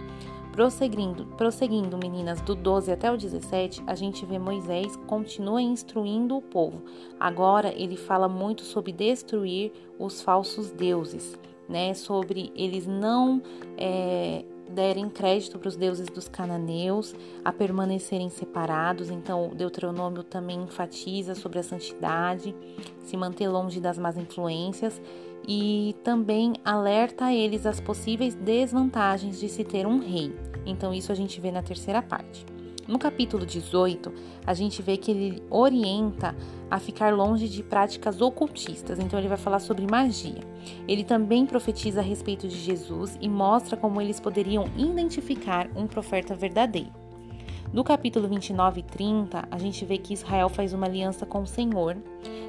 Prosseguindo, 0.56 1.26
prosseguindo, 1.36 1.98
meninas, 1.98 2.40
do 2.40 2.54
12 2.54 2.90
até 2.90 3.12
o 3.12 3.16
17, 3.18 3.82
a 3.86 3.94
gente 3.94 4.24
vê 4.24 4.38
Moisés 4.38 4.96
continua 5.06 5.60
instruindo 5.60 6.34
o 6.34 6.40
povo. 6.40 6.82
Agora 7.20 7.74
ele 7.76 7.94
fala 7.94 8.26
muito 8.26 8.62
sobre 8.62 8.90
destruir 8.90 9.70
os 9.98 10.22
falsos 10.22 10.70
deuses, 10.70 11.38
né? 11.68 11.92
Sobre 11.92 12.50
eles 12.56 12.86
não 12.86 13.42
é, 13.76 14.46
derem 14.70 15.10
crédito 15.10 15.58
para 15.58 15.68
os 15.68 15.76
deuses 15.76 16.08
dos 16.08 16.26
cananeus, 16.26 17.14
a 17.44 17.52
permanecerem 17.52 18.30
separados. 18.30 19.10
Então, 19.10 19.50
o 19.50 19.54
Deuteronômio 19.54 20.22
também 20.22 20.62
enfatiza 20.62 21.34
sobre 21.34 21.58
a 21.58 21.62
santidade, 21.62 22.56
se 23.02 23.14
manter 23.14 23.48
longe 23.48 23.78
das 23.78 23.98
más 23.98 24.16
influências 24.16 25.02
e 25.46 25.94
também 26.02 26.54
alerta 26.64 27.32
eles 27.32 27.66
as 27.66 27.80
possíveis 27.80 28.34
desvantagens 28.34 29.38
de 29.38 29.48
se 29.48 29.64
ter 29.64 29.86
um 29.86 29.98
rei. 29.98 30.34
Então, 30.64 30.92
isso 30.92 31.12
a 31.12 31.14
gente 31.14 31.40
vê 31.40 31.50
na 31.50 31.62
terceira 31.62 32.02
parte. 32.02 32.44
No 32.88 33.00
capítulo 33.00 33.44
18, 33.44 34.12
a 34.46 34.54
gente 34.54 34.80
vê 34.80 34.96
que 34.96 35.10
ele 35.10 35.42
orienta 35.50 36.36
a 36.70 36.78
ficar 36.78 37.12
longe 37.12 37.48
de 37.48 37.62
práticas 37.62 38.20
ocultistas, 38.20 39.00
então 39.00 39.18
ele 39.18 39.28
vai 39.28 39.36
falar 39.36 39.58
sobre 39.58 39.86
magia. 39.90 40.40
Ele 40.86 41.02
também 41.02 41.46
profetiza 41.46 42.00
a 42.00 42.02
respeito 42.02 42.46
de 42.46 42.56
Jesus 42.56 43.18
e 43.20 43.28
mostra 43.28 43.76
como 43.76 44.00
eles 44.00 44.20
poderiam 44.20 44.66
identificar 44.76 45.68
um 45.74 45.86
profeta 45.86 46.34
verdadeiro. 46.34 47.05
No 47.72 47.82
capítulo 47.82 48.28
29 48.28 48.80
e 48.80 48.82
30, 48.84 49.48
a 49.50 49.58
gente 49.58 49.84
vê 49.84 49.98
que 49.98 50.14
Israel 50.14 50.48
faz 50.48 50.72
uma 50.72 50.86
aliança 50.86 51.26
com 51.26 51.42
o 51.42 51.46
Senhor 51.46 51.96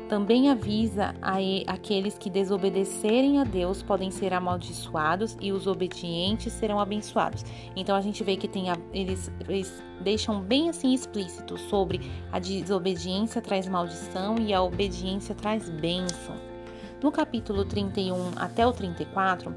Também 0.08 0.50
avisa 0.50 1.16
a 1.22 1.38
aqueles 1.68 2.18
que 2.18 2.30
desobedecerem 2.30 3.40
a 3.40 3.44
Deus 3.44 3.82
podem 3.82 4.10
ser 4.12 4.32
amaldiçoados 4.32 5.36
e 5.42 5.52
os 5.52 5.68
obedientes 5.68 6.54
serão 6.54 6.80
abençoados. 6.80 7.44
Então 7.76 7.96
a 7.96 8.00
gente 8.00 8.24
vê 8.24 8.38
que 8.38 8.48
tem 8.48 8.70
a, 8.70 8.78
eles, 8.94 9.30
eles 9.50 9.84
deixam 10.00 10.40
bem 10.40 10.70
assim 10.70 10.94
explícito 10.94 11.58
sobre 11.58 12.00
a 12.32 12.40
desobediência 12.40 13.42
traz 13.42 13.68
maldição 13.68 14.38
e 14.40 14.54
a 14.54 14.62
obediência 14.62 15.36
traz 15.36 15.70
bênção. 15.70 16.36
No 17.04 17.12
capítulo 17.12 17.66
31 17.66 18.32
até 18.38 18.66
o 18.66 18.72
34, 18.72 19.54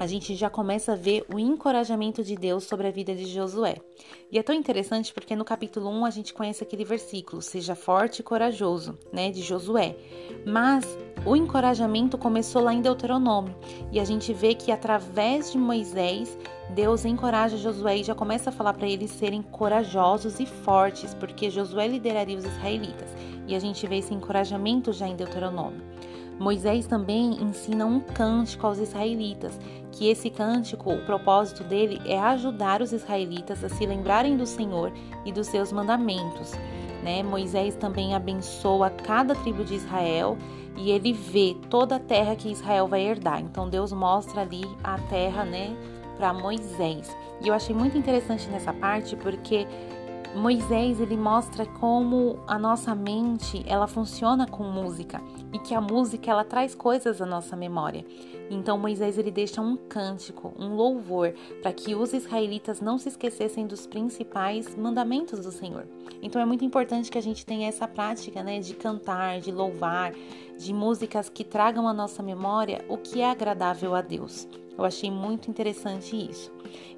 a 0.00 0.06
gente 0.06 0.34
já 0.34 0.48
começa 0.48 0.92
a 0.92 0.96
ver 0.96 1.26
o 1.30 1.38
encorajamento 1.38 2.24
de 2.24 2.34
Deus 2.34 2.64
sobre 2.64 2.88
a 2.88 2.90
vida 2.90 3.14
de 3.14 3.26
Josué. 3.26 3.76
E 4.32 4.38
é 4.38 4.42
tão 4.42 4.54
interessante 4.54 5.12
porque 5.12 5.36
no 5.36 5.44
capítulo 5.44 5.90
1 5.90 6.06
a 6.06 6.10
gente 6.10 6.32
conhece 6.32 6.64
aquele 6.64 6.86
versículo, 6.86 7.42
seja 7.42 7.74
forte 7.74 8.20
e 8.20 8.22
corajoso, 8.22 8.98
né, 9.12 9.30
de 9.30 9.42
Josué. 9.42 9.94
Mas 10.46 10.86
o 11.26 11.36
encorajamento 11.36 12.16
começou 12.16 12.62
lá 12.62 12.72
em 12.72 12.80
Deuteronômio, 12.80 13.54
e 13.92 14.00
a 14.00 14.04
gente 14.06 14.32
vê 14.32 14.54
que 14.54 14.72
através 14.72 15.52
de 15.52 15.58
Moisés, 15.58 16.38
Deus 16.70 17.04
encoraja 17.04 17.58
Josué 17.58 17.98
e 17.98 18.04
já 18.04 18.14
começa 18.14 18.48
a 18.48 18.52
falar 18.54 18.72
para 18.72 18.88
eles 18.88 19.10
serem 19.10 19.42
corajosos 19.42 20.40
e 20.40 20.46
fortes, 20.46 21.12
porque 21.12 21.50
Josué 21.50 21.86
lideraria 21.86 22.38
os 22.38 22.46
israelitas. 22.46 23.10
E 23.46 23.54
a 23.54 23.58
gente 23.58 23.86
vê 23.86 23.98
esse 23.98 24.14
encorajamento 24.14 24.94
já 24.94 25.06
em 25.06 25.16
Deuteronômio. 25.16 25.82
Moisés 26.40 26.86
também 26.86 27.34
ensina 27.42 27.84
um 27.84 28.00
cântico 28.00 28.66
aos 28.66 28.78
israelitas, 28.78 29.60
que 29.92 30.08
esse 30.08 30.30
cântico, 30.30 30.90
o 30.90 31.04
propósito 31.04 31.62
dele 31.62 32.00
é 32.06 32.18
ajudar 32.18 32.80
os 32.80 32.94
israelitas 32.94 33.62
a 33.62 33.68
se 33.68 33.84
lembrarem 33.84 34.38
do 34.38 34.46
Senhor 34.46 34.90
e 35.26 35.32
dos 35.32 35.48
seus 35.48 35.70
mandamentos. 35.70 36.52
Né? 37.04 37.22
Moisés 37.22 37.76
também 37.76 38.14
abençoa 38.14 38.88
cada 38.88 39.34
tribo 39.34 39.62
de 39.62 39.74
Israel 39.74 40.38
e 40.78 40.90
ele 40.90 41.12
vê 41.12 41.54
toda 41.68 41.96
a 41.96 42.00
terra 42.00 42.34
que 42.34 42.50
Israel 42.50 42.88
vai 42.88 43.02
herdar. 43.02 43.42
Então 43.42 43.68
Deus 43.68 43.92
mostra 43.92 44.40
ali 44.40 44.64
a 44.82 44.96
terra, 44.98 45.44
né, 45.44 45.76
para 46.16 46.32
Moisés. 46.32 47.14
E 47.42 47.48
eu 47.48 47.54
achei 47.54 47.74
muito 47.74 47.98
interessante 47.98 48.48
nessa 48.48 48.72
parte 48.72 49.14
porque 49.14 49.66
Moisés 50.34 51.00
ele 51.00 51.16
mostra 51.16 51.66
como 51.66 52.38
a 52.46 52.56
nossa 52.56 52.94
mente 52.94 53.64
ela 53.66 53.88
funciona 53.88 54.46
com 54.46 54.62
música 54.62 55.20
e 55.52 55.58
que 55.58 55.74
a 55.74 55.80
música 55.80 56.30
ela 56.30 56.44
traz 56.44 56.72
coisas 56.72 57.20
à 57.20 57.26
nossa 57.26 57.56
memória. 57.56 58.04
Então 58.48 58.78
Moisés 58.78 59.18
ele 59.18 59.30
deixa 59.32 59.60
um 59.60 59.76
cântico, 59.76 60.54
um 60.56 60.74
louvor 60.74 61.34
para 61.60 61.72
que 61.72 61.96
os 61.96 62.12
israelitas 62.12 62.80
não 62.80 62.96
se 62.96 63.08
esquecessem 63.08 63.66
dos 63.66 63.88
principais 63.88 64.76
mandamentos 64.76 65.40
do 65.40 65.50
Senhor. 65.50 65.86
Então 66.22 66.40
é 66.40 66.44
muito 66.44 66.64
importante 66.64 67.10
que 67.10 67.18
a 67.18 67.22
gente 67.22 67.44
tenha 67.44 67.68
essa 67.68 67.88
prática, 67.88 68.42
né, 68.42 68.60
de 68.60 68.74
cantar, 68.74 69.40
de 69.40 69.50
louvar, 69.50 70.12
de 70.56 70.72
músicas 70.72 71.28
que 71.28 71.42
tragam 71.42 71.88
à 71.88 71.92
nossa 71.92 72.22
memória 72.22 72.84
o 72.88 72.96
que 72.96 73.20
é 73.20 73.28
agradável 73.28 73.96
a 73.96 74.00
Deus. 74.00 74.46
Eu 74.80 74.86
achei 74.86 75.10
muito 75.10 75.50
interessante 75.50 76.16
isso. 76.16 76.50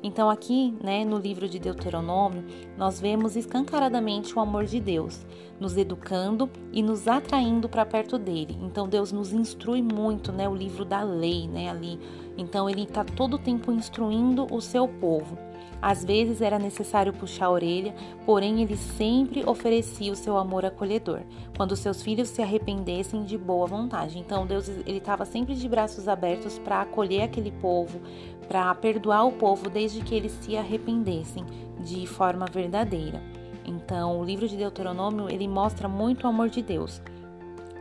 Então, 0.04 0.30
aqui, 0.30 0.72
né, 0.80 1.04
no 1.04 1.18
livro 1.18 1.48
de 1.48 1.58
Deuteronômio, 1.58 2.44
nós 2.78 3.00
vemos 3.00 3.34
escancaradamente 3.34 4.38
o 4.38 4.40
amor 4.40 4.66
de 4.66 4.78
Deus, 4.78 5.26
nos 5.58 5.76
educando 5.76 6.48
e 6.72 6.80
nos 6.80 7.08
atraindo 7.08 7.68
para 7.68 7.84
perto 7.84 8.18
dele. 8.18 8.56
Então, 8.62 8.88
Deus 8.88 9.10
nos 9.10 9.32
instrui 9.32 9.82
muito, 9.82 10.30
né, 10.30 10.48
o 10.48 10.54
livro 10.54 10.84
da 10.84 11.02
lei, 11.02 11.48
né, 11.48 11.70
ali. 11.70 11.98
Então, 12.38 12.70
ele 12.70 12.84
está 12.84 13.02
todo 13.04 13.34
o 13.34 13.38
tempo 13.38 13.72
instruindo 13.72 14.46
o 14.54 14.60
seu 14.60 14.86
povo. 14.86 15.36
Às 15.82 16.04
vezes 16.04 16.40
era 16.40 16.60
necessário 16.60 17.12
puxar 17.12 17.46
a 17.46 17.50
orelha, 17.50 17.92
porém 18.24 18.62
ele 18.62 18.76
sempre 18.76 19.42
oferecia 19.44 20.12
o 20.12 20.16
seu 20.16 20.36
amor 20.36 20.64
acolhedor, 20.64 21.22
quando 21.56 21.74
seus 21.74 22.00
filhos 22.00 22.28
se 22.28 22.40
arrependessem 22.40 23.24
de 23.24 23.36
boa 23.36 23.66
vontade. 23.66 24.16
Então 24.16 24.46
Deus 24.46 24.68
ele 24.68 24.98
estava 24.98 25.24
sempre 25.24 25.56
de 25.56 25.68
braços 25.68 26.06
abertos 26.06 26.56
para 26.56 26.82
acolher 26.82 27.22
aquele 27.22 27.50
povo, 27.50 28.00
para 28.46 28.72
perdoar 28.76 29.26
o 29.26 29.32
povo 29.32 29.68
desde 29.68 30.02
que 30.02 30.14
eles 30.14 30.30
se 30.40 30.56
arrependessem 30.56 31.44
de 31.80 32.06
forma 32.06 32.46
verdadeira. 32.46 33.20
Então, 33.64 34.20
o 34.20 34.24
livro 34.24 34.46
de 34.48 34.56
Deuteronômio, 34.56 35.28
ele 35.30 35.48
mostra 35.48 35.88
muito 35.88 36.24
o 36.24 36.28
amor 36.28 36.48
de 36.48 36.62
Deus. 36.62 37.00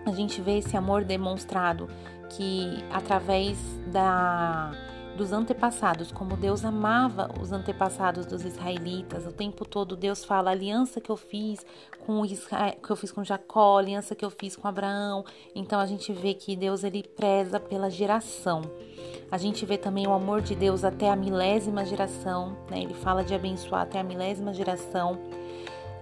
A 0.06 0.12
gente 0.12 0.42
vê 0.42 0.58
esse 0.58 0.76
amor 0.76 1.04
demonstrado 1.04 1.88
que 2.30 2.84
através 2.92 3.58
da 3.92 4.72
dos 5.18 5.32
antepassados, 5.32 6.12
como 6.12 6.38
Deus 6.38 6.64
amava 6.64 7.30
os 7.40 7.52
antepassados 7.52 8.26
dos 8.26 8.44
israelitas. 8.44 9.26
O 9.26 9.32
tempo 9.32 9.66
todo 9.66 9.96
Deus 9.96 10.24
fala 10.24 10.50
a 10.50 10.54
aliança 10.54 11.02
que 11.02 11.10
eu 11.10 11.18
fiz 11.18 11.66
com 12.06 12.26
Israel, 12.26 12.76
que 12.82 12.90
eu 12.90 12.96
fiz 12.96 13.12
com 13.12 13.24
Jacó, 13.24 13.78
aliança 13.78 14.16
que 14.16 14.26
eu 14.26 14.30
fiz 14.30 14.56
com 14.56 14.68
Abraão. 14.68 15.24
Então 15.54 15.80
a 15.80 15.86
gente 15.86 16.12
vê 16.14 16.34
que 16.34 16.56
Deus 16.56 16.84
ele 16.84 17.04
preza 17.04 17.60
pela 17.60 17.90
geração. 17.90 18.62
A 19.32 19.38
gente 19.38 19.66
vê 19.66 19.78
também 19.78 20.08
o 20.08 20.14
amor 20.14 20.42
de 20.42 20.56
Deus 20.56 20.84
até 20.84 21.10
a 21.10 21.16
milésima 21.16 21.86
geração, 21.86 22.58
né? 22.70 22.82
Ele 22.82 22.94
fala 22.94 23.24
de 23.24 23.34
abençoar 23.34 23.84
até 23.84 24.00
a 24.00 24.04
milésima 24.04 24.54
geração 24.54 25.20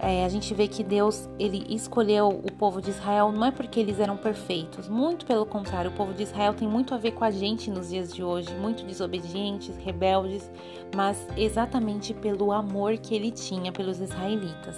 é, 0.02 0.24
a 0.24 0.28
gente 0.28 0.54
vê 0.54 0.66
que 0.66 0.82
Deus 0.82 1.28
ele 1.38 1.66
escolheu 1.68 2.28
o 2.28 2.52
povo 2.52 2.80
de 2.80 2.90
Israel 2.90 3.30
não 3.30 3.44
é 3.44 3.50
porque 3.50 3.78
eles 3.78 4.00
eram 4.00 4.16
perfeitos, 4.16 4.88
muito 4.88 5.26
pelo 5.26 5.44
contrário, 5.44 5.90
o 5.90 5.94
povo 5.94 6.14
de 6.14 6.22
Israel 6.22 6.54
tem 6.54 6.66
muito 6.66 6.94
a 6.94 6.98
ver 6.98 7.12
com 7.12 7.24
a 7.24 7.30
gente 7.30 7.70
nos 7.70 7.90
dias 7.90 8.12
de 8.12 8.22
hoje, 8.22 8.54
muito 8.54 8.84
desobedientes, 8.84 9.76
rebeldes, 9.76 10.50
mas 10.94 11.26
exatamente 11.36 12.14
pelo 12.14 12.50
amor 12.50 12.96
que 12.96 13.14
ele 13.14 13.30
tinha 13.30 13.70
pelos 13.70 14.00
israelitas. 14.00 14.76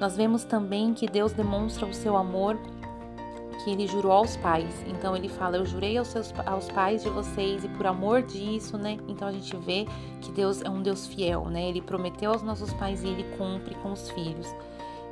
Nós 0.00 0.16
vemos 0.16 0.44
também 0.44 0.94
que 0.94 1.06
Deus 1.06 1.32
demonstra 1.32 1.86
o 1.86 1.94
seu 1.94 2.16
amor 2.16 2.58
que 3.62 3.70
ele 3.70 3.86
jurou 3.86 4.12
aos 4.12 4.36
pais. 4.36 4.84
Então 4.86 5.16
ele 5.16 5.28
fala: 5.28 5.56
Eu 5.56 5.66
jurei 5.66 5.96
aos, 5.96 6.08
seus, 6.08 6.32
aos 6.46 6.68
pais 6.70 7.02
de 7.02 7.10
vocês, 7.10 7.64
e 7.64 7.68
por 7.68 7.86
amor 7.86 8.22
disso, 8.22 8.76
né? 8.78 8.98
Então 9.08 9.28
a 9.28 9.32
gente 9.32 9.56
vê 9.56 9.86
que 10.20 10.30
Deus 10.32 10.62
é 10.62 10.68
um 10.68 10.82
Deus 10.82 11.06
fiel, 11.06 11.46
né? 11.46 11.68
Ele 11.68 11.80
prometeu 11.80 12.32
aos 12.32 12.42
nossos 12.42 12.72
pais 12.72 13.02
e 13.02 13.08
ele 13.08 13.24
cumpre 13.36 13.74
com 13.76 13.92
os 13.92 14.10
filhos. 14.10 14.54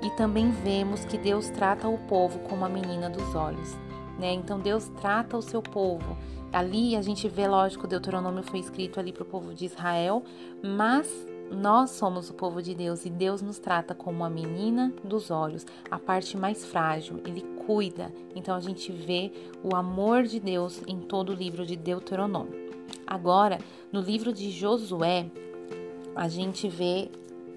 E 0.02 0.10
também 0.10 0.50
vemos 0.50 1.04
que 1.04 1.18
Deus 1.18 1.50
trata 1.50 1.88
o 1.88 1.98
povo 1.98 2.38
como 2.40 2.64
a 2.64 2.68
menina 2.68 3.10
dos 3.10 3.34
olhos, 3.34 3.76
né? 4.18 4.32
Então 4.32 4.58
Deus 4.60 4.88
trata 5.00 5.36
o 5.36 5.42
seu 5.42 5.60
povo. 5.60 6.16
Ali 6.52 6.96
a 6.96 7.02
gente 7.02 7.28
vê, 7.28 7.46
lógico, 7.46 7.84
o 7.84 7.88
Deuteronômio 7.88 8.42
foi 8.42 8.60
escrito 8.60 8.98
ali 8.98 9.12
para 9.12 9.22
o 9.22 9.26
povo 9.26 9.52
de 9.52 9.66
Israel, 9.66 10.22
mas 10.62 11.27
nós 11.50 11.90
somos 11.90 12.30
o 12.30 12.34
povo 12.34 12.62
de 12.62 12.74
Deus 12.74 13.04
e 13.04 13.10
Deus 13.10 13.40
nos 13.42 13.58
trata 13.58 13.94
como 13.94 14.24
a 14.24 14.30
menina 14.30 14.92
dos 15.02 15.30
olhos, 15.30 15.66
a 15.90 15.98
parte 15.98 16.36
mais 16.36 16.64
frágil. 16.64 17.20
Ele 17.24 17.42
cuida. 17.66 18.12
Então 18.34 18.54
a 18.54 18.60
gente 18.60 18.92
vê 18.92 19.32
o 19.62 19.74
amor 19.74 20.24
de 20.24 20.38
Deus 20.38 20.82
em 20.86 21.00
todo 21.00 21.30
o 21.30 21.34
livro 21.34 21.64
de 21.64 21.76
Deuteronômio. 21.76 22.68
Agora, 23.06 23.58
no 23.90 24.00
livro 24.00 24.32
de 24.32 24.50
Josué, 24.50 25.30
a 26.14 26.28
gente 26.28 26.68
vê 26.68 27.10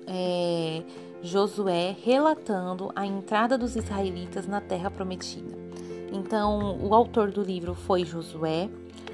é, 0.07 0.83
Josué 1.21 1.95
relatando 2.03 2.91
a 2.95 3.05
entrada 3.05 3.57
dos 3.57 3.75
israelitas 3.75 4.47
na 4.47 4.61
terra 4.61 4.89
prometida. 4.89 5.59
Então, 6.11 6.77
o 6.81 6.93
autor 6.93 7.31
do 7.31 7.41
livro 7.41 7.73
foi 7.73 8.03
Josué, 8.03 8.69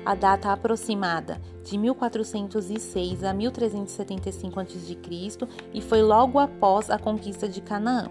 a 0.07 0.15
data 0.15 0.53
aproximada 0.53 1.41
de 1.65 1.77
1406 1.77 3.25
a 3.25 3.33
1375 3.33 4.57
a.C. 4.61 4.97
e 5.73 5.81
foi 5.81 6.01
logo 6.01 6.39
após 6.39 6.89
a 6.89 6.97
conquista 6.97 7.49
de 7.49 7.59
Canaã. 7.59 8.07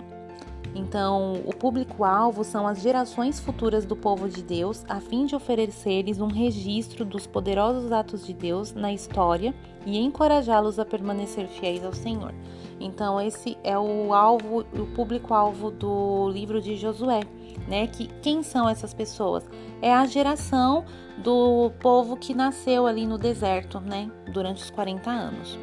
Então, 0.75 1.41
o 1.47 1.55
público-alvo 1.55 2.45
são 2.45 2.67
as 2.67 2.83
gerações 2.83 3.41
futuras 3.41 3.87
do 3.87 3.97
povo 3.97 4.29
de 4.29 4.43
Deus, 4.43 4.85
a 4.87 5.01
fim 5.01 5.25
de 5.25 5.35
oferecer-lhes 5.35 6.21
um 6.21 6.27
registro 6.27 7.03
dos 7.03 7.27
poderosos 7.27 7.91
atos 7.91 8.27
de 8.27 8.35
Deus 8.35 8.75
na 8.75 8.93
história 8.93 9.55
e 9.87 9.99
encorajá-los 9.99 10.79
a 10.79 10.85
permanecer 10.85 11.49
fiéis 11.49 11.83
ao 11.83 11.95
Senhor. 11.95 12.35
Então, 12.79 13.19
esse 13.19 13.57
é 13.65 13.79
o 13.79 14.13
alvo, 14.13 14.67
o 14.79 14.87
público-alvo 14.95 15.71
do 15.71 16.29
livro 16.29 16.61
de 16.61 16.77
Josué, 16.77 17.21
né? 17.67 17.87
Que 17.87 18.07
quem 18.21 18.43
são 18.43 18.69
essas 18.69 18.93
pessoas? 18.93 19.49
É 19.81 19.95
a 19.95 20.05
geração 20.05 20.85
do 21.19 21.71
povo 21.81 22.17
que 22.17 22.35
nasceu 22.35 22.87
ali 22.87 23.07
no 23.07 23.19
deserto, 23.19 23.81
né? 23.81 24.11
Durante 24.33 24.63
os 24.63 24.71
40 24.71 25.11
anos. 25.11 25.59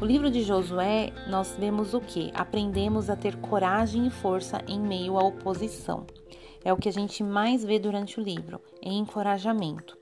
O 0.00 0.04
livro 0.04 0.30
de 0.30 0.42
Josué, 0.42 1.12
nós 1.28 1.56
vemos 1.58 1.94
o 1.94 2.00
que? 2.00 2.32
Aprendemos 2.34 3.08
a 3.08 3.16
ter 3.16 3.36
coragem 3.36 4.06
e 4.06 4.10
força 4.10 4.60
em 4.66 4.80
meio 4.80 5.18
à 5.18 5.24
oposição. 5.24 6.06
É 6.64 6.72
o 6.72 6.76
que 6.76 6.88
a 6.88 6.92
gente 6.92 7.22
mais 7.22 7.64
vê 7.64 7.78
durante 7.78 8.18
o 8.18 8.22
livro, 8.22 8.60
em 8.82 8.98
encorajamento. 8.98 9.96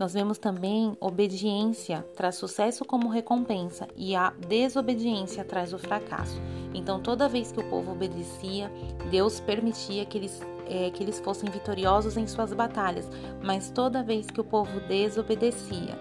Nós 0.00 0.14
vemos 0.14 0.38
também 0.38 0.96
obediência 0.98 2.06
traz 2.16 2.36
sucesso 2.36 2.86
como 2.86 3.10
recompensa 3.10 3.86
e 3.94 4.16
a 4.16 4.32
desobediência 4.48 5.44
traz 5.44 5.74
o 5.74 5.78
fracasso. 5.78 6.40
Então, 6.72 7.02
toda 7.02 7.28
vez 7.28 7.52
que 7.52 7.60
o 7.60 7.68
povo 7.68 7.92
obedecia, 7.92 8.72
Deus 9.10 9.40
permitia 9.40 10.06
que 10.06 10.16
eles, 10.16 10.40
é, 10.66 10.88
que 10.88 11.02
eles 11.02 11.20
fossem 11.20 11.50
vitoriosos 11.50 12.16
em 12.16 12.26
suas 12.26 12.54
batalhas, 12.54 13.10
mas 13.42 13.70
toda 13.70 14.02
vez 14.02 14.26
que 14.30 14.40
o 14.40 14.44
povo 14.44 14.80
desobedecia, 14.88 15.98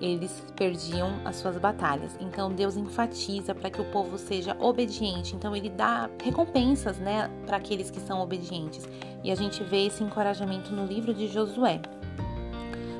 eles 0.00 0.44
perdiam 0.56 1.20
as 1.24 1.36
suas 1.36 1.56
batalhas. 1.56 2.16
Então 2.18 2.52
Deus 2.52 2.76
enfatiza 2.76 3.54
para 3.54 3.70
que 3.70 3.80
o 3.80 3.84
povo 3.92 4.18
seja 4.18 4.56
obediente. 4.58 5.36
Então 5.36 5.54
ele 5.54 5.70
dá 5.70 6.10
recompensas, 6.20 6.98
né, 6.98 7.30
para 7.46 7.58
aqueles 7.58 7.92
que 7.92 8.00
são 8.00 8.20
obedientes. 8.20 8.88
E 9.22 9.30
a 9.30 9.36
gente 9.36 9.62
vê 9.62 9.86
esse 9.86 10.02
encorajamento 10.02 10.72
no 10.72 10.84
livro 10.84 11.14
de 11.14 11.28
Josué. 11.28 11.80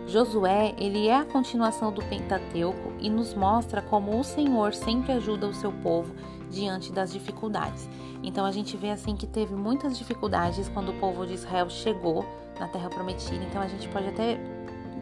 Josué, 0.07 0.73
ele 0.79 1.09
é 1.09 1.17
a 1.17 1.25
continuação 1.25 1.93
do 1.93 2.01
Pentateuco 2.05 2.93
e 3.01 3.11
nos 3.11 3.35
mostra 3.35 3.83
como 3.83 4.19
o 4.19 4.23
Senhor 4.23 4.73
sempre 4.73 5.13
ajuda 5.13 5.49
o 5.49 5.55
seu 5.55 5.73
povo 5.73 6.15
diante 6.49 6.93
das 6.93 7.13
dificuldades. 7.13 7.89
Então 8.23 8.47
a 8.47 8.53
gente 8.53 8.77
vê 8.77 8.91
assim 8.91 9.17
que 9.17 9.27
teve 9.27 9.55
muitas 9.55 9.99
dificuldades 9.99 10.69
quando 10.69 10.91
o 10.91 10.99
povo 11.01 11.27
de 11.27 11.35
Israel 11.35 11.69
chegou 11.69 12.25
na 12.59 12.69
terra 12.69 12.89
prometida. 12.89 13.45
Então 13.45 13.61
a 13.61 13.67
gente 13.67 13.89
pode 13.89 14.07
até 14.07 14.39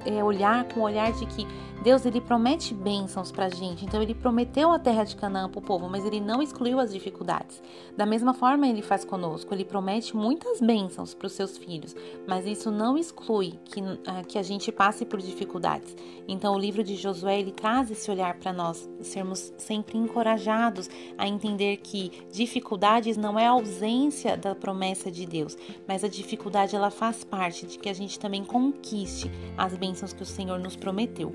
é, 0.06 0.22
olhar 0.22 0.64
com 0.64 0.80
o 0.80 0.84
olhar 0.84 1.12
de 1.12 1.26
que 1.26 1.46
Deus 1.84 2.06
ele 2.06 2.18
promete 2.18 2.72
bênçãos 2.72 3.30
para 3.30 3.44
a 3.44 3.48
gente. 3.50 3.84
Então 3.84 4.00
ele 4.00 4.14
prometeu 4.14 4.72
a 4.72 4.78
terra 4.78 5.04
de 5.04 5.14
Canaã 5.14 5.50
para 5.50 5.58
o 5.58 5.62
povo, 5.62 5.86
mas 5.86 6.04
ele 6.06 6.18
não 6.18 6.40
excluiu 6.40 6.80
as 6.80 6.90
dificuldades. 6.90 7.62
Da 7.94 8.06
mesma 8.06 8.32
forma 8.32 8.66
ele 8.66 8.80
faz 8.80 9.04
conosco. 9.04 9.52
Ele 9.52 9.66
promete 9.66 10.16
muitas 10.16 10.62
bênçãos 10.62 11.12
para 11.12 11.26
os 11.26 11.34
seus 11.34 11.58
filhos, 11.58 11.94
mas 12.26 12.46
isso 12.46 12.70
não 12.70 12.96
exclui 12.96 13.58
que, 13.66 13.80
uh, 13.82 14.26
que 14.26 14.38
a 14.38 14.42
gente 14.42 14.72
passe 14.72 15.04
por 15.04 15.20
dificuldades. 15.20 15.94
Então 16.26 16.54
o 16.54 16.58
livro 16.58 16.82
de 16.82 16.96
Josué 16.96 17.40
ele 17.40 17.52
traz 17.52 17.90
esse 17.90 18.10
olhar 18.10 18.34
para 18.38 18.50
nós 18.50 18.88
sermos 19.02 19.52
sempre 19.58 19.98
encorajados 19.98 20.88
a 21.18 21.28
entender 21.28 21.76
que 21.78 22.26
dificuldades 22.32 23.18
não 23.18 23.38
é 23.38 23.46
ausência 23.46 24.38
da 24.38 24.54
promessa 24.54 25.10
de 25.10 25.26
Deus, 25.26 25.54
mas 25.86 26.02
a 26.02 26.08
dificuldade 26.08 26.74
ela 26.74 26.90
faz 26.90 27.24
parte 27.24 27.66
de 27.66 27.78
que 27.78 27.90
a 27.90 27.94
gente 27.94 28.18
também 28.18 28.42
conquiste 28.42 29.30
as 29.58 29.76
bênçãos 29.76 29.93
que 30.12 30.22
o 30.22 30.26
Senhor 30.26 30.58
nos 30.58 30.76
prometeu. 30.76 31.32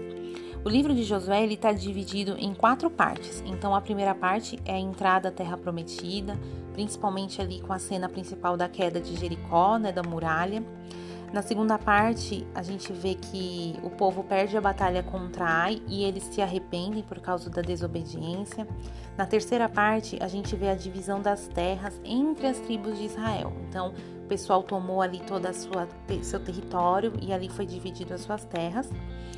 O 0.64 0.68
livro 0.68 0.94
de 0.94 1.04
Josué 1.04 1.46
está 1.46 1.72
dividido 1.72 2.36
em 2.38 2.54
quatro 2.54 2.90
partes. 2.90 3.42
Então, 3.46 3.74
a 3.74 3.80
primeira 3.80 4.14
parte 4.14 4.60
é 4.66 4.74
a 4.74 4.80
entrada 4.80 5.30
à 5.30 5.32
Terra 5.32 5.58
Prometida, 5.58 6.38
principalmente 6.74 7.42
ali 7.42 7.62
com 7.62 7.72
a 7.72 7.80
cena 7.80 8.10
principal 8.10 8.58
da 8.58 8.68
queda 8.68 9.00
de 9.00 9.16
Jericó, 9.16 9.78
né, 9.78 9.92
da 9.92 10.04
muralha. 10.04 10.62
Na 11.32 11.44
segunda 11.44 11.78
parte, 11.78 12.46
a 12.56 12.64
gente 12.64 12.92
vê 12.92 13.14
que 13.14 13.76
o 13.84 13.90
povo 13.90 14.24
perde 14.24 14.58
a 14.58 14.62
batalha 14.62 15.04
contra 15.04 15.46
Ai 15.46 15.82
e 15.88 16.04
eles 16.04 16.24
se 16.24 16.42
arrependem 16.42 17.04
por 17.04 17.20
causa 17.20 17.50
da 17.50 17.62
desobediência. 17.62 18.68
Na 19.16 19.28
terceira 19.28 19.70
parte, 19.70 20.18
a 20.22 20.28
gente 20.28 20.56
vê 20.56 20.70
a 20.70 20.76
divisão 20.76 21.22
das 21.22 21.48
terras 21.48 22.02
entre 22.04 22.48
as 22.48 22.58
tribos 22.60 22.98
de 22.98 23.06
Israel. 23.06 23.54
Então, 23.68 23.94
pessoal 24.30 24.64
tomou 24.64 25.02
ali 25.02 25.20
todo 25.20 25.46
o 25.50 26.24
seu 26.24 26.40
território 26.40 27.12
e 27.22 27.34
ali 27.34 27.50
foi 27.50 27.66
dividido 27.66 28.14
as 28.14 28.22
suas 28.22 28.46
terras. 28.46 28.90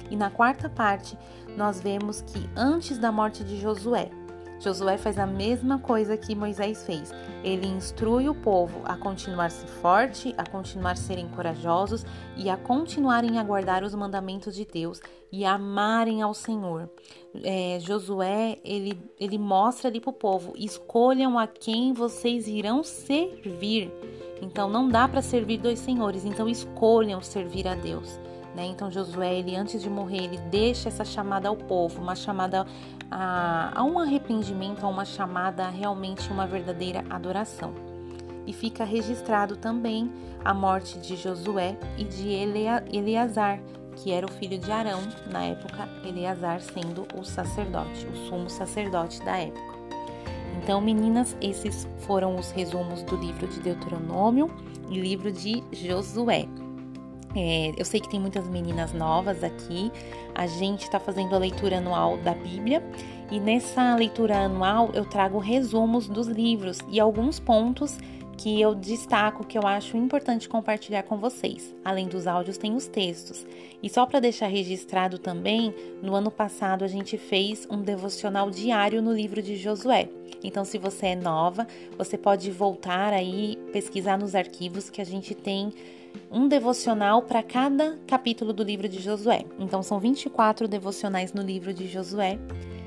E 0.10 0.16
na 0.16 0.30
quarta 0.30 0.70
parte, 0.70 1.18
nós 1.56 1.80
vemos 1.80 2.22
que 2.22 2.50
antes 2.56 2.98
da 2.98 3.12
morte 3.12 3.44
de 3.44 3.60
Josué, 3.60 4.12
Josué 4.62 4.96
faz 4.96 5.18
a 5.18 5.26
mesma 5.26 5.80
coisa 5.80 6.16
que 6.16 6.36
Moisés 6.36 6.86
fez. 6.86 7.12
Ele 7.44 7.66
instrui 7.66 8.30
o 8.30 8.36
povo 8.36 8.82
a 8.86 8.96
continuar-se 8.96 9.66
forte, 9.66 10.36
a 10.38 10.46
continuar 10.46 10.98
serem 10.98 11.28
corajosos 11.30 12.06
e 12.38 12.48
a 12.48 12.56
continuarem 12.56 13.40
a 13.40 13.44
guardar 13.44 13.84
os 13.84 13.96
mandamentos 13.96 14.56
de 14.56 14.64
Deus 14.64 15.02
e 15.32 15.44
a 15.44 15.54
amarem 15.54 16.22
ao 16.22 16.36
Senhor. 16.36 16.88
É, 17.44 17.80
Josué 17.80 18.60
ele, 18.64 19.02
ele 19.20 19.40
mostra 19.40 19.90
ali 19.90 20.00
para 20.00 20.12
o 20.12 20.14
povo: 20.14 20.54
escolham 20.56 21.40
a 21.40 21.48
quem 21.48 21.92
vocês 21.92 22.48
irão 22.48 22.84
servir. 22.84 23.92
Então 24.42 24.70
não 24.70 24.90
dá 24.90 25.08
para 25.08 25.22
servir 25.22 25.60
dois 25.60 25.80
senhores. 25.80 26.26
Então 26.26 26.50
escolham 26.50 27.22
servir 27.22 27.68
a 27.68 27.76
Deus. 27.76 28.20
Né? 28.56 28.66
Então 28.66 28.92
Josué, 28.92 29.36
ele 29.36 29.56
antes 29.56 29.82
de 29.82 29.90
morrer, 29.90 30.26
ele 30.26 30.38
deixa 30.50 30.90
essa 30.90 31.06
chamada 31.06 31.48
ao 31.48 31.56
povo, 31.56 32.02
uma 32.02 32.16
chamada 32.16 32.66
a, 33.10 33.72
a 33.80 33.84
um 33.84 33.98
arrependimento, 33.98 34.86
a 34.86 34.90
uma 34.90 35.06
chamada 35.06 35.66
a 35.66 35.70
realmente 35.70 36.30
uma 36.32 36.46
verdadeira 36.46 37.04
adoração. 37.10 37.74
E 38.46 38.52
fica 38.52 38.84
registrado 38.84 39.56
também 39.56 40.12
a 40.44 40.54
morte 40.54 40.98
de 40.98 41.16
Josué 41.16 41.78
e 41.98 42.04
de 42.04 42.34
Eleazar, 42.92 43.60
que 43.96 44.12
era 44.12 44.26
o 44.26 44.32
filho 44.32 44.58
de 44.58 44.72
Arão, 44.72 45.02
na 45.30 45.44
época, 45.44 45.88
Eleazar 46.04 46.60
sendo 46.60 47.06
o 47.16 47.24
sacerdote, 47.24 48.08
o 48.08 48.16
sumo 48.28 48.50
sacerdote 48.50 49.22
da 49.24 49.38
época. 49.38 49.81
Então, 50.58 50.82
meninas, 50.82 51.36
esses 51.42 51.88
foram 52.00 52.36
os 52.36 52.52
resumos 52.52 53.04
do 53.04 53.16
livro 53.16 53.48
de 53.48 53.60
Deuteronômio 53.60 54.50
e 54.90 55.00
livro 55.00 55.32
de 55.32 55.64
Josué. 55.72 56.48
É, 57.36 57.72
eu 57.78 57.86
sei 57.86 58.00
que 58.00 58.10
tem 58.10 58.20
muitas 58.20 58.48
meninas 58.48 58.94
novas 58.94 59.44
aqui. 59.44 59.92
A 60.36 60.48
gente 60.48 60.84
está 60.84 61.00
fazendo 61.00 61.36
a 61.36 61.38
leitura 61.38 61.78
anual 61.78 62.18
da 62.18 62.34
Bíblia 62.34 62.84
e 63.32 63.40
nessa 63.40 63.96
leitura 63.96 64.38
anual 64.40 64.90
eu 64.94 65.06
trago 65.06 65.40
resumos 65.40 66.08
dos 66.08 66.28
livros 66.28 66.80
e 66.90 67.00
alguns 67.00 67.40
pontos 67.40 67.98
que 68.38 68.60
eu 68.60 68.74
destaco 68.74 69.46
que 69.46 69.58
eu 69.58 69.68
acho 69.68 69.96
importante 69.96 70.50
compartilhar 70.50 71.04
com 71.04 71.18
vocês. 71.18 71.76
Além 71.86 72.08
dos 72.08 72.26
áudios, 72.26 72.58
tem 72.58 72.76
os 72.76 72.88
textos. 72.88 73.46
E 73.82 73.90
só 73.90 74.06
para 74.06 74.20
deixar 74.20 74.48
registrado 74.48 75.18
também, 75.18 75.74
no 76.02 76.14
ano 76.14 76.30
passado 76.30 76.84
a 76.84 76.88
gente 76.88 77.18
fez 77.18 77.68
um 77.70 77.82
devocional 77.82 78.50
diário 78.50 79.02
no 79.02 79.14
livro 79.14 79.42
de 79.42 79.56
Josué. 79.56 80.08
Então, 80.44 80.66
se 80.66 80.78
você 80.78 81.08
é 81.08 81.16
nova, 81.16 81.68
você 81.98 82.18
pode 82.18 82.50
voltar 82.52 83.14
aí 83.14 83.58
pesquisar 83.72 84.18
nos 84.18 84.34
arquivos 84.36 84.90
que 84.90 85.02
a 85.02 85.06
gente 85.06 85.36
tem 85.36 85.72
um 86.32 86.48
devocional 86.48 87.22
para 87.22 87.44
cada 87.44 87.98
capítulo 88.08 88.52
do 88.52 88.64
livro 88.64 88.90
de 88.90 89.00
Josué. 89.00 89.46
Então, 89.60 89.84
são 89.84 90.00
24 90.00 90.68
devocionais 90.68 91.34
no 91.34 91.42
livro 91.42 91.74
de 91.74 91.88
Josué. 91.88 92.40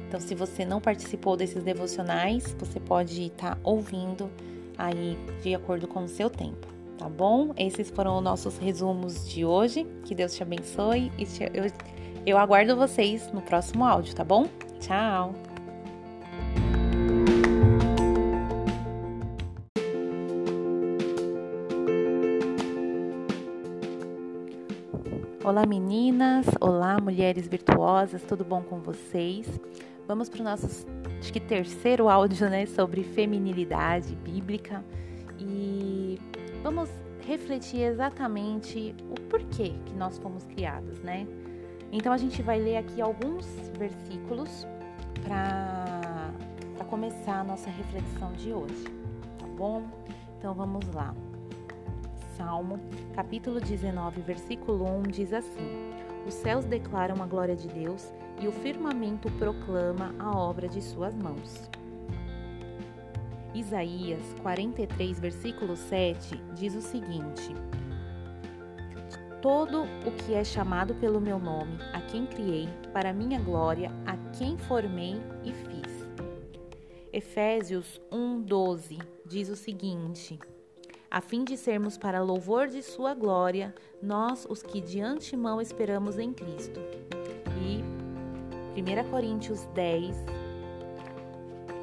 Então, 0.09 0.21
se 0.21 0.35
você 0.35 0.65
não 0.65 0.81
participou 0.81 1.37
desses 1.37 1.63
devocionais, 1.63 2.55
você 2.59 2.79
pode 2.81 3.27
estar 3.27 3.55
tá 3.55 3.61
ouvindo 3.63 4.31
aí 4.77 5.17
de 5.43 5.55
acordo 5.55 5.87
com 5.87 6.05
o 6.05 6.09
seu 6.09 6.29
tempo, 6.29 6.67
tá 6.97 7.09
bom? 7.09 7.53
Esses 7.57 7.91
foram 7.91 8.17
os 8.17 8.23
nossos 8.23 8.59
resumos 8.59 9.29
de 9.29 9.45
hoje. 9.45 9.87
Que 10.05 10.15
Deus 10.15 10.35
te 10.35 10.43
abençoe 10.43 11.11
e 11.19 11.25
eu, 11.53 11.71
eu 12.27 12.39
aguardo 12.39 12.77
vocês 12.77 13.31
no 13.33 13.43
próximo 13.43 13.85
áudio, 13.85 14.15
tá 14.15 14.25
bom? 14.25 14.47
Tchau! 14.81 15.35
Olá 25.45 25.67
meninas, 25.67 26.47
olá 26.59 26.99
mulheres 26.99 27.47
virtuosas, 27.47 28.23
tudo 28.23 28.43
bom 28.43 28.63
com 28.63 28.81
vocês? 28.81 29.47
Vamos 30.09 30.31
para 30.31 30.41
o 30.41 30.45
nosso 30.45 30.87
acho 31.21 31.31
que 31.31 31.39
terceiro 31.39 32.09
áudio, 32.09 32.49
né, 32.49 32.65
sobre 32.65 33.05
feminilidade 33.05 34.15
bíblica 34.17 34.83
e 35.39 36.19
vamos 36.65 36.89
refletir 37.27 37.83
exatamente 37.83 38.97
o 39.11 39.21
porquê 39.29 39.75
que 39.85 39.93
nós 39.93 40.17
fomos 40.17 40.45
criadas, 40.47 40.99
né? 41.01 41.27
Então 41.93 42.11
a 42.11 42.17
gente 42.17 42.41
vai 42.41 42.59
ler 42.59 42.79
aqui 42.79 43.03
alguns 43.03 43.47
versículos 43.79 44.67
para 45.23 46.33
começar 46.89 47.41
a 47.41 47.45
nossa 47.45 47.69
reflexão 47.69 48.33
de 48.33 48.55
hoje, 48.55 48.85
tá 49.39 49.47
bom? 49.47 49.83
Então 50.39 50.55
vamos 50.55 50.89
lá. 50.95 51.15
Salmo, 52.35 52.81
capítulo 53.15 53.61
19, 53.61 54.23
versículo 54.23 54.87
1 55.01 55.03
diz 55.03 55.35
assim: 55.35 55.93
Os 56.27 56.33
céus 56.33 56.65
declaram 56.65 57.23
a 57.23 57.27
glória 57.27 57.55
de 57.55 57.69
Deus 57.69 58.11
e 58.41 58.49
o 58.49 58.53
firmamento 58.53 59.31
proclama 59.33 60.15
a 60.19 60.35
obra 60.35 60.67
de 60.67 60.81
suas 60.81 61.15
mãos. 61.15 61.69
Isaías 63.55 64.23
43, 64.43 65.21
versículo 65.21 65.77
7 65.77 66.37
diz 66.55 66.75
o 66.75 66.83
seguinte: 66.83 67.55
Todo 69.41 69.85
o 70.07 70.11
que 70.11 70.35
é 70.35 70.43
chamado 70.43 70.95
pelo 70.97 71.21
meu 71.21 71.39
nome, 71.39 71.79
a 71.93 72.01
quem 72.01 72.27
criei, 72.27 72.69
para 72.93 73.13
minha 73.13 73.41
glória, 73.41 73.93
a 74.05 74.17
quem 74.37 74.59
formei 74.59 75.15
e 75.45 75.53
fiz. 75.53 76.09
Efésios 77.13 78.01
1:12 78.11 78.99
diz 79.25 79.49
o 79.49 79.55
seguinte: 79.57 80.39
a 81.15 81.21
fim 81.21 81.45
de 81.45 81.57
sermos 81.57 81.97
para 81.97 82.21
louvor 82.21 82.67
de 82.67 82.83
Sua 82.83 83.15
glória, 83.15 83.73
nós, 84.03 84.45
os 84.51 84.65
que 84.65 84.81
de 84.81 85.01
antemão 85.01 85.61
esperamos 85.61 86.19
em 86.19 86.33
Cristo. 86.33 86.81
E 87.63 87.85
1 88.81 89.11
Coríntios 89.11 89.65
10, 89.67 90.17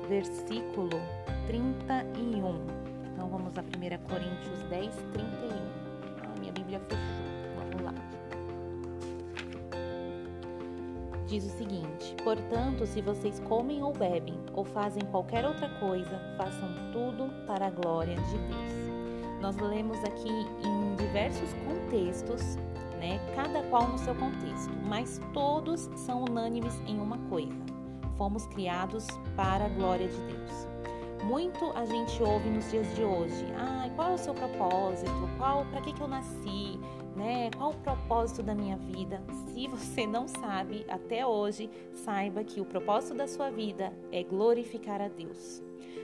versículo 0.10 0.99
31. 1.52 2.56
Então 3.14 3.28
vamos 3.28 3.57
a 3.57 3.61
1 3.61 3.65
Coríntios 4.07 4.64
10, 4.69 4.95
31. 5.11 5.49
Ah, 6.23 6.40
minha 6.40 6.53
Bíblia 6.53 6.80
fechou. 6.80 7.02
Vamos 7.57 7.82
lá. 7.84 7.94
Diz 11.28 11.44
o 11.44 11.49
seguinte: 11.49 12.15
Portanto, 12.23 12.86
se 12.88 13.02
vocês 13.02 13.41
comem 13.49 13.84
ou 13.84 13.91
bebem, 13.91 14.40
ou 14.53 14.64
fazem 14.64 15.03
qualquer 15.11 15.45
outra 15.45 15.68
coisa, 15.78 16.22
façam 16.38 16.69
tudo 16.94 17.30
para 17.45 17.68
a 17.68 17.69
glória 17.69 18.15
de 18.15 18.38
Deus. 18.38 19.41
Nós 19.41 19.57
lemos 19.57 20.02
aqui 20.06 20.30
em 20.30 20.95
diversos 20.95 21.52
contextos 21.65 22.57
né? 22.98 23.19
Cada 23.36 23.64
qual 23.64 23.88
no 23.88 23.98
seu 23.98 24.14
contexto, 24.14 24.72
mas 24.86 25.19
todos 25.34 25.90
são 25.95 26.23
unânimes 26.23 26.80
em 26.88 26.99
uma 26.99 27.18
coisa: 27.30 27.60
fomos 28.15 28.45
criados 28.45 29.07
para 29.36 29.65
a 29.65 29.69
glória 29.69 30.07
de 30.07 30.18
Deus. 30.18 30.70
Muito 31.23 31.72
a 31.76 31.85
gente 31.85 32.22
ouve 32.23 32.49
nos 32.49 32.72
dias 32.72 32.95
de 32.95 33.03
hoje. 33.03 33.45
Ah, 33.56 33.88
qual 33.95 34.11
é 34.11 34.14
o 34.15 34.18
seu 34.18 34.34
propósito? 34.34 35.11
Qual, 35.38 35.65
para 35.65 35.81
que 35.81 35.93
que 35.93 36.02
eu 36.02 36.07
nasci? 36.07 36.80
Né? 37.15 37.52
Qual 37.56 37.72
o 37.72 37.76
propósito 37.76 38.41
da 38.41 38.56
minha 38.56 38.76
vida? 38.76 39.22
Se 39.53 39.68
você 39.68 40.07
não 40.07 40.27
sabe 40.27 40.84
até 40.89 41.26
hoje, 41.26 41.69
saiba 41.93 42.43
que 42.43 42.60
o 42.60 42.65
propósito 42.65 43.14
da 43.14 43.27
sua 43.27 43.52
vida 43.52 43.93
é 44.11 44.23
glorificar 44.23 44.99
a 44.99 45.07
Deus. 45.10 45.61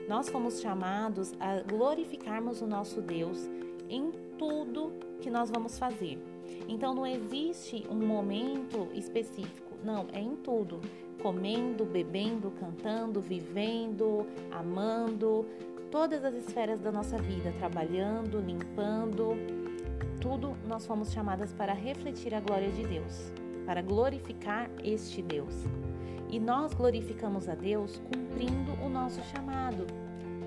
Nós 0.07 0.29
fomos 0.29 0.61
chamados 0.61 1.33
a 1.39 1.61
glorificarmos 1.61 2.61
o 2.61 2.67
nosso 2.67 3.01
Deus 3.01 3.49
em 3.89 4.11
tudo 4.37 4.93
que 5.19 5.31
nós 5.31 5.49
vamos 5.49 5.79
fazer. 5.79 6.21
Então 6.67 6.93
não 6.93 7.07
existe 7.07 7.85
um 7.89 8.05
momento 8.05 8.87
específico, 8.93 9.75
não, 9.83 10.05
é 10.13 10.19
em 10.19 10.35
tudo. 10.35 10.79
Comendo, 11.21 11.83
bebendo, 11.85 12.51
cantando, 12.59 13.19
vivendo, 13.19 14.25
amando, 14.51 15.45
todas 15.91 16.23
as 16.23 16.35
esferas 16.35 16.79
da 16.79 16.91
nossa 16.91 17.17
vida, 17.17 17.53
trabalhando, 17.57 18.39
limpando, 18.39 19.35
tudo 20.19 20.55
nós 20.67 20.85
fomos 20.85 21.11
chamadas 21.11 21.53
para 21.53 21.73
refletir 21.73 22.33
a 22.33 22.39
glória 22.39 22.69
de 22.69 22.85
Deus, 22.85 23.31
para 23.65 23.81
glorificar 23.81 24.69
este 24.83 25.21
Deus. 25.21 25.65
E 26.29 26.39
nós 26.39 26.73
glorificamos 26.73 27.47
a 27.47 27.55
Deus 27.55 28.01
cumprindo 28.11 28.73
o 28.83 28.89
nosso 28.89 29.21
chamado. 29.23 29.87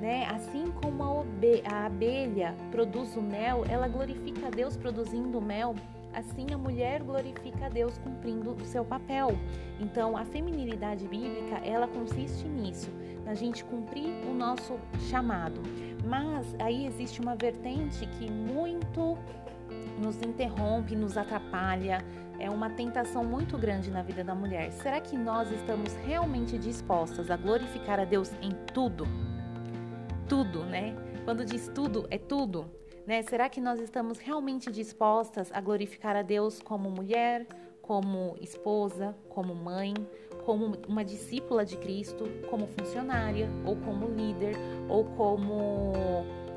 Né? 0.01 0.27
Assim 0.27 0.71
como 0.83 1.03
a, 1.03 1.73
a 1.73 1.87
abelha 1.87 2.55
produz 2.71 3.17
o 3.17 3.23
mel, 3.23 3.65
ela 3.69 3.89
glorifica 3.89 4.49
a 4.49 4.51
Deus 4.51 4.77
produzindo 4.77 5.41
mel. 5.41 5.75
Assim 6.13 6.47
a 6.53 6.59
mulher 6.59 7.03
glorifica 7.03 7.67
a 7.67 7.69
Deus 7.69 7.97
cumprindo 7.99 8.53
o 8.53 8.65
seu 8.65 8.85
papel. 8.85 9.31
Então 9.79 10.17
a 10.17 10.25
feminilidade 10.25 11.07
bíblica 11.07 11.57
ela 11.65 11.87
consiste 11.87 12.49
nisso, 12.49 12.91
na 13.25 13.35
gente 13.35 13.65
cumprir 13.65 14.09
o 14.29 14.35
nosso 14.35 14.79
chamado. 15.09 15.61
Mas 16.05 16.55
aí 16.59 16.87
existe 16.87 17.21
uma 17.21 17.37
vertente 17.37 18.07
que 18.07 18.31
muito 18.31 19.17
nos 19.99 20.21
interrompe, 20.23 20.97
nos 20.97 21.17
atrapalha, 21.17 22.05
é 22.39 22.49
uma 22.49 22.71
tentação 22.71 23.23
muito 23.23 23.59
grande 23.59 23.91
na 23.91 24.03
vida 24.03 24.25
da 24.25 24.35
mulher. 24.35 24.73
Será 24.73 25.01
que 25.01 25.17
nós 25.17 25.53
estamos 25.53 25.95
realmente 26.07 26.59
dispostas 26.59 27.31
a 27.31 27.37
glorificar 27.37 28.01
a 28.01 28.05
Deus 28.05 28.33
em 28.41 28.51
tudo? 28.73 29.07
Tudo, 30.27 30.65
né? 30.65 30.97
Quando 31.25 31.45
diz 31.45 31.71
tudo, 31.75 32.07
é 32.11 32.17
tudo. 32.17 32.80
Né? 33.11 33.23
Será 33.23 33.49
que 33.49 33.61
nós 33.61 33.81
estamos 33.81 34.21
realmente 34.21 34.71
dispostas 34.71 35.51
a 35.51 35.61
glorificar 35.61 36.15
a 36.15 36.23
Deus 36.23 36.63
como 36.63 36.89
mulher, 36.89 37.45
como 37.83 38.37
esposa, 38.41 39.17
como 39.29 39.53
mãe, 39.53 39.95
como 40.45 40.77
uma 40.87 41.05
discípula 41.05 41.65
de 41.65 41.77
Cristo, 41.77 42.23
como 42.49 42.69
funcionária, 42.69 43.51
ou 43.67 43.75
como 43.75 44.07
líder, 44.07 44.55
ou 44.89 45.07
como 45.17 45.93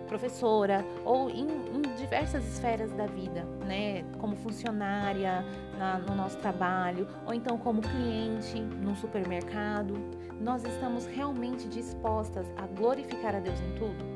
professora 0.08 0.86
ou 1.04 1.28
em, 1.28 1.48
em, 1.48 1.82
diversas 1.98 2.46
esferas 2.46 2.92
da 2.92 3.08
vida, 3.08 3.46
né? 3.66 4.04
Como 4.20 4.36
funcionária 4.36 5.44
na, 5.80 5.98
no 5.98 6.14
nosso 6.14 6.38
trabalho, 6.38 7.08
ou 7.26 7.34
então 7.34 7.58
como 7.58 7.82
cliente 7.82 8.62
num 8.62 8.96
supermercado. 8.96 9.96
Nós 10.40 10.64
estamos 10.64 11.08
realmente 11.08 11.68
dispostas 11.68 12.46
a 12.58 12.68
glorificar 12.68 13.34
a 13.34 13.40
Deus 13.40 13.60
em 13.60 13.74
tudo? 13.74 14.13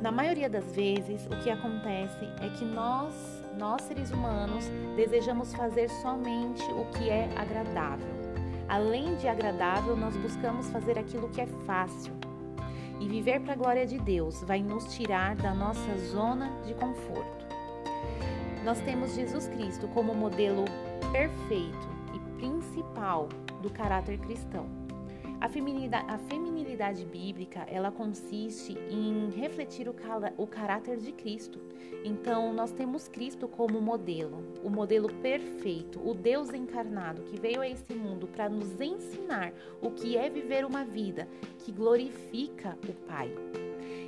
Na 0.00 0.12
maioria 0.12 0.48
das 0.48 0.74
vezes, 0.74 1.26
o 1.26 1.42
que 1.42 1.50
acontece 1.50 2.24
é 2.40 2.48
que 2.50 2.64
nós, 2.64 3.14
nós 3.58 3.82
seres 3.82 4.10
humanos, 4.10 4.64
desejamos 4.94 5.54
fazer 5.54 5.88
somente 5.88 6.62
o 6.72 6.84
que 6.92 7.08
é 7.08 7.28
agradável. 7.36 8.14
Além 8.68 9.16
de 9.16 9.26
agradável, 9.26 9.96
nós 9.96 10.16
buscamos 10.16 10.68
fazer 10.70 10.98
aquilo 10.98 11.28
que 11.30 11.40
é 11.40 11.46
fácil, 11.64 12.12
e 13.00 13.08
viver 13.08 13.40
para 13.40 13.52
a 13.52 13.56
glória 13.56 13.86
de 13.86 13.98
Deus 13.98 14.42
vai 14.42 14.60
nos 14.62 14.94
tirar 14.94 15.34
da 15.36 15.54
nossa 15.54 15.98
zona 15.98 16.50
de 16.64 16.74
conforto. 16.74 17.46
Nós 18.64 18.80
temos 18.80 19.14
Jesus 19.14 19.46
Cristo 19.48 19.86
como 19.88 20.14
modelo 20.14 20.64
perfeito 21.12 21.88
e 22.14 22.18
principal 22.38 23.28
do 23.62 23.70
caráter 23.70 24.18
cristão. 24.18 24.85
A 25.38 25.48
feminilidade, 25.48 26.06
a 26.10 26.18
feminilidade 26.18 27.04
bíblica, 27.04 27.60
ela 27.68 27.90
consiste 27.90 28.76
em 28.90 29.30
refletir 29.30 29.86
o, 29.88 29.94
o 30.38 30.46
caráter 30.46 30.96
de 30.98 31.12
Cristo. 31.12 31.60
Então, 32.04 32.52
nós 32.54 32.72
temos 32.72 33.06
Cristo 33.06 33.46
como 33.46 33.80
modelo, 33.80 34.42
o 34.64 34.70
modelo 34.70 35.12
perfeito, 35.20 36.00
o 36.02 36.14
Deus 36.14 36.54
encarnado 36.54 37.22
que 37.22 37.38
veio 37.38 37.60
a 37.60 37.68
esse 37.68 37.94
mundo 37.94 38.26
para 38.26 38.48
nos 38.48 38.80
ensinar 38.80 39.52
o 39.82 39.90
que 39.90 40.16
é 40.16 40.30
viver 40.30 40.64
uma 40.64 40.84
vida 40.84 41.28
que 41.58 41.70
glorifica 41.70 42.76
o 42.88 42.92
Pai. 43.06 43.30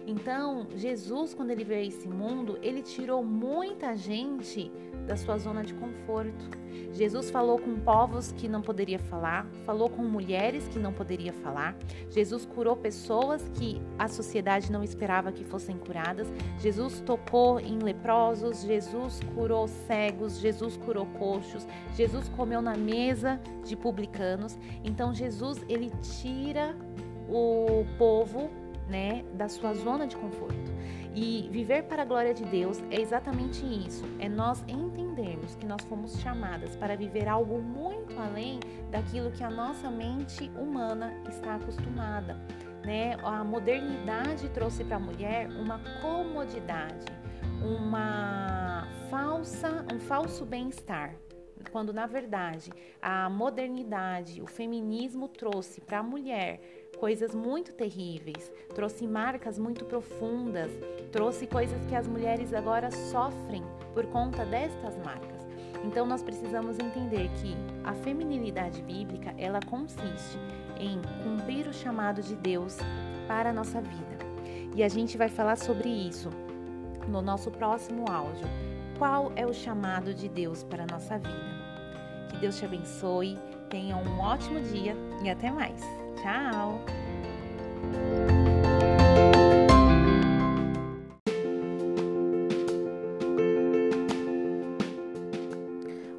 Então, 0.06 0.66
Jesus, 0.74 1.34
quando 1.34 1.50
ele 1.50 1.64
veio 1.64 1.82
a 1.82 1.86
esse 1.86 2.08
mundo, 2.08 2.58
ele 2.62 2.80
tirou 2.80 3.22
muita 3.22 3.94
gente 3.94 4.72
da 5.08 5.16
sua 5.16 5.38
zona 5.38 5.64
de 5.64 5.72
conforto. 5.74 6.50
Jesus 6.92 7.30
falou 7.30 7.58
com 7.58 7.80
povos 7.80 8.30
que 8.32 8.46
não 8.46 8.60
poderia 8.60 8.98
falar, 8.98 9.46
falou 9.64 9.88
com 9.88 10.02
mulheres 10.02 10.68
que 10.68 10.78
não 10.78 10.92
poderia 10.92 11.32
falar. 11.32 11.74
Jesus 12.10 12.44
curou 12.44 12.76
pessoas 12.76 13.48
que 13.54 13.80
a 13.98 14.06
sociedade 14.06 14.70
não 14.70 14.84
esperava 14.84 15.32
que 15.32 15.44
fossem 15.44 15.76
curadas. 15.78 16.28
Jesus 16.58 17.00
tocou 17.00 17.58
em 17.58 17.78
leprosos, 17.78 18.62
Jesus 18.62 19.20
curou 19.34 19.66
cegos, 19.66 20.38
Jesus 20.38 20.76
curou 20.76 21.06
coxos, 21.18 21.66
Jesus 21.94 22.28
comeu 22.28 22.60
na 22.60 22.76
mesa 22.76 23.40
de 23.64 23.74
publicanos. 23.74 24.58
Então 24.84 25.14
Jesus 25.14 25.64
ele 25.68 25.90
tira 26.20 26.76
o 27.28 27.84
povo 27.96 28.50
né, 28.88 29.24
da 29.34 29.48
sua 29.48 29.74
zona 29.74 30.06
de 30.06 30.16
conforto. 30.16 30.72
E 31.20 31.48
viver 31.50 31.82
para 31.82 32.02
a 32.02 32.04
glória 32.04 32.32
de 32.32 32.44
Deus 32.44 32.80
é 32.92 33.00
exatamente 33.00 33.66
isso, 33.66 34.04
é 34.20 34.28
nós 34.28 34.62
entendermos 34.68 35.56
que 35.56 35.66
nós 35.66 35.82
fomos 35.88 36.16
chamadas 36.20 36.76
para 36.76 36.94
viver 36.94 37.26
algo 37.26 37.60
muito 37.60 38.16
além 38.16 38.60
daquilo 38.88 39.32
que 39.32 39.42
a 39.42 39.50
nossa 39.50 39.90
mente 39.90 40.48
humana 40.56 41.12
está 41.28 41.56
acostumada. 41.56 42.34
Né? 42.84 43.16
A 43.24 43.42
modernidade 43.42 44.48
trouxe 44.50 44.84
para 44.84 44.94
a 44.94 45.00
mulher 45.00 45.48
uma 45.50 45.80
comodidade, 46.00 47.06
uma 47.64 48.86
falsa, 49.10 49.84
um 49.92 49.98
falso 49.98 50.46
bem-estar, 50.46 51.16
quando 51.72 51.92
na 51.92 52.06
verdade 52.06 52.70
a 53.02 53.28
modernidade, 53.28 54.40
o 54.40 54.46
feminismo 54.46 55.26
trouxe 55.26 55.80
para 55.80 55.98
a 55.98 56.02
mulher 56.02 56.77
coisas 56.98 57.34
muito 57.34 57.72
terríveis, 57.72 58.52
trouxe 58.74 59.06
marcas 59.06 59.58
muito 59.58 59.84
profundas, 59.84 60.70
trouxe 61.12 61.46
coisas 61.46 61.84
que 61.86 61.94
as 61.94 62.06
mulheres 62.06 62.52
agora 62.52 62.90
sofrem 62.90 63.62
por 63.94 64.06
conta 64.06 64.44
destas 64.44 64.96
marcas. 64.98 65.46
Então 65.84 66.04
nós 66.04 66.22
precisamos 66.22 66.78
entender 66.78 67.30
que 67.40 67.56
a 67.84 67.94
feminilidade 67.94 68.82
bíblica, 68.82 69.34
ela 69.38 69.60
consiste 69.60 70.38
em 70.78 71.00
cumprir 71.22 71.66
o 71.66 71.72
chamado 71.72 72.20
de 72.22 72.34
Deus 72.34 72.76
para 73.26 73.50
a 73.50 73.52
nossa 73.52 73.80
vida. 73.80 74.18
E 74.74 74.82
a 74.82 74.88
gente 74.88 75.16
vai 75.16 75.28
falar 75.28 75.56
sobre 75.56 75.88
isso 75.88 76.30
no 77.08 77.22
nosso 77.22 77.50
próximo 77.50 78.04
áudio. 78.10 78.46
Qual 78.98 79.32
é 79.36 79.46
o 79.46 79.54
chamado 79.54 80.12
de 80.12 80.28
Deus 80.28 80.64
para 80.64 80.82
a 80.82 80.86
nossa 80.86 81.16
vida? 81.16 81.48
Que 82.30 82.38
Deus 82.38 82.58
te 82.58 82.64
abençoe, 82.64 83.38
tenha 83.70 83.96
um 83.96 84.20
ótimo 84.20 84.60
dia 84.60 84.94
e 85.22 85.30
até 85.30 85.50
mais. 85.50 85.97
Tchau! 86.20 86.80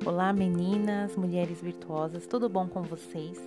Olá 0.06 0.32
meninas, 0.32 1.18
mulheres 1.18 1.62
virtuosas, 1.62 2.26
tudo 2.26 2.48
bom 2.48 2.68
com 2.68 2.82
vocês? 2.84 3.38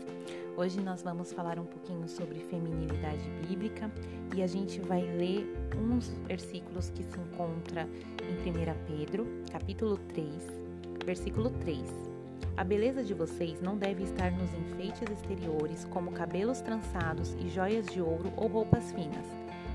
Hoje 0.55 0.79
nós 0.81 1.03
vamos 1.03 1.33
falar 1.33 1.59
um 1.59 1.65
pouquinho 1.65 2.07
sobre 2.07 2.39
feminilidade 2.41 3.31
bíblica 3.49 3.91
e 4.37 4.43
a 4.43 4.47
gente 4.47 4.79
vai 4.81 5.01
ler 5.01 5.47
uns 5.79 6.11
versículos 6.27 6.91
que 6.91 7.03
se 7.03 7.19
encontra 7.19 7.89
em 8.23 8.51
1 8.51 8.87
Pedro, 8.87 9.27
capítulo 9.51 9.97
3, 9.97 10.29
versículo 11.07 11.51
3. 11.51 12.12
A 12.57 12.65
beleza 12.65 13.03
de 13.03 13.15
vocês 13.15 13.61
não 13.61 13.77
deve 13.77 14.03
estar 14.03 14.31
nos 14.33 14.53
enfeites 14.55 15.11
exteriores, 15.11 15.85
como 15.87 16.13
cabelos 16.13 16.61
trançados 16.61 17.35
e 17.41 17.49
joias 17.49 17.87
de 17.87 18.01
ouro 18.01 18.33
ou 18.37 18.49
roupas 18.49 18.93
finas. 18.93 19.27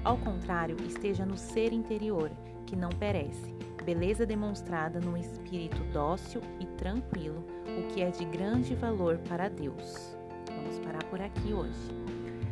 Ao 0.04 0.18
contrário, 0.18 0.78
esteja 0.86 1.26
no 1.26 1.38
ser 1.38 1.74
interior, 1.74 2.32
que 2.66 2.76
não 2.76 2.90
perece, 2.90 3.56
beleza 3.88 4.26
demonstrada 4.26 5.00
num 5.00 5.16
espírito 5.16 5.82
dócil 5.94 6.42
e 6.60 6.66
tranquilo, 6.66 7.42
o 7.80 7.88
que 7.88 8.02
é 8.02 8.10
de 8.10 8.26
grande 8.26 8.76
valor 8.76 9.18
para 9.30 9.48
Deus. 9.48 10.14
Vamos 10.46 10.78
parar 10.80 11.04
por 11.06 11.22
aqui 11.22 11.54
hoje. 11.54 11.90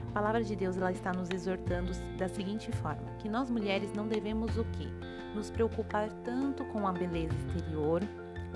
A 0.08 0.14
palavra 0.14 0.42
de 0.42 0.56
Deus 0.56 0.78
ela 0.78 0.94
está 0.94 1.12
nos 1.12 1.30
exortando 1.30 1.92
da 2.18 2.30
seguinte 2.30 2.72
forma: 2.78 3.04
que 3.20 3.28
nós 3.28 3.50
mulheres 3.50 3.92
não 3.94 4.08
devemos 4.08 4.58
o 4.58 4.64
quê? 4.64 4.88
Nos 5.36 5.52
preocupar 5.52 6.10
tanto 6.24 6.64
com 6.68 6.88
a 6.88 6.94
beleza 6.94 7.36
exterior, 7.36 8.02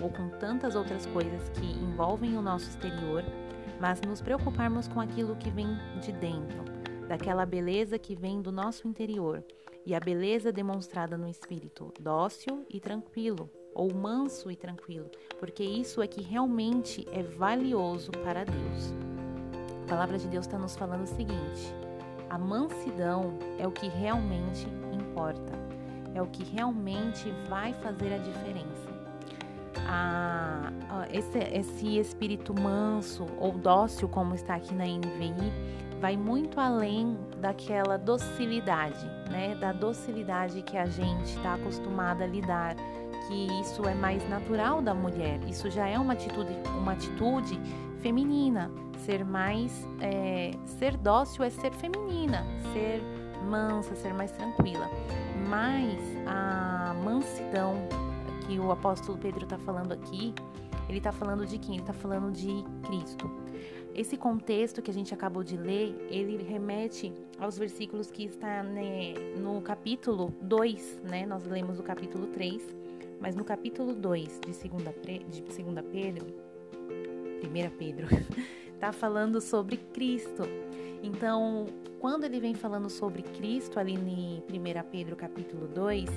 ou 0.01 0.09
com 0.09 0.30
tantas 0.39 0.76
outras 0.76 1.05
coisas 1.07 1.49
que 1.49 1.65
envolvem 1.65 2.38
o 2.38 2.41
nosso 2.41 2.69
exterior, 2.69 3.23
mas 3.80 4.01
nos 4.01 4.21
preocuparmos 4.21 4.88
com 4.88 4.99
aquilo 4.99 5.35
que 5.35 5.49
vem 5.49 5.67
de 6.01 6.11
dentro, 6.11 6.63
daquela 7.07 7.45
beleza 7.45 7.97
que 7.97 8.15
vem 8.15 8.41
do 8.41 8.51
nosso 8.51 8.88
interior, 8.88 9.43
e 9.85 9.95
a 9.95 9.99
beleza 9.99 10.51
demonstrada 10.51 11.17
no 11.17 11.27
espírito 11.27 11.93
dócil 11.99 12.65
e 12.69 12.80
tranquilo, 12.80 13.49
ou 13.73 13.93
manso 13.93 14.51
e 14.51 14.55
tranquilo, 14.55 15.09
porque 15.39 15.63
isso 15.63 16.01
é 16.01 16.07
que 16.07 16.21
realmente 16.21 17.07
é 17.11 17.23
valioso 17.23 18.11
para 18.23 18.43
Deus. 18.43 18.93
A 19.84 19.89
palavra 19.89 20.17
de 20.17 20.27
Deus 20.27 20.45
está 20.45 20.57
nos 20.57 20.76
falando 20.76 21.03
o 21.03 21.07
seguinte: 21.07 21.73
a 22.30 22.38
mansidão 22.38 23.39
é 23.57 23.67
o 23.67 23.71
que 23.71 23.88
realmente 23.88 24.67
importa, 24.91 25.53
é 26.13 26.21
o 26.21 26.27
que 26.27 26.43
realmente 26.43 27.31
vai 27.49 27.73
fazer 27.73 28.13
a 28.13 28.17
diferença. 28.17 28.69
A, 29.91 30.72
a, 30.88 31.07
esse, 31.11 31.40
esse 31.40 31.98
espírito 31.98 32.53
manso 32.53 33.26
ou 33.40 33.52
dócil, 33.53 34.07
como 34.07 34.36
está 34.36 34.56
aqui 34.56 34.74
na 34.76 34.86
NVI, 34.86 35.52
vai 35.99 36.16
muito 36.16 36.60
além 36.60 37.18
daquela 37.41 37.98
docilidade, 37.98 39.03
né? 39.32 39.56
Da 39.56 39.72
docilidade 39.72 40.61
que 40.61 40.78
a 40.78 40.86
gente 40.86 41.36
está 41.36 41.56
acostumada 41.56 42.24
a 42.24 42.28
lidar 42.28 42.76
que 43.28 43.48
isso 43.61 43.88
é 43.88 43.94
mais 43.94 44.28
natural 44.30 44.82
da 44.82 44.94
mulher. 44.94 45.40
Isso 45.48 45.70
já 45.70 45.88
é 45.88 45.98
uma 45.98 46.14
atitude, 46.14 46.52
uma 46.78 46.94
atitude 46.94 47.60
feminina. 48.02 48.72
Ser 49.06 49.24
mais, 49.24 49.88
é, 50.02 50.52
ser 50.66 50.98
dócil 50.98 51.44
é 51.44 51.49
ser 51.49 51.72
feminina, 51.72 52.45
ser 52.74 53.02
mansa, 53.48 53.95
ser 53.95 54.14
mais 54.14 54.32
tranquila. 54.32 54.90
Mas 55.48 55.99
a 56.28 56.94
mansidão 57.03 57.76
que 58.49 58.59
o 58.59 58.71
apóstolo 58.71 59.15
Pedro 59.15 59.43
está 59.43 59.59
falando 59.59 59.91
aqui, 59.91 60.34
ele 60.88 60.97
está 60.97 61.11
falando 61.11 61.45
de 61.45 61.59
quem? 61.59 61.76
Ele 61.76 61.84
está 61.84 61.93
falando 61.93 62.31
de 62.31 62.63
Cristo. 62.88 63.30
Esse 63.93 64.17
contexto 64.17 64.81
que 64.81 64.89
a 64.89 64.93
gente 64.93 65.13
acabou 65.13 65.43
de 65.43 65.55
ler, 65.55 65.95
ele 66.09 66.41
remete 66.41 67.13
aos 67.39 67.59
versículos 67.59 68.09
que 68.09 68.23
está 68.23 68.63
né, 68.63 69.13
no 69.38 69.61
capítulo 69.61 70.34
2, 70.41 71.01
né? 71.03 71.26
Nós 71.27 71.45
lemos 71.45 71.80
o 71.80 71.84
capítulo 71.84 72.27
3 72.27 72.80
mas 73.19 73.35
no 73.35 73.43
capítulo 73.43 73.93
2 73.93 74.39
de 74.39 74.69
2 74.69 75.30
de 75.30 75.53
segunda 75.53 75.84
Pedro, 75.84 76.26
1 77.43 77.77
Pedro, 77.77 78.07
está 78.73 78.91
falando 78.93 79.41
sobre 79.41 79.76
Cristo. 79.76 80.43
Então, 81.03 81.65
quando 81.99 82.23
ele 82.23 82.39
vem 82.39 82.53
falando 82.53 82.89
sobre 82.89 83.21
Cristo 83.21 83.77
ali 83.77 83.93
em 83.93 84.41
1 84.49 84.89
Pedro 84.89 85.17
capítulo 85.17 85.67
2, 85.67 86.09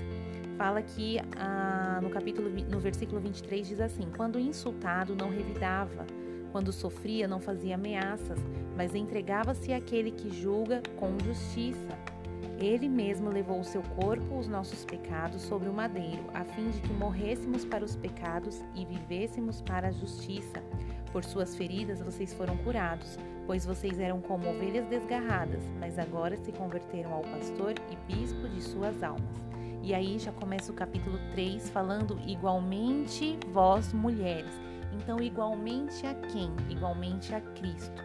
fala 0.63 0.81
que 0.81 1.19
ah, 1.37 1.99
no 2.01 2.09
capítulo 2.09 2.49
no 2.49 2.79
versículo 2.79 3.21
23 3.21 3.67
diz 3.67 3.81
assim: 3.81 4.07
Quando 4.17 4.39
insultado 4.39 5.17
não 5.17 5.29
revidava, 5.29 6.07
quando 6.53 6.73
sofria 6.73 7.27
não 7.27 7.41
fazia 7.41 7.75
ameaças, 7.75 8.39
mas 8.77 8.95
entregava-se 8.95 9.73
àquele 9.73 10.13
que 10.13 10.31
julga 10.31 10.81
com 10.97 11.19
justiça. 11.19 11.99
Ele 12.61 12.89
mesmo 12.89 13.29
levou 13.29 13.59
o 13.59 13.65
seu 13.65 13.83
corpo, 13.83 14.39
os 14.39 14.47
nossos 14.47 14.85
pecados, 14.85 15.43
sobre 15.43 15.69
o 15.69 15.73
madeiro, 15.73 16.23
a 16.33 16.45
fim 16.45 16.71
de 16.71 16.81
que 16.81 16.93
morrêssemos 16.93 17.65
para 17.65 17.85
os 17.85 17.97
pecados 17.97 18.63
e 18.77 18.85
vivêssemos 18.85 19.61
para 19.61 19.89
a 19.89 19.93
justiça. 19.93 20.63
Por 21.11 21.25
suas 21.25 21.57
feridas 21.57 22.01
vocês 22.01 22.33
foram 22.33 22.57
curados, 22.59 23.19
pois 23.49 23.67
vocês 23.67 23.99
eram 23.99 24.21
como 24.21 24.49
ovelhas 24.49 24.87
desgarradas, 24.87 25.65
mas 25.81 25.99
agora 25.99 26.37
se 26.37 26.53
converteram 26.53 27.13
ao 27.13 27.23
pastor 27.23 27.75
e 27.91 28.13
bispo 28.13 28.49
de 28.49 28.63
suas 28.63 29.03
almas. 29.03 29.52
E 29.83 29.93
aí 29.93 30.17
já 30.17 30.31
começa 30.31 30.71
o 30.71 30.75
capítulo 30.75 31.19
3 31.33 31.69
falando 31.71 32.17
igualmente 32.25 33.37
vós 33.49 33.93
mulheres. 33.93 34.53
Então, 34.93 35.19
igualmente 35.21 36.07
a 36.07 36.15
quem? 36.15 36.53
Igualmente 36.71 37.35
a 37.35 37.41
Cristo. 37.41 38.01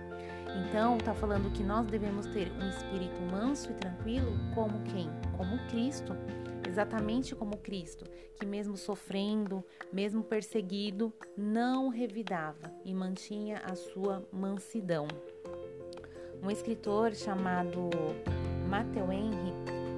Então, 0.65 0.97
está 0.97 1.13
falando 1.13 1.51
que 1.53 1.63
nós 1.63 1.85
devemos 1.85 2.25
ter 2.27 2.51
um 2.51 2.67
espírito 2.67 3.21
manso 3.31 3.69
e 3.69 3.75
tranquilo, 3.75 4.31
como 4.55 4.81
quem? 4.85 5.07
Como 5.37 5.59
Cristo. 5.67 6.15
Exatamente 6.67 7.35
como 7.35 7.57
Cristo, 7.57 8.05
que 8.39 8.45
mesmo 8.45 8.75
sofrendo, 8.75 9.63
mesmo 9.93 10.23
perseguido, 10.23 11.13
não 11.37 11.89
revidava 11.89 12.73
e 12.83 12.93
mantinha 12.93 13.61
a 13.63 13.75
sua 13.75 14.27
mansidão. 14.31 15.07
Um 16.41 16.49
escritor 16.49 17.13
chamado 17.13 17.89
Matthew 18.67 19.11
Henry 19.11 19.53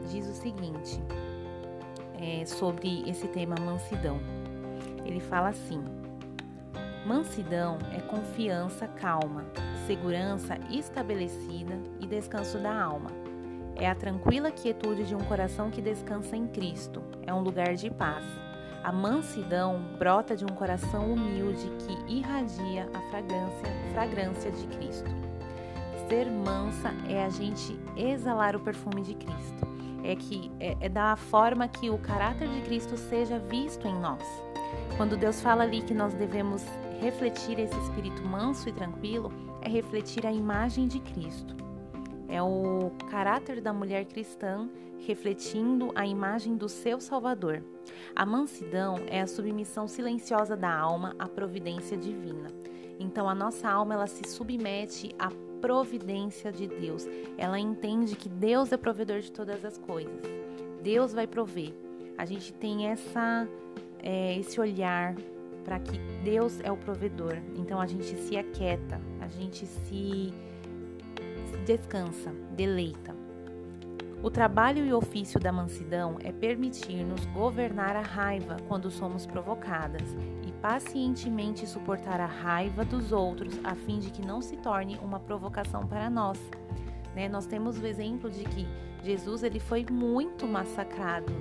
diz 0.09 0.27
o 0.27 0.33
seguinte 0.33 1.01
é, 2.19 2.45
sobre 2.45 3.03
esse 3.09 3.27
tema 3.27 3.55
mansidão. 3.59 4.19
Ele 5.05 5.19
fala 5.19 5.49
assim: 5.49 5.83
mansidão 7.05 7.77
é 7.95 8.01
confiança 8.01 8.87
calma, 8.87 9.45
segurança 9.87 10.57
estabelecida 10.69 11.79
e 11.99 12.05
descanso 12.05 12.59
da 12.59 12.79
alma. 12.79 13.09
É 13.75 13.89
a 13.89 13.95
tranquila 13.95 14.51
quietude 14.51 15.05
de 15.05 15.15
um 15.15 15.19
coração 15.19 15.71
que 15.71 15.81
descansa 15.81 16.35
em 16.35 16.45
Cristo. 16.47 17.01
É 17.25 17.33
um 17.33 17.39
lugar 17.39 17.75
de 17.75 17.89
paz. 17.89 18.25
A 18.83 18.91
mansidão 18.91 19.81
brota 19.97 20.35
de 20.35 20.43
um 20.43 20.49
coração 20.49 21.13
humilde 21.13 21.69
que 21.79 22.13
irradia 22.13 22.89
a 22.93 23.01
fragrância, 23.09 23.65
fragrância 23.93 24.51
de 24.51 24.67
Cristo. 24.67 25.09
Ser 26.09 26.25
mansa 26.29 26.93
é 27.07 27.23
a 27.23 27.29
gente 27.29 27.79
exalar 27.95 28.55
o 28.55 28.59
perfume 28.59 29.01
de 29.01 29.13
Cristo. 29.13 29.68
É 30.03 30.15
que 30.15 30.51
é, 30.59 30.77
é 30.81 30.89
da 30.89 31.15
forma 31.15 31.67
que 31.67 31.89
o 31.89 31.97
caráter 31.97 32.47
de 32.47 32.61
Cristo 32.61 32.97
seja 32.97 33.39
visto 33.39 33.87
em 33.87 33.95
nós. 33.99 34.23
Quando 34.97 35.17
Deus 35.17 35.41
fala 35.41 35.63
ali 35.63 35.81
que 35.81 35.93
nós 35.93 36.13
devemos 36.13 36.63
refletir 37.01 37.59
esse 37.59 37.77
espírito 37.79 38.21
manso 38.23 38.67
e 38.69 38.73
tranquilo, 38.73 39.31
é 39.61 39.69
refletir 39.69 40.25
a 40.25 40.31
imagem 40.31 40.87
de 40.87 40.99
Cristo. 40.99 41.55
É 42.27 42.41
o 42.41 42.91
caráter 43.09 43.61
da 43.61 43.73
mulher 43.73 44.05
cristã 44.05 44.69
refletindo 45.05 45.91
a 45.95 46.05
imagem 46.05 46.55
do 46.55 46.67
seu 46.67 46.99
Salvador. 46.99 47.63
A 48.15 48.25
mansidão 48.25 48.97
é 49.07 49.21
a 49.21 49.27
submissão 49.27 49.87
silenciosa 49.87 50.55
da 50.55 50.71
alma 50.71 51.15
à 51.17 51.27
providência 51.27 51.97
divina. 51.97 52.49
Então 52.99 53.29
a 53.29 53.33
nossa 53.33 53.69
alma 53.69 53.93
ela 53.93 54.07
se 54.07 54.29
submete 54.29 55.15
à 55.17 55.31
providência 55.59 56.51
de 56.51 56.67
Deus. 56.67 57.07
Ela 57.37 57.59
entende 57.59 58.15
que 58.15 58.29
Deus 58.29 58.71
é 58.71 58.77
provedor 58.77 59.19
de 59.19 59.31
todas 59.31 59.63
as 59.63 59.77
coisas. 59.77 60.21
Deus 60.81 61.13
vai 61.13 61.27
prover. 61.27 61.73
A 62.17 62.25
gente 62.25 62.53
tem 62.53 62.87
essa 62.87 63.47
é, 64.01 64.37
esse 64.37 64.59
olhar 64.59 65.15
para 65.63 65.79
que 65.79 65.97
Deus 66.23 66.59
é 66.61 66.71
o 66.71 66.77
provedor. 66.77 67.37
Então 67.55 67.79
a 67.79 67.85
gente 67.85 68.15
se 68.17 68.37
aquieta, 68.37 68.99
a 69.21 69.27
gente 69.27 69.65
se 69.65 70.33
descansa, 71.65 72.33
deleita. 72.55 73.15
O 74.21 74.29
trabalho 74.29 74.85
e 74.85 74.91
ofício 74.91 75.39
da 75.39 75.51
mansidão 75.51 76.17
é 76.21 76.31
permitir-nos 76.31 77.25
governar 77.27 77.95
a 77.95 78.01
raiva 78.01 78.57
quando 78.67 78.91
somos 78.91 79.25
provocadas 79.25 80.03
pacientemente 80.61 81.67
suportar 81.67 82.19
a 82.19 82.25
raiva 82.25 82.83
dos 82.83 83.11
outros 83.11 83.59
a 83.63 83.75
fim 83.75 83.99
de 83.99 84.11
que 84.11 84.25
não 84.25 84.41
se 84.41 84.57
torne 84.57 84.97
uma 84.97 85.19
provocação 85.19 85.87
para 85.87 86.09
nós. 86.09 86.39
Né? 87.15 87.27
Nós 87.27 87.45
temos 87.45 87.79
o 87.79 87.85
exemplo 87.85 88.29
de 88.29 88.43
que 88.43 88.67
Jesus 89.03 89.43
ele 89.43 89.59
foi 89.59 89.85
muito 89.89 90.47
massacrado 90.47 91.33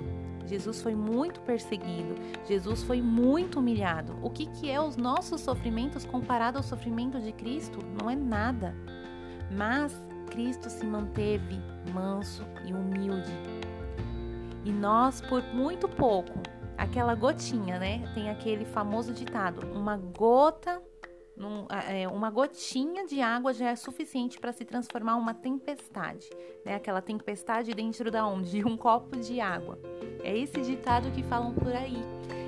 Jesus 0.49 0.81
foi 0.81 0.95
muito 0.95 1.39
perseguido, 1.41 2.15
Jesus 2.47 2.81
foi 2.81 3.03
muito 3.03 3.59
humilhado. 3.59 4.17
O 4.19 4.31
que, 4.31 4.47
que 4.47 4.67
é 4.67 4.81
os 4.81 4.97
nossos 4.97 5.41
sofrimentos 5.41 6.05
comparado 6.05 6.57
ao 6.57 6.63
sofrimento 6.63 7.19
de 7.19 7.31
Cristo? 7.31 7.79
Não 8.01 8.09
é 8.09 8.15
nada. 8.15 8.75
Mas 9.55 10.03
Cristo 10.31 10.67
se 10.67 10.83
manteve 10.87 11.61
manso 11.93 12.43
e 12.65 12.73
humilde. 12.73 13.31
E 14.65 14.71
nós, 14.71 15.21
por 15.21 15.43
muito 15.53 15.87
pouco, 15.87 16.39
aquela 16.79 17.13
gotinha, 17.13 17.77
né? 17.77 18.09
Tem 18.13 18.29
aquele 18.29 18.65
famoso 18.65 19.13
ditado: 19.13 19.67
uma 19.73 19.97
gota 19.97 20.81
num, 21.35 21.65
é, 21.87 22.07
uma 22.07 22.29
gotinha 22.29 23.05
de 23.05 23.21
água 23.21 23.53
já 23.53 23.69
é 23.69 23.75
suficiente 23.75 24.39
para 24.39 24.51
se 24.51 24.65
transformar 24.65 25.15
uma 25.15 25.33
tempestade, 25.33 26.29
né? 26.65 26.75
Aquela 26.75 27.01
tempestade 27.01 27.73
dentro 27.73 28.09
da 28.09 28.25
onde? 28.25 28.51
De 28.51 28.65
um 28.65 28.77
copo 28.77 29.17
de 29.17 29.39
água. 29.39 29.77
É 30.23 30.37
esse 30.37 30.61
ditado 30.61 31.11
que 31.11 31.23
falam 31.23 31.53
por 31.53 31.73
aí. 31.73 32.01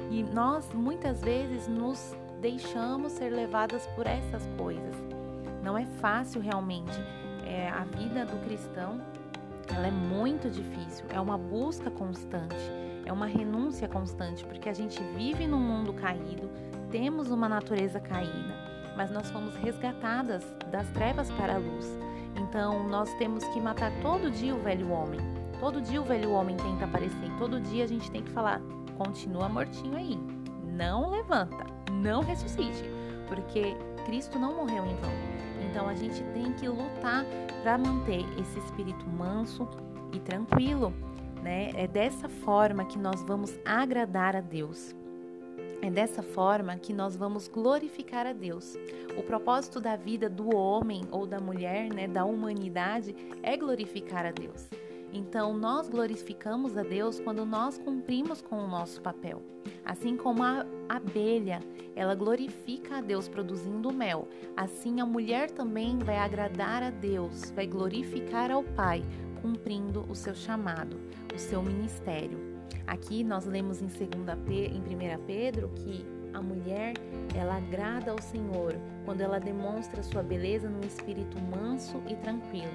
E 0.10 0.24
nós 0.24 0.74
muitas 0.74 1.22
vezes 1.22 1.68
nos 1.68 2.16
deixamos 2.42 3.14
ser 3.14 3.30
levadas 3.30 3.86
por 3.96 4.06
essas 4.06 4.46
coisas. 4.58 4.96
Não 5.64 5.78
é 5.78 5.86
fácil 5.86 6.42
realmente. 6.42 7.00
É, 7.46 7.70
a 7.70 7.84
vida 7.84 8.26
do 8.26 8.38
cristão 8.44 9.00
ela 9.74 9.88
é 9.88 9.92
muito 9.92 10.50
difícil. 10.50 11.06
É 11.10 11.20
uma 11.20 11.38
busca 11.38 11.90
constante. 11.90 12.91
É 13.12 13.14
uma 13.14 13.28
renúncia 13.28 13.90
constante, 13.90 14.46
porque 14.46 14.70
a 14.70 14.74
gente 14.74 15.04
vive 15.16 15.46
num 15.46 15.60
mundo 15.60 15.92
caído, 15.92 16.50
temos 16.90 17.30
uma 17.30 17.50
natureza 17.50 18.00
caída 18.00 18.72
mas 18.96 19.10
nós 19.10 19.30
fomos 19.32 19.56
resgatadas 19.56 20.44
das 20.70 20.88
trevas 20.90 21.32
para 21.32 21.56
a 21.56 21.58
luz. 21.58 21.88
Então 22.36 22.88
nós 22.88 23.14
temos 23.16 23.44
que 23.46 23.60
matar 23.60 23.92
todo 24.02 24.32
dia 24.32 24.56
o 24.56 24.60
velho 24.60 24.90
homem. 24.92 25.20
Todo 25.60 25.82
dia 25.82 26.02
o 26.02 26.06
velho 26.06 26.32
homem 26.32 26.58
tenta 26.58 26.86
aparecer. 26.86 27.32
Todo 27.38 27.60
dia 27.60 27.84
a 27.84 27.88
gente 27.88 28.10
tem 28.12 28.24
que 28.24 28.32
falar: 28.32 28.62
continua 28.98 29.50
mortinho 29.50 29.98
aí. 29.98 30.20
não 30.64 31.10
levanta, 31.10 31.66
não 31.92 32.22
ressuscite, 32.22 32.84
porque 33.28 33.76
Cristo 34.06 34.40
não 34.40 34.56
morreu 34.56 34.86
em 34.86 34.96
vão. 34.96 35.12
Então 35.70 35.88
a 35.88 35.94
gente 35.94 36.24
tem 36.34 36.54
que 36.54 36.68
lutar 36.68 37.26
para 37.62 37.78
manter 37.78 38.26
esse 38.40 38.60
espírito 38.60 39.08
manso 39.08 39.68
e 40.12 40.20
tranquilo, 40.20 40.94
né? 41.42 41.72
É 41.76 41.88
dessa 41.88 42.30
forma 42.30 42.86
que 42.86 42.98
nós 42.98 43.24
vamos 43.24 43.58
agradar 43.66 44.36
a 44.36 44.42
Deus. 44.42 44.96
É 45.82 45.90
dessa 45.90 46.22
forma 46.22 46.78
que 46.78 46.94
nós 46.94 47.16
vamos 47.16 47.48
glorificar 47.48 48.28
a 48.28 48.34
Deus. 48.34 48.76
O 49.18 49.24
propósito 49.24 49.82
da 49.82 49.96
vida 49.96 50.30
do 50.30 50.56
homem 50.56 51.02
ou 51.12 51.26
da 51.26 51.40
mulher, 51.40 51.92
né, 51.92 52.08
da 52.08 52.24
humanidade, 52.24 53.16
é 53.42 53.58
glorificar 53.58 54.26
a 54.26 54.32
Deus. 54.32 54.70
Então, 55.14 55.58
nós 55.58 55.90
glorificamos 55.90 56.78
a 56.78 56.84
Deus 56.84 57.20
quando 57.20 57.46
nós 57.46 57.78
cumprimos 57.78 58.42
com 58.42 58.58
o 58.64 58.68
nosso 58.68 59.02
papel. 59.02 59.42
Assim 59.84 60.16
como 60.16 60.44
a 60.44 60.66
abelha, 60.88 61.60
ela 61.96 62.16
glorifica 62.16 62.98
a 62.98 63.02
Deus 63.02 63.28
produzindo 63.28 63.92
mel, 63.92 64.28
assim 64.56 65.02
a 65.02 65.06
mulher 65.06 65.52
também 65.52 65.98
vai 66.00 66.18
agradar 66.18 66.84
a 66.84 66.90
Deus, 66.90 67.52
vai 67.52 67.68
glorificar 67.68 68.52
ao 68.52 68.64
Pai, 68.64 69.04
cumprindo 69.42 70.06
o 70.10 70.16
seu 70.16 70.36
chamado, 70.36 70.98
o 71.34 71.40
seu 71.40 71.62
ministério. 71.62 72.40
Aqui 72.88 73.24
nós 73.24 73.46
lemos 73.46 73.82
em 73.82 73.88
2 73.88 74.02
em 74.72 74.80
1 74.80 75.26
Pedro 75.26 75.70
que 75.76 76.06
a 76.34 76.42
mulher, 76.42 76.94
ela 77.36 77.58
agrada 77.58 78.12
ao 78.12 78.22
Senhor 78.22 78.74
quando 79.06 79.22
ela 79.22 79.40
demonstra 79.40 80.02
sua 80.02 80.24
beleza 80.24 80.70
num 80.70 80.80
espírito 80.82 81.38
manso 81.40 82.02
e 82.08 82.16
tranquilo, 82.16 82.72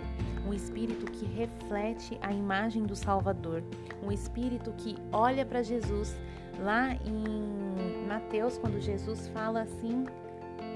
um 0.46 0.52
espírito 0.52 1.10
que 1.10 1.24
reflete 1.24 2.18
a 2.20 2.32
imagem 2.32 2.84
do 2.84 2.94
Salvador, 2.94 3.62
um 4.02 4.12
espírito 4.12 4.72
que 4.76 4.96
olha 5.12 5.44
para 5.44 5.62
Jesus. 5.62 6.16
Lá 6.60 6.94
em 7.04 8.06
Mateus, 8.06 8.56
quando 8.56 8.80
Jesus 8.80 9.28
fala 9.28 9.62
assim, 9.62 10.04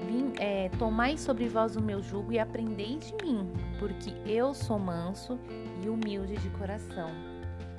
Vim, 0.05 0.33
é, 0.39 0.69
tomai 0.79 1.17
sobre 1.17 1.47
vós 1.47 1.75
o 1.75 1.81
meu 1.81 2.01
jugo 2.01 2.31
e 2.31 2.39
aprendei 2.39 2.97
de 2.97 3.13
mim, 3.23 3.51
porque 3.77 4.11
eu 4.25 4.53
sou 4.53 4.79
manso 4.79 5.39
e 5.81 5.89
humilde 5.89 6.35
de 6.37 6.49
coração. 6.51 7.09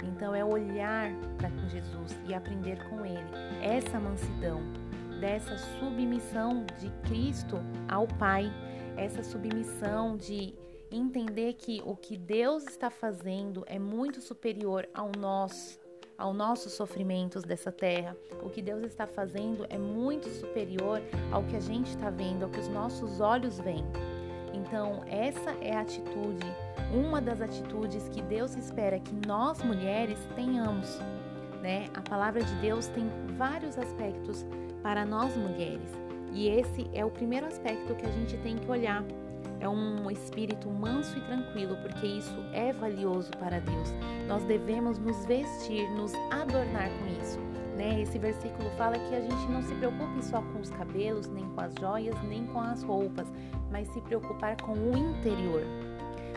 Então 0.02 0.34
é 0.34 0.44
olhar 0.44 1.10
para 1.38 1.48
Jesus 1.68 2.16
e 2.26 2.34
aprender 2.34 2.82
com 2.88 3.06
Ele 3.06 3.24
essa 3.62 3.98
mansidão, 3.98 4.60
dessa 5.20 5.56
submissão 5.78 6.66
de 6.80 6.90
Cristo 7.08 7.58
ao 7.88 8.06
Pai, 8.06 8.52
essa 8.96 9.22
submissão 9.22 10.16
de 10.16 10.54
entender 10.90 11.54
que 11.54 11.82
o 11.86 11.96
que 11.96 12.16
Deus 12.16 12.64
está 12.64 12.90
fazendo 12.90 13.64
é 13.66 13.78
muito 13.78 14.20
superior 14.20 14.88
ao 14.92 15.10
nosso, 15.18 15.78
ao 16.18 16.34
nossos 16.34 16.72
sofrimentos 16.72 17.42
dessa 17.42 17.72
terra. 17.72 18.16
O 18.42 18.50
que 18.50 18.60
Deus 18.60 18.84
está 18.84 19.06
fazendo 19.06 19.64
é 19.70 19.78
muito 19.78 20.28
superior 20.28 21.00
ao 21.30 21.44
que 21.44 21.56
a 21.56 21.60
gente 21.60 21.90
está 21.90 22.10
vendo, 22.10 22.44
ao 22.44 22.50
que 22.50 22.60
os 22.60 22.68
nossos 22.68 23.20
olhos 23.20 23.58
veem. 23.58 23.84
Então, 24.52 25.02
essa 25.06 25.50
é 25.62 25.74
a 25.74 25.80
atitude, 25.80 26.46
uma 26.92 27.20
das 27.20 27.40
atitudes 27.40 28.08
que 28.10 28.22
Deus 28.22 28.54
espera 28.54 28.98
que 28.98 29.14
nós 29.26 29.62
mulheres 29.62 30.18
tenhamos. 30.34 30.98
Né? 31.62 31.86
A 31.94 32.00
palavra 32.02 32.42
de 32.42 32.54
Deus 32.56 32.86
tem 32.88 33.08
vários 33.36 33.78
aspectos 33.78 34.44
para 34.82 35.06
nós 35.06 35.34
mulheres. 35.36 35.90
E 36.32 36.48
esse 36.48 36.88
é 36.92 37.04
o 37.04 37.10
primeiro 37.10 37.46
aspecto 37.46 37.94
que 37.94 38.06
a 38.06 38.10
gente 38.10 38.36
tem 38.38 38.56
que 38.56 38.70
olhar. 38.70 39.04
É 39.60 39.68
um 39.68 40.10
espírito 40.10 40.68
manso 40.68 41.16
e 41.16 41.20
tranquilo, 41.20 41.76
porque 41.82 42.06
isso 42.06 42.34
é 42.52 42.72
valioso 42.72 43.30
para 43.38 43.60
Deus. 43.60 43.94
Nós 44.26 44.42
devemos 44.44 44.98
nos 44.98 45.24
vestir, 45.24 45.88
nos 45.92 46.12
adornar 46.30 46.90
com 46.98 47.22
isso. 47.22 47.38
Né? 47.76 48.02
Esse 48.02 48.18
versículo 48.18 48.68
fala 48.76 48.98
que 48.98 49.14
a 49.14 49.20
gente 49.20 49.46
não 49.48 49.62
se 49.62 49.74
preocupe 49.76 50.24
só 50.24 50.42
com 50.42 50.60
os 50.60 50.70
cabelos, 50.70 51.28
nem 51.28 51.48
com 51.50 51.60
as 51.60 51.74
joias, 51.74 52.20
nem 52.24 52.44
com 52.46 52.60
as 52.60 52.82
roupas, 52.82 53.32
mas 53.70 53.88
se 53.88 54.00
preocupar 54.00 54.60
com 54.60 54.72
o 54.72 54.96
interior. 54.96 55.62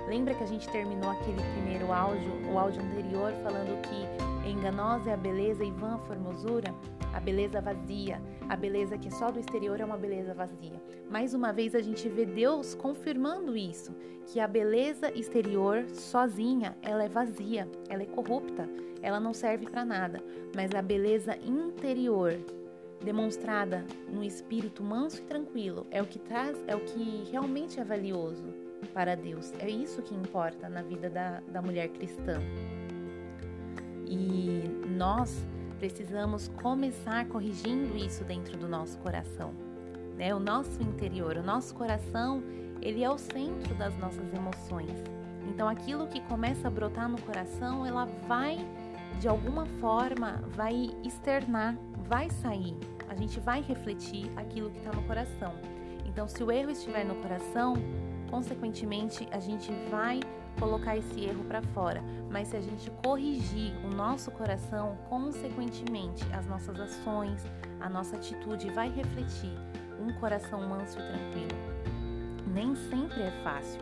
Lembra 0.08 0.34
que 0.34 0.44
a 0.44 0.48
gente 0.48 0.70
terminou 0.70 1.10
aquele 1.10 1.42
primeiro 1.54 1.92
áudio, 1.92 2.32
o 2.52 2.60
áudio 2.60 2.82
anterior, 2.82 3.34
falando 3.44 3.82
que 3.82 4.50
enganosa 4.50 5.10
é 5.10 5.14
a 5.14 5.18
beleza 5.18 5.64
e 5.64 5.72
vã 5.72 5.96
a 5.96 6.00
formosura? 6.00 6.74
a 7.16 7.20
beleza 7.22 7.62
vazia, 7.62 8.22
a 8.50 8.58
beleza 8.58 8.98
que 8.98 9.08
é 9.08 9.12
só 9.12 9.32
do 9.32 9.40
exterior 9.40 9.80
é 9.80 9.86
uma 9.86 9.96
beleza 9.96 10.34
vazia. 10.34 10.82
Mais 11.10 11.34
uma 11.34 11.54
vez 11.54 11.74
a 11.74 11.80
gente 11.80 12.10
vê 12.10 12.26
Deus 12.26 12.76
confirmando 12.76 13.56
isso, 13.56 13.96
que 14.28 14.38
a 14.38 14.48
beleza 14.48 15.10
exterior 15.18 15.86
sozinha, 15.92 16.78
ela 16.82 17.06
é 17.06 17.08
vazia, 17.08 17.70
ela 17.88 18.04
é 18.04 18.06
corrupta, 18.06 18.68
ela 19.02 19.18
não 19.18 19.34
serve 19.34 19.66
para 19.66 19.86
nada, 19.86 20.22
mas 20.54 20.76
a 20.76 20.82
beleza 20.82 21.38
interior 21.38 22.38
demonstrada 23.02 23.86
no 24.12 24.22
espírito 24.22 24.84
manso 24.84 25.22
e 25.22 25.26
tranquilo 25.26 25.88
é 25.92 26.02
o 26.02 26.06
que 26.06 26.20
traz, 26.20 26.62
é 26.68 26.76
o 26.76 26.82
que 26.82 27.24
realmente 27.32 27.80
é 27.80 27.84
valioso 27.84 28.65
para 28.94 29.16
Deus. 29.16 29.54
É 29.60 29.70
isso 29.70 30.02
que 30.02 30.14
importa 30.14 30.70
na 30.70 30.82
vida 30.82 31.10
da, 31.10 31.42
da 31.48 31.62
mulher 31.62 31.90
cristã. 31.90 32.40
E 34.08 34.64
nós 34.88 35.46
precisamos 35.80 36.48
começar 36.48 37.26
corrigindo 37.28 37.98
isso 37.98 38.24
dentro 38.24 38.58
do 38.58 38.68
nosso 38.68 38.98
coração, 39.00 39.54
né? 40.18 40.34
O 40.34 40.40
nosso 40.40 40.82
interior, 40.82 41.38
o 41.38 41.44
nosso 41.44 41.76
coração, 41.76 42.44
ele 42.82 43.04
é 43.04 43.10
o 43.10 43.18
centro 43.18 43.74
das 43.76 43.98
nossas 43.98 44.34
emoções. 44.34 44.92
Então, 45.48 45.68
aquilo 45.68 46.08
que 46.08 46.22
começa 46.22 46.68
a 46.68 46.72
brotar 46.72 47.10
no 47.10 47.22
coração, 47.22 47.86
ela 47.86 48.06
vai, 48.28 48.58
de 49.20 49.28
alguma 49.28 49.66
forma, 49.80 50.42
vai 50.50 50.90
externar, 51.04 51.78
vai 52.08 52.30
sair. 52.30 52.76
A 53.08 53.16
gente 53.16 53.40
vai 53.40 53.62
refletir 53.62 54.32
aquilo 54.36 54.70
que 54.70 54.80
está 54.80 54.92
no 54.92 55.04
coração. 55.04 55.54
Então, 56.06 56.28
se 56.28 56.44
o 56.44 56.52
erro 56.52 56.72
estiver 56.72 57.04
no 57.04 57.16
coração, 57.16 57.76
consequentemente, 58.30 59.28
a 59.32 59.40
gente 59.40 59.72
vai 59.90 60.20
colocar 60.60 60.98
esse 60.98 61.26
erro 61.26 61.44
para 61.44 61.62
fora, 61.62 62.02
mas 62.30 62.50
se 62.50 62.58
a 62.58 62.62
gente 62.62 62.90
corrigir 63.04 63.74
o 63.86 63.90
nosso 63.96 64.32
coração, 64.32 64.98
consequentemente, 65.10 66.24
as 66.34 66.46
nossas 66.48 66.80
ações, 66.80 67.44
a 67.80 67.90
nossa 67.90 68.16
atitude 68.16 68.70
vai 68.72 68.90
refletir 68.90 69.52
um 70.00 70.14
coração 70.20 70.68
manso 70.68 70.98
e 71.00 71.02
tranquilo. 71.02 71.58
Nem 72.48 72.76
sempre 72.76 73.22
é 73.22 73.32
fácil. 73.44 73.82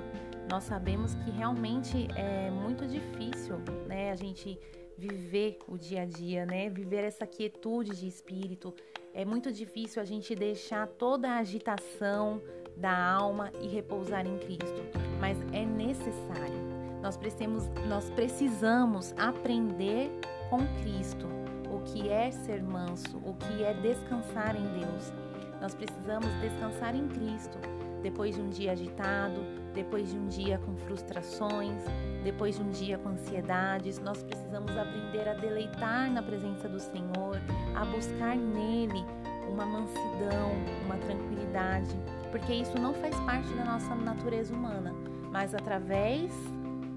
Nós 0.50 0.64
sabemos 0.64 1.14
que 1.16 1.32
realmente 1.32 2.08
é 2.16 2.50
muito 2.50 2.86
difícil, 2.88 3.58
né, 3.88 4.12
a 4.12 4.16
gente 4.16 4.60
viver 4.98 5.58
o 5.68 5.78
dia 5.78 6.04
a 6.04 6.06
dia, 6.06 6.46
né? 6.46 6.70
Viver 6.70 7.04
essa 7.04 7.26
quietude 7.26 7.96
de 7.96 8.08
espírito. 8.08 8.74
É 9.14 9.26
muito 9.26 9.52
difícil 9.52 10.02
a 10.02 10.06
gente 10.06 10.36
deixar 10.36 10.88
toda 10.88 11.30
a 11.30 11.38
agitação 11.38 12.42
da 12.78 13.16
alma 13.16 13.52
e 13.62 13.68
repousar 13.68 14.26
em 14.26 14.38
Cristo, 14.40 14.82
mas 15.20 15.38
é 15.52 15.66
necessário. 15.66 16.74
Nós 17.02 17.18
precisamos, 17.18 17.70
nós 17.88 18.10
precisamos 18.12 19.14
aprender 19.18 20.10
com 20.50 20.60
Cristo 20.82 21.28
o 21.70 21.82
que 21.82 22.10
é 22.10 22.32
ser 22.32 22.62
manso, 22.62 23.18
o 23.18 23.34
que 23.34 23.64
é 23.64 23.74
descansar 23.74 24.56
em 24.56 24.80
Deus. 24.80 25.12
Nós 25.60 25.74
precisamos 25.74 26.30
descansar 26.42 26.96
em 26.96 27.08
Cristo 27.08 27.58
depois 28.02 28.36
de 28.36 28.42
um 28.42 28.50
dia 28.50 28.74
agitado, 28.74 29.40
depois 29.74 30.12
de 30.12 30.18
um 30.18 30.28
dia 30.28 30.60
com 30.60 30.76
frustrações, 30.76 31.82
depois 32.24 32.58
de 32.58 32.62
um 32.62 32.70
dia 32.70 32.98
com 32.98 33.10
ansiedades. 33.10 33.98
Nós 34.00 34.22
precisamos 34.22 34.72
aprender 34.78 35.28
a 35.28 35.34
deleitar 35.34 36.12
na 36.12 36.22
presença 36.22 36.68
do 36.68 36.80
Senhor, 36.80 37.40
a 37.76 37.86
buscar 37.86 38.36
nele 38.36 39.04
uma 39.50 39.66
mansidão, 39.66 40.52
uma 40.86 40.98
tranquilidade, 40.98 41.96
porque 42.34 42.52
isso 42.52 42.80
não 42.80 42.96
faz 42.96 43.16
parte 43.20 43.48
da 43.54 43.64
nossa 43.64 43.94
natureza 43.94 44.56
humana, 44.56 44.92
mas 45.32 45.54
através 45.54 46.34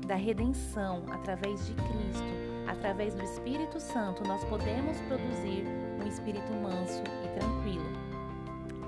da 0.06 0.14
redenção, 0.14 1.04
através 1.10 1.66
de 1.66 1.74
Cristo, 1.74 2.24
através 2.66 3.12
do 3.14 3.22
Espírito 3.22 3.78
Santo, 3.78 4.26
nós 4.26 4.42
podemos 4.44 4.98
produzir 5.02 5.66
um 6.02 6.08
espírito 6.08 6.50
manso 6.54 7.02
e 7.22 7.38
tranquilo. 7.38 7.84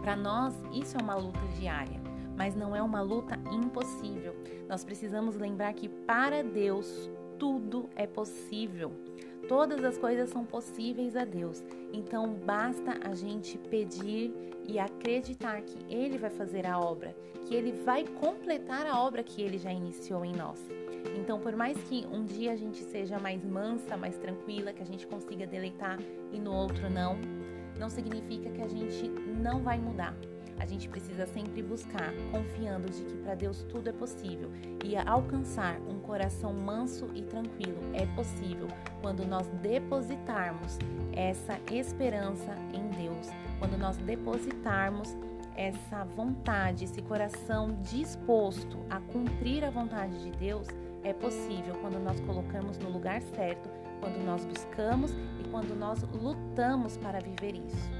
Para 0.00 0.16
nós, 0.16 0.54
isso 0.72 0.96
é 0.96 1.02
uma 1.02 1.16
luta 1.16 1.46
diária, 1.58 2.00
mas 2.34 2.54
não 2.54 2.74
é 2.74 2.80
uma 2.80 3.02
luta 3.02 3.38
impossível. 3.52 4.34
Nós 4.66 4.82
precisamos 4.82 5.36
lembrar 5.36 5.74
que 5.74 5.86
para 5.86 6.42
Deus 6.42 7.10
tudo 7.38 7.90
é 7.94 8.06
possível. 8.06 8.90
Todas 9.48 9.82
as 9.82 9.96
coisas 9.96 10.28
são 10.28 10.44
possíveis 10.44 11.16
a 11.16 11.24
Deus. 11.24 11.64
Então 11.92 12.34
basta 12.34 12.98
a 13.02 13.14
gente 13.14 13.56
pedir 13.56 14.30
e 14.68 14.78
acreditar 14.78 15.62
que 15.62 15.78
Ele 15.92 16.18
vai 16.18 16.28
fazer 16.28 16.66
a 16.66 16.78
obra, 16.78 17.16
que 17.46 17.54
Ele 17.54 17.72
vai 17.72 18.04
completar 18.04 18.86
a 18.86 19.00
obra 19.00 19.22
que 19.22 19.40
Ele 19.40 19.56
já 19.56 19.72
iniciou 19.72 20.22
em 20.22 20.36
nós. 20.36 20.60
Então, 21.18 21.40
por 21.40 21.56
mais 21.56 21.76
que 21.84 22.06
um 22.12 22.24
dia 22.24 22.52
a 22.52 22.56
gente 22.56 22.82
seja 22.84 23.18
mais 23.18 23.42
mansa, 23.42 23.96
mais 23.96 24.18
tranquila, 24.18 24.72
que 24.72 24.82
a 24.82 24.86
gente 24.86 25.06
consiga 25.06 25.46
deleitar 25.46 25.98
e 26.30 26.38
no 26.38 26.52
outro 26.52 26.90
não, 26.90 27.16
não 27.78 27.88
significa 27.88 28.50
que 28.50 28.60
a 28.60 28.68
gente 28.68 29.08
não 29.08 29.62
vai 29.62 29.78
mudar. 29.78 30.14
A 30.58 30.66
gente 30.66 30.88
precisa 30.88 31.26
sempre 31.26 31.62
buscar, 31.62 32.12
confiando 32.30 32.90
de 32.90 33.04
que 33.04 33.16
para 33.18 33.34
Deus 33.34 33.64
tudo 33.68 33.88
é 33.88 33.92
possível 33.92 34.50
e 34.84 34.96
alcançar 34.96 35.80
um 35.88 36.00
coração 36.00 36.52
manso 36.52 37.08
e 37.14 37.22
tranquilo 37.22 37.78
é 37.92 38.06
possível 38.14 38.68
quando 39.00 39.24
nós 39.24 39.46
depositarmos 39.62 40.78
essa 41.12 41.58
esperança 41.70 42.54
em 42.72 42.88
Deus, 43.02 43.28
quando 43.58 43.78
nós 43.78 43.96
depositarmos 43.98 45.16
essa 45.56 46.04
vontade, 46.04 46.84
esse 46.84 47.02
coração 47.02 47.76
disposto 47.82 48.78
a 48.88 49.00
cumprir 49.00 49.64
a 49.64 49.70
vontade 49.70 50.22
de 50.22 50.30
Deus, 50.38 50.68
é 51.02 51.12
possível 51.12 51.74
quando 51.80 51.98
nós 51.98 52.20
colocamos 52.20 52.78
no 52.78 52.90
lugar 52.90 53.20
certo, 53.22 53.68
quando 54.00 54.24
nós 54.24 54.44
buscamos 54.44 55.10
e 55.12 55.48
quando 55.50 55.74
nós 55.74 56.02
lutamos 56.02 56.96
para 56.96 57.20
viver 57.20 57.56
isso. 57.56 57.97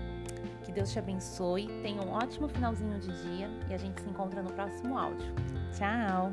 Deus 0.78 0.92
te 0.92 0.98
abençoe, 1.00 1.66
tenha 1.82 2.00
um 2.00 2.12
ótimo 2.12 2.46
finalzinho 2.46 3.00
de 3.00 3.10
dia 3.24 3.50
e 3.68 3.74
a 3.74 3.76
gente 3.76 4.00
se 4.00 4.08
encontra 4.08 4.40
no 4.40 4.52
próximo 4.52 4.96
áudio. 4.96 5.34
Tchau! 5.72 6.32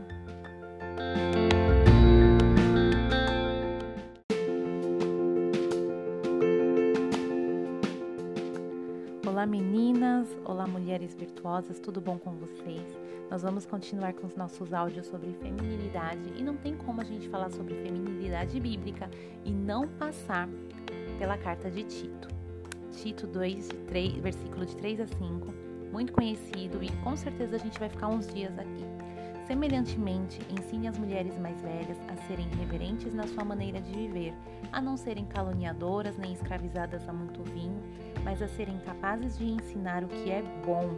Olá 9.26 9.48
meninas, 9.48 10.28
olá 10.46 10.68
mulheres 10.68 11.16
virtuosas, 11.16 11.80
tudo 11.80 12.00
bom 12.00 12.20
com 12.20 12.34
vocês? 12.36 12.86
Nós 13.32 13.42
vamos 13.42 13.66
continuar 13.66 14.14
com 14.14 14.28
os 14.28 14.36
nossos 14.36 14.72
áudios 14.72 15.08
sobre 15.08 15.34
feminilidade 15.34 16.32
e 16.38 16.44
não 16.44 16.56
tem 16.56 16.78
como 16.78 17.02
a 17.02 17.04
gente 17.04 17.28
falar 17.30 17.50
sobre 17.50 17.74
feminilidade 17.82 18.60
bíblica 18.60 19.10
e 19.44 19.52
não 19.52 19.88
passar 19.88 20.48
pela 21.18 21.36
carta 21.36 21.72
de 21.72 21.84
Tito. 21.84 22.35
Tito 22.96 23.28
2, 23.28 23.70
3, 23.88 24.14
versículo 24.16 24.66
de 24.66 24.76
3 24.78 25.02
a 25.02 25.08
5, 25.08 25.54
muito 25.92 26.14
conhecido 26.14 26.84
e 26.84 26.90
com 27.04 27.16
certeza 27.16 27.56
a 27.56 27.60
gente 27.60 27.80
vai 27.80 27.90
ficar 27.90 28.08
uns 28.08 28.28
dias 28.28 28.58
aqui. 28.58 28.86
Semelhantemente, 29.46 30.40
ensine 30.50 30.88
as 30.88 30.98
mulheres 30.98 31.38
mais 31.38 31.62
velhas 31.62 31.98
a 32.08 32.16
serem 32.28 32.48
reverentes 32.58 33.14
na 33.14 33.28
sua 33.28 33.44
maneira 33.44 33.80
de 33.80 33.92
viver, 33.92 34.34
a 34.72 34.82
não 34.82 34.98
serem 34.98 35.26
caluniadoras 35.26 36.18
nem 36.18 36.34
escravizadas 36.34 37.08
a 37.08 37.14
muito 37.14 37.44
vinho, 37.44 37.80
mas 38.24 38.42
a 38.42 38.48
serem 38.48 38.80
capazes 38.80 39.38
de 39.38 39.46
ensinar 39.46 40.04
o 40.04 40.08
que 40.08 40.32
é 40.32 40.42
bom. 40.66 40.96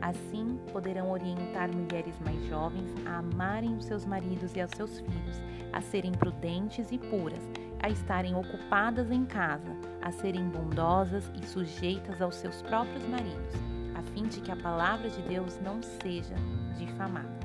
Assim, 0.00 0.58
poderão 0.72 1.10
orientar 1.10 1.68
mulheres 1.74 2.14
mais 2.20 2.42
jovens 2.46 2.94
a 3.04 3.18
amarem 3.18 3.74
os 3.76 3.86
seus 3.86 4.06
maridos 4.06 4.54
e 4.54 4.60
aos 4.60 4.70
seus 4.70 5.00
filhos, 5.00 5.42
a 5.72 5.80
serem 5.80 6.12
prudentes 6.12 6.92
e 6.92 6.98
puras, 6.98 7.42
a 7.82 7.90
estarem 7.90 8.36
ocupadas 8.36 9.10
em 9.10 9.24
casa, 9.24 9.76
a 10.02 10.10
serem 10.10 10.48
bondosas 10.48 11.30
e 11.40 11.46
sujeitas 11.46 12.20
aos 12.20 12.36
seus 12.36 12.62
próprios 12.62 13.04
maridos, 13.06 13.54
a 13.94 14.02
fim 14.14 14.24
de 14.24 14.40
que 14.40 14.50
a 14.50 14.56
palavra 14.56 15.08
de 15.08 15.20
Deus 15.22 15.58
não 15.60 15.82
seja 15.82 16.34
difamada. 16.76 17.40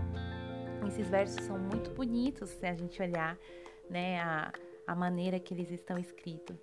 Esses 0.88 1.08
versos 1.10 1.44
são 1.46 1.58
muito 1.58 1.90
bonitos 1.92 2.50
se 2.50 2.66
a 2.66 2.74
gente 2.74 3.02
olhar 3.02 3.38
né, 3.90 4.20
a, 4.20 4.52
a 4.86 4.96
maneira 4.96 5.40
que 5.40 5.54
eles 5.54 5.72
estão 5.72 5.98
escritos. 5.98 6.56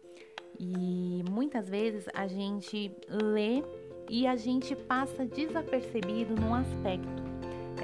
E 0.59 1.25
muitas 1.31 1.69
vezes 1.69 2.07
a 2.15 2.27
gente 2.27 2.95
lê 3.09 3.63
e 4.09 4.27
a 4.27 4.37
gente 4.37 4.77
passa 4.77 5.27
desapercebido 5.27 6.35
num 6.35 6.55
aspecto. 6.55 7.23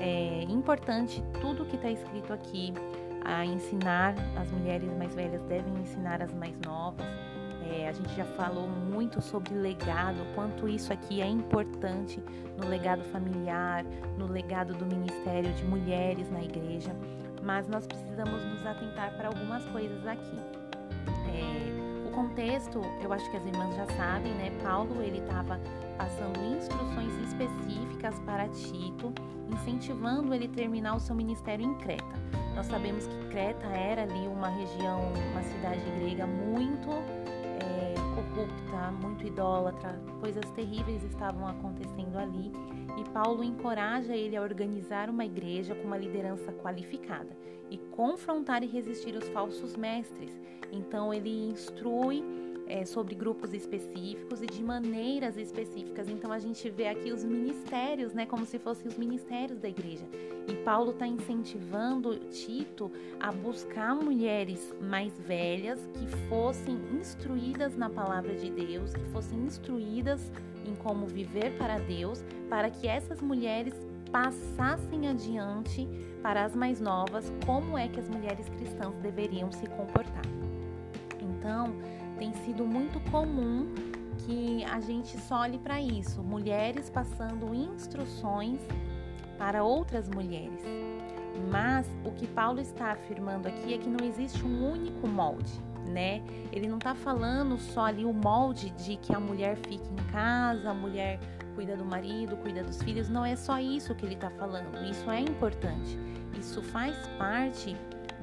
É 0.00 0.42
importante 0.44 1.22
tudo 1.40 1.64
que 1.64 1.76
está 1.76 1.90
escrito 1.90 2.32
aqui, 2.32 2.72
a 3.24 3.44
ensinar, 3.44 4.14
as 4.40 4.50
mulheres 4.50 4.88
mais 4.96 5.14
velhas 5.14 5.42
devem 5.42 5.74
ensinar 5.80 6.22
as 6.22 6.32
mais 6.32 6.56
novas. 6.60 7.06
É, 7.70 7.86
a 7.88 7.92
gente 7.92 8.14
já 8.14 8.24
falou 8.24 8.66
muito 8.66 9.20
sobre 9.20 9.54
legado, 9.54 10.16
quanto 10.34 10.66
isso 10.66 10.90
aqui 10.92 11.20
é 11.20 11.26
importante 11.26 12.22
no 12.56 12.66
legado 12.66 13.04
familiar, 13.04 13.84
no 14.16 14.26
legado 14.26 14.72
do 14.72 14.86
ministério 14.86 15.52
de 15.52 15.64
mulheres 15.64 16.30
na 16.30 16.42
igreja, 16.42 16.96
mas 17.42 17.68
nós 17.68 17.86
precisamos 17.86 18.42
nos 18.44 18.64
atentar 18.64 19.14
para 19.16 19.28
algumas 19.28 19.62
coisas 19.66 20.06
aqui. 20.06 20.36
É, 21.28 22.08
o 22.08 22.10
contexto, 22.10 22.80
eu 23.02 23.12
acho 23.12 23.30
que 23.30 23.36
as 23.36 23.44
irmãs 23.44 23.76
já 23.76 23.86
sabem, 23.96 24.32
né? 24.32 24.50
Paulo 24.62 25.02
ele 25.02 25.18
estava 25.18 25.60
passando 25.98 26.40
instruções 26.56 27.12
específicas 27.28 28.18
para 28.20 28.48
Tito, 28.48 29.12
incentivando 29.52 30.34
ele 30.34 30.48
terminar 30.48 30.96
o 30.96 31.00
seu 31.00 31.14
ministério 31.14 31.66
em 31.66 31.74
Creta. 31.74 32.18
Nós 32.54 32.66
sabemos 32.66 33.06
que 33.06 33.28
Creta 33.28 33.66
era 33.66 34.02
ali 34.02 34.26
uma 34.26 34.48
região, 34.48 35.12
uma 35.32 35.42
cidade 35.42 35.82
grega 36.00 36.26
muito 36.26 36.88
corrupta, 38.38 38.92
muito 39.02 39.26
idólatra, 39.26 40.00
coisas 40.20 40.48
terríveis 40.52 41.02
estavam 41.02 41.48
acontecendo 41.48 42.16
ali. 42.16 42.52
E 42.96 43.10
Paulo 43.10 43.42
encoraja 43.42 44.14
ele 44.14 44.36
a 44.36 44.42
organizar 44.42 45.10
uma 45.10 45.24
igreja 45.24 45.74
com 45.74 45.84
uma 45.84 45.98
liderança 45.98 46.52
qualificada 46.52 47.36
e 47.68 47.78
confrontar 47.78 48.62
e 48.62 48.66
resistir 48.66 49.16
os 49.16 49.28
falsos 49.28 49.76
mestres. 49.76 50.38
Então 50.70 51.12
ele 51.12 51.48
instrui 51.50 52.22
é, 52.68 52.84
sobre 52.84 53.14
grupos 53.14 53.54
específicos 53.54 54.42
e 54.42 54.46
de 54.46 54.62
maneiras 54.62 55.36
específicas. 55.36 56.08
Então 56.08 56.30
a 56.30 56.38
gente 56.38 56.68
vê 56.68 56.88
aqui 56.88 57.10
os 57.10 57.24
ministérios, 57.24 58.12
né, 58.12 58.26
como 58.26 58.44
se 58.44 58.58
fossem 58.58 58.86
os 58.86 58.96
ministérios 58.96 59.58
da 59.58 59.68
igreja. 59.68 60.04
E 60.46 60.54
Paulo 60.64 60.92
está 60.92 61.06
incentivando 61.06 62.16
Tito 62.30 62.90
a 63.18 63.32
buscar 63.32 63.94
mulheres 63.94 64.74
mais 64.80 65.18
velhas 65.18 65.80
que 65.94 66.06
fossem 66.28 66.78
instruídas 66.92 67.76
na 67.76 67.88
palavra 67.88 68.34
de 68.34 68.50
Deus, 68.50 68.92
que 68.92 69.04
fossem 69.06 69.38
instruídas 69.40 70.30
em 70.66 70.74
como 70.74 71.06
viver 71.06 71.56
para 71.56 71.78
Deus, 71.78 72.22
para 72.48 72.70
que 72.70 72.86
essas 72.86 73.20
mulheres 73.20 73.74
passassem 74.10 75.08
adiante 75.08 75.86
para 76.22 76.44
as 76.44 76.54
mais 76.54 76.80
novas 76.80 77.32
como 77.44 77.76
é 77.76 77.88
que 77.88 78.00
as 78.00 78.08
mulheres 78.08 78.48
cristãs 78.48 78.94
deveriam 78.96 79.52
se 79.52 79.66
comportar. 79.66 80.24
Então, 81.20 81.74
tem 82.18 82.32
sido 82.32 82.66
muito 82.66 83.00
comum 83.10 83.72
que 84.26 84.64
a 84.64 84.80
gente 84.80 85.16
só 85.20 85.40
olhe 85.40 85.58
para 85.58 85.80
isso, 85.80 86.22
mulheres 86.22 86.90
passando 86.90 87.54
instruções 87.54 88.60
para 89.38 89.62
outras 89.62 90.08
mulheres. 90.08 90.60
Mas 91.50 91.86
o 92.04 92.10
que 92.10 92.26
Paulo 92.26 92.60
está 92.60 92.92
afirmando 92.92 93.46
aqui 93.46 93.72
é 93.72 93.78
que 93.78 93.88
não 93.88 94.04
existe 94.04 94.44
um 94.44 94.72
único 94.72 95.06
molde, 95.06 95.52
né? 95.86 96.22
Ele 96.52 96.66
não 96.66 96.78
está 96.78 96.94
falando 96.94 97.56
só 97.58 97.86
ali 97.86 98.04
o 98.04 98.12
molde 98.12 98.70
de 98.70 98.96
que 98.96 99.14
a 99.14 99.20
mulher 99.20 99.56
fique 99.56 99.88
em 99.88 100.12
casa, 100.12 100.70
a 100.70 100.74
mulher 100.74 101.20
cuida 101.54 101.76
do 101.76 101.84
marido, 101.84 102.36
cuida 102.38 102.62
dos 102.64 102.82
filhos. 102.82 103.08
Não 103.08 103.24
é 103.24 103.36
só 103.36 103.58
isso 103.58 103.94
que 103.94 104.04
ele 104.04 104.14
está 104.14 104.30
falando. 104.30 104.84
Isso 104.90 105.08
é 105.10 105.20
importante. 105.20 105.98
Isso 106.38 106.60
faz 106.62 106.96
parte 107.18 107.76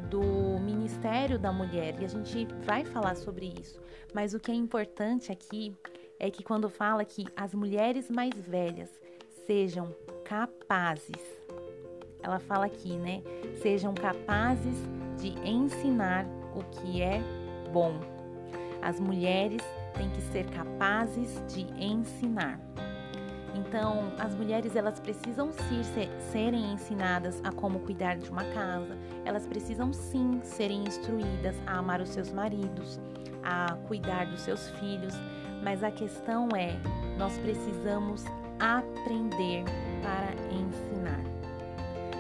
do 0.10 0.60
Ministério 0.60 1.38
da 1.38 1.52
Mulher 1.52 1.96
e 2.00 2.06
a 2.06 2.08
gente 2.08 2.48
vai 2.64 2.84
falar 2.84 3.16
sobre 3.16 3.54
isso. 3.60 3.80
Mas 4.14 4.34
o 4.34 4.40
que 4.40 4.52
é 4.52 4.56
importante 4.56 5.32
aqui 5.32 5.76
é 6.20 6.30
que 6.30 6.44
quando 6.44 6.70
fala 6.70 7.04
que 7.04 7.26
as 7.36 7.54
mulheres 7.54 8.10
mais 8.10 8.34
velhas 8.34 8.90
sejam 9.46 9.94
capazes, 10.24 11.22
ela 12.24 12.40
fala 12.40 12.66
aqui, 12.66 12.98
né? 12.98 13.22
Sejam 13.62 13.94
capazes 13.94 14.76
de 15.18 15.30
ensinar 15.48 16.26
o 16.56 16.64
que 16.64 17.02
é 17.02 17.22
bom. 17.72 18.00
As 18.82 19.00
mulheres 19.00 19.62
têm 19.96 20.10
que 20.10 20.22
ser 20.22 20.46
capazes 20.50 21.42
de 21.54 21.62
ensinar. 21.84 22.60
Então, 23.56 24.12
as 24.20 24.36
mulheres 24.36 24.76
elas 24.76 25.00
precisam 25.00 25.52
sim 25.52 25.84
ser, 25.84 26.10
serem 26.32 26.74
ensinadas 26.74 27.42
a 27.44 27.52
como 27.52 27.80
cuidar 27.80 28.18
de 28.18 28.30
uma 28.30 28.44
casa. 28.44 28.98
Elas 29.24 29.48
precisam 29.48 29.94
sim 29.94 30.42
serem 30.44 30.84
instruídas 30.84 31.56
a 31.66 31.78
amar 31.78 32.02
os 32.02 32.10
seus 32.10 32.32
maridos, 32.32 33.00
a 33.44 33.76
cuidar 33.88 34.26
dos 34.26 34.42
seus 34.42 34.70
filhos. 34.72 35.14
Mas 35.64 35.84
a 35.84 35.92
questão 35.92 36.50
é, 36.56 36.78
nós 37.18 37.38
precisamos 37.38 38.26
aprender 38.60 39.64
para 40.02 40.34
ensinar. 40.54 41.24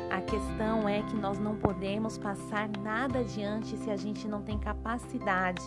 A 0.09 0.21
questão 0.21 0.87
é 0.87 1.01
que 1.01 1.15
nós 1.15 1.37
não 1.37 1.57
podemos 1.57 2.17
passar 2.17 2.69
nada 2.81 3.19
adiante 3.19 3.75
se 3.75 3.91
a 3.91 3.97
gente 3.97 4.27
não 4.27 4.41
tem 4.41 4.57
capacidade 4.57 5.61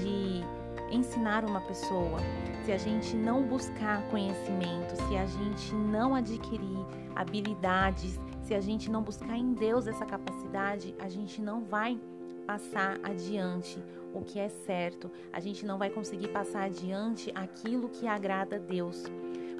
de 0.00 0.42
ensinar 0.90 1.44
uma 1.44 1.60
pessoa, 1.60 2.18
se 2.64 2.72
a 2.72 2.78
gente 2.78 3.16
não 3.16 3.42
buscar 3.42 4.02
conhecimento, 4.10 4.96
se 5.08 5.16
a 5.16 5.26
gente 5.26 5.74
não 5.74 6.14
adquirir 6.14 6.84
habilidades, 7.14 8.18
se 8.42 8.54
a 8.54 8.60
gente 8.60 8.90
não 8.90 9.02
buscar 9.02 9.36
em 9.36 9.52
Deus 9.52 9.86
essa 9.86 10.04
capacidade, 10.04 10.94
a 10.98 11.08
gente 11.08 11.40
não 11.40 11.64
vai 11.64 12.00
passar 12.46 12.98
adiante 13.02 13.82
o 14.12 14.22
que 14.22 14.38
é 14.38 14.48
certo, 14.48 15.10
a 15.32 15.38
gente 15.38 15.64
não 15.64 15.78
vai 15.78 15.88
conseguir 15.88 16.28
passar 16.28 16.64
adiante 16.64 17.30
aquilo 17.34 17.88
que 17.88 18.08
agrada 18.08 18.56
a 18.56 18.58
Deus. 18.58 19.04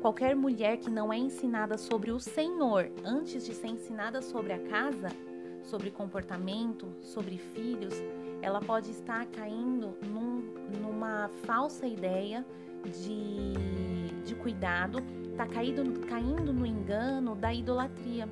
Qualquer 0.00 0.34
mulher 0.34 0.78
que 0.78 0.90
não 0.90 1.12
é 1.12 1.18
ensinada 1.18 1.76
sobre 1.76 2.10
o 2.10 2.18
Senhor 2.18 2.90
antes 3.04 3.44
de 3.44 3.54
ser 3.54 3.68
ensinada 3.68 4.20
sobre 4.22 4.52
a 4.52 4.58
casa, 4.58 5.08
sobre 5.62 5.90
comportamento, 5.90 6.88
sobre 7.02 7.36
filhos, 7.36 7.94
ela 8.42 8.60
pode 8.60 8.90
estar 8.90 9.26
caindo 9.26 9.96
num, 10.02 10.42
numa 10.80 11.30
falsa 11.44 11.86
ideia 11.86 12.44
de, 12.84 14.08
de 14.24 14.34
cuidado 14.34 15.02
está 15.40 15.46
caindo, 15.46 16.06
caindo 16.06 16.52
no 16.52 16.66
engano 16.66 17.34
da 17.34 17.52
idolatria. 17.52 18.28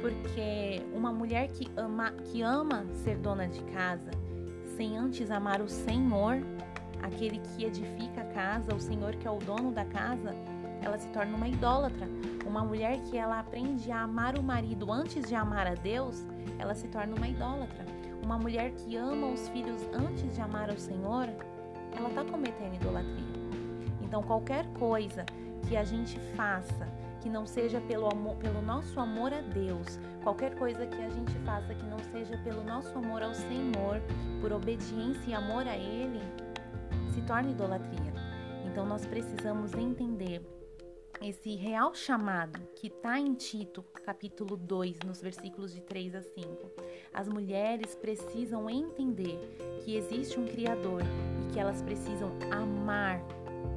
Porque 0.00 0.82
uma 0.92 1.10
mulher 1.10 1.48
que 1.48 1.70
ama, 1.76 2.10
que 2.10 2.42
ama 2.42 2.84
ser 2.92 3.16
dona 3.16 3.48
de 3.48 3.62
casa, 3.64 4.10
sem 4.76 4.98
antes 4.98 5.30
amar 5.30 5.62
o 5.62 5.68
Senhor, 5.68 6.42
aquele 7.02 7.38
que 7.38 7.64
edifica 7.64 8.20
a 8.20 8.24
casa, 8.26 8.74
o 8.74 8.80
Senhor 8.80 9.14
que 9.16 9.26
é 9.26 9.30
o 9.30 9.38
dono 9.38 9.72
da 9.72 9.84
casa, 9.86 10.34
ela 10.82 10.98
se 10.98 11.08
torna 11.08 11.34
uma 11.34 11.48
idólatra. 11.48 12.06
Uma 12.46 12.62
mulher 12.62 13.00
que 13.04 13.16
ela 13.16 13.40
aprende 13.40 13.90
a 13.90 14.02
amar 14.02 14.38
o 14.38 14.42
marido 14.42 14.92
antes 14.92 15.26
de 15.26 15.34
amar 15.34 15.66
a 15.66 15.74
Deus, 15.74 16.26
ela 16.58 16.74
se 16.74 16.86
torna 16.88 17.16
uma 17.16 17.26
idólatra. 17.26 17.84
Uma 18.24 18.38
mulher 18.38 18.70
que 18.70 18.96
ama 18.96 19.26
os 19.26 19.48
filhos 19.50 19.86
antes 19.92 20.34
de 20.34 20.40
amar 20.40 20.70
o 20.70 20.78
Senhor, 20.78 21.28
ela 21.94 22.08
está 22.08 22.24
cometendo 22.24 22.74
idolatria. 22.74 23.34
Então, 24.00 24.22
qualquer 24.22 24.66
coisa 24.78 25.26
que 25.68 25.76
a 25.76 25.84
gente 25.84 26.18
faça 26.34 26.88
que 27.20 27.28
não 27.28 27.46
seja 27.46 27.82
pelo, 27.82 28.10
amor, 28.10 28.36
pelo 28.36 28.62
nosso 28.62 28.98
amor 28.98 29.32
a 29.34 29.42
Deus, 29.42 29.98
qualquer 30.22 30.54
coisa 30.54 30.86
que 30.86 31.02
a 31.02 31.10
gente 31.10 31.32
faça 31.40 31.74
que 31.74 31.84
não 31.84 31.98
seja 32.12 32.38
pelo 32.38 32.64
nosso 32.64 32.96
amor 32.96 33.22
ao 33.22 33.34
Senhor, 33.34 34.00
por 34.40 34.52
obediência 34.52 35.30
e 35.30 35.34
amor 35.34 35.68
a 35.68 35.76
Ele, 35.76 36.20
se 37.12 37.20
torna 37.22 37.50
idolatria. 37.50 38.12
Então, 38.64 38.86
nós 38.86 39.04
precisamos 39.04 39.74
entender 39.74 40.42
esse 41.28 41.56
real 41.56 41.94
chamado 41.94 42.60
que 42.76 42.88
está 42.88 43.18
em 43.18 43.32
Tito, 43.32 43.82
capítulo 44.04 44.58
2, 44.58 44.98
nos 45.06 45.22
versículos 45.22 45.72
de 45.72 45.80
3 45.80 46.16
a 46.16 46.22
5. 46.22 46.70
As 47.14 47.26
mulheres 47.26 47.94
precisam 47.94 48.68
entender 48.68 49.38
que 49.82 49.96
existe 49.96 50.38
um 50.38 50.44
Criador 50.44 51.00
e 51.40 51.52
que 51.52 51.58
elas 51.58 51.80
precisam 51.80 52.30
amar 52.50 53.22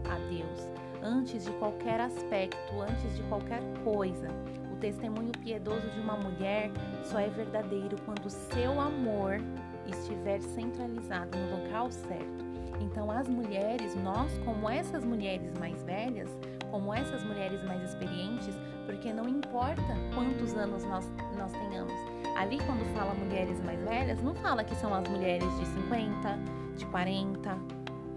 a 0.09 0.15
Deus 0.29 0.59
antes 1.01 1.45
de 1.45 1.51
qualquer 1.53 2.01
aspecto, 2.01 2.81
antes 2.81 3.15
de 3.15 3.23
qualquer 3.29 3.61
coisa. 3.81 4.27
O 4.73 4.75
testemunho 4.75 5.31
piedoso 5.31 5.89
de 5.89 6.01
uma 6.01 6.17
mulher 6.17 6.69
só 7.05 7.17
é 7.17 7.29
verdadeiro 7.29 7.95
quando 8.03 8.29
seu 8.29 8.79
amor 8.81 9.39
estiver 9.87 10.41
centralizado 10.41 11.37
no 11.37 11.63
local 11.63 11.89
certo. 11.91 12.45
Então, 12.81 13.09
as 13.09 13.27
mulheres, 13.27 13.95
nós, 13.95 14.37
como 14.39 14.69
essas 14.69 15.03
mulheres 15.03 15.51
mais 15.57 15.81
velhas, 15.83 16.29
como 16.72 16.94
essas 16.94 17.23
mulheres 17.23 17.64
mais 17.64 17.81
experientes, 17.84 18.56
porque 18.85 19.11
não 19.11 19.27
importa 19.27 19.81
quantos 20.14 20.53
anos 20.56 20.84
nós, 20.85 21.10
nós 21.38 21.52
tenhamos. 21.52 21.94
Ali, 22.38 22.57
quando 22.60 22.85
fala 22.94 23.14
mulheres 23.14 23.60
mais 23.64 23.84
velhas, 23.84 24.22
não 24.22 24.35
fala 24.35 24.64
que 24.64 24.76
são 24.76 24.94
as 24.94 25.07
mulheres 25.10 25.49
de 25.60 25.65
50, 25.65 26.39
de 26.77 26.85
40, 26.85 27.57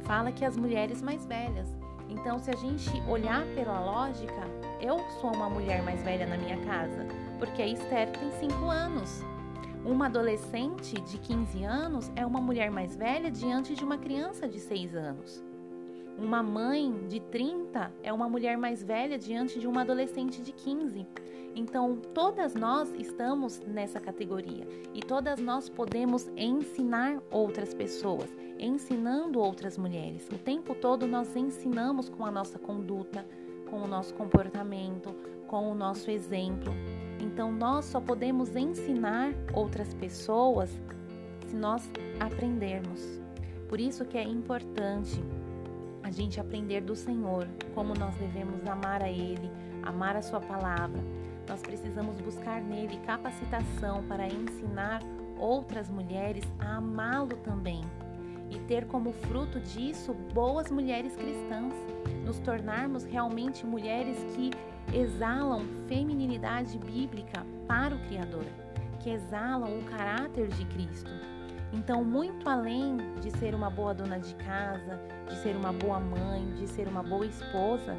fala 0.03 0.31
que 0.31 0.45
as 0.45 0.57
mulheres 0.57 1.03
mais 1.03 1.27
velhas. 1.27 1.69
Então, 2.09 2.39
se 2.39 2.51
a 2.51 2.57
gente 2.57 2.91
olhar 3.09 3.45
pela 3.55 3.81
lógica, 3.81 4.43
eu 4.81 4.99
sou 5.21 5.33
uma 5.33 5.49
mulher 5.49 5.83
mais 5.83 6.03
velha 6.03 6.27
na 6.27 6.37
minha 6.37 6.57
casa, 6.67 7.07
porque 7.39 7.63
a 7.63 7.67
Esther 7.67 8.11
tem 8.11 8.31
5 8.49 8.65
anos. 8.69 9.23
Uma 9.85 10.07
adolescente 10.07 11.01
de 11.01 11.19
15 11.19 11.65
anos 11.65 12.11
é 12.15 12.27
uma 12.27 12.41
mulher 12.41 12.71
mais 12.71 12.95
velha 12.95 13.31
diante 13.31 13.75
de 13.75 13.83
uma 13.83 13.97
criança 13.97 14.47
de 14.47 14.61
6 14.61 14.95
anos. 14.95 15.50
Uma 16.21 16.43
mãe 16.43 17.07
de 17.09 17.19
30 17.19 17.91
é 18.03 18.13
uma 18.13 18.29
mulher 18.29 18.59
mais 18.59 18.83
velha 18.83 19.19
diante 19.19 19.59
de 19.59 19.67
uma 19.67 19.81
adolescente 19.81 20.43
de 20.43 20.53
15. 20.53 21.07
Então, 21.57 21.97
todas 22.13 22.55
nós 22.55 22.93
estamos 22.99 23.59
nessa 23.61 23.99
categoria 23.99 24.69
e 24.93 25.01
todas 25.01 25.41
nós 25.41 25.71
podemos 25.71 26.31
ensinar 26.37 27.23
outras 27.31 27.73
pessoas, 27.73 28.29
ensinando 28.59 29.41
outras 29.41 29.79
mulheres. 29.79 30.29
O 30.31 30.37
tempo 30.37 30.75
todo 30.75 31.07
nós 31.07 31.35
ensinamos 31.35 32.11
com 32.11 32.27
a 32.27 32.31
nossa 32.31 32.59
conduta, 32.59 33.25
com 33.71 33.81
o 33.81 33.87
nosso 33.87 34.13
comportamento, 34.13 35.15
com 35.47 35.73
o 35.73 35.75
nosso 35.75 36.11
exemplo. 36.11 36.75
Então, 37.19 37.51
nós 37.51 37.87
só 37.87 37.99
podemos 37.99 38.55
ensinar 38.55 39.33
outras 39.55 39.95
pessoas 39.95 40.71
se 41.47 41.57
nós 41.57 41.91
aprendermos. 42.21 43.23
Por 43.71 43.81
isso 43.81 44.05
que 44.05 44.19
é 44.19 44.23
importante 44.23 45.19
a 46.11 46.13
gente 46.13 46.41
aprender 46.41 46.81
do 46.81 46.97
Senhor 46.97 47.47
como 47.73 47.95
nós 47.95 48.13
devemos 48.17 48.67
amar 48.67 49.01
a 49.01 49.09
Ele, 49.09 49.49
amar 49.85 50.17
a 50.17 50.23
Sua 50.23 50.41
palavra. 50.41 51.01
Nós 51.49 51.63
precisamos 51.63 52.21
buscar 52.21 52.61
nele 52.61 52.97
capacitação 53.07 54.03
para 54.09 54.27
ensinar 54.27 55.01
outras 55.39 55.89
mulheres 55.89 56.43
a 56.59 56.79
amá-lo 56.79 57.37
também 57.37 57.81
e 58.51 58.59
ter 58.67 58.87
como 58.87 59.13
fruto 59.13 59.61
disso 59.61 60.13
boas 60.35 60.69
mulheres 60.69 61.15
cristãs, 61.15 61.73
nos 62.25 62.41
tornarmos 62.41 63.05
realmente 63.05 63.65
mulheres 63.65 64.19
que 64.35 64.51
exalam 64.93 65.63
feminilidade 65.87 66.77
bíblica 66.77 67.47
para 67.69 67.95
o 67.95 67.99
Criador, 68.09 68.47
que 68.99 69.11
exalam 69.11 69.79
o 69.79 69.85
caráter 69.85 70.49
de 70.49 70.65
Cristo. 70.65 71.11
Então, 71.73 72.05
muito 72.05 72.49
além 72.49 72.97
de 73.21 73.31
ser 73.39 73.55
uma 73.55 73.71
boa 73.71 73.95
dona 73.95 74.19
de 74.19 74.35
casa, 74.35 75.01
de 75.29 75.37
ser 75.37 75.55
uma 75.55 75.73
boa 75.73 76.01
mãe, 76.01 76.53
de 76.55 76.67
ser 76.67 76.89
uma 76.89 77.03
boa 77.03 77.25
esposa, 77.25 77.97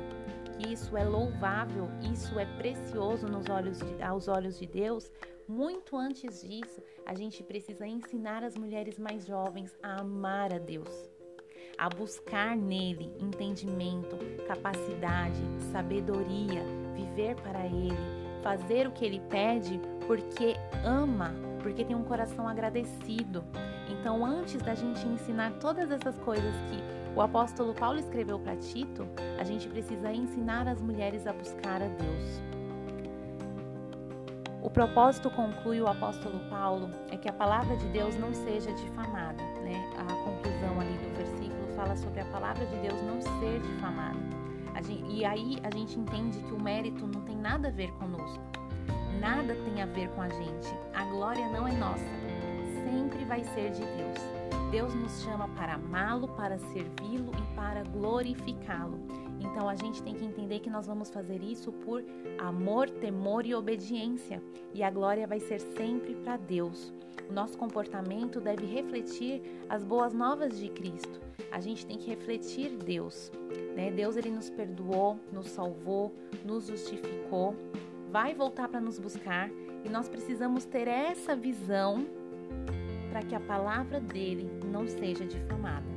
que 0.57 0.73
isso 0.73 0.98
é 0.98 1.03
louvável, 1.03 1.89
isso 2.11 2.38
é 2.38 2.45
precioso 2.57 3.27
nos 3.27 3.49
olhos 3.49 3.80
de, 3.80 4.03
aos 4.03 4.27
olhos 4.27 4.60
de 4.60 4.68
Deus, 4.68 5.10
muito 5.48 5.98
antes 5.98 6.41
disso, 6.41 6.81
a 7.06 7.14
gente 7.14 7.43
precisa 7.43 7.88
ensinar 7.88 8.43
as 8.43 8.56
mulheres 8.56 8.99
mais 8.99 9.26
jovens 9.26 9.76
a 9.81 10.02
amar 10.02 10.53
a 10.53 10.57
Deus, 10.57 11.10
a 11.77 11.89
buscar 11.89 12.56
nele 12.56 13.11
entendimento, 13.19 14.18
capacidade, 14.48 15.41
sabedoria, 15.72 16.64
viver 16.93 17.35
para 17.41 17.65
ele, 17.65 17.98
fazer 18.43 18.88
o 18.88 18.91
que 18.91 19.06
ele 19.06 19.22
pede 19.30 19.80
porque 20.07 20.56
ama 20.84 21.34
porque 21.61 21.83
tem 21.83 21.95
um 21.95 22.03
coração 22.03 22.47
agradecido. 22.47 23.43
Então, 23.89 24.25
antes 24.25 24.61
da 24.61 24.75
gente 24.75 25.05
ensinar 25.07 25.51
todas 25.59 25.91
essas 25.91 26.17
coisas 26.19 26.55
que 26.69 26.81
o 27.15 27.21
apóstolo 27.21 27.73
Paulo 27.73 27.99
escreveu 27.99 28.39
para 28.39 28.55
Tito, 28.55 29.07
a 29.39 29.43
gente 29.43 29.67
precisa 29.67 30.11
ensinar 30.11 30.67
as 30.67 30.81
mulheres 30.81 31.27
a 31.27 31.33
buscar 31.33 31.81
a 31.81 31.88
Deus. 31.88 32.41
O 34.61 34.69
propósito, 34.69 35.29
conclui 35.31 35.81
o 35.81 35.88
apóstolo 35.88 36.39
Paulo, 36.49 36.89
é 37.09 37.17
que 37.17 37.27
a 37.27 37.33
palavra 37.33 37.75
de 37.75 37.88
Deus 37.88 38.15
não 38.17 38.33
seja 38.33 38.71
difamada. 38.73 39.41
Né? 39.61 39.73
A 39.97 40.13
conclusão 40.23 40.79
ali 40.79 40.97
do 40.97 41.17
versículo 41.17 41.75
fala 41.75 41.95
sobre 41.95 42.21
a 42.21 42.25
palavra 42.25 42.65
de 42.65 42.75
Deus 42.77 43.01
não 43.01 43.19
ser 43.21 43.59
difamada. 43.59 44.41
Gente, 44.83 45.11
e 45.11 45.23
aí 45.23 45.59
a 45.63 45.69
gente 45.69 45.99
entende 45.99 46.39
que 46.39 46.53
o 46.53 46.59
mérito 46.59 47.05
não 47.05 47.21
tem 47.21 47.35
nada 47.35 47.67
a 47.67 47.71
ver 47.71 47.91
conosco 47.93 48.41
nada 49.22 49.56
tem 49.64 49.84
a 49.84 49.85
ver 49.85 50.10
com 50.10 50.22
a 50.23 50.30
gente. 50.30 50.76
A 50.95 51.06
glória 51.06 51.48
não 51.49 51.68
é 51.68 51.72
nossa, 51.73 52.03
sempre 52.84 53.23
vai 53.23 53.43
ser 53.43 53.69
de 53.69 53.81
Deus. 53.81 54.18
Deus 54.72 54.95
nos 54.95 55.22
chama 55.22 55.48
para 55.49 55.76
amá-lo, 55.76 56.27
para 56.30 56.57
servi-lo 56.57 57.31
e 57.38 57.56
para 57.56 57.84
glorificá-lo. 57.84 58.99
Então 59.39 59.69
a 59.69 59.76
gente 59.76 60.02
tem 60.02 60.15
que 60.15 60.26
entender 60.26 60.60
que 60.60 60.72
nós 60.72 60.88
vamos 60.88 61.11
fazer 61.11 61.43
isso 61.43 61.72
por 61.72 62.03
amor, 62.39 62.89
temor 62.89 63.45
e 63.45 63.53
obediência, 63.53 64.41
e 64.73 64.81
a 64.81 64.89
glória 64.89 65.27
vai 65.27 65.39
ser 65.39 65.60
sempre 65.60 66.15
para 66.15 66.38
Deus. 66.38 66.91
O 67.30 67.34
nosso 67.34 67.56
comportamento 67.57 68.41
deve 68.41 68.65
refletir 68.65 69.41
as 69.69 69.84
boas 69.84 70.14
novas 70.14 70.57
de 70.57 70.68
Cristo. 70.69 71.22
A 71.52 71.60
gente 71.60 71.85
tem 71.85 71.98
que 71.98 72.10
refletir 72.10 72.72
Deus. 72.72 73.31
Né? 73.76 73.91
Deus 73.91 74.15
ele 74.15 74.31
nos 74.31 74.49
perdoou, 74.49 75.19
nos 75.31 75.48
salvou, 75.49 76.11
nos 76.43 76.68
justificou 76.68 77.56
vai 78.11 78.33
voltar 78.33 78.67
para 78.67 78.81
nos 78.81 78.99
buscar 78.99 79.49
e 79.85 79.89
nós 79.89 80.09
precisamos 80.09 80.65
ter 80.65 80.88
essa 80.88 81.35
visão 81.35 82.05
para 83.09 83.21
que 83.21 83.33
a 83.33 83.39
palavra 83.39 83.99
dele 83.99 84.51
não 84.65 84.88
seja 84.88 85.25
difamada. 85.25 85.89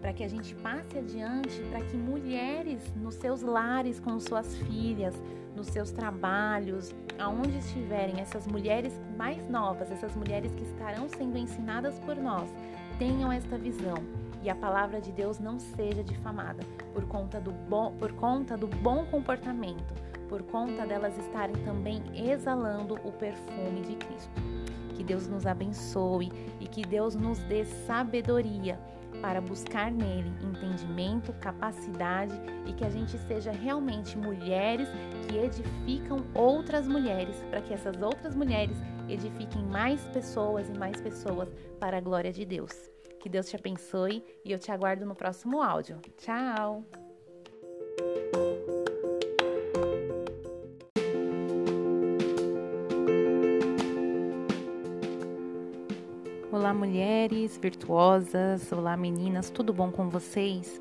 Para 0.00 0.12
que 0.12 0.22
a 0.22 0.28
gente 0.28 0.54
passe 0.54 0.96
adiante, 0.96 1.60
para 1.70 1.84
que 1.84 1.96
mulheres 1.96 2.80
nos 2.94 3.16
seus 3.16 3.42
lares 3.42 3.98
com 3.98 4.20
suas 4.20 4.56
filhas, 4.58 5.14
nos 5.56 5.66
seus 5.66 5.90
trabalhos, 5.90 6.94
aonde 7.18 7.58
estiverem 7.58 8.20
essas 8.20 8.46
mulheres 8.46 8.92
mais 9.16 9.48
novas, 9.50 9.90
essas 9.90 10.14
mulheres 10.14 10.52
que 10.52 10.62
estarão 10.62 11.08
sendo 11.08 11.36
ensinadas 11.36 11.98
por 11.98 12.14
nós, 12.14 12.48
tenham 12.98 13.32
esta 13.32 13.58
visão 13.58 13.96
e 14.42 14.48
a 14.48 14.54
palavra 14.54 15.00
de 15.00 15.10
Deus 15.10 15.40
não 15.40 15.58
seja 15.58 16.04
difamada 16.04 16.62
por 16.94 17.04
conta 17.06 17.40
do 17.40 17.50
bom, 17.50 17.92
por 17.98 18.12
conta 18.12 18.56
do 18.56 18.68
bom 18.68 19.04
comportamento, 19.06 19.92
por 20.28 20.42
conta 20.42 20.86
delas 20.86 21.16
estarem 21.18 21.56
também 21.64 22.02
exalando 22.14 22.94
o 23.04 23.12
perfume 23.12 23.80
de 23.82 23.96
Cristo. 23.96 24.30
Que 24.94 25.04
Deus 25.04 25.28
nos 25.28 25.46
abençoe 25.46 26.30
e 26.60 26.66
que 26.66 26.82
Deus 26.82 27.14
nos 27.14 27.38
dê 27.40 27.64
sabedoria 27.64 28.78
para 29.22 29.40
buscar 29.40 29.90
nele 29.90 30.30
entendimento, 30.42 31.32
capacidade 31.34 32.34
e 32.66 32.72
que 32.72 32.84
a 32.84 32.90
gente 32.90 33.18
seja 33.18 33.50
realmente 33.50 34.16
mulheres 34.16 34.88
que 35.26 35.36
edificam 35.36 36.24
outras 36.34 36.86
mulheres, 36.86 37.36
para 37.50 37.60
que 37.60 37.74
essas 37.74 38.00
outras 38.00 38.34
mulheres 38.34 38.76
edifiquem 39.08 39.62
mais 39.64 40.00
pessoas 40.08 40.68
e 40.68 40.72
mais 40.72 41.00
pessoas 41.00 41.48
para 41.78 41.98
a 41.98 42.00
glória 42.00 42.32
de 42.32 42.44
Deus. 42.44 42.90
Que 43.20 43.28
Deus 43.28 43.48
te 43.48 43.56
abençoe 43.56 44.24
e 44.44 44.52
eu 44.52 44.58
te 44.58 44.70
aguardo 44.70 45.04
no 45.04 45.14
próximo 45.14 45.60
áudio. 45.60 46.00
Tchau! 46.18 46.84
Olá, 56.68 56.74
mulheres 56.74 57.56
virtuosas, 57.56 58.70
olá, 58.70 58.94
meninas, 58.94 59.48
tudo 59.48 59.72
bom 59.72 59.90
com 59.90 60.10
vocês? 60.10 60.78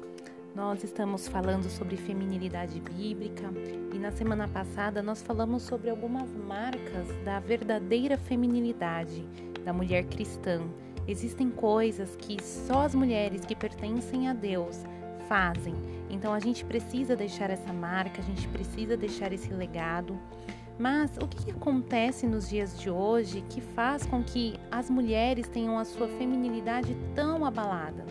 Nós 0.54 0.84
estamos 0.84 1.30
falando 1.30 1.70
sobre 1.70 1.96
feminilidade 1.96 2.82
bíblica 2.82 3.50
e 3.94 3.98
na 3.98 4.12
semana 4.12 4.50
passada 4.50 5.02
nós 5.02 5.22
falamos 5.22 5.64
sobre 5.64 5.90
algumas 5.90 6.30
marcas 6.36 7.08
da 7.24 7.40
verdadeira 7.40 8.18
feminilidade 8.18 9.26
da 9.64 9.72
mulher 9.72 10.04
cristã. 10.08 10.60
Existem 11.08 11.50
coisas 11.50 12.18
que 12.18 12.44
só 12.44 12.82
as 12.82 12.94
mulheres 12.94 13.46
que 13.46 13.56
pertencem 13.56 14.28
a 14.28 14.34
Deus 14.34 14.84
fazem. 15.30 15.74
Então 16.10 16.34
a 16.34 16.40
gente 16.42 16.66
precisa 16.66 17.16
deixar 17.16 17.50
essa 17.50 17.72
marca, 17.72 18.22
a 18.22 18.26
gente 18.26 18.46
precisa 18.50 18.98
deixar 18.98 19.32
esse 19.32 19.54
legado. 19.54 20.20
Mas 20.80 21.18
o 21.18 21.28
que, 21.28 21.52
acontece 21.52 22.28
nos 22.28 22.50
dias 22.50 22.80
de 22.80 22.90
hoje 22.90 23.44
que 23.50 23.60
faz 23.60 24.06
com 24.06 24.24
que 24.24 24.60
as 24.72 24.90
mulheres 24.90 25.48
tenham 25.48 25.80
a 25.80 25.84
sua 25.84 26.08
feminilidade 26.08 26.96
tão 27.16 27.44
abalada? 27.44 28.06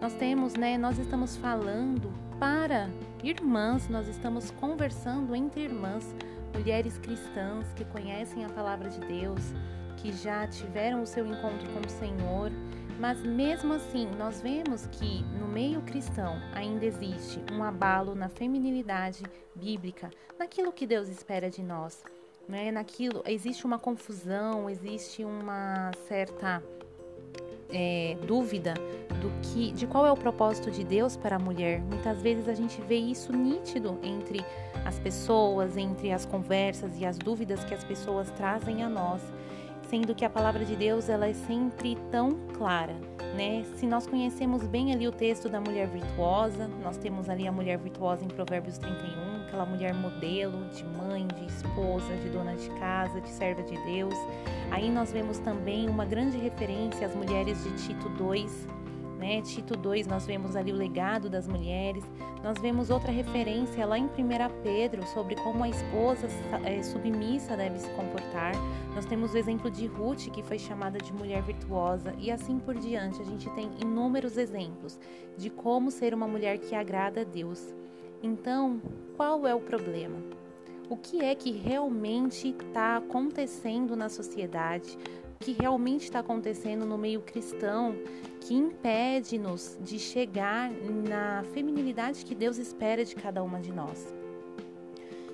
Nós 0.00 0.12
temos, 0.14 0.54
né, 0.54 0.76
nós 0.76 0.98
estamos 0.98 1.36
falando 1.36 2.12
para 2.40 2.90
irmãs, 3.22 3.88
nós 3.88 4.08
estamos 4.08 4.50
conversando 4.50 5.34
entre 5.36 5.62
irmãs, 5.62 6.12
mulheres 6.52 6.98
cristãs 6.98 7.72
que 7.76 7.84
conhecem 7.84 8.44
a 8.44 8.48
palavra 8.48 8.90
de 8.90 8.98
Deus, 8.98 9.52
que 9.98 10.12
já 10.12 10.44
tiveram 10.48 11.02
o 11.02 11.06
seu 11.06 11.24
encontro 11.24 11.68
com 11.72 11.86
o 11.86 11.88
Senhor, 11.88 12.50
mas 12.98 13.22
mesmo 13.22 13.74
assim, 13.74 14.06
nós 14.18 14.40
vemos 14.40 14.86
que 14.86 15.22
no 15.38 15.48
meio 15.48 15.80
cristão 15.82 16.40
ainda 16.54 16.84
existe 16.84 17.40
um 17.52 17.62
abalo 17.62 18.14
na 18.14 18.28
feminilidade 18.28 19.22
bíblica, 19.54 20.10
naquilo 20.38 20.72
que 20.72 20.86
Deus 20.86 21.08
espera 21.08 21.50
de 21.50 21.62
nós. 21.62 22.02
Né? 22.48 22.70
Naquilo 22.70 23.22
existe 23.26 23.64
uma 23.64 23.78
confusão, 23.78 24.68
existe 24.68 25.24
uma 25.24 25.90
certa 26.08 26.62
é, 27.70 28.16
dúvida 28.26 28.74
do 29.20 29.30
que, 29.40 29.72
de 29.72 29.86
qual 29.86 30.06
é 30.06 30.12
o 30.12 30.16
propósito 30.16 30.70
de 30.70 30.84
Deus 30.84 31.16
para 31.16 31.36
a 31.36 31.38
mulher. 31.38 31.80
Muitas 31.80 32.20
vezes 32.20 32.48
a 32.48 32.54
gente 32.54 32.80
vê 32.82 32.96
isso 32.96 33.32
nítido 33.32 33.98
entre 34.02 34.44
as 34.84 34.98
pessoas, 34.98 35.76
entre 35.76 36.12
as 36.12 36.26
conversas 36.26 36.98
e 36.98 37.06
as 37.06 37.16
dúvidas 37.16 37.64
que 37.64 37.74
as 37.74 37.84
pessoas 37.84 38.30
trazem 38.32 38.82
a 38.82 38.88
nós 38.88 39.22
sendo 39.92 40.14
que 40.14 40.24
a 40.24 40.30
palavra 40.30 40.64
de 40.64 40.74
Deus 40.74 41.10
ela 41.10 41.28
é 41.28 41.34
sempre 41.34 41.98
tão 42.10 42.30
clara, 42.56 42.94
né? 43.36 43.62
Se 43.76 43.86
nós 43.86 44.06
conhecemos 44.06 44.66
bem 44.66 44.90
ali 44.90 45.06
o 45.06 45.12
texto 45.12 45.50
da 45.50 45.60
mulher 45.60 45.86
virtuosa, 45.86 46.66
nós 46.82 46.96
temos 46.96 47.28
ali 47.28 47.46
a 47.46 47.52
mulher 47.52 47.76
virtuosa 47.76 48.24
em 48.24 48.28
Provérbios 48.28 48.78
31, 48.78 49.42
aquela 49.42 49.66
mulher 49.66 49.92
modelo 49.92 50.64
de 50.70 50.82
mãe, 50.82 51.26
de 51.26 51.44
esposa, 51.44 52.16
de 52.22 52.30
dona 52.30 52.56
de 52.56 52.70
casa, 52.80 53.20
de 53.20 53.28
serva 53.28 53.62
de 53.64 53.76
Deus. 53.84 54.14
Aí 54.70 54.90
nós 54.90 55.12
vemos 55.12 55.36
também 55.40 55.90
uma 55.90 56.06
grande 56.06 56.38
referência 56.38 57.06
às 57.06 57.14
mulheres 57.14 57.62
de 57.62 57.72
Tito 57.72 58.08
2, 58.16 58.66
né? 59.22 59.40
Tito 59.40 59.76
2, 59.76 60.08
nós 60.08 60.26
vemos 60.26 60.56
ali 60.56 60.72
o 60.72 60.74
legado 60.74 61.30
das 61.30 61.46
mulheres. 61.46 62.04
Nós 62.42 62.58
vemos 62.58 62.90
outra 62.90 63.12
referência 63.12 63.86
lá 63.86 63.96
em 63.96 64.06
1 64.06 64.08
Pedro 64.64 65.06
sobre 65.06 65.36
como 65.36 65.62
a 65.62 65.68
esposa 65.68 66.26
é, 66.64 66.82
submissa 66.82 67.56
deve 67.56 67.78
se 67.78 67.88
comportar. 67.90 68.52
Nós 68.96 69.06
temos 69.06 69.32
o 69.32 69.38
exemplo 69.38 69.70
de 69.70 69.86
Ruth, 69.86 70.28
que 70.32 70.42
foi 70.42 70.58
chamada 70.58 70.98
de 70.98 71.12
mulher 71.12 71.40
virtuosa, 71.42 72.12
e 72.18 72.32
assim 72.32 72.58
por 72.58 72.74
diante. 72.74 73.22
A 73.22 73.24
gente 73.24 73.48
tem 73.50 73.70
inúmeros 73.80 74.36
exemplos 74.36 74.98
de 75.38 75.48
como 75.48 75.92
ser 75.92 76.12
uma 76.12 76.26
mulher 76.26 76.58
que 76.58 76.74
agrada 76.74 77.20
a 77.20 77.24
Deus. 77.24 77.72
Então, 78.24 78.82
qual 79.16 79.46
é 79.46 79.54
o 79.54 79.60
problema? 79.60 80.16
O 80.90 80.96
que 80.96 81.24
é 81.24 81.34
que 81.34 81.52
realmente 81.52 82.48
está 82.48 82.96
acontecendo 82.96 83.94
na 83.94 84.08
sociedade? 84.08 84.98
Que 85.42 85.52
realmente 85.52 86.04
está 86.04 86.20
acontecendo 86.20 86.86
no 86.86 86.96
meio 86.96 87.20
cristão 87.20 87.96
que 88.40 88.54
impede-nos 88.54 89.76
de 89.80 89.98
chegar 89.98 90.70
na 91.08 91.42
feminilidade 91.52 92.24
que 92.24 92.34
Deus 92.34 92.58
espera 92.58 93.04
de 93.04 93.14
cada 93.14 93.42
uma 93.42 93.60
de 93.60 93.72
nós. 93.72 94.14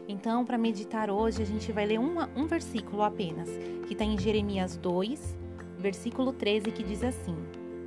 Então, 0.08 0.46
para 0.46 0.56
meditar 0.56 1.10
hoje, 1.10 1.42
a 1.42 1.44
gente 1.44 1.70
vai 1.70 1.84
ler 1.84 2.00
uma, 2.00 2.30
um 2.34 2.46
versículo 2.46 3.02
apenas, 3.02 3.50
que 3.86 3.92
está 3.92 4.04
em 4.04 4.18
Jeremias 4.18 4.78
2, 4.78 5.36
versículo 5.78 6.32
13, 6.32 6.72
que 6.72 6.82
diz 6.82 7.04
assim: 7.04 7.36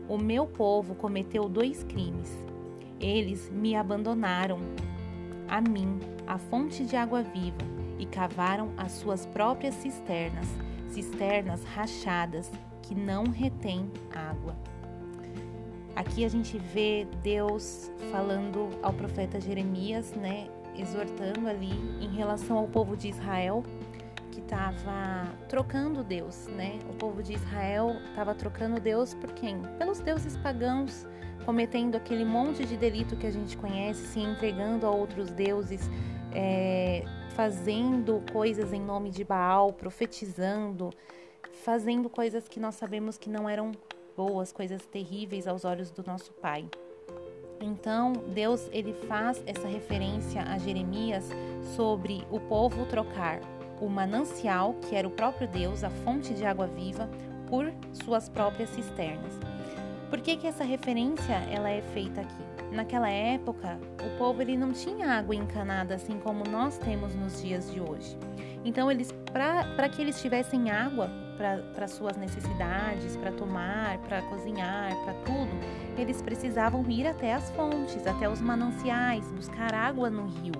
O 0.08 0.18
meu 0.18 0.46
povo 0.46 0.94
cometeu 0.94 1.50
dois 1.50 1.84
crimes. 1.84 2.32
Eles 3.00 3.50
me 3.50 3.76
abandonaram, 3.76 4.60
a 5.48 5.60
mim, 5.60 6.00
a 6.28 6.38
fonte 6.38 6.86
de 6.86 6.96
água 6.96 7.24
viva, 7.24 7.58
e 7.98 8.06
cavaram 8.06 8.72
as 8.78 8.92
suas 8.92 9.26
próprias 9.26 9.74
cisternas 9.74 10.48
cisternas 10.92 11.64
rachadas 11.64 12.52
que 12.82 12.94
não 12.94 13.26
retêm 13.26 13.90
água. 14.14 14.56
Aqui 15.96 16.24
a 16.24 16.30
gente 16.30 16.58
vê 16.58 17.08
Deus 17.22 17.92
falando 18.12 18.70
ao 18.82 18.94
profeta 18.94 19.40
Jeremias, 19.40 20.14
né, 20.14 20.48
exortando 20.76 21.48
ali 21.48 21.72
em 22.00 22.10
relação 22.16 22.58
ao 22.58 22.68
povo 22.68 22.96
de 22.96 23.10
Israel 23.10 23.64
que 24.32 24.40
estava 24.40 25.28
trocando 25.50 26.04
Deus, 26.04 26.48
né? 26.56 26.80
O 26.90 26.94
povo 26.94 27.22
de 27.22 27.34
Israel 27.34 27.98
estava 28.10 28.34
trocando 28.34 28.80
Deus 28.80 29.14
por 29.14 29.32
quem? 29.34 29.62
Pelos 29.78 30.00
deuses 30.00 30.38
pagãos, 30.38 31.06
cometendo 31.46 31.96
aquele 31.96 32.24
monte 32.24 32.66
de 32.66 32.78
delito 32.78 33.18
que 33.18 33.28
a 33.28 33.32
gente 33.32 33.58
conhece, 33.58 34.08
se 34.08 34.20
entregando 34.22 34.86
a 34.86 34.90
outros 34.90 35.32
deuses, 35.32 35.90
é, 36.32 37.04
fazendo 37.42 38.24
coisas 38.32 38.72
em 38.72 38.80
nome 38.80 39.10
de 39.10 39.24
Baal, 39.24 39.74
profetizando, 39.74 40.92
fazendo 41.64 42.08
coisas 42.08 42.48
que 42.48 42.60
nós 42.60 42.76
sabemos 42.76 43.18
que 43.18 43.32
não 43.32 43.50
eram 43.50 43.72
boas, 44.16 44.54
coisas 44.54 44.86
terríveis 44.86 45.48
aos 45.48 45.66
olhos 45.66 45.90
do 45.90 46.04
nosso 46.06 46.32
Pai. 46.34 46.70
Então, 47.60 48.14
Deus 48.28 48.70
ele 48.72 48.94
faz 48.94 49.42
essa 49.48 49.68
referência 49.68 50.44
a 50.44 50.60
Jeremias 50.60 51.28
sobre 51.76 52.24
o 52.30 52.40
povo 52.40 52.86
trocar 52.86 53.40
o 53.82 53.90
manancial, 53.90 54.76
que 54.76 54.96
era 54.96 55.08
o 55.08 55.12
próprio 55.12 55.48
Deus, 55.48 55.84
a 55.84 55.90
fonte 55.90 56.36
de 56.36 56.46
água 56.46 56.68
viva, 56.68 57.10
por 57.50 57.74
suas 58.06 58.30
próprias 58.30 58.70
cisternas. 58.70 59.34
Por 60.12 60.22
que, 60.22 60.38
que 60.38 60.46
essa 60.46 60.64
referência 60.64 61.34
ela 61.52 61.72
é 61.72 61.82
feita 61.82 62.22
aqui? 62.22 62.51
Naquela 62.72 63.10
época, 63.10 63.78
o 64.02 64.18
povo 64.18 64.42
ele 64.42 64.56
não 64.56 64.72
tinha 64.72 65.18
água 65.18 65.36
encanada 65.36 65.96
assim 65.96 66.18
como 66.20 66.46
nós 66.50 66.78
temos 66.78 67.14
nos 67.14 67.42
dias 67.42 67.72
de 67.72 67.82
hoje. 67.82 68.18
Então, 68.64 68.90
eles 68.90 69.14
para 69.32 69.90
que 69.90 70.02
eles 70.02 70.22
tivessem 70.22 70.72
água 70.72 71.10
para 71.74 71.88
suas 71.88 72.16
necessidades, 72.16 73.18
para 73.18 73.32
tomar, 73.32 73.98
para 74.00 74.22
cozinhar, 74.24 74.96
para 75.04 75.14
tudo, 75.26 75.52
eles 75.98 76.22
precisavam 76.22 76.88
ir 76.90 77.08
até 77.08 77.34
as 77.34 77.50
fontes, 77.52 78.06
até 78.06 78.30
os 78.30 78.40
mananciais, 78.40 79.30
buscar 79.32 79.74
água 79.74 80.10
no 80.10 80.28
rio. 80.28 80.54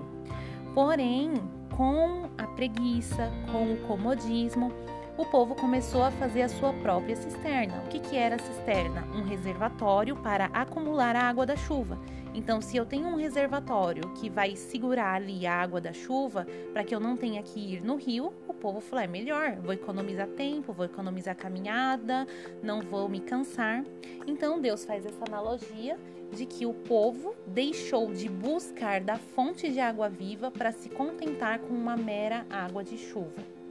Porém, 0.74 1.34
com 1.76 2.28
a 2.36 2.46
preguiça, 2.48 3.30
com 3.50 3.72
o 3.72 3.76
comodismo, 3.86 4.72
o 5.16 5.26
povo 5.26 5.54
começou 5.54 6.02
a 6.02 6.10
fazer 6.10 6.42
a 6.42 6.48
sua 6.48 6.72
própria 6.72 7.14
cisterna. 7.14 7.82
O 7.84 7.88
que, 7.88 8.00
que 8.00 8.16
era 8.16 8.36
a 8.36 8.38
cisterna? 8.38 9.06
Um 9.14 9.22
reservatório 9.22 10.16
para 10.16 10.46
acumular 10.46 11.14
a 11.14 11.22
água 11.22 11.44
da 11.44 11.56
chuva. 11.56 11.98
Então, 12.34 12.62
se 12.62 12.78
eu 12.78 12.86
tenho 12.86 13.08
um 13.08 13.16
reservatório 13.16 14.08
que 14.14 14.30
vai 14.30 14.56
segurar 14.56 15.16
ali 15.16 15.46
a 15.46 15.54
água 15.54 15.82
da 15.82 15.92
chuva 15.92 16.46
para 16.72 16.82
que 16.82 16.94
eu 16.94 17.00
não 17.00 17.14
tenha 17.14 17.42
que 17.42 17.60
ir 17.60 17.84
no 17.84 17.96
rio, 17.96 18.32
o 18.48 18.54
povo 18.54 18.80
falou: 18.80 19.04
é 19.04 19.06
melhor, 19.06 19.56
vou 19.56 19.74
economizar 19.74 20.26
tempo, 20.28 20.72
vou 20.72 20.86
economizar 20.86 21.36
caminhada, 21.36 22.26
não 22.62 22.80
vou 22.80 23.06
me 23.06 23.20
cansar. 23.20 23.84
Então, 24.26 24.60
Deus 24.60 24.84
faz 24.84 25.04
essa 25.04 25.24
analogia 25.28 25.98
de 26.34 26.46
que 26.46 26.64
o 26.64 26.72
povo 26.72 27.34
deixou 27.46 28.14
de 28.14 28.30
buscar 28.30 29.02
da 29.02 29.18
fonte 29.18 29.70
de 29.70 29.78
água 29.78 30.08
viva 30.08 30.50
para 30.50 30.72
se 30.72 30.88
contentar 30.88 31.58
com 31.58 31.74
uma 31.74 31.98
mera 31.98 32.46
água 32.48 32.82
de 32.82 32.96
chuva. 32.96 33.61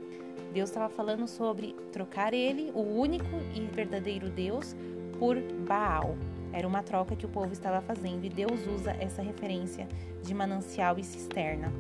Deus 0.54 0.70
estava 0.70 0.90
falando 0.90 1.28
sobre 1.28 1.74
trocar 1.92 2.34
ele, 2.34 2.72
o 2.76 2.82
único 2.82 3.38
e 3.56 3.62
verdadeiro 3.74 4.30
Deus, 4.30 4.76
por 5.18 5.40
Baal. 5.68 6.18
Era 6.52 6.68
uma 6.68 6.84
troca 6.84 7.16
que 7.16 7.26
o 7.26 7.30
povo 7.30 7.54
estava 7.54 7.82
fazendo 7.82 8.26
e 8.26 8.30
Deus 8.30 8.68
usa 8.68 8.92
essa 9.00 9.22
referência 9.22 9.88
de 10.22 10.34
manancial 10.34 11.00
e 11.00 11.04
cisterna. 11.04 11.72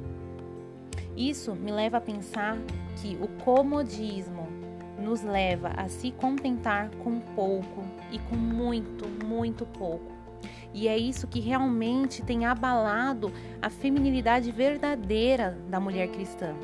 Isso 1.17 1.53
me 1.53 1.71
leva 1.71 1.97
a 1.97 2.01
pensar 2.01 2.57
que 3.01 3.17
o 3.21 3.27
comodismo 3.43 4.47
nos 4.97 5.21
leva 5.21 5.69
a 5.75 5.89
se 5.89 6.11
contentar 6.11 6.89
com 7.03 7.19
pouco 7.19 7.83
e 8.11 8.19
com 8.19 8.35
muito, 8.35 9.07
muito 9.25 9.65
pouco. 9.65 10.11
E 10.73 10.87
é 10.87 10.97
isso 10.97 11.27
que 11.27 11.39
realmente 11.39 12.23
tem 12.23 12.45
abalado 12.45 13.31
a 13.61 13.69
feminilidade 13.69 14.51
verdadeira 14.51 15.57
da 15.67 15.79
mulher 15.79 16.07
cristã. 16.09 16.55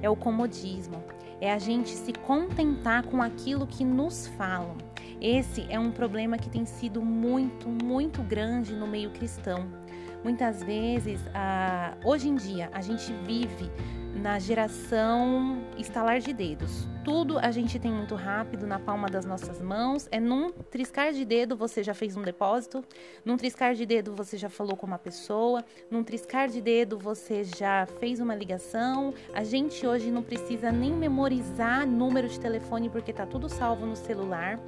É 0.00 0.08
o 0.08 0.16
comodismo, 0.16 1.02
é 1.40 1.52
a 1.52 1.58
gente 1.58 1.90
se 1.90 2.12
contentar 2.12 3.04
com 3.04 3.22
aquilo 3.22 3.66
que 3.66 3.84
nos 3.84 4.26
falam. 4.26 4.76
Esse 5.20 5.66
é 5.68 5.78
um 5.78 5.90
problema 5.90 6.38
que 6.38 6.48
tem 6.48 6.64
sido 6.64 7.02
muito, 7.02 7.68
muito 7.68 8.22
grande 8.22 8.74
no 8.74 8.86
meio 8.86 9.10
cristão. 9.10 9.79
Muitas 10.22 10.62
vezes, 10.62 11.20
ah, 11.34 11.94
hoje 12.04 12.28
em 12.28 12.34
dia, 12.34 12.68
a 12.72 12.80
gente 12.80 13.12
vive 13.24 13.70
na 14.14 14.38
geração 14.38 15.62
estalar 15.78 16.20
de 16.20 16.32
dedos. 16.32 16.88
Tudo 17.04 17.38
a 17.38 17.50
gente 17.50 17.78
tem 17.78 17.90
muito 17.90 18.14
rápido 18.14 18.66
na 18.66 18.78
palma 18.78 19.08
das 19.08 19.24
nossas 19.24 19.60
mãos. 19.60 20.08
É 20.10 20.20
num 20.20 20.50
triscar 20.50 21.12
de 21.12 21.24
dedo 21.24 21.56
você 21.56 21.82
já 21.82 21.94
fez 21.94 22.16
um 22.16 22.22
depósito, 22.22 22.84
num 23.24 23.36
triscar 23.36 23.74
de 23.74 23.86
dedo 23.86 24.14
você 24.14 24.36
já 24.36 24.50
falou 24.50 24.76
com 24.76 24.86
uma 24.86 24.98
pessoa, 24.98 25.64
num 25.90 26.04
triscar 26.04 26.48
de 26.48 26.60
dedo 26.60 26.98
você 26.98 27.42
já 27.44 27.86
fez 27.98 28.20
uma 28.20 28.34
ligação. 28.34 29.14
A 29.32 29.42
gente 29.42 29.86
hoje 29.86 30.10
não 30.10 30.22
precisa 30.22 30.70
nem 30.70 30.92
memorizar 30.92 31.86
número 31.86 32.28
de 32.28 32.38
telefone 32.38 32.90
porque 32.90 33.12
tá 33.12 33.24
tudo 33.24 33.48
salvo 33.48 33.86
no 33.86 33.96
celular. 33.96 34.60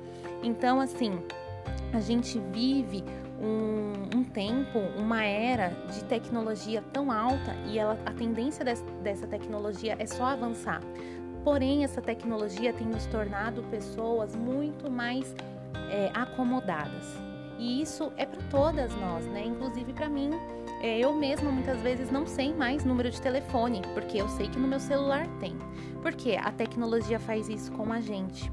Então, 0.43 0.81
assim, 0.81 1.21
a 1.93 2.01
gente 2.01 2.39
vive 2.53 3.05
um, 3.43 4.19
um, 4.19 4.25
tempo, 4.25 4.79
uma 4.97 5.25
era 5.25 5.71
de 5.93 6.05
tecnologia 6.05 6.83
tão 6.93 7.11
alta 7.11 7.55
e 7.67 7.79
ela, 7.79 7.99
a 8.07 8.13
tendência 8.13 8.65
des, 8.65 8.81
dessa 9.03 9.27
tecnologia 9.27 9.97
é 9.99 10.07
só 10.07 10.27
avançar. 10.27 10.81
Porém, 11.43 11.83
essa 11.83 12.01
tecnologia 12.01 12.73
tem 12.73 12.87
nos 12.87 13.05
tornado 13.07 13.65
pessoas 13.65 14.37
muito 14.37 14.89
mais 14.89 15.35
é, 15.91 16.11
acomodadas. 16.15 17.17
E 17.59 17.83
isso 17.83 18.13
é 18.17 18.25
para 18.25 18.41
todas 18.49 18.95
nós, 18.97 19.27
né? 19.27 19.45
Inclusive 19.45 19.93
para 19.93 20.09
mim. 20.09 20.31
É, 20.81 20.99
eu 20.99 21.13
mesma 21.13 21.51
muitas 21.51 21.81
vezes 21.81 22.11
não 22.11 22.27
sei 22.27 22.53
mais 22.53 22.85
número 22.85 23.11
de 23.11 23.21
telefone, 23.21 23.83
porque 23.95 24.21
eu 24.21 24.29
sei 24.29 24.49
que 24.49 24.59
no 24.59 24.67
meu 24.67 24.81
celular 24.81 25.29
tem. 25.39 25.57
Porque 26.01 26.37
a 26.37 26.51
tecnologia 26.51 27.21
faz 27.21 27.49
isso 27.49 27.71
com 27.73 27.93
a 27.93 28.01
gente. 28.01 28.51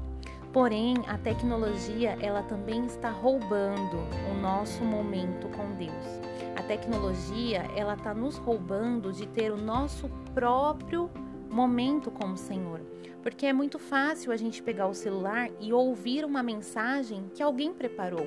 Porém, 0.52 0.94
a 1.06 1.16
tecnologia, 1.16 2.18
ela 2.20 2.42
também 2.42 2.84
está 2.84 3.08
roubando 3.08 3.98
o 4.32 4.34
nosso 4.40 4.82
momento 4.82 5.48
com 5.48 5.76
Deus. 5.76 6.20
A 6.56 6.62
tecnologia, 6.64 7.70
ela 7.76 7.94
está 7.94 8.12
nos 8.12 8.36
roubando 8.36 9.12
de 9.12 9.28
ter 9.28 9.52
o 9.52 9.56
nosso 9.56 10.08
próprio 10.34 11.08
momento 11.48 12.10
com 12.10 12.32
o 12.32 12.36
Senhor. 12.36 12.80
Porque 13.22 13.46
é 13.46 13.52
muito 13.52 13.78
fácil 13.78 14.32
a 14.32 14.36
gente 14.36 14.60
pegar 14.60 14.88
o 14.88 14.94
celular 14.94 15.48
e 15.60 15.72
ouvir 15.72 16.24
uma 16.24 16.42
mensagem 16.42 17.30
que 17.32 17.42
alguém 17.42 17.72
preparou. 17.72 18.26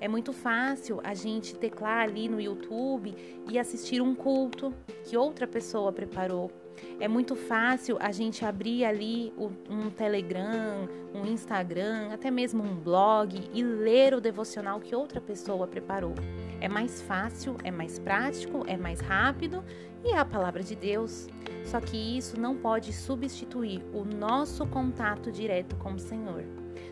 É 0.00 0.06
muito 0.06 0.32
fácil 0.32 1.00
a 1.02 1.12
gente 1.12 1.56
teclar 1.56 2.02
ali 2.04 2.28
no 2.28 2.40
YouTube 2.40 3.16
e 3.50 3.58
assistir 3.58 4.00
um 4.00 4.14
culto 4.14 4.72
que 5.04 5.16
outra 5.16 5.46
pessoa 5.46 5.92
preparou. 5.92 6.52
É 7.00 7.06
muito 7.06 7.36
fácil 7.36 7.96
a 8.00 8.10
gente 8.10 8.44
abrir 8.44 8.84
ali 8.84 9.32
um 9.70 9.88
Telegram, 9.90 10.88
um 11.14 11.24
Instagram, 11.26 12.08
até 12.12 12.30
mesmo 12.30 12.62
um 12.62 12.74
blog 12.74 13.48
e 13.54 13.62
ler 13.62 14.14
o 14.14 14.20
devocional 14.20 14.80
que 14.80 14.94
outra 14.94 15.20
pessoa 15.20 15.66
preparou. 15.66 16.14
É 16.60 16.68
mais 16.68 17.00
fácil, 17.02 17.56
é 17.62 17.70
mais 17.70 17.98
prático, 17.98 18.64
é 18.66 18.76
mais 18.76 19.00
rápido 19.00 19.62
e 20.04 20.10
é 20.10 20.18
a 20.18 20.24
palavra 20.24 20.62
de 20.62 20.74
Deus. 20.74 21.28
Só 21.64 21.80
que 21.80 21.96
isso 21.96 22.40
não 22.40 22.56
pode 22.56 22.92
substituir 22.92 23.82
o 23.92 24.04
nosso 24.04 24.66
contato 24.66 25.30
direto 25.30 25.76
com 25.76 25.92
o 25.92 25.98
Senhor. 25.98 26.44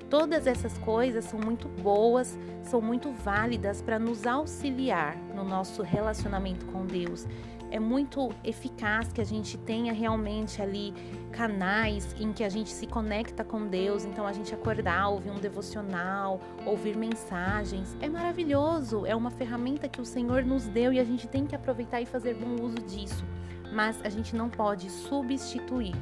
Todas 0.08 0.46
essas 0.46 0.78
coisas 0.78 1.24
são 1.24 1.40
muito 1.40 1.66
boas, 1.68 2.38
são 2.62 2.80
muito 2.80 3.10
válidas 3.10 3.82
para 3.82 3.98
nos 3.98 4.24
auxiliar 4.24 5.16
no 5.34 5.42
nosso 5.42 5.82
relacionamento 5.82 6.64
com 6.66 6.86
Deus 6.86 7.26
é 7.70 7.78
muito 7.78 8.30
eficaz 8.44 9.12
que 9.12 9.20
a 9.20 9.24
gente 9.24 9.58
tenha 9.58 9.92
realmente 9.92 10.62
ali 10.62 10.94
canais 11.32 12.14
em 12.18 12.32
que 12.32 12.42
a 12.42 12.48
gente 12.48 12.70
se 12.70 12.86
conecta 12.86 13.44
com 13.44 13.66
Deus. 13.66 14.04
Então, 14.04 14.26
a 14.26 14.32
gente 14.32 14.54
acordar, 14.54 15.08
ouvir 15.08 15.30
um 15.30 15.38
devocional, 15.38 16.40
ouvir 16.64 16.96
mensagens. 16.96 17.96
É 18.00 18.08
maravilhoso, 18.08 19.04
é 19.04 19.14
uma 19.14 19.30
ferramenta 19.30 19.88
que 19.88 20.00
o 20.00 20.04
Senhor 20.04 20.44
nos 20.44 20.66
deu 20.66 20.92
e 20.92 21.00
a 21.00 21.04
gente 21.04 21.26
tem 21.28 21.46
que 21.46 21.54
aproveitar 21.54 22.00
e 22.00 22.06
fazer 22.06 22.34
bom 22.34 22.62
uso 22.64 22.76
disso. 22.76 23.24
Mas 23.72 24.00
a 24.04 24.08
gente 24.08 24.34
não 24.34 24.48
pode 24.48 24.88
substituir 24.90 25.94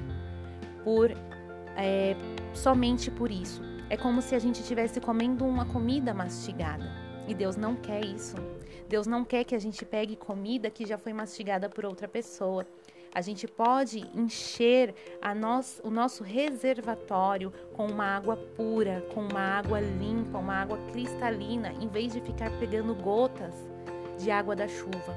por 0.84 1.10
é, 1.76 2.14
somente 2.52 3.10
por 3.10 3.30
isso. 3.30 3.62
É 3.90 3.96
como 3.96 4.22
se 4.22 4.34
a 4.34 4.38
gente 4.38 4.60
estivesse 4.60 5.00
comendo 5.00 5.44
uma 5.44 5.64
comida 5.64 6.14
mastigada. 6.14 6.84
E 7.26 7.34
Deus 7.34 7.56
não 7.56 7.74
quer 7.74 8.04
isso. 8.04 8.36
Deus 8.88 9.06
não 9.06 9.24
quer 9.24 9.44
que 9.44 9.54
a 9.54 9.58
gente 9.58 9.84
pegue 9.84 10.16
comida 10.16 10.70
que 10.70 10.86
já 10.86 10.98
foi 10.98 11.12
mastigada 11.12 11.68
por 11.68 11.84
outra 11.84 12.06
pessoa. 12.06 12.66
A 13.14 13.20
gente 13.20 13.46
pode 13.46 14.00
encher 14.12 14.92
nós, 15.36 15.80
o 15.84 15.90
nosso 15.90 16.24
reservatório 16.24 17.52
com 17.72 17.86
uma 17.86 18.04
água 18.04 18.36
pura, 18.36 19.06
com 19.14 19.20
uma 19.20 19.40
água 19.40 19.80
limpa, 19.80 20.38
uma 20.38 20.54
água 20.54 20.78
cristalina, 20.90 21.72
em 21.80 21.86
vez 21.86 22.12
de 22.12 22.20
ficar 22.20 22.50
pegando 22.58 22.92
gotas 22.92 23.54
de 24.18 24.32
água 24.32 24.56
da 24.56 24.66
chuva. 24.66 25.16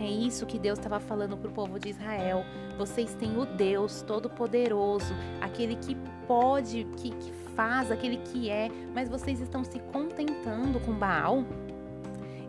É 0.00 0.06
isso 0.10 0.46
que 0.46 0.58
Deus 0.58 0.80
estava 0.80 0.98
falando 0.98 1.36
para 1.36 1.48
o 1.48 1.52
povo 1.52 1.78
de 1.78 1.90
Israel. 1.90 2.44
Vocês 2.76 3.14
têm 3.14 3.38
o 3.38 3.46
Deus 3.46 4.02
Todo-Poderoso, 4.02 5.14
aquele 5.40 5.76
que 5.76 5.96
pode, 6.26 6.84
que, 6.96 7.10
que 7.10 7.32
faz, 7.54 7.92
aquele 7.92 8.16
que 8.16 8.50
é, 8.50 8.68
mas 8.92 9.08
vocês 9.08 9.40
estão 9.40 9.62
se 9.62 9.78
contentando 9.92 10.80
com 10.80 10.92
Baal? 10.92 11.44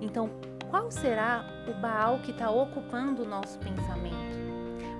Então, 0.04 0.30
qual 0.70 0.92
será 0.92 1.46
o 1.66 1.74
Baal 1.80 2.20
que 2.20 2.32
está 2.32 2.52
ocupando 2.52 3.24
o 3.24 3.26
nosso 3.26 3.58
pensamento? 3.60 4.44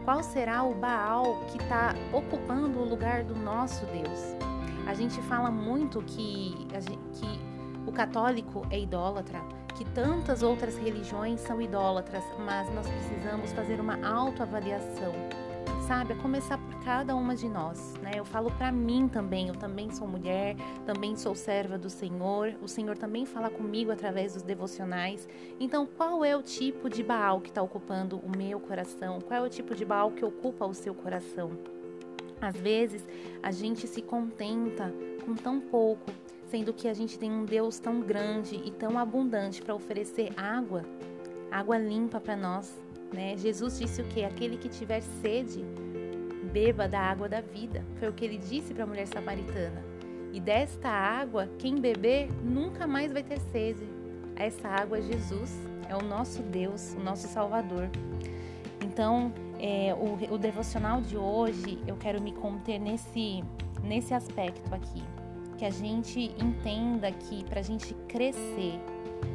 Qual 0.06 0.24
será 0.24 0.64
o 0.64 0.74
Baal 0.74 1.42
que 1.48 1.58
está 1.62 1.94
ocupando 2.14 2.80
o 2.80 2.86
lugar 2.86 3.24
do 3.26 3.36
nosso 3.36 3.86
Deus? 3.88 4.36
A 4.88 4.94
gente 4.94 5.22
fala 5.24 5.52
muito 5.52 6.02
que, 6.04 6.56
que 7.14 7.40
o 7.86 7.92
católico 7.92 8.66
é 8.70 8.80
idólatra, 8.80 9.42
que 9.76 9.84
tantas 9.92 10.42
outras 10.42 10.78
religiões 10.78 11.42
são 11.42 11.62
idólatras, 11.62 12.24
mas 12.46 12.74
nós 12.74 12.88
precisamos 12.88 13.52
fazer 13.52 13.82
uma 13.82 13.96
autoavaliação 14.08 15.12
sabe? 15.88 16.14
A 16.14 16.16
começar 16.16 16.58
por 16.58 16.76
cada 16.84 17.14
uma 17.16 17.36
de 17.36 17.50
nós, 17.50 17.94
né? 18.02 18.12
Eu 18.16 18.24
falo 18.24 18.50
para 18.52 18.72
mim 18.72 19.10
também, 19.10 19.50
eu 19.50 19.56
também 19.56 19.92
sou 19.92 20.08
mulher, 20.08 20.56
também 20.86 21.16
sou 21.16 21.36
serva 21.36 21.78
do 21.78 21.90
Senhor, 21.90 22.56
o 22.62 22.68
Senhor 22.70 22.98
também 22.98 23.26
fala 23.26 23.50
comigo 23.50 23.92
através 23.92 24.34
dos 24.34 24.44
devocionais. 24.44 25.28
Então, 25.60 25.86
qual 25.86 26.24
é 26.24 26.36
o 26.38 26.42
tipo 26.42 26.90
de 26.90 27.04
Baal 27.04 27.42
que 27.42 27.50
está 27.50 27.62
ocupando 27.62 28.18
o 28.18 28.38
meu 28.38 28.62
coração? 28.62 29.20
Qual 29.20 29.44
é 29.44 29.46
o 29.46 29.50
tipo 29.50 29.76
de 29.76 29.84
Baal 29.84 30.12
que 30.12 30.24
ocupa 30.24 30.66
o 30.66 30.74
seu 30.74 30.96
coração? 30.96 31.52
Às 32.40 32.56
vezes, 32.56 33.06
a 33.42 33.52
gente 33.52 33.86
se 33.86 34.02
contenta 34.02 34.94
com 35.26 35.36
tão 35.36 35.60
pouco, 35.60 36.12
sendo 36.46 36.74
que 36.74 36.88
a 36.88 36.94
gente 36.94 37.20
tem 37.20 37.30
um 37.30 37.44
Deus 37.44 37.78
tão 37.78 38.00
grande 38.00 38.56
e 38.56 38.72
tão 38.72 38.98
abundante 38.98 39.62
para 39.62 39.76
oferecer 39.76 40.32
água, 40.38 40.84
água 41.52 41.78
limpa 41.78 42.22
para 42.22 42.38
nós, 42.38 42.83
né? 43.14 43.38
Jesus 43.38 43.80
disse 43.80 44.02
o 44.02 44.06
que? 44.06 44.24
Aquele 44.24 44.58
que 44.58 44.68
tiver 44.68 45.02
sede, 45.22 45.64
beba 46.52 46.88
da 46.88 47.00
água 47.00 47.30
da 47.30 47.42
vida. 47.42 47.84
Foi 48.00 48.10
o 48.10 48.14
que 48.14 48.26
ele 48.26 48.38
disse 48.38 48.74
para 48.74 48.84
a 48.84 48.88
mulher 48.88 49.08
samaritana. 49.08 49.84
E 50.32 50.40
desta 50.40 50.90
água, 50.90 51.48
quem 51.60 51.76
beber 51.76 52.30
nunca 52.44 52.88
mais 52.88 53.14
vai 53.14 53.24
ter 53.24 53.40
sede. 53.40 53.88
Essa 54.36 54.68
água 54.68 54.98
é 54.98 55.02
Jesus, 55.02 55.52
é 55.88 55.96
o 55.96 56.02
nosso 56.02 56.42
Deus, 56.42 56.96
o 56.96 57.00
nosso 57.00 57.28
Salvador. 57.28 57.90
Então, 58.84 59.32
é, 59.60 59.94
o, 59.94 60.34
o 60.34 60.38
devocional 60.38 61.02
de 61.02 61.16
hoje, 61.16 61.80
eu 61.88 61.96
quero 61.96 62.22
me 62.22 62.32
conter 62.34 62.80
nesse, 62.80 63.44
nesse 63.84 64.14
aspecto 64.14 64.74
aqui. 64.74 65.04
Que 65.58 65.66
a 65.66 65.70
gente 65.70 66.20
entenda 66.40 67.12
que 67.12 67.44
para 67.46 67.60
a 67.60 67.64
gente 67.64 67.94
crescer 68.08 68.80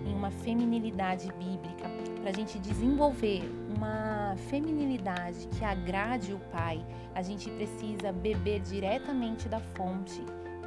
em 0.07 0.15
uma 0.15 0.31
feminilidade 0.31 1.33
bíblica, 1.33 1.89
para 2.21 2.31
a 2.31 2.33
gente 2.33 2.59
desenvolver 2.59 3.43
uma 3.77 4.35
feminilidade 4.49 5.47
que 5.49 5.65
agrade 5.65 6.33
o 6.33 6.39
Pai, 6.51 6.85
a 7.15 7.23
gente 7.23 7.51
precisa 7.51 8.13
beber 8.13 8.61
diretamente 8.61 9.49
da 9.49 9.61
fonte, 9.61 10.23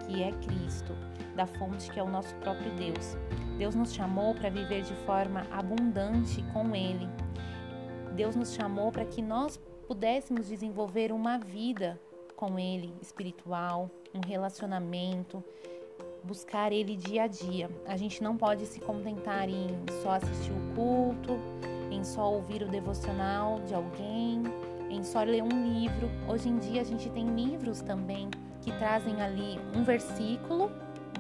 que 0.06 0.24
é 0.24 0.32
Cristo, 0.32 0.96
da 1.36 1.46
fonte 1.46 1.92
que 1.92 2.00
é 2.00 2.04
o 2.04 2.10
nosso 2.10 2.34
próprio 2.36 2.72
Deus. 2.76 3.18
Deus 3.58 3.76
nos 3.76 3.94
chamou 3.94 4.34
para 4.34 4.50
viver 4.50 4.82
de 4.82 4.96
forma 5.06 5.46
abundante 5.52 6.44
com 6.54 6.76
Ele. 6.76 7.08
Deus 8.16 8.36
nos 8.36 8.54
chamou 8.54 8.92
para 8.92 9.06
que 9.06 9.22
nós 9.22 9.58
pudéssemos 9.88 10.48
desenvolver 10.48 11.12
uma 11.12 11.38
vida 11.38 12.00
com 12.36 12.58
Ele, 12.58 12.94
espiritual, 13.02 13.90
um 14.14 14.28
relacionamento, 14.28 15.44
buscar 16.24 16.72
Ele 16.72 16.96
dia 16.96 17.24
a 17.24 17.28
dia. 17.28 17.70
A 17.86 17.98
gente 17.98 18.22
não 18.24 18.38
pode 18.38 18.66
se 18.66 18.80
contentar 18.80 19.50
em 19.50 19.68
só 20.02 20.12
assistir 20.12 20.52
o 20.52 20.76
culto, 20.76 21.40
em 21.92 22.04
só 22.04 22.32
ouvir 22.32 22.64
o 22.64 22.68
devocional 22.68 23.60
de 23.62 23.74
alguém, 23.74 24.44
em 24.90 25.04
só 25.04 25.24
ler 25.24 25.44
um 25.44 25.50
livro. 25.50 26.10
Hoje 26.28 26.50
em 26.50 26.58
dia 26.58 26.82
a 26.82 26.86
gente 26.86 27.10
tem 27.10 27.28
livros 27.28 27.82
também 27.82 28.30
que 28.62 28.72
trazem 28.74 29.22
ali 29.22 29.60
um 29.76 29.84
versículo 29.84 30.72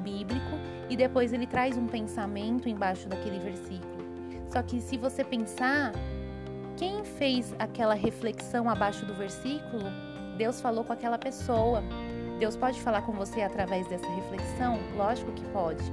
bíblico 0.01 0.57
e 0.89 0.95
depois 0.95 1.33
ele 1.33 1.47
traz 1.47 1.77
um 1.77 1.87
pensamento 1.87 2.69
embaixo 2.69 3.07
daquele 3.07 3.39
versículo. 3.39 4.01
Só 4.49 4.61
que 4.61 4.81
se 4.81 4.97
você 4.97 5.23
pensar, 5.23 5.93
quem 6.77 7.03
fez 7.03 7.55
aquela 7.57 7.93
reflexão 7.93 8.69
abaixo 8.69 9.05
do 9.05 9.13
versículo, 9.13 9.85
Deus 10.37 10.59
falou 10.59 10.83
com 10.83 10.93
aquela 10.93 11.17
pessoa. 11.17 11.83
Deus 12.41 12.55
pode 12.55 12.81
falar 12.81 13.03
com 13.03 13.11
você 13.11 13.43
através 13.43 13.85
dessa 13.85 14.09
reflexão? 14.09 14.79
Lógico 14.97 15.31
que 15.31 15.45
pode. 15.49 15.83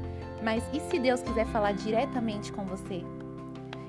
Mas 0.43 0.65
e 0.73 0.81
se 0.81 0.99
Deus 0.99 1.21
quiser 1.21 1.45
falar 1.49 1.73
diretamente 1.73 2.51
com 2.51 2.65
você? 2.65 3.05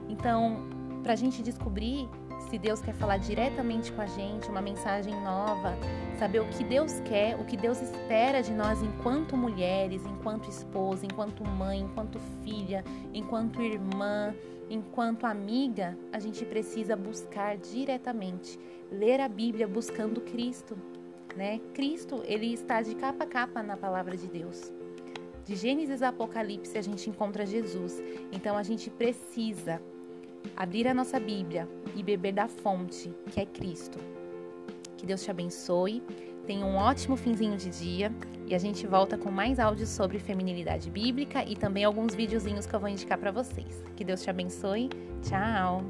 Então, 0.10 0.68
para 1.02 1.14
a 1.14 1.16
gente 1.16 1.42
descobrir 1.42 2.10
se 2.50 2.58
Deus 2.58 2.82
quer 2.82 2.94
falar 2.96 3.16
diretamente 3.16 3.94
com 3.94 4.02
a 4.02 4.08
gente, 4.08 4.50
uma 4.50 4.62
mensagem 4.62 5.14
nova, 5.22 5.74
saber 6.18 6.42
o 6.42 6.48
que 6.48 6.66
Deus 6.66 7.00
quer, 7.06 7.40
o 7.40 7.46
que 7.46 7.56
Deus 7.56 7.82
espera 7.82 8.42
de 8.42 8.52
nós 8.52 8.82
enquanto 8.82 9.38
mulheres, 9.38 10.04
enquanto 10.06 10.50
esposa, 10.50 11.06
enquanto 11.06 11.46
mãe, 11.46 11.80
enquanto 11.80 12.20
filha, 12.44 12.84
enquanto 13.14 13.62
irmã, 13.62 14.36
enquanto 14.70 15.26
amiga, 15.26 15.98
a 16.12 16.20
gente 16.20 16.44
precisa 16.44 16.96
buscar 16.96 17.56
diretamente, 17.56 18.60
ler 18.92 19.22
a 19.22 19.30
Bíblia 19.30 19.66
buscando 19.66 20.20
Cristo, 20.20 20.78
né? 21.40 21.62
Cristo, 21.74 22.22
ele 22.26 22.54
está 22.54 22.82
de 22.82 22.94
capa 22.96 23.24
a 23.24 23.28
capa 23.28 23.64
na 23.64 23.78
palavra 23.78 24.18
de 24.18 24.28
Deus. 24.28 24.74
De 25.46 25.56
Gênesis 25.56 26.04
a 26.04 26.10
Apocalipse 26.10 26.78
a 26.78 26.82
gente 26.82 27.10
encontra 27.10 27.46
Jesus. 27.46 28.04
Então 28.30 28.58
a 28.58 28.62
gente 28.62 28.90
precisa 28.90 29.82
abrir 30.54 30.86
a 30.86 30.94
nossa 30.94 31.18
Bíblia 31.18 31.66
e 31.96 32.04
beber 32.04 32.34
da 32.34 32.50
fonte, 32.50 33.14
que 33.32 33.40
é 33.40 33.46
Cristo. 33.46 33.98
Que 34.98 35.06
Deus 35.06 35.24
te 35.24 35.32
abençoe. 35.32 36.04
Tenha 36.46 36.66
um 36.66 36.76
ótimo 36.76 37.16
finzinho 37.16 37.56
de 37.56 37.70
dia 37.70 38.12
e 38.46 38.54
a 38.54 38.58
gente 38.58 38.86
volta 38.86 39.18
com 39.18 39.32
mais 39.32 39.60
áudios 39.60 39.88
sobre 39.88 40.20
feminilidade 40.20 40.92
bíblica 40.92 41.46
e 41.46 41.56
também 41.56 41.86
alguns 41.86 42.14
videozinhos 42.14 42.66
que 42.66 42.76
eu 42.76 42.80
vou 42.82 42.90
indicar 42.90 43.18
para 43.18 43.32
vocês. 43.32 43.82
Que 43.96 44.04
Deus 44.04 44.22
te 44.22 44.30
abençoe. 44.30 44.90
Tchau. 45.22 45.86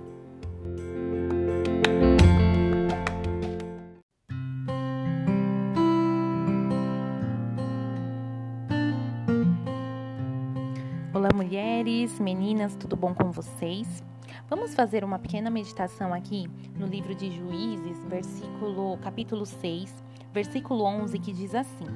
Mulheres, 11.40 12.20
meninas, 12.20 12.76
tudo 12.76 12.98
bom 12.98 13.14
com 13.14 13.32
vocês? 13.32 14.04
Vamos 14.50 14.76
fazer 14.76 15.06
uma 15.06 15.18
pequena 15.18 15.50
meditação 15.50 16.14
aqui 16.14 16.50
no 16.78 16.86
livro 16.86 17.16
de 17.16 17.32
Juízes, 17.32 17.98
versículo 18.10 18.98
capítulo 18.98 19.46
6, 19.46 20.04
versículo 20.34 20.84
11, 20.84 21.18
que 21.18 21.32
diz 21.32 21.56
assim: 21.56 21.88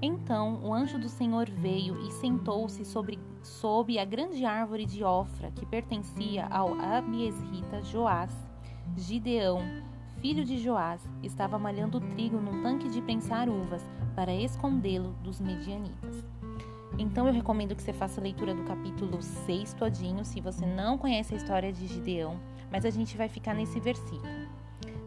Então 0.00 0.64
o 0.64 0.72
anjo 0.72 0.98
do 0.98 1.10
Senhor 1.10 1.50
veio 1.50 2.00
e 2.00 2.12
sentou-se 2.12 2.82
sobre 2.86 3.18
sob 3.42 3.98
a 3.98 4.06
grande 4.06 4.46
árvore 4.46 4.86
de 4.86 5.04
Ofra, 5.04 5.50
que 5.50 5.66
pertencia 5.66 6.46
ao 6.46 6.72
Abiesrita 6.80 7.82
Joás. 7.82 8.34
Gideão, 8.96 9.60
filho 10.22 10.46
de 10.46 10.56
Joás, 10.56 11.06
estava 11.22 11.58
malhando 11.58 12.00
trigo 12.00 12.38
num 12.38 12.62
tanque 12.62 12.88
de 12.88 13.02
prensar 13.02 13.50
uvas 13.50 13.82
para 14.16 14.34
escondê-lo 14.34 15.12
dos 15.22 15.42
medianitas. 15.42 16.37
Então 16.98 17.28
eu 17.28 17.32
recomendo 17.32 17.76
que 17.76 17.82
você 17.82 17.92
faça 17.92 18.20
a 18.20 18.24
leitura 18.24 18.52
do 18.52 18.64
capítulo 18.64 19.22
6 19.22 19.72
todinho, 19.74 20.24
se 20.24 20.40
você 20.40 20.66
não 20.66 20.98
conhece 20.98 21.32
a 21.32 21.36
história 21.36 21.72
de 21.72 21.86
Gideão, 21.86 22.40
mas 22.72 22.84
a 22.84 22.90
gente 22.90 23.16
vai 23.16 23.28
ficar 23.28 23.54
nesse 23.54 23.78
versículo. 23.78 24.48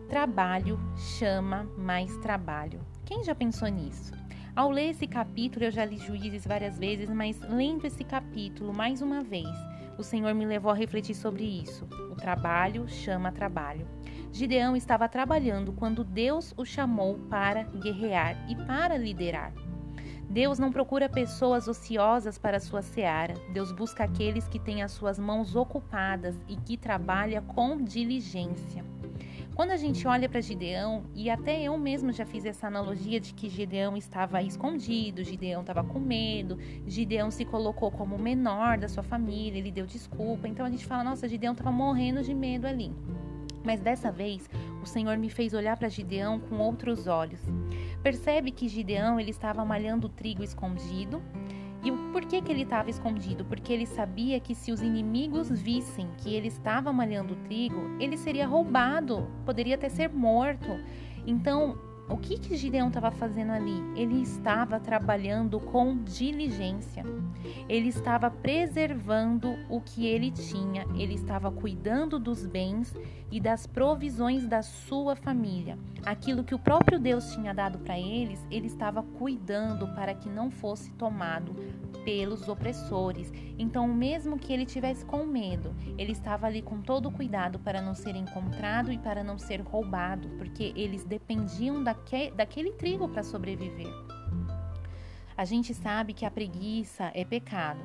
Trabalho 0.07 0.79
chama 0.95 1.67
mais 1.77 2.15
trabalho. 2.17 2.79
Quem 3.05 3.23
já 3.23 3.35
pensou 3.35 3.67
nisso? 3.67 4.13
Ao 4.55 4.69
ler 4.69 4.91
esse 4.91 5.05
capítulo, 5.05 5.65
eu 5.65 5.71
já 5.71 5.83
li 5.83 5.97
Juízes 5.97 6.45
várias 6.45 6.79
vezes, 6.79 7.09
mas 7.09 7.39
lendo 7.41 7.85
esse 7.85 8.03
capítulo 8.03 8.73
mais 8.73 9.01
uma 9.01 9.21
vez, 9.21 9.47
o 9.97 10.03
Senhor 10.03 10.33
me 10.33 10.45
levou 10.45 10.71
a 10.71 10.75
refletir 10.75 11.15
sobre 11.15 11.43
isso. 11.43 11.85
O 12.09 12.15
trabalho 12.15 12.87
chama 12.87 13.31
trabalho. 13.31 13.85
Gideão 14.31 14.75
estava 14.75 15.09
trabalhando 15.09 15.73
quando 15.73 16.03
Deus 16.03 16.53
o 16.57 16.65
chamou 16.65 17.19
para 17.29 17.63
guerrear 17.63 18.35
e 18.49 18.55
para 18.65 18.97
liderar. 18.97 19.53
Deus 20.31 20.57
não 20.57 20.71
procura 20.71 21.09
pessoas 21.09 21.67
ociosas 21.67 22.37
para 22.37 22.57
sua 22.57 22.81
seara. 22.81 23.33
Deus 23.51 23.73
busca 23.73 24.05
aqueles 24.05 24.47
que 24.47 24.57
têm 24.57 24.81
as 24.81 24.93
suas 24.93 25.19
mãos 25.19 25.57
ocupadas 25.57 26.39
e 26.47 26.55
que 26.55 26.77
trabalham 26.77 27.43
com 27.43 27.75
diligência. 27.83 28.85
Quando 29.53 29.71
a 29.71 29.75
gente 29.75 30.07
olha 30.07 30.29
para 30.29 30.39
Gideão, 30.39 31.03
e 31.13 31.29
até 31.29 31.61
eu 31.61 31.77
mesmo 31.77 32.13
já 32.13 32.25
fiz 32.25 32.45
essa 32.45 32.67
analogia 32.67 33.19
de 33.19 33.33
que 33.33 33.49
Gideão 33.49 33.97
estava 33.97 34.41
escondido, 34.41 35.21
Gideão 35.21 35.59
estava 35.59 35.83
com 35.83 35.99
medo, 35.99 36.57
Gideão 36.87 37.29
se 37.29 37.43
colocou 37.43 37.91
como 37.91 38.15
o 38.15 38.21
menor 38.21 38.77
da 38.77 38.87
sua 38.87 39.03
família, 39.03 39.59
ele 39.59 39.69
deu 39.69 39.85
desculpa. 39.85 40.47
Então 40.47 40.65
a 40.65 40.69
gente 40.69 40.85
fala, 40.85 41.03
nossa, 41.03 41.27
Gideão 41.27 41.51
estava 41.51 41.73
morrendo 41.73 42.23
de 42.23 42.33
medo 42.33 42.65
ali. 42.65 42.95
Mas 43.65 43.81
dessa 43.81 44.09
vez, 44.09 44.49
o 44.81 44.85
Senhor 44.85 45.17
me 45.17 45.29
fez 45.29 45.53
olhar 45.53 45.77
para 45.77 45.89
Gideão 45.89 46.39
com 46.39 46.57
outros 46.57 47.07
olhos. 47.07 47.39
Percebe 48.01 48.51
que 48.51 48.67
Gideão 48.67 49.19
ele 49.19 49.31
estava 49.31 49.63
malhando 49.63 50.09
trigo 50.09 50.43
escondido. 50.43 51.21
E 51.83 51.91
por 52.11 52.25
que, 52.25 52.41
que 52.41 52.51
ele 52.51 52.61
estava 52.61 52.89
escondido? 52.89 53.43
Porque 53.45 53.73
ele 53.73 53.87
sabia 53.87 54.39
que 54.39 54.53
se 54.53 54.71
os 54.71 54.81
inimigos 54.81 55.49
vissem 55.49 56.07
que 56.17 56.33
ele 56.33 56.47
estava 56.47 56.93
malhando 56.93 57.35
trigo, 57.37 57.81
ele 57.99 58.17
seria 58.17 58.45
roubado, 58.45 59.27
poderia 59.45 59.75
até 59.75 59.89
ser 59.89 60.09
morto. 60.09 60.79
Então, 61.25 61.77
o 62.11 62.17
que, 62.17 62.37
que 62.37 62.57
Gideão 62.57 62.89
estava 62.89 63.09
fazendo 63.09 63.51
ali? 63.51 63.81
Ele 63.95 64.21
estava 64.21 64.79
trabalhando 64.79 65.59
com 65.59 66.03
diligência. 66.03 67.05
Ele 67.69 67.87
estava 67.87 68.29
preservando 68.29 69.55
o 69.69 69.79
que 69.79 70.05
ele 70.05 70.29
tinha. 70.29 70.85
Ele 70.95 71.13
estava 71.13 71.49
cuidando 71.49 72.19
dos 72.19 72.45
bens 72.45 72.93
e 73.31 73.39
das 73.39 73.65
provisões 73.65 74.45
da 74.45 74.61
sua 74.61 75.15
família. 75.15 75.79
Aquilo 76.05 76.43
que 76.43 76.53
o 76.53 76.59
próprio 76.59 76.99
Deus 76.99 77.31
tinha 77.33 77.53
dado 77.53 77.79
para 77.79 77.97
eles, 77.97 78.45
ele 78.51 78.67
estava 78.67 79.01
cuidando 79.01 79.87
para 79.95 80.13
que 80.13 80.27
não 80.27 80.51
fosse 80.51 80.91
tomado 80.93 81.55
pelos 82.03 82.47
opressores. 82.49 83.31
Então, 83.57 83.87
mesmo 83.87 84.37
que 84.37 84.51
ele 84.51 84.65
tivesse 84.65 85.05
com 85.05 85.25
medo, 85.25 85.73
ele 85.97 86.11
estava 86.11 86.47
ali 86.47 86.61
com 86.61 86.81
todo 86.81 87.07
o 87.07 87.11
cuidado 87.11 87.59
para 87.59 87.81
não 87.81 87.93
ser 87.93 88.15
encontrado 88.15 88.91
e 88.91 88.97
para 88.97 89.23
não 89.23 89.37
ser 89.37 89.61
roubado, 89.61 90.27
porque 90.37 90.73
eles 90.75 91.05
dependiam 91.05 91.83
daque, 92.01 92.31
daquele 92.31 92.71
trigo 92.71 93.07
para 93.07 93.23
sobreviver. 93.23 93.91
A 95.37 95.45
gente 95.45 95.73
sabe 95.73 96.13
que 96.13 96.25
a 96.25 96.31
preguiça 96.31 97.11
é 97.13 97.23
pecado. 97.23 97.79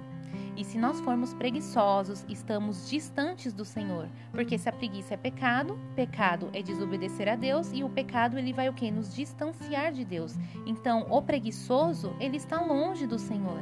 E 0.57 0.65
se 0.65 0.79
nós 0.79 1.01
formos 1.01 1.33
preguiçosos, 1.33 2.25
estamos 2.29 2.89
distantes 2.91 3.53
do 3.53 3.65
Senhor, 3.65 4.09
porque 4.33 4.59
se 4.59 4.69
a 4.69 4.73
preguiça 4.73 5.15
é 5.15 5.17
pecado, 5.17 5.79
pecado 5.95 6.51
é 6.53 6.63
desobedecer 6.63 7.29
a 7.29 7.37
Deus 7.37 7.71
e 7.73 7.85
o 7.85 7.89
pecado 7.89 8.39
ele 8.39 8.53
vai 8.53 8.69
o 8.69 8.75
que 8.75 8.91
nos 8.91 9.15
distanciar 9.15 9.93
de 9.93 10.05
Deus. 10.05 10.35
Então, 10.67 11.07
o 11.11 11.23
preguiçoso, 11.23 12.15
ele 12.19 12.37
está 12.37 12.61
longe 12.61 13.07
do 13.07 13.19
Senhor. 13.19 13.61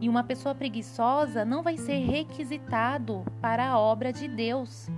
E 0.00 0.08
uma 0.08 0.24
pessoa 0.24 0.54
preguiçosa 0.54 1.44
não 1.44 1.62
vai 1.62 1.76
ser 1.76 1.98
requisitado 1.98 3.24
para 3.40 3.68
a 3.68 3.78
obra 3.78 4.12
de 4.12 4.26
Deus. 4.26 4.88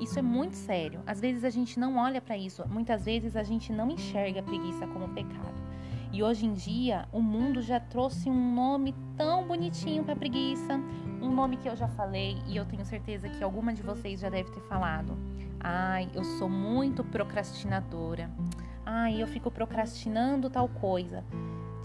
Isso 0.00 0.18
é 0.18 0.22
muito 0.22 0.56
sério. 0.56 1.02
Às 1.06 1.20
vezes 1.20 1.44
a 1.44 1.50
gente 1.50 1.78
não 1.78 1.98
olha 1.98 2.20
para 2.20 2.36
isso, 2.36 2.66
muitas 2.68 3.04
vezes 3.04 3.36
a 3.36 3.42
gente 3.42 3.70
não 3.72 3.90
enxerga 3.90 4.40
a 4.40 4.42
preguiça 4.42 4.86
como 4.86 5.08
pecado. 5.10 5.60
E 6.12 6.22
hoje 6.22 6.46
em 6.46 6.54
dia, 6.54 7.06
o 7.12 7.20
mundo 7.20 7.62
já 7.62 7.78
trouxe 7.78 8.28
um 8.28 8.54
nome 8.54 8.94
tão 9.16 9.46
bonitinho 9.46 10.02
para 10.02 10.16
preguiça, 10.16 10.80
um 11.22 11.30
nome 11.30 11.56
que 11.56 11.68
eu 11.68 11.76
já 11.76 11.86
falei 11.86 12.38
e 12.48 12.56
eu 12.56 12.64
tenho 12.64 12.84
certeza 12.84 13.28
que 13.28 13.44
alguma 13.44 13.72
de 13.72 13.82
vocês 13.82 14.18
já 14.18 14.28
deve 14.28 14.50
ter 14.50 14.60
falado. 14.62 15.16
Ai, 15.60 16.08
eu 16.14 16.24
sou 16.24 16.48
muito 16.48 17.04
procrastinadora. 17.04 18.30
Ai, 18.84 19.22
eu 19.22 19.26
fico 19.28 19.50
procrastinando 19.50 20.50
tal 20.50 20.68
coisa. 20.68 21.22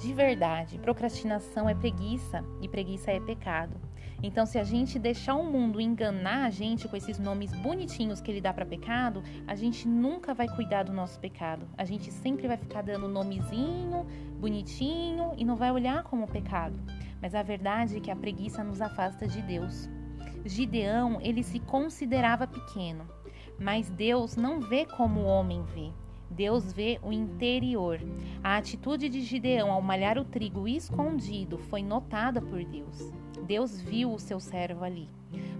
De 0.02 0.12
verdade, 0.14 0.80
procrastinação 0.80 1.70
é 1.70 1.76
preguiça 1.76 2.44
e 2.62 2.68
preguiça 2.68 3.12
é 3.12 3.20
pecado. 3.20 3.85
Então, 4.26 4.44
se 4.44 4.58
a 4.58 4.64
gente 4.64 4.98
deixar 4.98 5.36
o 5.36 5.44
mundo 5.44 5.80
enganar 5.80 6.46
a 6.46 6.50
gente 6.50 6.88
com 6.88 6.98
esses 6.98 7.20
nomes 7.20 7.54
bonitinhos 7.54 8.20
que 8.20 8.32
ele 8.32 8.42
dá 8.42 8.52
para 8.52 8.66
pecado, 8.66 9.22
a 9.46 9.54
gente 9.54 9.88
nunca 9.88 10.34
vai 10.34 10.48
cuidar 10.48 10.82
do 10.82 10.92
nosso 10.92 11.20
pecado. 11.20 11.68
A 11.78 11.86
gente 11.86 12.12
sempre 12.12 12.48
vai 12.48 12.58
ficar 12.58 12.82
dando 12.82 13.08
nomezinho, 13.08 14.04
bonitinho 14.40 15.34
e 15.38 15.46
não 15.46 15.56
vai 15.56 15.72
olhar 15.72 16.02
como 16.02 16.28
pecado. 16.28 16.76
Mas 17.22 17.36
a 17.36 17.44
verdade 17.44 17.98
é 17.98 18.00
que 18.00 18.10
a 18.10 18.16
preguiça 18.16 18.64
nos 18.64 18.82
afasta 18.82 19.28
de 19.28 19.44
Deus. 19.44 19.88
Gideão, 20.44 21.22
ele 21.22 21.44
se 21.44 21.60
considerava 21.60 22.48
pequeno, 22.48 23.06
mas 23.60 23.92
Deus 23.92 24.36
não 24.36 24.60
vê 24.60 24.88
como 24.88 25.20
o 25.20 25.26
homem 25.26 25.62
vê. 25.76 25.92
Deus 26.32 26.74
vê 26.74 27.00
o 27.04 27.14
interior. 27.14 28.00
A 28.44 28.58
atitude 28.58 29.08
de 29.08 29.22
Gideão 29.22 29.72
ao 29.72 29.84
malhar 29.84 30.18
o 30.18 30.26
trigo 30.26 30.68
escondido 30.68 31.60
foi 31.60 31.84
notada 31.84 32.42
por 32.42 32.66
Deus. 32.66 33.14
Deus 33.46 33.80
viu 33.80 34.12
o 34.12 34.20
seu 34.20 34.40
servo 34.40 34.84
ali, 34.84 35.08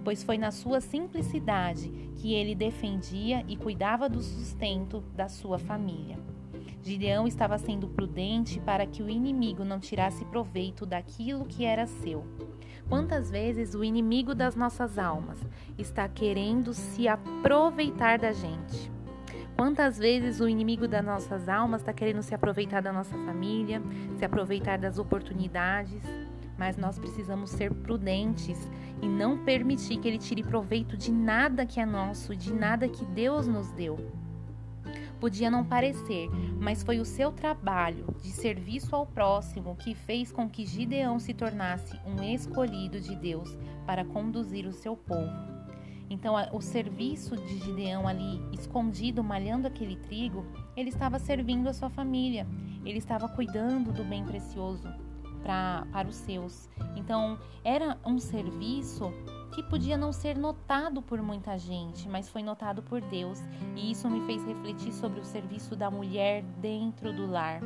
pois 0.04 0.24
foi 0.24 0.38
na 0.38 0.52
sua 0.52 0.82
simplicidade 0.82 1.90
que 2.16 2.34
ele 2.34 2.56
defendia 2.56 3.46
e 3.48 3.56
cuidava 3.56 4.10
do 4.10 4.22
sustento 4.22 5.02
da 5.16 5.30
sua 5.30 5.60
família. 5.60 6.18
Gideão 6.82 7.28
estava 7.28 7.58
sendo 7.58 7.88
prudente 7.88 8.60
para 8.60 8.86
que 8.86 9.02
o 9.02 9.10
inimigo 9.10 9.64
não 9.64 9.80
tirasse 9.80 10.24
proveito 10.26 10.86
daquilo 10.86 11.46
que 11.46 11.66
era 11.66 11.88
seu. 11.88 12.24
Quantas 12.88 13.32
vezes 13.32 13.74
o 13.74 13.84
inimigo 13.84 14.36
das 14.36 14.56
nossas 14.56 15.00
almas 15.00 15.40
está 15.78 16.08
querendo 16.08 16.74
se 16.74 17.08
aproveitar 17.08 18.20
da 18.20 18.32
gente? 18.32 18.92
Quantas 19.56 19.98
vezes 19.98 20.40
o 20.40 20.48
inimigo 20.48 20.88
das 20.88 21.04
nossas 21.04 21.48
almas 21.48 21.82
está 21.82 21.94
querendo 21.94 22.22
se 22.22 22.36
aproveitar 22.36 22.82
da 22.82 22.92
nossa 22.92 23.18
família, 23.26 23.82
se 24.18 24.26
aproveitar 24.26 24.78
das 24.78 25.00
oportunidades? 25.00 26.04
Mas 26.58 26.78
nós 26.78 26.98
precisamos 26.98 27.50
ser 27.50 27.74
prudentes 27.74 28.70
e 29.02 29.08
não 29.08 29.44
permitir 29.44 29.98
que 29.98 30.08
ele 30.08 30.18
tire 30.18 30.44
proveito 30.44 30.98
de 30.98 31.12
nada 31.12 31.66
que 31.66 31.80
é 31.80 31.86
nosso, 31.86 32.36
de 32.36 32.54
nada 32.54 32.88
que 32.88 33.06
Deus 33.06 33.48
nos 33.48 33.72
deu. 33.72 33.98
Podia 35.20 35.50
não 35.50 35.64
parecer, 35.64 36.30
mas 36.60 36.84
foi 36.84 37.00
o 37.00 37.06
seu 37.06 37.32
trabalho 37.32 38.06
de 38.22 38.30
serviço 38.30 38.96
ao 38.96 39.06
próximo 39.06 39.76
que 39.76 39.96
fez 39.96 40.32
com 40.32 40.50
que 40.50 40.66
Gideão 40.66 41.20
se 41.20 41.34
tornasse 41.34 41.98
um 42.06 42.22
escolhido 42.22 43.00
de 43.00 43.16
Deus 43.16 43.58
para 43.86 44.06
conduzir 44.06 44.68
o 44.68 44.74
seu 44.74 44.96
povo. 44.96 45.56
Então, 46.10 46.36
o 46.54 46.62
serviço 46.62 47.36
de 47.36 47.58
Gideão 47.58 48.08
ali, 48.08 48.40
escondido, 48.52 49.24
malhando 49.24 49.68
aquele 49.68 49.96
trigo, 49.96 50.46
ele 50.78 50.90
estava 50.90 51.18
servindo 51.18 51.68
a 51.68 51.74
sua 51.74 51.90
família, 51.90 52.46
ele 52.86 53.00
estava 53.00 53.28
cuidando 53.28 53.92
do 53.92 54.04
bem 54.04 54.24
precioso 54.24 54.88
pra, 55.46 55.86
para 55.92 56.08
os 56.08 56.16
seus. 56.16 56.68
Então, 56.96 57.38
era 57.64 57.98
um 58.04 58.18
serviço 58.18 59.14
que 59.54 59.62
podia 59.62 59.96
não 59.96 60.12
ser 60.12 60.36
notado 60.36 61.02
por 61.04 61.22
muita 61.22 61.58
gente, 61.58 62.10
mas 62.10 62.28
foi 62.28 62.42
notado 62.42 62.82
por 62.82 63.00
Deus. 63.00 63.40
E 63.76 63.92
isso 63.92 64.10
me 64.10 64.20
fez 64.26 64.44
refletir 64.44 64.92
sobre 64.92 65.20
o 65.20 65.24
serviço 65.24 65.76
da 65.76 65.90
mulher 65.92 66.44
dentro 66.58 67.14
do 67.14 67.28
lar. 67.28 67.62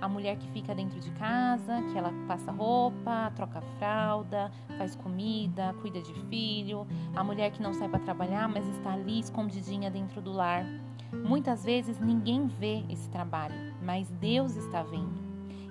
A 0.00 0.08
mulher 0.08 0.36
que 0.38 0.48
fica 0.50 0.72
dentro 0.72 1.00
de 1.00 1.10
casa, 1.12 1.82
que 1.90 1.98
ela 1.98 2.12
passa 2.28 2.52
roupa, 2.52 3.32
troca 3.34 3.60
fralda, 3.76 4.50
faz 4.78 4.94
comida, 4.94 5.74
cuida 5.82 6.00
de 6.00 6.14
filho. 6.28 6.86
A 7.14 7.24
mulher 7.24 7.50
que 7.50 7.60
não 7.60 7.74
sai 7.74 7.88
para 7.88 7.98
trabalhar, 7.98 8.48
mas 8.48 8.66
está 8.68 8.92
ali 8.92 9.18
escondidinha 9.18 9.90
dentro 9.90 10.22
do 10.22 10.32
lar. 10.32 10.64
Muitas 11.12 11.64
vezes 11.64 11.98
ninguém 11.98 12.46
vê 12.46 12.84
esse 12.88 13.08
trabalho, 13.10 13.74
mas 13.82 14.08
Deus 14.10 14.54
está 14.56 14.82
vendo. 14.82 15.25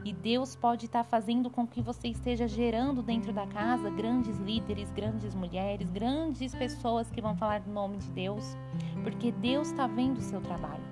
E 0.05 0.13
Deus 0.13 0.55
pode 0.55 0.85
estar 0.85 1.03
fazendo 1.03 1.49
com 1.49 1.65
que 1.65 1.81
você 1.81 2.09
esteja 2.09 2.47
gerando 2.47 3.01
dentro 3.01 3.33
da 3.33 3.47
casa 3.47 3.89
grandes 3.89 4.37
líderes, 4.37 4.91
grandes 4.91 5.33
mulheres, 5.33 5.89
grandes 5.89 6.53
pessoas 6.53 7.09
que 7.09 7.19
vão 7.19 7.35
falar 7.35 7.61
do 7.61 7.71
nome 7.71 7.97
de 7.97 8.11
Deus, 8.11 8.55
porque 9.01 9.31
Deus 9.31 9.71
está 9.71 9.87
vendo 9.87 10.19
o 10.19 10.21
seu 10.21 10.39
trabalho. 10.39 10.83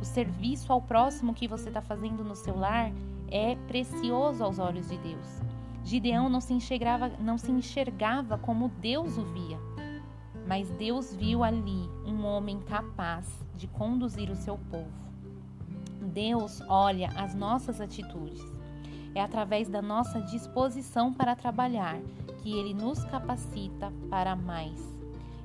O 0.00 0.04
serviço 0.06 0.72
ao 0.72 0.80
próximo 0.80 1.34
que 1.34 1.46
você 1.46 1.68
está 1.68 1.82
fazendo 1.82 2.24
no 2.24 2.34
seu 2.34 2.58
lar 2.58 2.90
é 3.30 3.54
precioso 3.68 4.42
aos 4.42 4.58
olhos 4.58 4.88
de 4.88 4.96
Deus. 4.96 5.42
Gideão 5.84 6.30
não 6.30 6.40
se 6.40 6.54
enxergava, 6.54 7.12
não 7.20 7.36
se 7.36 7.52
enxergava 7.52 8.38
como 8.38 8.70
Deus 8.80 9.18
o 9.18 9.24
via, 9.26 9.58
mas 10.48 10.70
Deus 10.70 11.14
viu 11.14 11.44
ali 11.44 11.86
um 12.06 12.24
homem 12.24 12.60
capaz 12.60 13.44
de 13.54 13.68
conduzir 13.68 14.30
o 14.30 14.36
seu 14.36 14.56
povo. 14.70 15.04
Deus 16.00 16.62
olha 16.68 17.10
as 17.16 17.34
nossas 17.34 17.80
atitudes. 17.80 18.53
É 19.14 19.20
através 19.20 19.68
da 19.68 19.80
nossa 19.80 20.20
disposição 20.20 21.12
para 21.12 21.36
trabalhar 21.36 22.00
que 22.42 22.52
ele 22.58 22.74
nos 22.74 23.04
capacita 23.04 23.92
para 24.10 24.34
mais. 24.34 24.94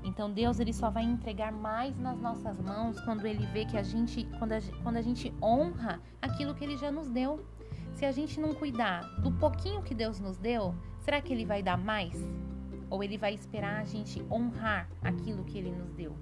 Então 0.03 0.31
Deus 0.31 0.59
ele 0.59 0.73
só 0.73 0.89
vai 0.89 1.03
entregar 1.03 1.51
mais 1.51 1.97
nas 1.99 2.19
nossas 2.19 2.59
mãos 2.59 2.99
quando 3.01 3.25
ele 3.25 3.45
vê 3.47 3.65
que 3.65 3.77
a 3.77 3.83
gente 3.83 4.27
quando 4.37 4.53
a, 4.53 4.59
quando 4.81 4.97
a 4.97 5.01
gente 5.01 5.33
honra 5.41 6.01
aquilo 6.21 6.55
que 6.55 6.63
ele 6.63 6.77
já 6.77 6.91
nos 6.91 7.09
deu. 7.09 7.45
Se 7.93 8.05
a 8.05 8.11
gente 8.11 8.39
não 8.39 8.53
cuidar 8.53 9.01
do 9.21 9.31
pouquinho 9.31 9.83
que 9.83 9.93
Deus 9.93 10.19
nos 10.19 10.37
deu, 10.37 10.73
será 10.99 11.21
que 11.21 11.33
ele 11.33 11.45
vai 11.45 11.61
dar 11.61 11.77
mais? 11.77 12.13
Ou 12.89 13.03
ele 13.03 13.17
vai 13.17 13.33
esperar 13.33 13.81
a 13.81 13.83
gente 13.83 14.25
honrar 14.31 14.89
aquilo 15.01 15.43
que 15.43 15.57
ele 15.57 15.71
nos 15.71 15.91
deu? 15.93 16.15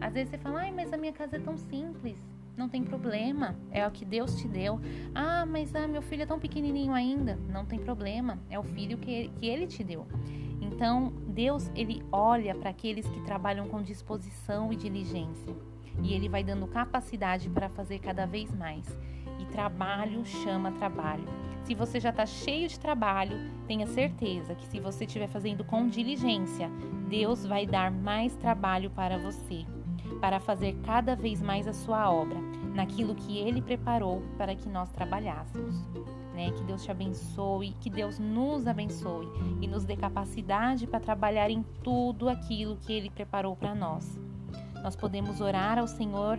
Às 0.00 0.14
vezes 0.14 0.30
você 0.30 0.38
fala: 0.38 0.60
"Ai, 0.60 0.70
mas 0.70 0.92
a 0.92 0.96
minha 0.96 1.12
casa 1.12 1.36
é 1.36 1.40
tão 1.40 1.56
simples". 1.56 2.18
Não 2.56 2.68
tem 2.68 2.84
problema, 2.84 3.56
é 3.72 3.86
o 3.86 3.90
que 3.90 4.04
Deus 4.04 4.36
te 4.36 4.46
deu. 4.46 4.80
Ah, 5.14 5.44
mas 5.44 5.74
ah, 5.74 5.88
meu 5.88 6.00
filho 6.00 6.22
é 6.22 6.26
tão 6.26 6.38
pequenininho 6.38 6.92
ainda. 6.92 7.36
Não 7.48 7.64
tem 7.64 7.80
problema, 7.80 8.38
é 8.48 8.58
o 8.58 8.62
filho 8.62 8.96
que, 8.96 9.28
que 9.40 9.46
ele 9.46 9.66
te 9.66 9.82
deu. 9.82 10.06
Então, 10.60 11.12
Deus, 11.26 11.70
ele 11.74 12.02
olha 12.12 12.54
para 12.54 12.70
aqueles 12.70 13.06
que 13.08 13.20
trabalham 13.22 13.68
com 13.68 13.82
disposição 13.82 14.72
e 14.72 14.76
diligência. 14.76 15.54
E 16.02 16.12
ele 16.12 16.28
vai 16.28 16.44
dando 16.44 16.66
capacidade 16.66 17.48
para 17.50 17.68
fazer 17.68 17.98
cada 17.98 18.24
vez 18.24 18.54
mais. 18.54 18.86
E 19.40 19.44
trabalho 19.46 20.24
chama 20.24 20.72
trabalho. 20.72 21.24
Se 21.64 21.74
você 21.74 21.98
já 21.98 22.10
está 22.10 22.26
cheio 22.26 22.68
de 22.68 22.78
trabalho, 22.78 23.36
tenha 23.66 23.86
certeza 23.86 24.54
que 24.54 24.66
se 24.66 24.78
você 24.78 25.04
estiver 25.04 25.28
fazendo 25.28 25.64
com 25.64 25.88
diligência, 25.88 26.70
Deus 27.08 27.44
vai 27.44 27.66
dar 27.66 27.90
mais 27.90 28.36
trabalho 28.36 28.90
para 28.90 29.18
você 29.18 29.64
para 30.20 30.40
fazer 30.40 30.76
cada 30.84 31.14
vez 31.14 31.40
mais 31.40 31.66
a 31.66 31.72
sua 31.72 32.10
obra, 32.10 32.38
naquilo 32.74 33.14
que 33.14 33.38
Ele 33.38 33.60
preparou 33.60 34.22
para 34.36 34.54
que 34.54 34.68
nós 34.68 34.90
trabalhássemos. 34.90 35.76
Né? 36.34 36.50
Que 36.50 36.64
Deus 36.64 36.82
te 36.82 36.90
abençoe, 36.90 37.74
que 37.80 37.88
Deus 37.88 38.18
nos 38.18 38.66
abençoe 38.66 39.28
e 39.60 39.68
nos 39.68 39.84
dê 39.84 39.96
capacidade 39.96 40.86
para 40.86 40.98
trabalhar 40.98 41.50
em 41.50 41.62
tudo 41.82 42.28
aquilo 42.28 42.76
que 42.76 42.92
Ele 42.92 43.08
preparou 43.08 43.54
para 43.54 43.74
nós. 43.74 44.18
Nós 44.82 44.96
podemos 44.96 45.40
orar 45.40 45.78
ao 45.78 45.86
Senhor 45.86 46.38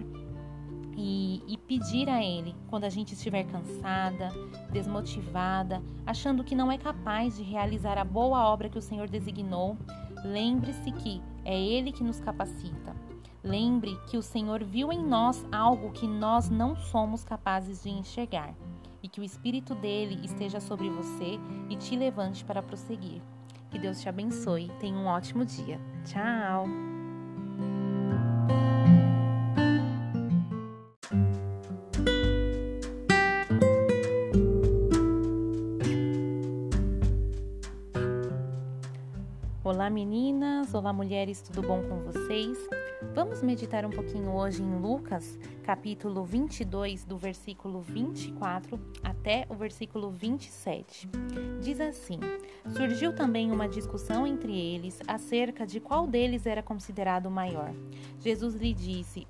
e, 0.97 1.41
e, 1.47 1.57
pedir 1.57 2.09
a 2.09 2.23
Ele 2.23 2.55
quando 2.67 2.85
a 2.85 2.89
gente 2.89 3.13
estiver 3.13 3.43
cansada, 3.43 4.29
desmotivada, 4.71 5.81
achando 6.05 6.43
que 6.43 6.55
não 6.55 6.71
é 6.71 6.77
capaz 6.77 7.35
de 7.35 7.43
realizar 7.43 7.97
a 7.97 8.03
boa 8.03 8.47
obra 8.47 8.69
que 8.69 8.77
o 8.77 8.81
Senhor 8.81 9.09
designou. 9.09 9.77
Lembre-se 10.23 10.91
que 10.91 11.21
é 11.43 11.59
Ele 11.59 11.91
que 11.91 12.03
nos 12.03 12.19
capacita. 12.19 12.95
Lembre 13.45 13.95
que 14.07 14.17
o 14.17 14.23
Senhor 14.23 14.63
viu 14.63 14.91
em 14.91 15.05
nós 15.05 15.45
algo 15.51 15.91
que 15.91 16.07
nós 16.07 16.49
não 16.49 16.75
somos 16.75 17.23
capazes 17.23 17.83
de 17.83 17.91
enxergar 17.91 18.55
e 19.03 19.07
que 19.07 19.21
o 19.21 19.23
Espírito 19.23 19.75
dele 19.75 20.19
esteja 20.25 20.59
sobre 20.59 20.89
você 20.89 21.39
e 21.69 21.75
te 21.75 21.95
levante 21.95 22.43
para 22.43 22.63
prosseguir. 22.63 23.21
Que 23.69 23.77
Deus 23.77 24.01
te 24.01 24.09
abençoe. 24.09 24.71
Tenha 24.79 24.97
um 24.97 25.05
ótimo 25.05 25.45
dia. 25.45 25.79
Tchau! 26.05 26.65
Olá 39.85 39.91
meninas, 39.91 40.73
olá 40.73 40.91
mulheres, 40.91 41.43
tudo 41.43 41.61
bom 41.61 41.83
com 41.83 41.99
vocês? 41.99 42.57
Vamos 43.13 43.43
meditar 43.43 43.85
um 43.85 43.91
pouquinho 43.91 44.31
hoje 44.31 44.63
em 44.63 44.79
Lucas, 44.79 45.37
capítulo 45.61 46.25
22, 46.25 47.05
do 47.05 47.19
versículo 47.19 47.81
24 47.81 48.79
até 49.03 49.45
o 49.47 49.53
versículo 49.53 50.09
27. 50.09 51.07
Diz 51.61 51.79
assim: 51.79 52.19
Surgiu 52.75 53.13
também 53.13 53.51
uma 53.51 53.69
discussão 53.69 54.25
entre 54.25 54.59
eles 54.59 54.99
acerca 55.07 55.67
de 55.67 55.79
qual 55.79 56.07
deles 56.07 56.47
era 56.47 56.63
considerado 56.63 57.29
maior. 57.29 57.71
Jesus 58.19 58.55
lhe 58.55 58.73
disse: 58.73 59.27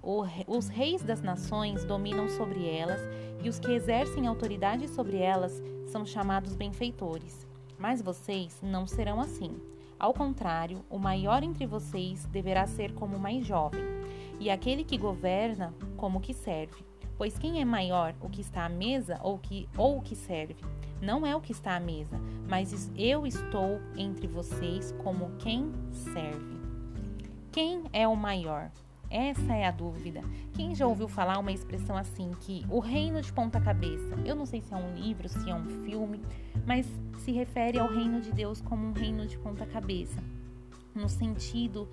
Os 0.48 0.70
reis 0.70 1.04
das 1.04 1.22
nações 1.22 1.84
dominam 1.84 2.30
sobre 2.30 2.66
elas, 2.66 3.02
e 3.44 3.50
os 3.50 3.60
que 3.60 3.74
exercem 3.74 4.26
autoridade 4.26 4.88
sobre 4.88 5.18
elas 5.18 5.62
são 5.88 6.06
chamados 6.06 6.56
benfeitores. 6.56 7.46
Mas 7.78 8.02
vocês 8.02 8.58
não 8.64 8.88
serão 8.88 9.20
assim. 9.20 9.75
Ao 10.00 10.14
contrário, 10.14 10.84
o 10.90 11.00
maior 11.00 11.42
entre 11.42 11.66
vocês 11.66 12.26
deverá 12.26 12.68
ser 12.68 12.94
como 12.94 13.16
o 13.16 13.20
mais 13.20 13.46
jovem, 13.46 13.82
e 14.40 14.50
aquele 14.50 14.84
que 14.84 14.98
governa 14.98 15.74
como 15.96 16.18
o 16.18 16.22
que 16.22 16.34
serve. 16.34 16.84
Pois 17.18 17.38
quem 17.38 17.62
é 17.62 17.66
maior, 17.66 18.14
o 18.20 18.30
que 18.30 18.42
está 18.42 18.66
à 18.66 18.70
mesa 18.70 19.20
ou, 19.24 19.40
que, 19.40 19.70
ou 19.78 19.98
o 19.98 20.02
que 20.02 20.16
serve? 20.16 20.58
Não 21.02 21.26
é 21.26 21.34
o 21.36 21.40
que 21.40 21.54
está 21.54 21.76
à 21.76 21.80
mesa, 21.80 22.20
mas 22.50 22.92
eu 22.98 23.26
estou 23.26 23.80
entre 23.96 24.28
vocês 24.28 24.92
como 25.04 25.32
quem 25.38 25.72
serve. 25.92 26.60
Quem 27.52 27.84
é 27.94 28.06
o 28.06 28.16
maior? 28.18 28.70
Essa 29.16 29.56
é 29.56 29.66
a 29.66 29.72
dúvida. 29.72 30.20
Quem 30.52 30.76
já 30.76 30.86
ouviu 30.86 31.08
falar 31.08 31.40
uma 31.40 31.54
expressão 31.54 31.96
assim 31.96 32.32
que 32.42 32.66
o 32.70 32.82
reino 32.82 33.22
de 33.22 33.32
ponta 33.32 33.62
cabeça? 33.62 34.14
Eu 34.26 34.36
não 34.36 34.46
sei 34.46 34.60
se 34.60 34.74
é 34.74 34.76
um 34.76 34.94
livro, 34.94 35.30
se 35.30 35.50
é 35.50 35.56
um 35.56 35.64
filme, 35.86 36.22
mas 36.68 36.86
se 37.20 37.32
refere 37.32 37.80
ao 37.80 37.88
reino 37.88 38.20
de 38.20 38.34
Deus 38.34 38.60
como 38.60 38.86
um 38.86 38.92
reino 38.92 39.26
de 39.26 39.38
ponta 39.38 39.66
cabeça, 39.66 40.22
no 40.94 41.08
sentido 41.08 41.88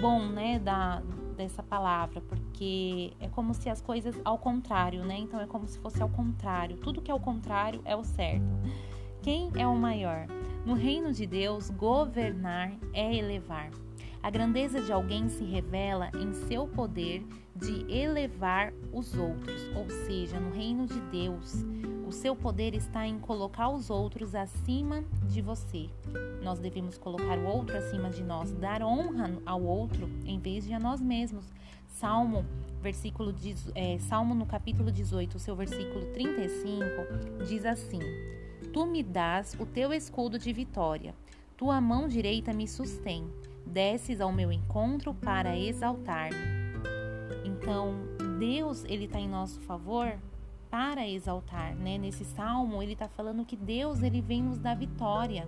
bom, 0.00 0.28
né, 0.28 0.60
da 0.60 1.02
dessa 1.36 1.60
palavra, 1.60 2.20
porque 2.20 3.12
é 3.18 3.28
como 3.28 3.52
se 3.52 3.68
as 3.68 3.80
coisas 3.80 4.14
ao 4.24 4.38
contrário, 4.38 5.04
né? 5.04 5.18
Então 5.18 5.40
é 5.40 5.48
como 5.48 5.66
se 5.66 5.76
fosse 5.80 6.00
ao 6.00 6.08
contrário. 6.08 6.76
Tudo 6.76 7.02
que 7.02 7.10
é 7.10 7.14
o 7.14 7.18
contrário 7.18 7.82
é 7.84 7.96
o 7.96 8.04
certo. 8.04 8.46
Quem 9.22 9.50
é 9.56 9.66
o 9.66 9.74
maior? 9.74 10.28
No 10.64 10.74
reino 10.74 11.12
de 11.12 11.26
Deus, 11.26 11.68
governar 11.68 12.72
é 12.92 13.12
elevar. 13.12 13.70
A 14.24 14.30
grandeza 14.30 14.80
de 14.80 14.90
alguém 14.90 15.28
se 15.28 15.44
revela 15.44 16.10
em 16.18 16.32
seu 16.32 16.66
poder 16.66 17.22
de 17.54 17.84
elevar 17.92 18.72
os 18.90 19.14
outros, 19.18 19.68
ou 19.76 19.86
seja, 20.06 20.40
no 20.40 20.50
reino 20.50 20.86
de 20.86 20.98
Deus, 20.98 21.62
o 22.06 22.10
seu 22.10 22.34
poder 22.34 22.74
está 22.74 23.06
em 23.06 23.18
colocar 23.18 23.68
os 23.68 23.90
outros 23.90 24.34
acima 24.34 25.04
de 25.28 25.42
você. 25.42 25.90
Nós 26.42 26.58
devemos 26.58 26.96
colocar 26.96 27.38
o 27.38 27.44
outro 27.44 27.76
acima 27.76 28.08
de 28.08 28.24
nós, 28.24 28.50
dar 28.54 28.82
honra 28.82 29.30
ao 29.44 29.62
outro 29.62 30.08
em 30.24 30.38
vez 30.38 30.64
de 30.64 30.72
a 30.72 30.80
nós 30.80 31.02
mesmos. 31.02 31.44
Salmo, 31.86 32.46
versículo 32.80 33.34
é, 33.74 33.98
Salmo 33.98 34.34
no 34.34 34.46
capítulo 34.46 34.90
18, 34.90 35.34
o 35.34 35.38
seu 35.38 35.54
versículo 35.54 36.06
35, 36.14 36.82
diz 37.46 37.66
assim: 37.66 38.00
Tu 38.72 38.86
me 38.86 39.02
dás 39.02 39.54
o 39.60 39.66
teu 39.66 39.92
escudo 39.92 40.38
de 40.38 40.50
vitória. 40.50 41.14
Tua 41.58 41.78
mão 41.78 42.08
direita 42.08 42.54
me 42.54 42.66
sustém. 42.66 43.30
Desces 43.66 44.20
ao 44.20 44.32
meu 44.32 44.52
encontro 44.52 45.14
para 45.14 45.56
exaltar-me. 45.58 46.64
Então, 47.44 47.94
Deus, 48.38 48.84
ele 48.84 49.04
está 49.04 49.18
em 49.18 49.28
nosso 49.28 49.60
favor 49.60 50.18
para 50.70 51.08
exaltar, 51.08 51.74
né? 51.74 51.96
Nesse 51.96 52.24
salmo, 52.24 52.82
ele 52.82 52.94
está 52.94 53.08
falando 53.08 53.44
que 53.44 53.56
Deus, 53.56 54.02
ele 54.02 54.20
vem 54.20 54.42
nos 54.42 54.58
dar 54.58 54.74
vitória. 54.74 55.46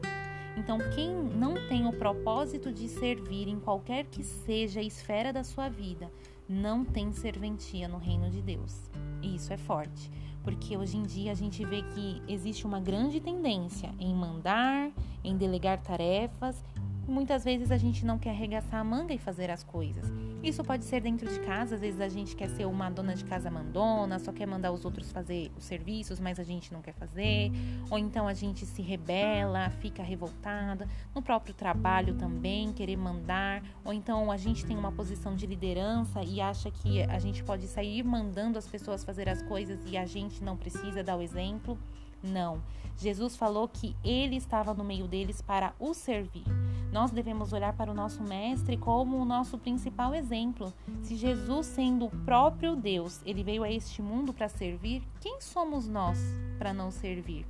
Então, 0.56 0.78
quem 0.94 1.10
não 1.12 1.54
tem 1.68 1.86
o 1.86 1.92
propósito 1.92 2.72
de 2.72 2.88
servir 2.88 3.48
em 3.48 3.60
qualquer 3.60 4.06
que 4.06 4.22
seja 4.22 4.80
a 4.80 4.82
esfera 4.82 5.32
da 5.32 5.44
sua 5.44 5.68
vida, 5.68 6.10
não 6.48 6.84
tem 6.84 7.12
serventia 7.12 7.88
no 7.88 7.98
reino 7.98 8.30
de 8.30 8.40
Deus. 8.40 8.90
E 9.20 9.34
isso 9.34 9.52
é 9.52 9.56
forte, 9.56 10.10
porque 10.42 10.76
hoje 10.76 10.96
em 10.96 11.02
dia 11.02 11.32
a 11.32 11.34
gente 11.34 11.64
vê 11.64 11.82
que 11.82 12.22
existe 12.28 12.64
uma 12.64 12.80
grande 12.80 13.20
tendência 13.20 13.90
em 13.98 14.14
mandar, 14.14 14.90
em 15.24 15.36
delegar 15.36 15.82
tarefas 15.82 16.64
muitas 17.06 17.44
vezes 17.44 17.70
a 17.70 17.76
gente 17.76 18.04
não 18.04 18.18
quer 18.18 18.30
arregaçar 18.30 18.80
a 18.80 18.84
manga 18.84 19.14
e 19.14 19.18
fazer 19.18 19.50
as 19.50 19.62
coisas. 19.62 20.04
Isso 20.42 20.62
pode 20.62 20.84
ser 20.84 21.00
dentro 21.00 21.28
de 21.28 21.40
casa, 21.40 21.74
às 21.74 21.80
vezes 21.80 22.00
a 22.00 22.08
gente 22.08 22.36
quer 22.36 22.48
ser 22.48 22.66
uma 22.66 22.90
dona 22.90 23.14
de 23.14 23.24
casa 23.24 23.50
mandona, 23.50 24.18
só 24.18 24.32
quer 24.32 24.46
mandar 24.46 24.72
os 24.72 24.84
outros 24.84 25.10
fazer 25.10 25.50
os 25.56 25.64
serviços, 25.64 26.20
mas 26.20 26.38
a 26.38 26.44
gente 26.44 26.72
não 26.72 26.82
quer 26.82 26.92
fazer, 26.94 27.50
ou 27.90 27.98
então 27.98 28.28
a 28.28 28.34
gente 28.34 28.64
se 28.66 28.82
rebela, 28.82 29.70
fica 29.70 30.02
revoltada, 30.02 30.88
no 31.14 31.22
próprio 31.22 31.54
trabalho 31.54 32.14
também, 32.14 32.72
querer 32.72 32.96
mandar, 32.96 33.62
ou 33.84 33.92
então 33.92 34.30
a 34.30 34.36
gente 34.36 34.64
tem 34.64 34.76
uma 34.76 34.92
posição 34.92 35.34
de 35.34 35.46
liderança 35.46 36.22
e 36.22 36.40
acha 36.40 36.70
que 36.70 37.02
a 37.02 37.18
gente 37.18 37.42
pode 37.42 37.66
sair 37.66 38.02
mandando 38.02 38.58
as 38.58 38.66
pessoas 38.66 39.04
fazer 39.04 39.28
as 39.28 39.42
coisas 39.42 39.80
e 39.86 39.96
a 39.96 40.06
gente 40.06 40.42
não 40.42 40.56
precisa 40.56 41.02
dar 41.02 41.16
o 41.16 41.22
exemplo. 41.22 41.78
Não. 42.22 42.60
Jesus 42.98 43.36
falou 43.36 43.68
que 43.68 43.94
ele 44.02 44.36
estava 44.36 44.72
no 44.72 44.82
meio 44.82 45.06
deles 45.06 45.42
para 45.42 45.74
o 45.78 45.92
servir. 45.92 46.44
Nós 46.92 47.10
devemos 47.10 47.52
olhar 47.52 47.74
para 47.74 47.90
o 47.90 47.94
nosso 47.94 48.22
mestre 48.22 48.76
como 48.76 49.18
o 49.18 49.24
nosso 49.24 49.58
principal 49.58 50.14
exemplo. 50.14 50.72
Se 51.02 51.14
Jesus, 51.14 51.66
sendo 51.66 52.06
o 52.06 52.10
próprio 52.24 52.74
Deus, 52.74 53.20
ele 53.26 53.44
veio 53.44 53.62
a 53.62 53.70
este 53.70 54.00
mundo 54.00 54.32
para 54.32 54.48
servir, 54.48 55.02
quem 55.20 55.40
somos 55.40 55.86
nós 55.86 56.18
para 56.58 56.72
não 56.72 56.90
servir? 56.90 57.44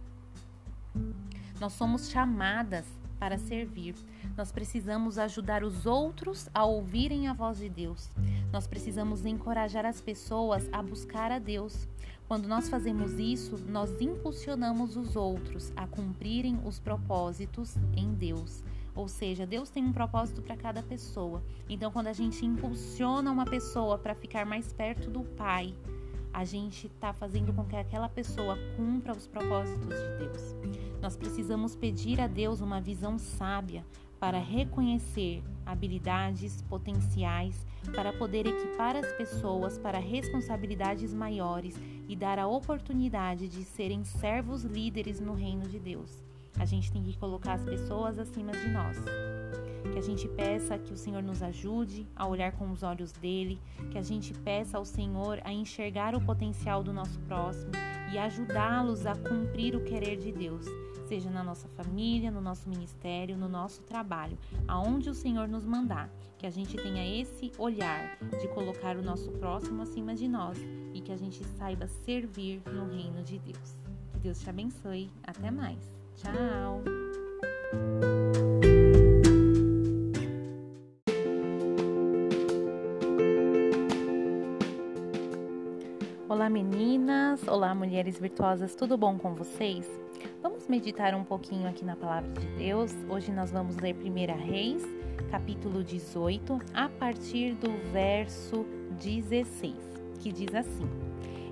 Nós 1.61 1.75
somos 1.75 2.11
chamadas 2.11 2.85
para 3.19 3.39
servir. 3.39 3.95
Nós 4.37 4.53
precisamos 4.53 5.19
ajudar 5.19 5.63
os 5.63 5.87
outros 5.87 6.49
a 6.53 6.65
ouvirem 6.65 7.29
a 7.29 7.33
voz 7.33 7.59
de 7.59 7.69
Deus. 7.69 8.11
Nós 8.53 8.67
precisamos 8.67 9.25
encorajar 9.25 9.87
as 9.87 10.01
pessoas 10.01 10.69
a 10.73 10.83
buscar 10.83 11.33
a 11.33 11.39
Deus. 11.39 11.89
Quando 12.29 12.49
nós 12.49 12.69
fazemos 12.69 13.13
isso, 13.21 13.57
nós 13.69 14.01
impulsionamos 14.01 14.97
os 14.97 15.15
outros 15.15 15.73
a 15.77 15.87
cumprirem 15.87 16.59
os 16.65 16.79
propósitos 16.79 17.77
em 17.97 18.13
Deus. 18.15 18.65
Ou 18.97 19.07
seja, 19.07 19.47
Deus 19.47 19.71
tem 19.71 19.85
um 19.85 19.93
propósito 19.93 20.43
para 20.43 20.57
cada 20.57 20.83
pessoa. 20.83 21.43
Então, 21.69 21.93
quando 21.93 22.09
a 22.09 22.13
gente 22.13 22.45
impulsiona 22.45 23.31
uma 23.31 23.45
pessoa 23.45 23.97
para 23.97 24.15
ficar 24.15 24.45
mais 24.45 24.73
perto 24.73 25.09
do 25.09 25.23
Pai, 25.23 25.73
a 26.33 26.45
gente 26.45 26.89
está 26.89 27.13
fazendo 27.13 27.53
com 27.53 27.65
que 27.65 27.77
aquela 27.77 28.09
pessoa 28.09 28.59
cumpra 28.77 29.13
os 29.13 29.27
propósitos 29.27 29.89
de 29.89 30.19
Deus. 30.19 30.55
Nós 31.01 31.17
precisamos 31.17 31.77
pedir 31.77 32.21
a 32.21 32.27
Deus 32.27 32.61
uma 32.61 32.81
visão 32.81 33.19
sábia 33.19 33.85
para 34.19 34.39
reconhecer 34.39 35.45
habilidades 35.65 36.61
potenciais, 36.63 37.67
para 37.89 38.13
poder 38.13 38.47
equipar 38.47 38.97
as 38.97 39.13
pessoas 39.13 39.79
para 39.79 39.99
responsabilidades 39.99 41.13
maiores 41.13 41.75
e 42.09 42.15
dar 42.15 42.39
a 42.39 42.47
oportunidade 42.47 43.49
de 43.49 43.65
serem 43.65 44.05
servos 44.05 44.63
líderes 44.63 45.21
no 45.21 45.35
reino 45.35 45.69
de 45.69 45.79
Deus. 45.79 46.25
A 46.59 46.65
gente 46.65 46.91
tem 46.91 47.03
que 47.03 47.17
colocar 47.17 47.55
as 47.55 47.65
pessoas 47.65 48.19
acima 48.19 48.53
de 48.53 48.69
nós. 48.69 48.97
Que 49.93 49.99
a 49.99 50.03
gente 50.03 50.27
peça 50.29 50.79
que 50.79 50.93
o 50.93 50.97
Senhor 50.97 51.23
nos 51.23 51.43
ajude 51.43 52.07
a 52.15 52.27
olhar 52.27 52.53
com 52.53 52.71
os 52.71 52.83
olhos 52.83 53.13
dele, 53.13 53.61
que 53.91 53.99
a 53.99 54.03
gente 54.03 54.33
peça 54.33 54.79
ao 54.79 54.85
Senhor 54.85 55.41
a 55.45 55.53
enxergar 55.53 56.15
o 56.15 56.21
potencial 56.21 56.83
do 56.83 56.93
nosso 56.93 57.19
próximo 57.21 57.73
e 58.13 58.19
ajudá-los 58.19 59.07
a 59.07 59.15
cumprir 59.15 59.77
o 59.77 59.85
querer 59.85 60.17
de 60.17 60.33
Deus 60.33 60.67
seja 61.07 61.31
na 61.31 61.43
nossa 61.43 61.69
família, 61.69 62.31
no 62.31 62.41
nosso 62.41 62.69
ministério, 62.69 63.37
no 63.37 63.49
nosso 63.49 63.83
trabalho, 63.83 64.37
aonde 64.67 65.09
o 65.09 65.15
Senhor 65.15 65.49
nos 65.49 65.65
mandar, 65.65 66.11
que 66.39 66.47
a 66.47 66.51
gente 66.51 66.77
tenha 66.77 67.21
esse 67.21 67.51
olhar 67.59 68.19
de 68.41 68.49
colocar 68.49 68.97
o 68.97 69.03
nosso 69.03 69.31
próximo 69.33 69.83
acima 69.83 70.15
de 70.15 70.29
nós 70.29 70.59
e 70.93 71.01
que 71.01 71.13
a 71.13 71.17
gente 71.17 71.43
saiba 71.45 71.87
servir 71.87 72.63
no 72.67 72.87
reino 72.87 73.23
de 73.23 73.39
Deus. 73.39 73.77
Que 74.13 74.19
Deus 74.21 74.41
te 74.41 74.51
abençoe. 74.51 75.11
Até 75.23 75.51
mais. 75.51 75.79
Tchau. 76.17 76.83
Olá 86.29 86.51
meninas, 86.51 87.47
olá 87.49 87.75
mulheres 87.75 88.19
virtuosas, 88.19 88.75
tudo 88.75 88.97
bom 88.97 89.19
com 89.19 89.35
vocês? 89.35 89.87
Vamos 90.67 90.83
meditar 90.83 91.15
um 91.15 91.23
pouquinho 91.23 91.69
aqui 91.69 91.85
na 91.85 91.95
palavra 91.95 92.29
de 92.33 92.47
Deus. 92.59 92.93
Hoje 93.09 93.31
nós 93.31 93.53
vamos 93.53 93.77
ler 93.77 93.95
1 93.95 94.47
Reis, 94.47 94.83
capítulo 95.31 95.85
18, 95.85 96.61
a 96.75 96.89
partir 96.89 97.55
do 97.55 97.71
verso 97.93 98.67
16, 99.01 99.75
que 100.19 100.33
diz 100.33 100.53
assim: 100.53 100.89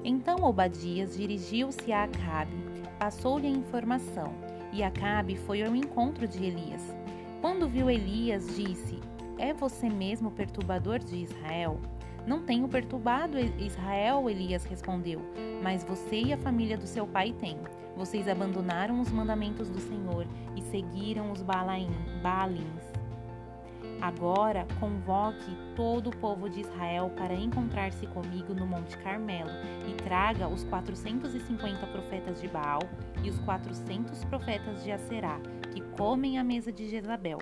Então 0.03 0.43
Obadias 0.43 1.17
dirigiu-se 1.17 1.93
a 1.93 2.05
Acabe, 2.05 2.57
passou-lhe 2.99 3.47
a 3.47 3.51
informação, 3.51 4.35
e 4.73 4.83
Acabe 4.83 5.37
foi 5.37 5.63
ao 5.63 5.77
encontro 5.77 6.27
de 6.27 6.45
Elias. 6.45 6.83
Quando 7.41 7.69
viu 7.69 7.89
Elias, 7.89 8.57
disse: 8.57 8.99
É 9.39 9.55
você 9.55 9.89
mesmo 9.89 10.29
o 10.29 10.33
perturbador 10.33 10.99
de 10.99 11.19
Israel? 11.19 11.79
Não 12.27 12.43
tenho 12.43 12.67
perturbado 12.67 13.39
Israel, 13.39 14.29
Elias 14.29 14.65
respondeu, 14.65 15.21
mas 15.63 15.85
você 15.85 16.21
e 16.21 16.33
a 16.33 16.39
família 16.39 16.77
do 16.77 16.87
seu 16.87 17.07
pai 17.07 17.33
têm. 17.33 17.59
Vocês 17.97 18.29
abandonaram 18.29 19.01
os 19.01 19.11
mandamentos 19.11 19.71
do 19.71 19.81
Senhor 19.81 20.27
e 20.57 20.63
seguiram 20.63 21.31
os 21.31 21.43
Baalins. 21.43 22.95
Agora 24.01 24.67
convoque 24.81 25.57
todo 25.75 26.11
o 26.11 26.17
povo 26.17 26.51
de 26.51 26.61
Israel 26.61 27.11
para 27.17 27.35
encontrar-se 27.35 28.07
comigo 28.09 28.53
no 28.53 28.67
Monte 28.67 28.99
Carmelo 28.99 29.51
e 29.89 29.95
traga 29.95 30.49
os 30.49 30.65
450 30.65 31.87
profetas 31.87 32.41
de 32.41 32.49
Baal 32.49 32.81
e 33.23 33.31
os 33.31 33.39
400 33.39 34.25
profetas 34.25 34.83
de 34.83 34.93
Aserá, 34.93 35.41
que 35.73 35.81
comem 35.97 36.39
à 36.39 36.45
mesa 36.45 36.71
de 36.71 36.89
Jezabel. 36.89 37.39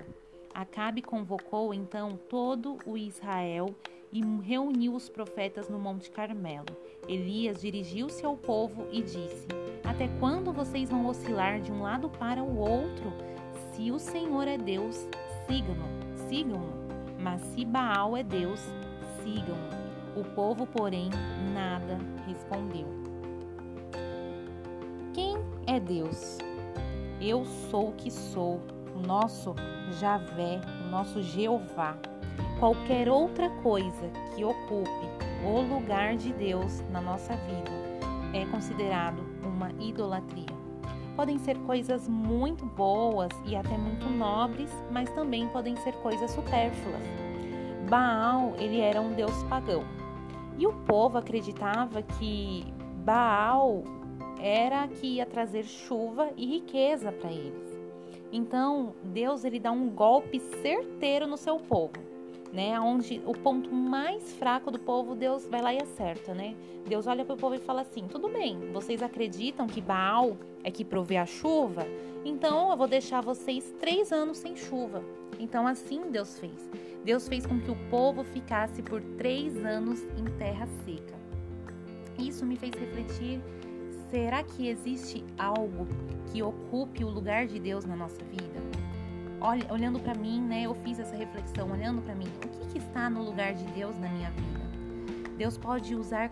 Acabe 0.53 1.01
convocou 1.01 1.73
então 1.73 2.17
todo 2.29 2.77
o 2.85 2.95
Israel 2.95 3.75
e 4.11 4.21
reuniu 4.21 4.93
os 4.93 5.09
profetas 5.09 5.67
no 5.67 5.79
Monte 5.79 6.11
Carmelo. 6.11 6.67
Elias 7.09 7.59
dirigiu-se 7.59 8.23
ao 8.23 8.37
povo 8.37 8.87
e 8.91 9.01
disse: 9.01 9.47
Até 9.83 10.07
quando 10.19 10.53
vocês 10.53 10.89
vão 10.89 11.05
oscilar 11.07 11.59
de 11.59 11.71
um 11.71 11.81
lado 11.81 12.09
para 12.09 12.41
o 12.43 12.57
outro? 12.57 13.13
Se 13.71 13.91
o 13.91 13.99
Senhor 13.99 14.47
é 14.47 14.57
Deus, 14.57 15.07
sigam-no, 15.47 15.87
sigam-no. 16.27 16.83
Mas 17.19 17.41
se 17.41 17.65
Baal 17.65 18.15
é 18.17 18.23
Deus, 18.23 18.59
sigam-no. 19.21 19.83
O 20.19 20.23
povo, 20.23 20.65
porém, 20.67 21.09
nada 21.53 21.97
respondeu. 22.27 22.87
Quem 25.13 25.37
é 25.65 25.79
Deus? 25.79 26.37
Eu 27.19 27.45
sou 27.45 27.89
o 27.89 27.93
que 27.93 28.11
sou, 28.11 28.61
o 28.95 29.05
nosso 29.05 29.55
Javé, 29.99 30.59
o 30.85 30.89
nosso 30.89 31.21
Jeová 31.21 31.97
qualquer 32.63 33.09
outra 33.09 33.49
coisa 33.61 34.09
que 34.33 34.43
ocupe 34.45 34.89
o 35.45 35.61
lugar 35.61 36.15
de 36.15 36.31
Deus 36.31 36.81
na 36.91 37.01
nossa 37.01 37.35
vida 37.35 37.92
é 38.33 38.45
considerado 38.45 39.23
uma 39.43 39.71
idolatria. 39.79 40.63
Podem 41.15 41.37
ser 41.37 41.57
coisas 41.59 42.09
muito 42.09 42.65
boas 42.65 43.29
e 43.45 43.55
até 43.55 43.77
muito 43.77 44.09
nobres, 44.09 44.71
mas 44.91 45.09
também 45.11 45.47
podem 45.49 45.75
ser 45.77 45.93
coisas 45.95 46.31
supérfluas. 46.31 47.01
Baal, 47.87 48.55
ele 48.57 48.79
era 48.79 48.99
um 48.99 49.13
deus 49.13 49.43
pagão. 49.43 49.83
E 50.57 50.65
o 50.65 50.73
povo 50.73 51.17
acreditava 51.17 52.01
que 52.01 52.65
Baal 53.05 53.83
era 54.41 54.87
que 54.87 55.15
ia 55.15 55.25
trazer 55.25 55.63
chuva 55.63 56.31
e 56.35 56.45
riqueza 56.45 57.11
para 57.11 57.31
eles. 57.31 57.71
Então, 58.31 58.95
Deus 59.03 59.45
ele 59.45 59.59
dá 59.59 59.71
um 59.71 59.89
golpe 59.89 60.39
certeiro 60.39 61.27
no 61.27 61.37
seu 61.37 61.57
povo 61.57 62.02
né? 62.53 62.79
Onde 62.79 63.19
o 63.25 63.33
ponto 63.33 63.73
mais 63.73 64.31
fraco 64.33 64.69
do 64.69 64.77
povo, 64.79 65.15
Deus 65.15 65.45
vai 65.47 65.61
lá 65.61 65.73
e 65.73 65.81
acerta, 65.81 66.33
né? 66.33 66.55
Deus 66.87 67.07
olha 67.07 67.25
para 67.25 67.33
o 67.33 67.37
povo 67.37 67.55
e 67.55 67.59
fala 67.59 67.81
assim: 67.81 68.07
tudo 68.07 68.29
bem, 68.29 68.71
vocês 68.71 69.01
acreditam 69.01 69.65
que 69.65 69.81
Baal 69.81 70.37
é 70.63 70.69
que 70.69 70.85
provê 70.85 71.17
a 71.17 71.25
chuva? 71.25 71.85
Então 72.23 72.69
eu 72.69 72.77
vou 72.77 72.87
deixar 72.87 73.21
vocês 73.21 73.73
três 73.79 74.11
anos 74.11 74.37
sem 74.37 74.55
chuva. 74.55 75.03
Então 75.39 75.65
assim 75.65 76.11
Deus 76.11 76.39
fez. 76.39 76.69
Deus 77.03 77.27
fez 77.27 77.45
com 77.45 77.59
que 77.59 77.71
o 77.71 77.75
povo 77.89 78.23
ficasse 78.23 78.81
por 78.81 79.01
três 79.17 79.57
anos 79.65 80.01
em 80.17 80.23
terra 80.37 80.67
seca. 80.85 81.21
Isso 82.17 82.45
me 82.45 82.55
fez 82.55 82.73
refletir 82.75 83.41
será 84.13 84.43
que 84.43 84.67
existe 84.67 85.25
algo 85.39 85.87
que 86.31 86.43
ocupe 86.43 87.03
o 87.03 87.09
lugar 87.09 87.47
de 87.47 87.59
Deus 87.59 87.83
na 87.83 87.95
nossa 87.95 88.23
vida? 88.25 88.72
Olha, 89.45 89.65
olhando 89.69 89.99
para 89.99 90.15
mim, 90.15 90.41
né, 90.41 90.61
eu 90.63 90.73
fiz 90.73 90.97
essa 90.99 91.17
reflexão, 91.17 91.69
olhando 91.69 92.01
para 92.01 92.15
mim, 92.15 92.31
o 92.45 92.47
que, 92.47 92.65
que 92.67 92.77
está 92.77 93.09
no 93.09 93.21
lugar 93.21 93.53
de 93.53 93.65
Deus 93.73 93.99
na 93.99 94.07
minha 94.07 94.31
vida? 94.31 94.61
Deus 95.37 95.57
pode 95.57 95.93
usar 95.93 96.31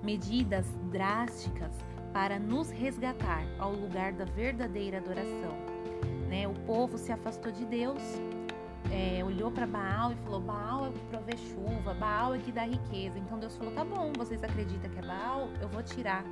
medidas 0.00 0.64
drásticas 0.92 1.72
para 2.12 2.38
nos 2.38 2.70
resgatar 2.70 3.42
ao 3.58 3.72
lugar 3.72 4.12
da 4.12 4.24
verdadeira 4.24 4.98
adoração. 4.98 5.56
Né? 6.28 6.46
O 6.46 6.54
povo 6.64 6.96
se 6.96 7.10
afastou 7.10 7.50
de 7.50 7.64
Deus, 7.64 8.00
é, 8.92 9.24
olhou 9.24 9.50
para 9.50 9.66
Baal 9.66 10.12
e 10.12 10.14
falou: 10.16 10.40
Baal 10.40 10.86
é 10.86 10.88
o 10.90 10.92
que 10.92 11.04
provê 11.06 11.36
chuva, 11.36 11.94
Baal 11.94 12.36
é 12.36 12.38
que 12.38 12.52
dá 12.52 12.62
riqueza. 12.62 13.18
Então 13.18 13.40
Deus 13.40 13.56
falou: 13.56 13.74
tá 13.74 13.84
bom, 13.84 14.12
vocês 14.16 14.42
acreditam 14.44 14.88
que 14.88 15.00
é 15.00 15.02
Baal? 15.02 15.48
Eu 15.60 15.68
vou 15.68 15.82
tirar 15.82 16.24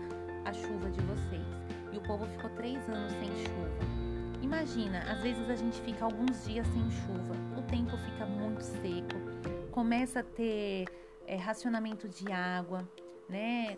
a 0.45 0.53
chuva 0.53 0.91
de 0.91 1.01
vocês. 1.01 1.47
E 1.93 1.97
o 1.97 2.01
povo 2.03 2.25
ficou 2.27 2.51
três 2.51 2.89
anos 2.89 3.13
sem 3.15 3.31
chuva. 3.45 4.00
Imagina, 4.43 5.01
às 5.11 5.23
vezes 5.23 5.49
a 5.51 5.55
gente 5.55 5.81
fica 5.83 6.05
alguns 6.05 6.45
dias 6.45 6.67
sem 6.69 6.91
chuva, 6.91 7.35
o 7.59 7.63
tempo 7.63 7.97
fica 7.99 8.25
muito 8.25 8.63
seco, 8.63 9.71
começa 9.71 10.21
a 10.21 10.23
ter 10.23 10.87
é, 11.27 11.37
racionamento 11.37 12.09
de 12.09 12.33
água, 12.33 12.89
né? 13.29 13.77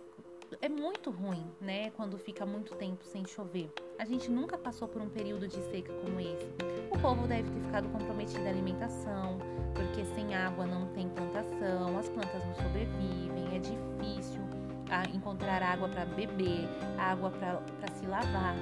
É 0.61 0.69
muito 0.69 1.11
ruim, 1.11 1.45
né? 1.61 1.91
Quando 1.91 2.19
fica 2.19 2.45
muito 2.45 2.75
tempo 2.75 3.05
sem 3.05 3.25
chover. 3.27 3.73
A 3.99 4.05
gente 4.05 4.31
nunca 4.31 4.59
passou 4.59 4.87
por 4.87 5.01
um 5.01 5.09
período 5.09 5.49
de 5.49 5.57
seca 5.71 5.93
como 5.95 6.21
esse. 6.21 6.47
O 6.91 6.99
povo 6.99 7.27
deve 7.27 7.51
ter 7.51 7.61
ficado 7.61 7.89
comprometido 7.89 8.45
à 8.47 8.51
alimentação, 8.51 9.39
porque 9.75 10.05
sem 10.15 10.35
água 10.35 10.67
não 10.67 10.87
tem 10.89 11.09
plantação, 11.09 11.99
as 11.99 12.09
plantas 12.09 12.45
não 12.47 12.55
sobrevivem, 12.55 13.57
é 13.57 13.59
difícil 13.59 14.43
ah, 14.91 15.05
encontrar 15.15 15.63
água 15.63 15.89
para 15.89 16.05
beber, 16.05 16.69
água 16.99 17.31
para 17.31 17.95
se 17.95 18.07
lavar. 18.07 18.55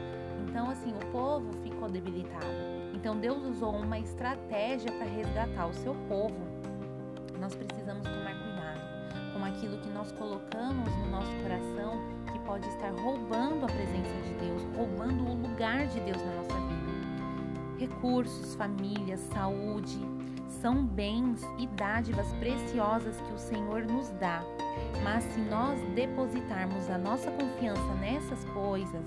Então, 0.48 0.70
assim, 0.70 0.92
o 0.92 1.06
povo 1.12 1.50
ficou. 1.88 2.90
Então, 2.94 3.18
Deus 3.18 3.42
usou 3.44 3.74
uma 3.74 3.98
estratégia 3.98 4.92
para 4.92 5.06
resgatar 5.06 5.66
o 5.66 5.74
seu 5.74 5.94
povo. 6.08 6.36
Nós 7.40 7.54
precisamos 7.54 8.06
tomar 8.06 8.34
cuidado 8.34 8.80
com 9.32 9.44
aquilo 9.44 9.78
que 9.78 9.88
nós 9.88 10.12
colocamos 10.12 10.94
no 10.96 11.10
nosso 11.10 11.32
coração 11.42 11.98
que 12.30 12.38
pode 12.40 12.68
estar 12.68 12.90
roubando 12.90 13.64
a 13.64 13.68
presença 13.68 14.14
de 14.22 14.34
Deus, 14.34 14.62
roubando 14.76 15.24
o 15.24 15.34
lugar 15.34 15.86
de 15.86 16.00
Deus 16.00 16.18
na 16.18 16.34
nossa 16.34 16.54
vida. 16.54 16.90
Recursos, 17.78 18.54
família, 18.54 19.16
saúde 19.16 19.98
são 20.60 20.84
bens 20.84 21.42
e 21.58 21.66
dádivas 21.68 22.30
preciosas 22.34 23.18
que 23.18 23.32
o 23.32 23.38
Senhor 23.38 23.84
nos 23.84 24.10
dá. 24.20 24.42
Mas 25.02 25.24
se 25.24 25.40
nós 25.40 25.80
depositarmos 25.94 26.90
a 26.90 26.98
nossa 26.98 27.30
confiança 27.30 27.94
nessas 27.94 28.44
coisas, 28.46 29.06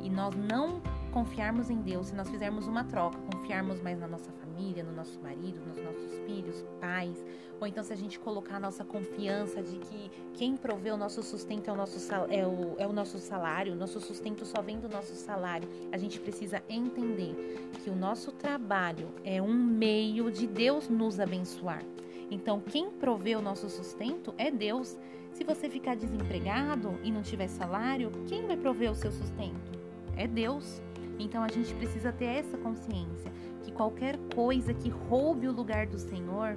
e 0.00 0.08
nós 0.08 0.34
não 0.34 0.80
confiarmos 1.08 1.70
em 1.70 1.80
Deus, 1.80 2.08
se 2.08 2.14
nós 2.14 2.28
fizermos 2.28 2.66
uma 2.66 2.84
troca, 2.84 3.18
confiarmos 3.32 3.80
mais 3.80 3.98
na 3.98 4.06
nossa 4.06 4.30
família, 4.32 4.84
no 4.84 4.92
nosso 4.92 5.20
marido, 5.20 5.60
nos 5.66 5.76
nossos 5.82 6.18
filhos, 6.26 6.64
pais, 6.80 7.24
ou 7.60 7.66
então 7.66 7.82
se 7.82 7.92
a 7.92 7.96
gente 7.96 8.18
colocar 8.18 8.56
a 8.56 8.60
nossa 8.60 8.84
confiança 8.84 9.62
de 9.62 9.78
que 9.78 10.10
quem 10.34 10.56
provê 10.56 10.90
o 10.90 10.96
nosso 10.96 11.22
sustento 11.22 11.68
é 11.68 11.72
o 11.72 11.76
nosso, 11.76 11.98
é 12.30 12.46
o, 12.46 12.76
é 12.78 12.86
o 12.86 12.92
nosso 12.92 13.18
salário, 13.18 13.72
o 13.72 13.76
nosso 13.76 14.00
sustento 14.00 14.44
só 14.44 14.62
vem 14.62 14.78
do 14.78 14.88
nosso 14.88 15.14
salário, 15.14 15.68
a 15.90 15.98
gente 15.98 16.20
precisa 16.20 16.62
entender 16.68 17.34
que 17.82 17.90
o 17.90 17.96
nosso 17.96 18.30
trabalho 18.32 19.08
é 19.24 19.42
um 19.42 19.54
meio 19.54 20.30
de 20.30 20.46
Deus 20.46 20.88
nos 20.88 21.18
abençoar. 21.18 21.82
Então, 22.30 22.60
quem 22.60 22.90
provê 22.90 23.34
o 23.34 23.40
nosso 23.40 23.70
sustento 23.70 24.34
é 24.36 24.50
Deus. 24.50 24.98
Se 25.32 25.44
você 25.44 25.68
ficar 25.68 25.96
desempregado 25.96 26.98
e 27.02 27.10
não 27.10 27.22
tiver 27.22 27.48
salário, 27.48 28.12
quem 28.26 28.46
vai 28.46 28.56
prover 28.56 28.90
o 28.90 28.94
seu 28.94 29.10
sustento? 29.10 29.78
é 30.18 30.26
Deus. 30.26 30.82
Então 31.18 31.42
a 31.42 31.48
gente 31.48 31.74
precisa 31.74 32.12
ter 32.12 32.26
essa 32.26 32.56
consciência 32.58 33.30
que 33.62 33.72
qualquer 33.72 34.16
coisa 34.34 34.72
que 34.72 34.88
roube 34.88 35.48
o 35.48 35.52
lugar 35.52 35.86
do 35.86 35.98
Senhor 35.98 36.56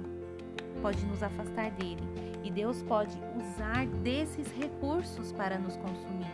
pode 0.80 1.04
nos 1.06 1.22
afastar 1.22 1.70
dele. 1.72 2.02
E 2.44 2.50
Deus 2.50 2.82
pode 2.82 3.16
usar 3.36 3.86
desses 4.02 4.50
recursos 4.52 5.32
para 5.32 5.58
nos 5.58 5.76
consumir. 5.76 6.30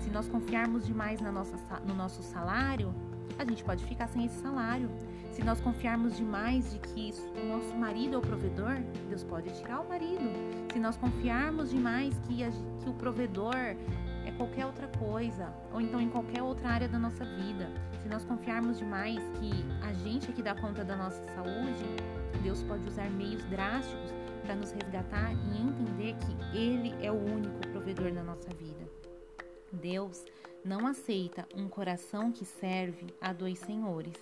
Se 0.00 0.10
nós 0.10 0.28
confiarmos 0.28 0.86
demais 0.86 1.20
na 1.20 1.30
nossa, 1.30 1.56
no 1.86 1.94
nosso 1.94 2.22
salário, 2.22 2.92
a 3.38 3.44
gente 3.44 3.62
pode 3.64 3.84
ficar 3.84 4.08
sem 4.08 4.24
esse 4.26 4.40
salário. 4.40 4.88
Se 5.30 5.42
nós 5.42 5.60
confiarmos 5.60 6.16
demais 6.16 6.72
de 6.72 6.78
que 6.78 7.14
o 7.42 7.46
nosso 7.46 7.74
marido 7.76 8.16
é 8.16 8.18
o 8.18 8.20
provedor, 8.20 8.76
Deus 9.08 9.24
pode 9.24 9.50
tirar 9.58 9.80
o 9.80 9.88
marido. 9.88 10.24
Se 10.72 10.78
nós 10.78 10.96
confiarmos 10.96 11.70
demais 11.70 12.14
que, 12.26 12.38
que 12.82 12.90
o 12.90 12.92
provedor 12.92 13.76
é 14.26 14.30
qualquer 14.32 14.66
outra 14.66 14.88
coisa, 14.98 15.52
ou 15.72 15.80
então 15.80 16.00
em 16.00 16.08
qualquer 16.08 16.42
outra 16.42 16.68
área 16.68 16.88
da 16.88 16.98
nossa 16.98 17.24
vida. 17.24 17.70
Se 18.02 18.08
nós 18.08 18.24
confiarmos 18.24 18.78
demais 18.78 19.18
que 19.38 19.50
a 19.82 19.92
gente 19.92 20.30
é 20.30 20.32
que 20.32 20.42
dá 20.42 20.54
conta 20.54 20.84
da 20.84 20.96
nossa 20.96 21.22
saúde, 21.34 21.84
Deus 22.42 22.62
pode 22.62 22.86
usar 22.88 23.08
meios 23.10 23.44
drásticos 23.44 24.12
para 24.42 24.56
nos 24.56 24.72
resgatar 24.72 25.32
e 25.32 25.60
entender 25.60 26.16
que 26.16 26.56
Ele 26.56 26.94
é 27.04 27.10
o 27.10 27.14
único 27.14 27.58
provedor 27.68 28.12
na 28.12 28.22
nossa 28.22 28.50
vida. 28.50 28.90
Deus 29.72 30.24
não 30.64 30.86
aceita 30.86 31.46
um 31.54 31.68
coração 31.68 32.30
que 32.30 32.44
serve 32.44 33.06
a 33.20 33.32
dois 33.32 33.58
senhores. 33.58 34.14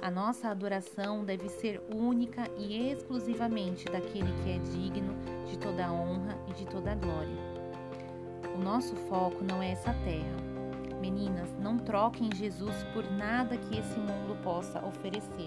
A 0.00 0.10
nossa 0.10 0.48
adoração 0.48 1.24
deve 1.24 1.48
ser 1.48 1.80
única 1.92 2.48
e 2.56 2.90
exclusivamente 2.90 3.84
daquele 3.86 4.32
que 4.42 4.50
é 4.50 4.58
digno 4.58 5.14
de 5.46 5.58
toda 5.58 5.92
honra 5.92 6.38
e 6.48 6.52
de 6.52 6.66
toda 6.66 6.94
glória. 6.94 7.57
O 8.58 8.60
nosso 8.60 8.96
foco 9.08 9.44
não 9.44 9.62
é 9.62 9.70
essa 9.70 9.94
terra. 10.04 10.36
Meninas, 11.00 11.48
não 11.60 11.78
troquem 11.78 12.28
Jesus 12.34 12.74
por 12.92 13.08
nada 13.12 13.56
que 13.56 13.78
esse 13.78 13.96
mundo 14.00 14.36
possa 14.42 14.84
oferecer. 14.84 15.46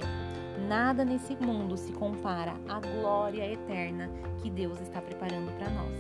Nada 0.70 1.04
nesse 1.04 1.36
mundo 1.36 1.76
se 1.76 1.92
compara 1.92 2.54
à 2.70 2.80
glória 2.80 3.52
eterna 3.52 4.10
que 4.42 4.50
Deus 4.50 4.80
está 4.80 5.02
preparando 5.02 5.52
para 5.58 5.70
nós. 5.72 5.94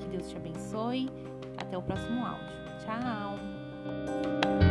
Que 0.00 0.08
Deus 0.08 0.28
te 0.28 0.36
abençoe. 0.36 1.08
Até 1.56 1.78
o 1.78 1.82
próximo 1.82 2.26
áudio. 2.26 2.46
Tchau! 2.84 4.69